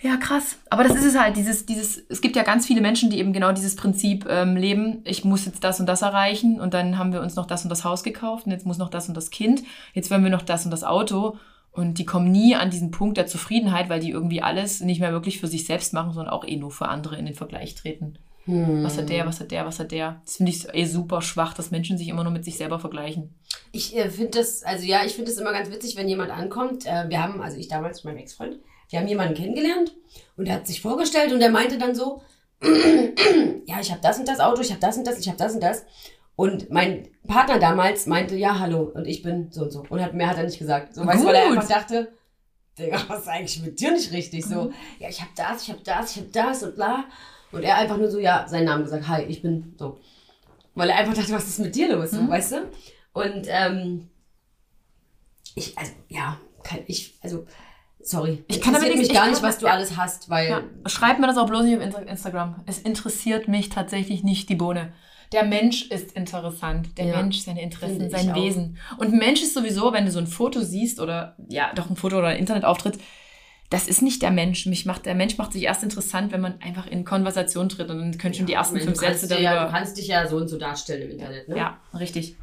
Ja, 0.00 0.16
krass. 0.16 0.58
Aber 0.70 0.82
das 0.82 0.96
ist 0.96 1.04
es 1.04 1.16
halt, 1.16 1.36
dieses, 1.36 1.66
dieses, 1.66 1.98
es 2.08 2.20
gibt 2.20 2.34
ja 2.34 2.42
ganz 2.42 2.66
viele 2.66 2.80
Menschen, 2.80 3.08
die 3.08 3.20
eben 3.20 3.32
genau 3.32 3.52
dieses 3.52 3.76
Prinzip 3.76 4.26
ähm, 4.28 4.56
leben. 4.56 5.02
Ich 5.04 5.24
muss 5.24 5.46
jetzt 5.46 5.62
das 5.62 5.78
und 5.78 5.86
das 5.86 6.02
erreichen 6.02 6.60
und 6.60 6.74
dann 6.74 6.98
haben 6.98 7.12
wir 7.12 7.20
uns 7.20 7.36
noch 7.36 7.46
das 7.46 7.62
und 7.62 7.70
das 7.70 7.84
Haus 7.84 8.02
gekauft 8.02 8.46
und 8.46 8.50
jetzt 8.50 8.66
muss 8.66 8.76
noch 8.76 8.90
das 8.90 9.06
und 9.06 9.16
das 9.16 9.30
Kind. 9.30 9.62
Jetzt 9.94 10.10
wollen 10.10 10.24
wir 10.24 10.30
noch 10.30 10.42
das 10.42 10.64
und 10.64 10.72
das 10.72 10.82
Auto. 10.82 11.38
Und 11.70 11.98
die 11.98 12.06
kommen 12.06 12.32
nie 12.32 12.56
an 12.56 12.70
diesen 12.70 12.90
Punkt 12.90 13.18
der 13.18 13.26
Zufriedenheit, 13.28 13.88
weil 13.88 14.00
die 14.00 14.10
irgendwie 14.10 14.42
alles 14.42 14.80
nicht 14.80 14.98
mehr 14.98 15.12
wirklich 15.12 15.38
für 15.38 15.46
sich 15.46 15.64
selbst 15.64 15.92
machen, 15.92 16.12
sondern 16.12 16.32
auch 16.32 16.44
eh 16.44 16.56
nur 16.56 16.72
für 16.72 16.88
andere 16.88 17.16
in 17.16 17.26
den 17.26 17.34
Vergleich 17.34 17.76
treten. 17.76 18.18
Hm. 18.46 18.84
Was 18.84 18.96
hat 18.96 19.08
der, 19.08 19.26
was 19.26 19.40
hat 19.40 19.50
der, 19.50 19.66
was 19.66 19.78
hat 19.78 19.90
der? 19.90 20.20
Das 20.24 20.36
finde 20.36 20.52
ich 20.52 20.66
eh 20.72 20.84
super 20.84 21.20
schwach, 21.20 21.52
dass 21.54 21.70
Menschen 21.70 21.98
sich 21.98 22.08
immer 22.08 22.22
nur 22.22 22.32
mit 22.32 22.44
sich 22.44 22.56
selber 22.56 22.78
vergleichen. 22.78 23.34
Ich 23.72 23.96
äh, 23.96 24.08
finde 24.08 24.38
das, 24.38 24.62
also 24.62 24.84
ja, 24.84 25.04
ich 25.04 25.14
finde 25.14 25.30
es 25.30 25.38
immer 25.38 25.52
ganz 25.52 25.70
witzig, 25.70 25.96
wenn 25.96 26.08
jemand 26.08 26.30
ankommt. 26.30 26.86
Äh, 26.86 27.08
wir 27.08 27.22
haben, 27.22 27.42
also 27.42 27.58
ich 27.58 27.68
damals 27.68 28.04
mit 28.04 28.14
meinem 28.14 28.22
Ex-Freund, 28.22 28.58
wir 28.88 29.00
haben 29.00 29.08
jemanden 29.08 29.34
kennengelernt 29.34 29.96
und 30.36 30.46
er 30.46 30.54
hat 30.54 30.66
sich 30.66 30.80
vorgestellt 30.80 31.32
und 31.32 31.40
er 31.40 31.50
meinte 31.50 31.76
dann 31.76 31.94
so, 31.94 32.22
ja, 32.62 33.80
ich 33.80 33.90
habe 33.90 34.00
das 34.00 34.18
und 34.18 34.28
das 34.28 34.40
Auto, 34.40 34.62
ich 34.62 34.70
habe 34.70 34.80
das 34.80 34.96
und 34.96 35.06
das, 35.06 35.18
ich 35.18 35.28
habe 35.28 35.38
das 35.38 35.54
und 35.54 35.62
das. 35.62 35.84
Und 36.36 36.70
mein 36.70 37.08
Partner 37.26 37.58
damals 37.58 38.06
meinte, 38.06 38.36
ja, 38.36 38.58
hallo, 38.58 38.92
und 38.94 39.06
ich 39.06 39.22
bin 39.22 39.50
so 39.50 39.62
und 39.62 39.72
so. 39.72 39.84
Und 39.88 40.02
hat, 40.02 40.14
mehr 40.14 40.28
hat 40.28 40.36
er 40.36 40.44
nicht 40.44 40.58
gesagt. 40.58 40.94
So, 40.94 41.04
weißt 41.04 41.24
weil 41.24 41.34
er 41.34 41.46
einfach 41.46 41.66
dachte, 41.66 42.12
Digga, 42.78 43.02
was 43.08 43.22
ist 43.22 43.28
eigentlich 43.28 43.62
mit 43.62 43.80
dir 43.80 43.90
nicht 43.90 44.12
richtig? 44.12 44.44
So, 44.44 44.70
ja, 44.98 45.08
ich 45.08 45.20
habe 45.20 45.30
das, 45.34 45.62
ich 45.62 45.70
habe 45.70 45.80
das, 45.82 46.10
ich 46.12 46.18
habe 46.18 46.28
das 46.30 46.62
und 46.62 46.76
bla. 46.76 47.04
Und 47.56 47.62
er 47.64 47.76
einfach 47.78 47.96
nur 47.96 48.10
so, 48.10 48.18
ja, 48.18 48.46
seinen 48.48 48.64
Namen 48.66 48.84
gesagt, 48.84 49.08
hi, 49.08 49.22
ich 49.22 49.42
bin 49.42 49.74
so. 49.78 49.98
Weil 50.74 50.90
er 50.90 50.96
einfach 50.96 51.14
dachte, 51.14 51.32
was 51.32 51.46
ist 51.48 51.58
mit 51.58 51.74
dir 51.74 51.94
los, 51.94 52.12
Mhm. 52.12 52.28
weißt 52.28 52.52
du? 52.52 52.56
Und 53.12 53.46
ähm, 53.48 54.08
ich, 55.54 55.76
also, 55.78 55.92
ja, 56.08 56.38
kann 56.62 56.80
ich, 56.86 57.14
also, 57.22 57.46
sorry. 58.00 58.44
Ich 58.48 58.60
kann 58.60 58.74
damit 58.74 58.96
mich 58.96 59.12
gar 59.12 59.24
ich 59.26 59.32
nicht, 59.32 59.42
was 59.42 59.58
du 59.58 59.66
alles 59.66 59.96
hast, 59.96 60.28
weil 60.28 60.48
Ja. 60.48 60.62
Schreibt 60.86 61.18
mir 61.20 61.26
das 61.26 61.38
auch 61.38 61.46
bloß 61.46 61.64
nicht 61.64 61.76
auf 61.78 61.82
Insta- 61.82 62.02
Instagram. 62.06 62.62
Es 62.66 62.78
interessiert 62.78 63.48
mich 63.48 63.68
tatsächlich 63.70 64.22
nicht 64.22 64.48
die 64.48 64.54
Bohne. 64.56 64.92
Der 65.32 65.44
Mensch 65.44 65.86
ist 65.90 66.12
interessant. 66.12 66.96
Der 66.98 67.06
Ja, 67.06 67.16
Mensch, 67.16 67.40
seine 67.40 67.60
Interessen, 67.62 68.08
sein 68.10 68.30
auch. 68.30 68.36
Wesen. 68.36 68.78
Und 68.98 69.12
ein 69.12 69.18
Mensch 69.18 69.42
ist 69.42 69.54
sowieso, 69.54 69.92
wenn 69.92 70.04
du 70.04 70.12
so 70.12 70.18
ein 70.20 70.26
Foto 70.28 70.60
siehst 70.60 71.00
oder 71.00 71.36
ja, 71.48 71.72
doch 71.74 71.90
ein 71.90 71.96
Foto 71.96 72.18
oder 72.18 72.28
ein 72.28 72.36
Internetauftritt, 72.38 72.98
das 73.70 73.88
ist 73.88 74.02
nicht 74.02 74.22
der 74.22 74.30
Mensch. 74.30 74.66
Mich 74.66 74.86
macht, 74.86 75.06
der 75.06 75.14
Mensch 75.14 75.38
macht 75.38 75.52
sich 75.52 75.62
erst 75.64 75.82
interessant, 75.82 76.32
wenn 76.32 76.40
man 76.40 76.60
einfach 76.60 76.86
in 76.86 77.04
Konversation 77.04 77.68
tritt 77.68 77.90
und 77.90 77.98
dann 77.98 78.18
können 78.18 78.34
schon 78.34 78.46
die 78.46 78.52
ersten 78.54 78.78
fünf 78.80 78.98
Sätze 78.98 79.26
dir 79.28 79.40
ja, 79.40 79.50
du 79.52 79.56
darüber. 79.60 79.72
kannst 79.72 79.96
dich 79.98 80.06
ja 80.08 80.26
so 80.26 80.36
und 80.36 80.48
so 80.48 80.58
darstellen 80.58 81.02
im 81.02 81.10
Internet, 81.12 81.48
ne? 81.48 81.56
Ja, 81.56 81.78
richtig. 81.98 82.36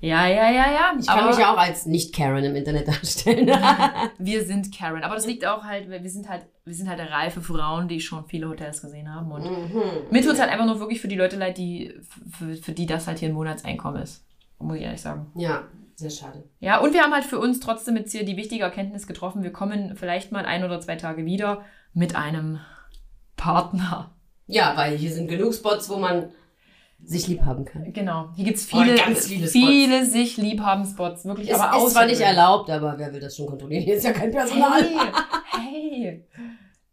Ja, 0.00 0.26
ja, 0.26 0.50
ja, 0.50 0.66
ja. 0.72 0.92
Ich 0.98 1.06
kann 1.06 1.28
mich 1.28 1.38
ja 1.38 1.54
auch 1.54 1.58
als 1.58 1.86
Nicht-Karen 1.86 2.42
im 2.42 2.56
Internet 2.56 2.88
darstellen. 2.88 3.46
wir 4.18 4.44
sind 4.44 4.76
Karen. 4.76 5.04
Aber 5.04 5.14
das 5.14 5.26
liegt 5.26 5.46
auch 5.46 5.62
halt, 5.62 5.88
wir 5.88 6.10
sind 6.10 6.28
halt, 6.28 6.44
wir 6.64 6.74
sind 6.74 6.88
halt 6.88 6.98
reife 7.08 7.40
Frauen, 7.40 7.86
die 7.86 8.00
schon 8.00 8.26
viele 8.26 8.48
Hotels 8.48 8.82
gesehen 8.82 9.14
haben. 9.14 9.30
Und 9.30 9.44
Mhm. 9.44 9.80
mir 10.10 10.22
tut 10.22 10.32
es 10.32 10.40
halt 10.40 10.50
einfach 10.50 10.66
nur 10.66 10.80
wirklich 10.80 11.00
für 11.00 11.06
die 11.06 11.14
Leute 11.14 11.36
leid, 11.36 11.56
die, 11.56 11.94
für, 12.36 12.56
für 12.56 12.72
die 12.72 12.86
das 12.86 13.06
halt 13.06 13.20
hier 13.20 13.28
ein 13.28 13.34
Monatseinkommen 13.34 14.02
ist. 14.02 14.24
Muss 14.58 14.76
ich 14.76 14.82
ehrlich 14.82 15.00
sagen. 15.00 15.30
ja, 15.36 15.62
sehr 15.96 16.10
schade. 16.10 16.44
Ja, 16.60 16.78
und 16.78 16.94
wir 16.94 17.02
haben 17.02 17.12
halt 17.12 17.24
für 17.24 17.38
uns 17.38 17.60
trotzdem 17.60 17.96
jetzt 17.96 18.12
hier 18.12 18.24
die 18.24 18.36
wichtige 18.36 18.64
Erkenntnis 18.64 19.06
getroffen. 19.06 19.42
Wir 19.42 19.52
kommen 19.52 19.96
vielleicht 19.96 20.32
mal 20.32 20.44
ein 20.44 20.64
oder 20.64 20.80
zwei 20.80 20.96
Tage 20.96 21.24
wieder 21.24 21.64
mit 21.94 22.16
einem 22.16 22.60
Partner. 23.36 24.14
Ja, 24.46 24.76
weil 24.76 24.96
hier 24.96 25.12
sind 25.12 25.28
genug 25.28 25.54
Spots, 25.54 25.88
wo 25.88 25.96
man 25.96 26.30
sich 27.04 27.26
lieb 27.26 27.42
haben 27.42 27.64
kann. 27.64 27.92
Genau. 27.92 28.30
Hier 28.36 28.44
gibt's 28.44 28.68
Oh, 28.72 28.78
viele, 28.78 28.94
ganz 28.94 29.26
viele 29.26 29.48
viele, 29.48 30.04
sich 30.04 30.36
liebhaben 30.36 30.84
Spots. 30.84 31.24
Wirklich, 31.24 31.50
Es 31.50 31.58
aber 31.58 31.84
ist 31.84 31.92
zwar 31.92 32.06
nicht 32.06 32.20
erlaubt, 32.20 32.70
aber 32.70 32.98
wer 32.98 33.12
will 33.12 33.20
das 33.20 33.36
schon 33.36 33.46
kontrollieren? 33.46 33.82
Hier 33.82 33.96
ist 33.96 34.04
ja 34.04 34.12
kein 34.12 34.30
Personal. 34.30 34.82
Hey, 34.82 35.90
hey. 36.00 36.24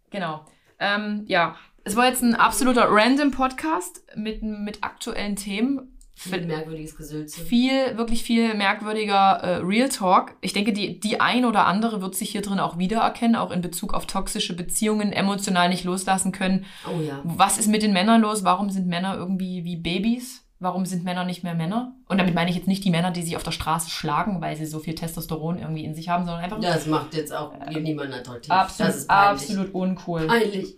Genau. 0.10 0.46
Ähm, 0.80 1.26
ja, 1.28 1.56
es 1.84 1.96
war 1.96 2.08
jetzt 2.08 2.24
ein 2.24 2.36
absoluter 2.36 2.88
random 2.90 3.32
Podcast 3.32 4.04
mit, 4.16 4.42
mit 4.42 4.84
aktuellen 4.84 5.36
Themen. 5.36 5.99
Viel 6.22 6.46
merkwürdiges 6.46 6.98
Gesülze. 6.98 7.40
Viel, 7.40 7.98
wirklich 7.98 8.24
viel 8.24 8.54
merkwürdiger 8.54 9.38
äh, 9.42 9.56
Real 9.58 9.88
Talk. 9.88 10.36
Ich 10.42 10.52
denke, 10.52 10.74
die, 10.74 11.00
die 11.00 11.22
ein 11.22 11.46
oder 11.46 11.66
andere 11.66 12.02
wird 12.02 12.14
sich 12.16 12.32
hier 12.32 12.42
drin 12.42 12.60
auch 12.60 12.78
wiedererkennen, 12.78 13.38
auch 13.38 13.52
in 13.52 13.62
Bezug 13.62 13.94
auf 13.94 14.06
toxische 14.06 14.54
Beziehungen, 14.56 15.14
emotional 15.14 15.70
nicht 15.70 15.86
loslassen 15.86 16.32
können. 16.34 16.66
Oh 16.86 17.00
ja. 17.02 17.22
Was 17.24 17.58
ist 17.58 17.68
mit 17.68 17.84
den 17.84 17.94
Männern 17.94 18.20
los? 18.22 18.44
Warum 18.44 18.70
sind 18.70 18.88
Männer 18.88 19.16
irgendwie 19.16 19.64
wie 19.64 19.78
Babys? 19.78 20.44
Warum 20.60 20.86
sind 20.86 21.06
Männer 21.06 21.24
nicht 21.24 21.44
mehr 21.46 21.56
Männer? 21.56 21.96
Und 22.10 22.18
damit 22.18 22.36
meine 22.36 22.50
ich 22.50 22.58
jetzt 22.58 22.68
nicht 22.68 22.84
die 22.84 22.90
Männer, 22.92 23.12
die 23.12 23.22
sich 23.22 23.38
auf 23.38 23.44
der 23.44 23.52
Straße 23.52 23.90
schlagen, 23.90 24.42
weil 24.42 24.58
sie 24.58 24.66
so 24.66 24.80
viel 24.80 24.96
Testosteron 24.96 25.58
irgendwie 25.58 25.86
in 25.86 25.96
sich 25.96 26.10
haben, 26.10 26.26
sondern 26.26 26.44
einfach 26.44 26.60
Das 26.60 26.86
macht 26.86 27.14
jetzt 27.16 27.34
auch 27.34 27.54
niemanden 27.80 28.14
attraktiv. 28.14 28.52
absolut, 28.52 28.90
das 28.90 28.98
ist 28.98 29.08
peinlich. 29.08 29.42
absolut 29.44 29.74
uncool. 29.74 30.28
Peinlich. 30.28 30.76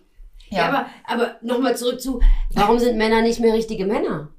Ja, 0.49 0.57
Ja. 0.59 0.67
aber, 0.69 0.85
aber 1.07 1.35
nochmal 1.41 1.75
zurück 1.75 1.99
zu, 1.99 2.21
warum 2.53 2.77
sind 2.77 2.95
Männer 2.95 3.23
nicht 3.23 3.39
mehr 3.39 3.55
richtige 3.55 3.87
Männer? 3.87 4.29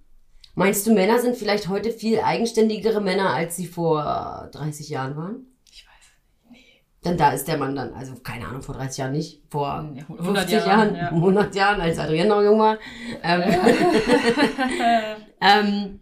Meinst 0.55 0.87
du, 0.87 0.93
Männer 0.93 1.19
sind 1.19 1.37
vielleicht 1.37 1.69
heute 1.69 1.91
viel 1.91 2.21
eigenständigere 2.21 3.01
Männer, 3.01 3.33
als 3.33 3.57
sie 3.57 3.67
vor 3.67 4.51
30 4.53 4.89
Jahren 4.91 5.17
waren? 5.17 5.47
Ich 5.71 5.87
weiß. 5.87 6.59
Denn 7.05 7.17
da 7.17 7.31
ist 7.31 7.49
der 7.49 7.57
Mann 7.57 7.75
dann, 7.75 7.95
also 7.95 8.15
keine 8.17 8.47
Ahnung, 8.47 8.63
vor 8.63 8.75
30 8.75 8.99
Jahren 8.99 9.13
nicht, 9.13 9.43
vor 9.49 9.91
Ja, 9.95 10.05
50 10.05 10.19
100 10.19 10.51
Jahren, 10.51 10.67
Jahren, 10.67 10.97
ja. 10.97 11.09
100 11.11 11.55
Jahren, 11.55 11.81
als 11.81 11.99
Adrienne 11.99 12.29
noch 12.29 12.43
jung 12.43 12.59
war. 12.59 12.79
Ähm, 13.23 13.43
ähm, 15.41 16.01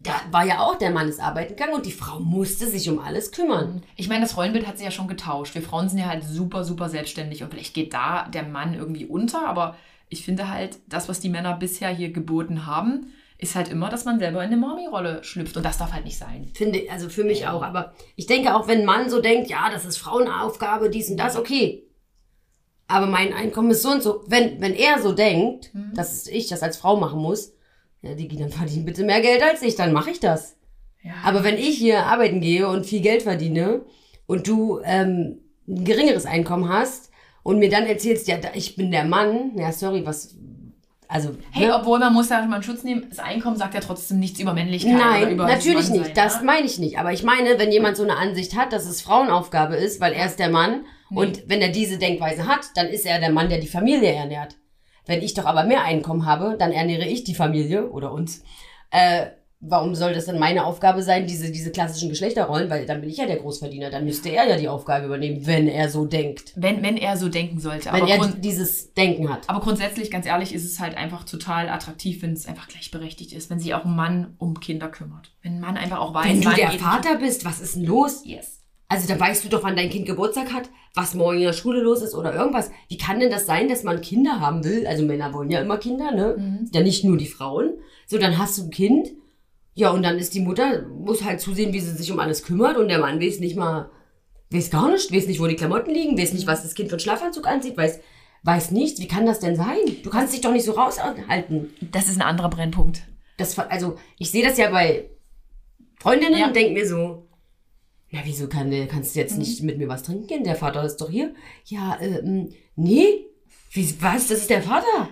da 0.00 0.12
war 0.30 0.46
ja 0.46 0.60
auch 0.60 0.76
der 0.76 0.90
Mann 0.90 1.08
ist 1.08 1.20
arbeiten 1.20 1.56
gegangen 1.56 1.74
und 1.74 1.86
die 1.86 1.92
Frau 1.92 2.20
musste 2.20 2.66
sich 2.66 2.88
um 2.88 2.98
alles 2.98 3.30
kümmern. 3.30 3.82
Ich 3.96 4.08
meine, 4.08 4.22
das 4.22 4.36
Rollenbild 4.36 4.66
hat 4.66 4.76
sich 4.78 4.84
ja 4.84 4.90
schon 4.90 5.08
getauscht. 5.08 5.54
Wir 5.54 5.62
Frauen 5.62 5.88
sind 5.88 5.98
ja 5.98 6.06
halt 6.06 6.24
super, 6.24 6.64
super 6.64 6.88
selbstständig 6.88 7.42
und 7.42 7.50
vielleicht 7.50 7.74
geht 7.74 7.92
da 7.92 8.28
der 8.28 8.42
Mann 8.42 8.74
irgendwie 8.74 9.06
unter, 9.06 9.46
aber 9.46 9.76
ich 10.08 10.24
finde 10.24 10.50
halt, 10.50 10.78
das, 10.86 11.08
was 11.08 11.20
die 11.20 11.30
Männer 11.30 11.56
bisher 11.56 11.88
hier 11.88 12.12
geboten 12.12 12.66
haben, 12.66 13.12
ist 13.44 13.54
halt 13.54 13.68
immer, 13.68 13.88
dass 13.88 14.04
man 14.04 14.18
selber 14.18 14.40
in 14.42 14.46
eine 14.46 14.56
Mami-Rolle 14.56 15.22
schlüpft 15.22 15.56
und 15.56 15.62
das 15.62 15.78
darf 15.78 15.92
halt 15.92 16.04
nicht 16.04 16.18
sein. 16.18 16.50
Finde, 16.54 16.82
also 16.90 17.08
für 17.08 17.24
mich 17.24 17.46
auch. 17.46 17.62
Aber 17.62 17.94
ich 18.16 18.26
denke 18.26 18.54
auch, 18.54 18.66
wenn 18.66 18.80
ein 18.80 18.86
Mann 18.86 19.08
so 19.08 19.20
denkt, 19.20 19.48
ja, 19.48 19.70
das 19.70 19.84
ist 19.84 19.98
Frauenaufgabe, 19.98 20.90
dies 20.90 21.10
und 21.10 21.16
das, 21.16 21.36
okay. 21.36 21.86
Aber 22.88 23.06
mein 23.06 23.32
Einkommen 23.32 23.70
ist 23.70 23.82
so 23.82 23.90
und 23.90 24.02
so. 24.02 24.24
Wenn, 24.26 24.60
wenn 24.60 24.74
er 24.74 25.00
so 25.00 25.12
denkt, 25.12 25.70
dass 25.94 26.26
ich 26.26 26.48
das 26.48 26.62
als 26.62 26.76
Frau 26.76 26.96
machen 26.96 27.20
muss, 27.20 27.54
ja, 28.02 28.14
die 28.14 28.28
dann 28.28 28.50
verdienen 28.50 28.84
bitte 28.84 29.04
mehr 29.04 29.20
Geld 29.20 29.42
als 29.42 29.62
ich, 29.62 29.76
dann 29.76 29.92
mache 29.92 30.10
ich 30.10 30.20
das. 30.20 30.56
Ja. 31.02 31.12
Aber 31.24 31.44
wenn 31.44 31.56
ich 31.56 31.78
hier 31.78 32.04
arbeiten 32.06 32.40
gehe 32.40 32.68
und 32.68 32.86
viel 32.86 33.00
Geld 33.00 33.22
verdiene 33.22 33.84
und 34.26 34.48
du 34.48 34.80
ähm, 34.84 35.40
ein 35.68 35.84
geringeres 35.84 36.26
Einkommen 36.26 36.68
hast 36.68 37.10
und 37.42 37.58
mir 37.58 37.70
dann 37.70 37.86
erzählst, 37.86 38.28
ja, 38.28 38.38
ich 38.54 38.76
bin 38.76 38.90
der 38.90 39.04
Mann, 39.04 39.52
ja, 39.56 39.72
sorry, 39.72 40.04
was, 40.04 40.36
also, 41.08 41.36
Hey, 41.52 41.66
ne? 41.66 41.74
obwohl 41.74 41.98
man 41.98 42.12
muss 42.12 42.28
ja 42.30 42.44
mal 42.46 42.54
einen 42.54 42.62
Schutz 42.62 42.82
nehmen, 42.82 43.06
das 43.08 43.18
Einkommen 43.18 43.56
sagt 43.56 43.74
ja 43.74 43.80
trotzdem 43.80 44.18
nichts 44.18 44.40
über 44.40 44.52
Männlichkeit 44.54 44.94
oder 44.94 45.04
Nein, 45.04 45.30
über 45.32 45.46
natürlich 45.46 45.90
nicht. 45.90 46.06
sein, 46.06 46.14
das 46.14 46.36
ja? 46.36 46.42
meine 46.42 46.66
ich 46.66 46.78
nicht. 46.78 46.98
Aber 46.98 47.12
ich 47.12 47.22
meine, 47.22 47.58
wenn 47.58 47.70
jemand 47.72 47.96
so 47.96 48.02
eine 48.02 48.16
Ansicht 48.16 48.56
hat, 48.56 48.72
dass 48.72 48.86
es 48.86 49.02
Frauenaufgabe 49.02 49.76
ist, 49.76 50.00
weil 50.00 50.12
er 50.12 50.26
ist 50.26 50.38
der 50.38 50.50
Mann 50.50 50.84
und 51.10 51.44
wenn 51.48 51.60
er 51.60 51.68
diese 51.68 51.98
Denkweise 51.98 52.46
hat, 52.46 52.66
dann 52.74 52.86
ist 52.88 53.06
er 53.06 53.20
der 53.20 53.30
Mann, 53.30 53.48
der 53.48 53.58
die 53.58 53.68
Familie 53.68 54.12
ernährt. 54.12 54.56
Wenn 55.06 55.22
ich 55.22 55.34
doch 55.34 55.44
aber 55.44 55.64
mehr 55.64 55.82
Einkommen 55.84 56.26
habe, 56.26 56.56
dann 56.58 56.72
ernähre 56.72 57.06
ich 57.06 57.24
die 57.24 57.34
Familie 57.34 57.90
oder 57.90 58.10
uns. 58.12 58.42
Äh, 58.90 59.26
warum 59.66 59.94
soll 59.94 60.14
das 60.14 60.26
dann 60.26 60.38
meine 60.38 60.64
Aufgabe 60.64 61.02
sein, 61.02 61.26
diese, 61.26 61.50
diese 61.50 61.70
klassischen 61.70 62.08
Geschlechterrollen? 62.08 62.70
Weil 62.70 62.86
dann 62.86 63.00
bin 63.00 63.10
ich 63.10 63.16
ja 63.16 63.26
der 63.26 63.36
Großverdiener. 63.36 63.90
Dann 63.90 64.04
müsste 64.04 64.28
er 64.28 64.48
ja 64.48 64.56
die 64.56 64.68
Aufgabe 64.68 65.06
übernehmen, 65.06 65.46
wenn 65.46 65.68
er 65.68 65.88
so 65.88 66.04
denkt. 66.04 66.52
Wenn, 66.56 66.82
wenn 66.82 66.96
er 66.96 67.16
so 67.16 67.28
denken 67.28 67.60
sollte. 67.60 67.92
Wenn 67.92 68.02
aber, 68.02 68.10
er 68.10 68.28
dieses 68.28 68.92
Denken 68.94 69.30
hat. 69.30 69.48
aber 69.48 69.60
grundsätzlich, 69.60 70.10
ganz 70.10 70.26
ehrlich, 70.26 70.54
ist 70.54 70.64
es 70.64 70.80
halt 70.80 70.96
einfach 70.96 71.24
total 71.24 71.68
attraktiv, 71.68 72.22
wenn 72.22 72.32
es 72.32 72.46
einfach 72.46 72.68
gleichberechtigt 72.68 73.32
ist, 73.32 73.50
wenn 73.50 73.58
sich 73.58 73.74
auch 73.74 73.84
ein 73.84 73.96
Mann 73.96 74.34
um 74.38 74.60
Kinder 74.60 74.88
kümmert. 74.88 75.32
Wenn 75.42 75.54
ein 75.54 75.60
Mann 75.60 75.76
einfach 75.76 75.98
auch 75.98 76.14
weiß, 76.14 76.26
Wenn 76.26 76.40
du 76.40 76.50
der 76.50 76.72
Vater 76.72 77.16
bist, 77.16 77.44
was 77.44 77.60
ist 77.60 77.76
denn 77.76 77.84
los? 77.84 78.22
Yes. 78.24 78.60
Also 78.88 79.08
da 79.08 79.18
weißt 79.18 79.44
du 79.44 79.48
doch, 79.48 79.62
wann 79.64 79.76
dein 79.76 79.90
Kind 79.90 80.06
Geburtstag 80.06 80.52
hat, 80.52 80.68
was 80.94 81.14
morgen 81.14 81.38
in 81.38 81.44
der 81.44 81.52
Schule 81.52 81.80
los 81.80 82.02
ist 82.02 82.14
oder 82.14 82.34
irgendwas. 82.34 82.70
Wie 82.88 82.98
kann 82.98 83.18
denn 83.18 83.30
das 83.30 83.46
sein, 83.46 83.68
dass 83.68 83.82
man 83.82 84.00
Kinder 84.00 84.40
haben 84.40 84.62
will? 84.64 84.86
Also 84.86 85.04
Männer 85.04 85.32
wollen 85.32 85.50
ja 85.50 85.60
immer 85.60 85.78
Kinder, 85.78 86.12
ne? 86.12 86.36
Mhm. 86.38 86.70
Ja, 86.72 86.82
nicht 86.82 87.04
nur 87.04 87.16
die 87.16 87.26
Frauen. 87.26 87.72
So, 88.06 88.18
dann 88.18 88.38
hast 88.38 88.58
du 88.58 88.64
ein 88.64 88.70
Kind. 88.70 89.08
Ja, 89.74 89.90
und 89.90 90.02
dann 90.02 90.18
ist 90.18 90.34
die 90.34 90.40
Mutter, 90.40 90.82
muss 90.88 91.24
halt 91.24 91.40
zusehen, 91.40 91.72
wie 91.72 91.80
sie 91.80 91.90
sich 91.92 92.10
um 92.12 92.20
alles 92.20 92.44
kümmert 92.44 92.76
und 92.76 92.88
der 92.88 92.98
Mann 93.00 93.20
weiß 93.20 93.40
nicht 93.40 93.56
mal, 93.56 93.90
weiß 94.50 94.70
gar 94.70 94.90
nicht, 94.90 95.12
weiß 95.12 95.26
nicht, 95.26 95.40
wo 95.40 95.46
die 95.48 95.56
Klamotten 95.56 95.92
liegen, 95.92 96.16
weiß 96.16 96.32
nicht, 96.32 96.46
was 96.46 96.62
das 96.62 96.74
Kind 96.74 96.88
für 96.88 96.94
einen 96.94 97.00
Schlafanzug 97.00 97.46
anzieht, 97.48 97.76
weiß, 97.76 97.98
weiß 98.44 98.70
nichts. 98.70 99.00
Wie 99.00 99.08
kann 99.08 99.26
das 99.26 99.40
denn 99.40 99.56
sein? 99.56 99.78
Du 100.04 100.10
kannst 100.10 100.32
dich 100.32 100.40
doch 100.42 100.52
nicht 100.52 100.64
so 100.64 100.72
raushalten. 100.72 101.70
Das 101.90 102.06
ist 102.08 102.16
ein 102.16 102.22
anderer 102.22 102.50
Brennpunkt. 102.50 103.02
Das, 103.36 103.58
also, 103.58 103.96
ich 104.18 104.30
sehe 104.30 104.44
das 104.46 104.58
ja 104.58 104.70
bei 104.70 105.10
Freundinnen 105.98 106.38
Ja. 106.38 106.46
und 106.46 106.54
denke 106.56 106.72
mir 106.74 106.86
so, 106.86 107.26
na, 108.10 108.20
wieso 108.22 108.46
kann, 108.46 108.70
kannst 108.88 109.16
du 109.16 109.20
jetzt 109.20 109.38
nicht 109.38 109.60
mit 109.64 109.78
mir 109.78 109.88
was 109.88 110.04
trinken 110.04 110.28
gehen? 110.28 110.44
Der 110.44 110.54
Vater 110.54 110.84
ist 110.84 110.98
doch 110.98 111.10
hier. 111.10 111.34
Ja, 111.64 111.98
ähm, 112.00 112.50
nee. 112.76 113.26
Wie, 113.72 113.92
was? 114.00 114.28
Das 114.28 114.38
ist 114.38 114.50
der 114.50 114.62
Vater. 114.62 115.08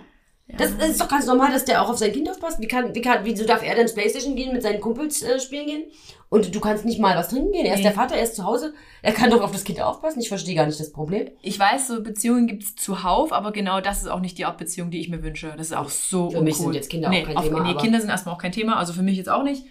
Das 0.48 0.70
ist 0.72 1.00
doch 1.00 1.08
ganz 1.08 1.26
normal, 1.26 1.50
dass 1.52 1.64
der 1.64 1.82
auch 1.82 1.88
auf 1.88 1.96
sein 1.98 2.12
Kind 2.12 2.28
aufpasst. 2.28 2.60
Wie 2.60 2.68
kann, 2.68 2.94
wie 2.94 3.00
kann, 3.00 3.20
wieso 3.24 3.46
darf 3.46 3.62
er 3.62 3.74
denn 3.74 3.82
ins 3.82 3.94
Playstation 3.94 4.36
gehen, 4.36 4.52
mit 4.52 4.62
seinen 4.62 4.80
Kumpels 4.80 5.22
äh, 5.22 5.40
spielen 5.40 5.66
gehen? 5.66 5.84
Und 6.28 6.54
du 6.54 6.60
kannst 6.60 6.84
nicht 6.84 6.98
mal 6.98 7.16
was 7.16 7.28
trinken 7.28 7.52
gehen. 7.52 7.64
Er 7.64 7.72
ist 7.74 7.78
Nee. 7.78 7.84
der 7.84 7.92
Vater, 7.92 8.16
er 8.16 8.22
ist 8.24 8.36
zu 8.36 8.44
Hause. 8.44 8.74
Er 9.02 9.12
kann 9.12 9.30
doch 9.30 9.40
auf 9.42 9.52
das 9.52 9.64
Kind 9.64 9.80
aufpassen. 9.80 10.20
Ich 10.20 10.28
verstehe 10.28 10.54
gar 10.54 10.66
nicht 10.66 10.80
das 10.80 10.92
Problem. 10.92 11.30
Ich 11.42 11.58
weiß, 11.58 11.88
so 11.88 12.02
Beziehungen 12.02 12.46
gibt 12.46 12.62
es 12.64 12.76
zuhauf, 12.76 13.32
aber 13.32 13.52
genau 13.52 13.80
das 13.80 14.02
ist 14.02 14.08
auch 14.08 14.20
nicht 14.20 14.36
die 14.38 14.44
Art 14.44 14.58
Beziehung, 14.58 14.90
die 14.90 15.00
ich 15.00 15.08
mir 15.08 15.22
wünsche. 15.22 15.52
Das 15.56 15.68
ist 15.68 15.76
auch 15.76 15.88
so 15.90 16.30
Für 16.30 16.40
mich 16.42 16.56
sind 16.56 16.74
jetzt 16.74 16.90
Kinder 16.90 17.08
auch 17.08 17.12
nee, 17.12 17.22
kein 17.22 17.36
auf, 17.36 17.44
Thema, 17.44 17.62
Nee, 17.62 17.74
Kinder 17.74 18.00
sind 18.00 18.10
erstmal 18.10 18.34
auch 18.34 18.38
kein 18.40 18.52
Thema, 18.52 18.76
also 18.76 18.92
für 18.92 19.02
mich 19.02 19.16
jetzt 19.16 19.28
auch 19.30 19.42
nicht. 19.44 19.64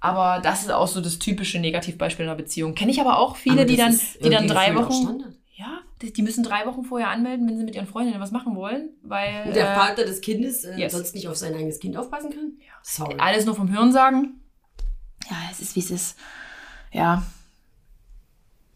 Aber 0.00 0.40
das 0.42 0.62
ist 0.62 0.70
auch 0.70 0.86
so 0.88 1.00
das 1.00 1.18
typische 1.18 1.58
Negativbeispiel 1.58 2.26
einer 2.26 2.34
Beziehung. 2.34 2.74
Kenne 2.74 2.90
ich 2.90 3.00
aber 3.00 3.18
auch 3.18 3.36
viele, 3.36 3.56
Aber 3.62 3.64
die 3.64 3.76
dann, 3.76 3.98
die 4.22 4.28
dann 4.30 4.46
drei 4.46 4.76
auch 4.76 4.90
Wochen. 4.90 5.24
Ja, 5.56 5.78
die, 6.02 6.22
müssen 6.22 6.42
drei 6.44 6.66
Wochen 6.66 6.84
vorher 6.84 7.08
anmelden, 7.08 7.48
wenn 7.48 7.56
sie 7.56 7.64
mit 7.64 7.74
ihren 7.74 7.86
Freundinnen 7.86 8.20
was 8.20 8.30
machen 8.30 8.56
wollen, 8.56 8.90
weil 9.02 9.52
Der 9.52 9.72
äh, 9.72 9.74
Vater 9.74 10.04
des 10.04 10.20
Kindes 10.20 10.64
äh, 10.64 10.76
yes. 10.78 10.92
sonst 10.92 11.14
nicht 11.14 11.28
auf 11.28 11.36
sein 11.36 11.54
eigenes 11.54 11.78
Kind 11.78 11.96
aufpassen 11.96 12.30
kann? 12.30 12.52
Sorry. 12.82 13.14
alles 13.18 13.46
nur 13.46 13.54
vom 13.54 13.72
Hören 13.72 13.92
sagen. 13.92 14.40
Ja, 15.30 15.36
es 15.50 15.60
ist 15.60 15.74
wie 15.76 15.80
es 15.80 15.90
ist. 15.90 16.18
Ja. 16.92 17.22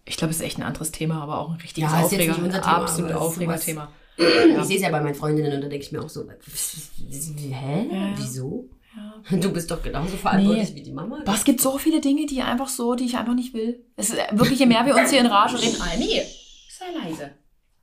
Ich 0.05 0.17
glaube, 0.17 0.31
es 0.31 0.39
ist 0.39 0.47
echt 0.47 0.59
ein 0.59 0.63
anderes 0.63 0.91
Thema, 0.91 1.23
aber 1.23 1.39
auch 1.39 1.51
ein 1.51 1.61
richtiges 1.61 1.91
Ja, 1.93 1.99
ist 1.99 2.13
jetzt 2.13 2.15
Aufreger. 2.15 2.33
nicht 2.33 2.43
unser 2.45 2.63
Thema, 2.63 2.77
Absolut 2.77 3.13
Aufregerthema. 3.13 3.93
Ich 4.17 4.65
sehe 4.65 4.77
es 4.77 4.83
ja 4.83 4.91
bei 4.91 5.01
meinen 5.01 5.15
Freundinnen 5.15 5.53
und 5.53 5.61
da 5.61 5.69
denke 5.69 5.85
ich 5.85 5.93
mir 5.93 6.03
auch 6.03 6.09
so, 6.09 6.25
hä? 6.29 7.89
Ja. 7.93 8.13
Wieso? 8.17 8.69
Du 9.31 9.53
bist 9.53 9.71
doch 9.71 9.83
genauso 9.83 10.17
verantwortlich 10.17 10.71
Nee. 10.71 10.77
wie 10.77 10.83
die 10.83 10.93
Mama. 10.93 11.21
Aber 11.21 11.35
es 11.35 11.45
gibt 11.45 11.61
so 11.61 11.79
viele 11.79 12.01
Dinge, 12.01 12.27
die 12.27 12.41
einfach 12.43 12.69
so, 12.69 12.95
die 12.95 13.05
ich 13.05 13.17
einfach 13.17 13.35
nicht 13.35 13.55
will. 13.55 13.85
Es 13.97 14.11
ist 14.11 14.19
wirklich, 14.33 14.59
je 14.59 14.67
mehr 14.67 14.85
wir 14.87 14.97
uns 14.97 15.11
hier 15.11 15.21
in 15.21 15.27
Rage 15.27 15.61
reden, 15.61 15.81
Almi, 15.83 16.23
sei 16.79 16.91
leise. 16.93 17.31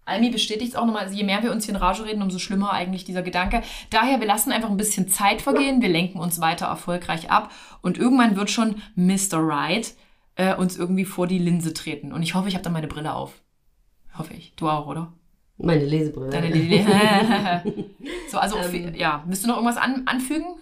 Almi 0.06 0.30
bestätigt 0.30 0.74
es 0.74 0.76
auch 0.76 0.86
nochmal, 0.86 1.04
also 1.04 1.16
je 1.16 1.24
mehr 1.24 1.42
wir 1.42 1.52
uns 1.52 1.66
hier 1.66 1.74
in 1.74 1.82
Rage 1.82 2.06
reden, 2.06 2.22
umso 2.22 2.38
schlimmer 2.38 2.72
eigentlich 2.72 3.06
dieser 3.06 3.24
Gedanke. 3.24 3.64
Daher, 3.90 4.20
wir 4.20 4.28
lassen 4.28 4.52
einfach 4.52 4.70
ein 4.70 4.78
bisschen 4.78 5.10
Zeit 5.10 5.42
vergehen, 5.42 5.82
wir 5.82 5.90
lenken 5.90 6.20
uns 6.20 6.40
weiter 6.40 6.68
erfolgreich 6.68 7.32
ab 7.32 7.52
und 7.82 7.98
irgendwann 7.98 8.36
wird 8.36 8.52
schon 8.52 8.82
Mr. 8.96 9.40
Right 9.40 9.96
äh, 10.36 10.56
uns 10.56 10.78
irgendwie 10.78 11.06
vor 11.06 11.26
die 11.26 11.40
Linse 11.40 11.74
treten. 11.74 12.14
Und 12.14 12.22
ich 12.22 12.36
hoffe, 12.36 12.48
ich 12.48 12.54
habe 12.54 12.64
dann 12.64 12.74
meine 12.74 12.88
Brille 12.88 13.14
auf. 13.14 13.42
Hoffe 14.18 14.34
ich. 14.34 14.54
Du 14.56 14.70
auch, 14.70 14.86
oder? 14.88 15.12
Meine 15.58 15.86
Lesebrille. 15.86 16.30
Deine 16.30 16.50
Lili. 16.50 16.86
so, 18.30 18.38
also, 18.38 18.58
Ähm. 18.58 18.94
ja. 18.96 19.24
Willst 19.26 19.44
du 19.44 19.48
noch 19.48 19.56
irgendwas 19.56 19.78
an, 19.78 20.04
anfügen? 20.06 20.58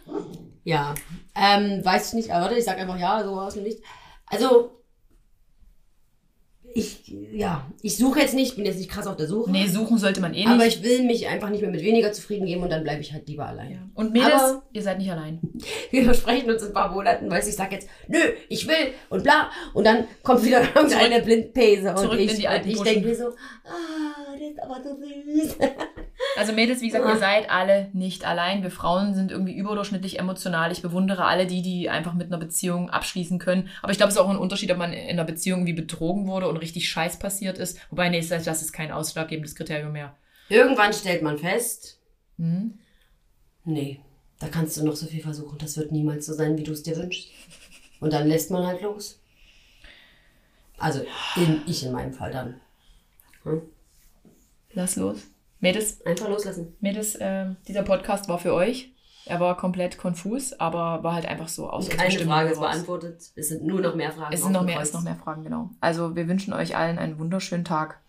Ja. 0.64 0.94
Ähm, 1.36 1.84
weiß 1.84 2.10
ich 2.10 2.14
nicht, 2.14 2.32
aber 2.32 2.44
warte, 2.46 2.56
ich 2.56 2.64
sag 2.64 2.78
einfach 2.78 2.98
ja, 2.98 3.24
so 3.24 3.40
aus 3.40 3.56
dem 3.56 3.64
Nichts. 3.64 3.82
Also, 4.28 4.72
ich, 6.76 7.14
ja, 7.32 7.66
ich 7.82 7.98
suche 7.98 8.20
jetzt 8.20 8.34
nicht, 8.34 8.56
bin 8.56 8.66
jetzt 8.66 8.78
nicht 8.78 8.90
krass 8.90 9.06
auf 9.08 9.16
der 9.16 9.28
Suche. 9.28 9.52
Nee, 9.52 9.68
suchen 9.68 9.98
sollte 9.98 10.22
man 10.22 10.34
eh 10.34 10.38
nicht. 10.38 10.48
aber 10.48 10.66
ich 10.66 10.82
will 10.82 11.04
mich 11.04 11.28
einfach 11.28 11.50
nicht 11.50 11.62
mehr 11.62 11.70
mit 11.70 11.84
weniger 11.84 12.12
zufrieden 12.12 12.46
geben 12.48 12.64
und 12.64 12.72
dann 12.72 12.84
bleibe 12.84 13.02
ich 13.02 13.14
halt 13.14 13.28
lieber 13.28 13.46
allein. 13.46 13.72
ja. 13.72 13.78
Und 13.94 14.12
Mädels, 14.14 14.34
Aber- 14.34 14.64
ihr 14.74 14.82
seid 14.82 14.98
nicht 14.98 15.12
allein. 15.12 15.40
Wir 15.92 16.04
versprechen 16.04 16.50
uns 16.50 16.62
in 16.64 16.70
ein 16.70 16.74
paar 16.74 16.92
Monaten, 16.92 17.30
weil 17.30 17.48
ich 17.48 17.56
sag 17.56 17.72
jetzt, 17.72 17.88
nö, 18.08 18.18
ich 18.50 18.68
will 18.68 18.94
und 19.10 19.24
bla. 19.24 19.52
Und 19.74 19.86
dann 19.86 20.06
kommt 20.24 20.44
wieder 20.44 20.62
irgendeine 20.76 21.22
Blindpese 21.22 21.94
und 21.94 22.20
ich, 22.20 22.32
in 22.32 22.38
die 22.40 22.48
alten 22.48 22.70
und 22.70 22.76
ich 22.76 22.82
denke 22.82 23.08
mir 23.08 23.16
so, 23.16 23.26
ah, 23.28 24.23
das 24.34 24.50
ist 24.50 24.60
aber 24.62 24.82
so 24.84 24.96
süß. 24.96 25.58
Also 26.36 26.52
Mädels, 26.54 26.82
wie 26.82 26.88
gesagt, 26.88 27.06
Ah. 27.06 27.12
ihr 27.12 27.18
seid 27.20 27.50
alle 27.52 27.90
nicht 27.94 28.26
allein. 28.26 28.64
Wir 28.64 28.72
Frauen 28.72 29.14
sind 29.14 29.30
irgendwie 29.30 29.54
überdurchschnittlich 29.56 30.18
emotional. 30.18 30.72
Ich 30.72 30.82
bewundere 30.82 31.26
alle 31.26 31.46
die, 31.46 31.62
die 31.62 31.90
einfach 31.92 32.14
mit 32.16 32.28
einer 32.28 32.38
Beziehung 32.40 32.90
abschließen 32.90 33.38
können. 33.38 33.70
Aber 33.84 33.92
ich 33.92 33.98
glaube, 33.98 34.10
es 34.10 34.16
ist 34.16 34.22
auch 34.22 34.30
ein 34.30 34.38
Unterschied, 34.38 34.72
ob 34.72 34.78
man 34.80 34.94
in 34.94 35.10
einer 35.12 35.26
Beziehung 35.26 35.60
irgendwie 35.60 35.80
betrogen 35.80 36.26
wurde 36.26 36.48
und 36.48 36.58
richtig 36.58 36.90
Scheiß 36.90 37.20
passiert 37.20 37.60
ist. 37.60 37.78
Wobei, 37.92 38.10
nee, 38.10 38.20
das 38.26 38.44
das 38.46 38.62
ist 38.64 38.74
kein 38.74 38.92
ausschlaggebendes 38.92 39.54
Kriterium 39.56 39.92
mehr. 39.92 40.16
Irgendwann 40.50 40.94
stellt 40.94 41.22
man 41.22 41.38
fest, 41.38 42.00
Hm? 42.40 42.80
nee, 43.66 44.00
da 44.40 44.48
kannst 44.48 44.76
du 44.78 44.86
noch 44.86 44.96
so 44.96 45.06
viel 45.06 45.22
versuchen. 45.22 45.58
Das 45.60 45.78
wird 45.78 45.92
niemals 45.92 46.26
so 46.26 46.34
sein, 46.34 46.58
wie 46.58 46.64
du 46.64 46.72
es 46.72 46.82
dir 46.82 46.96
wünschst. 46.98 47.30
Und 48.00 48.12
dann 48.14 48.28
lässt 48.28 48.50
man 48.50 48.66
halt 48.66 48.82
los. 48.82 49.20
Also, 50.80 51.06
in, 51.36 51.62
ich 51.68 51.86
in 51.86 51.92
meinem 51.92 52.14
Fall 52.14 52.32
dann. 52.32 52.60
Hm? 53.44 53.62
Lass 54.74 54.96
los. 54.96 55.28
Mädels, 55.60 56.06
Einfach 56.06 56.28
loslassen. 56.28 56.76
Mädels, 56.82 57.16
äh, 57.16 57.46
dieser 57.68 57.84
Podcast 57.84 58.28
war 58.28 58.40
für 58.40 58.54
euch. 58.54 58.94
Er 59.26 59.40
war 59.40 59.56
komplett 59.56 59.98
konfus, 59.98 60.52
aber 60.60 61.02
war 61.04 61.14
halt 61.16 61.26
einfach 61.26 61.48
so 61.48 61.70
aus 61.70 61.88
keine 61.88 62.12
Stimmung 62.12 62.34
Frage 62.34 62.50
ist 62.50 62.60
beantwortet. 62.60 63.32
Es 63.36 63.48
sind 63.48 63.64
nur 63.64 63.80
noch 63.80 63.96
mehr 63.96 64.12
Fragen. 64.12 64.34
Es 64.34 64.42
sind 64.44 64.52
noch 64.52 64.64
mehr, 64.64 64.82
es 64.82 64.92
sind 64.92 65.00
noch 65.00 65.06
mehr 65.06 65.16
Fragen, 65.16 65.46
genau. 65.46 65.70
Also 65.80 66.16
wir 66.18 66.28
wünschen 66.28 66.54
euch 66.54 66.76
allen 66.76 67.00
einen 67.00 67.18
wunderschönen 67.20 67.64
Tag. 67.64 68.02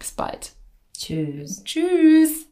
Bis 0.00 0.10
bald. 0.10 0.52
Tschüss. 0.98 1.62
Tschüss. 1.62 2.44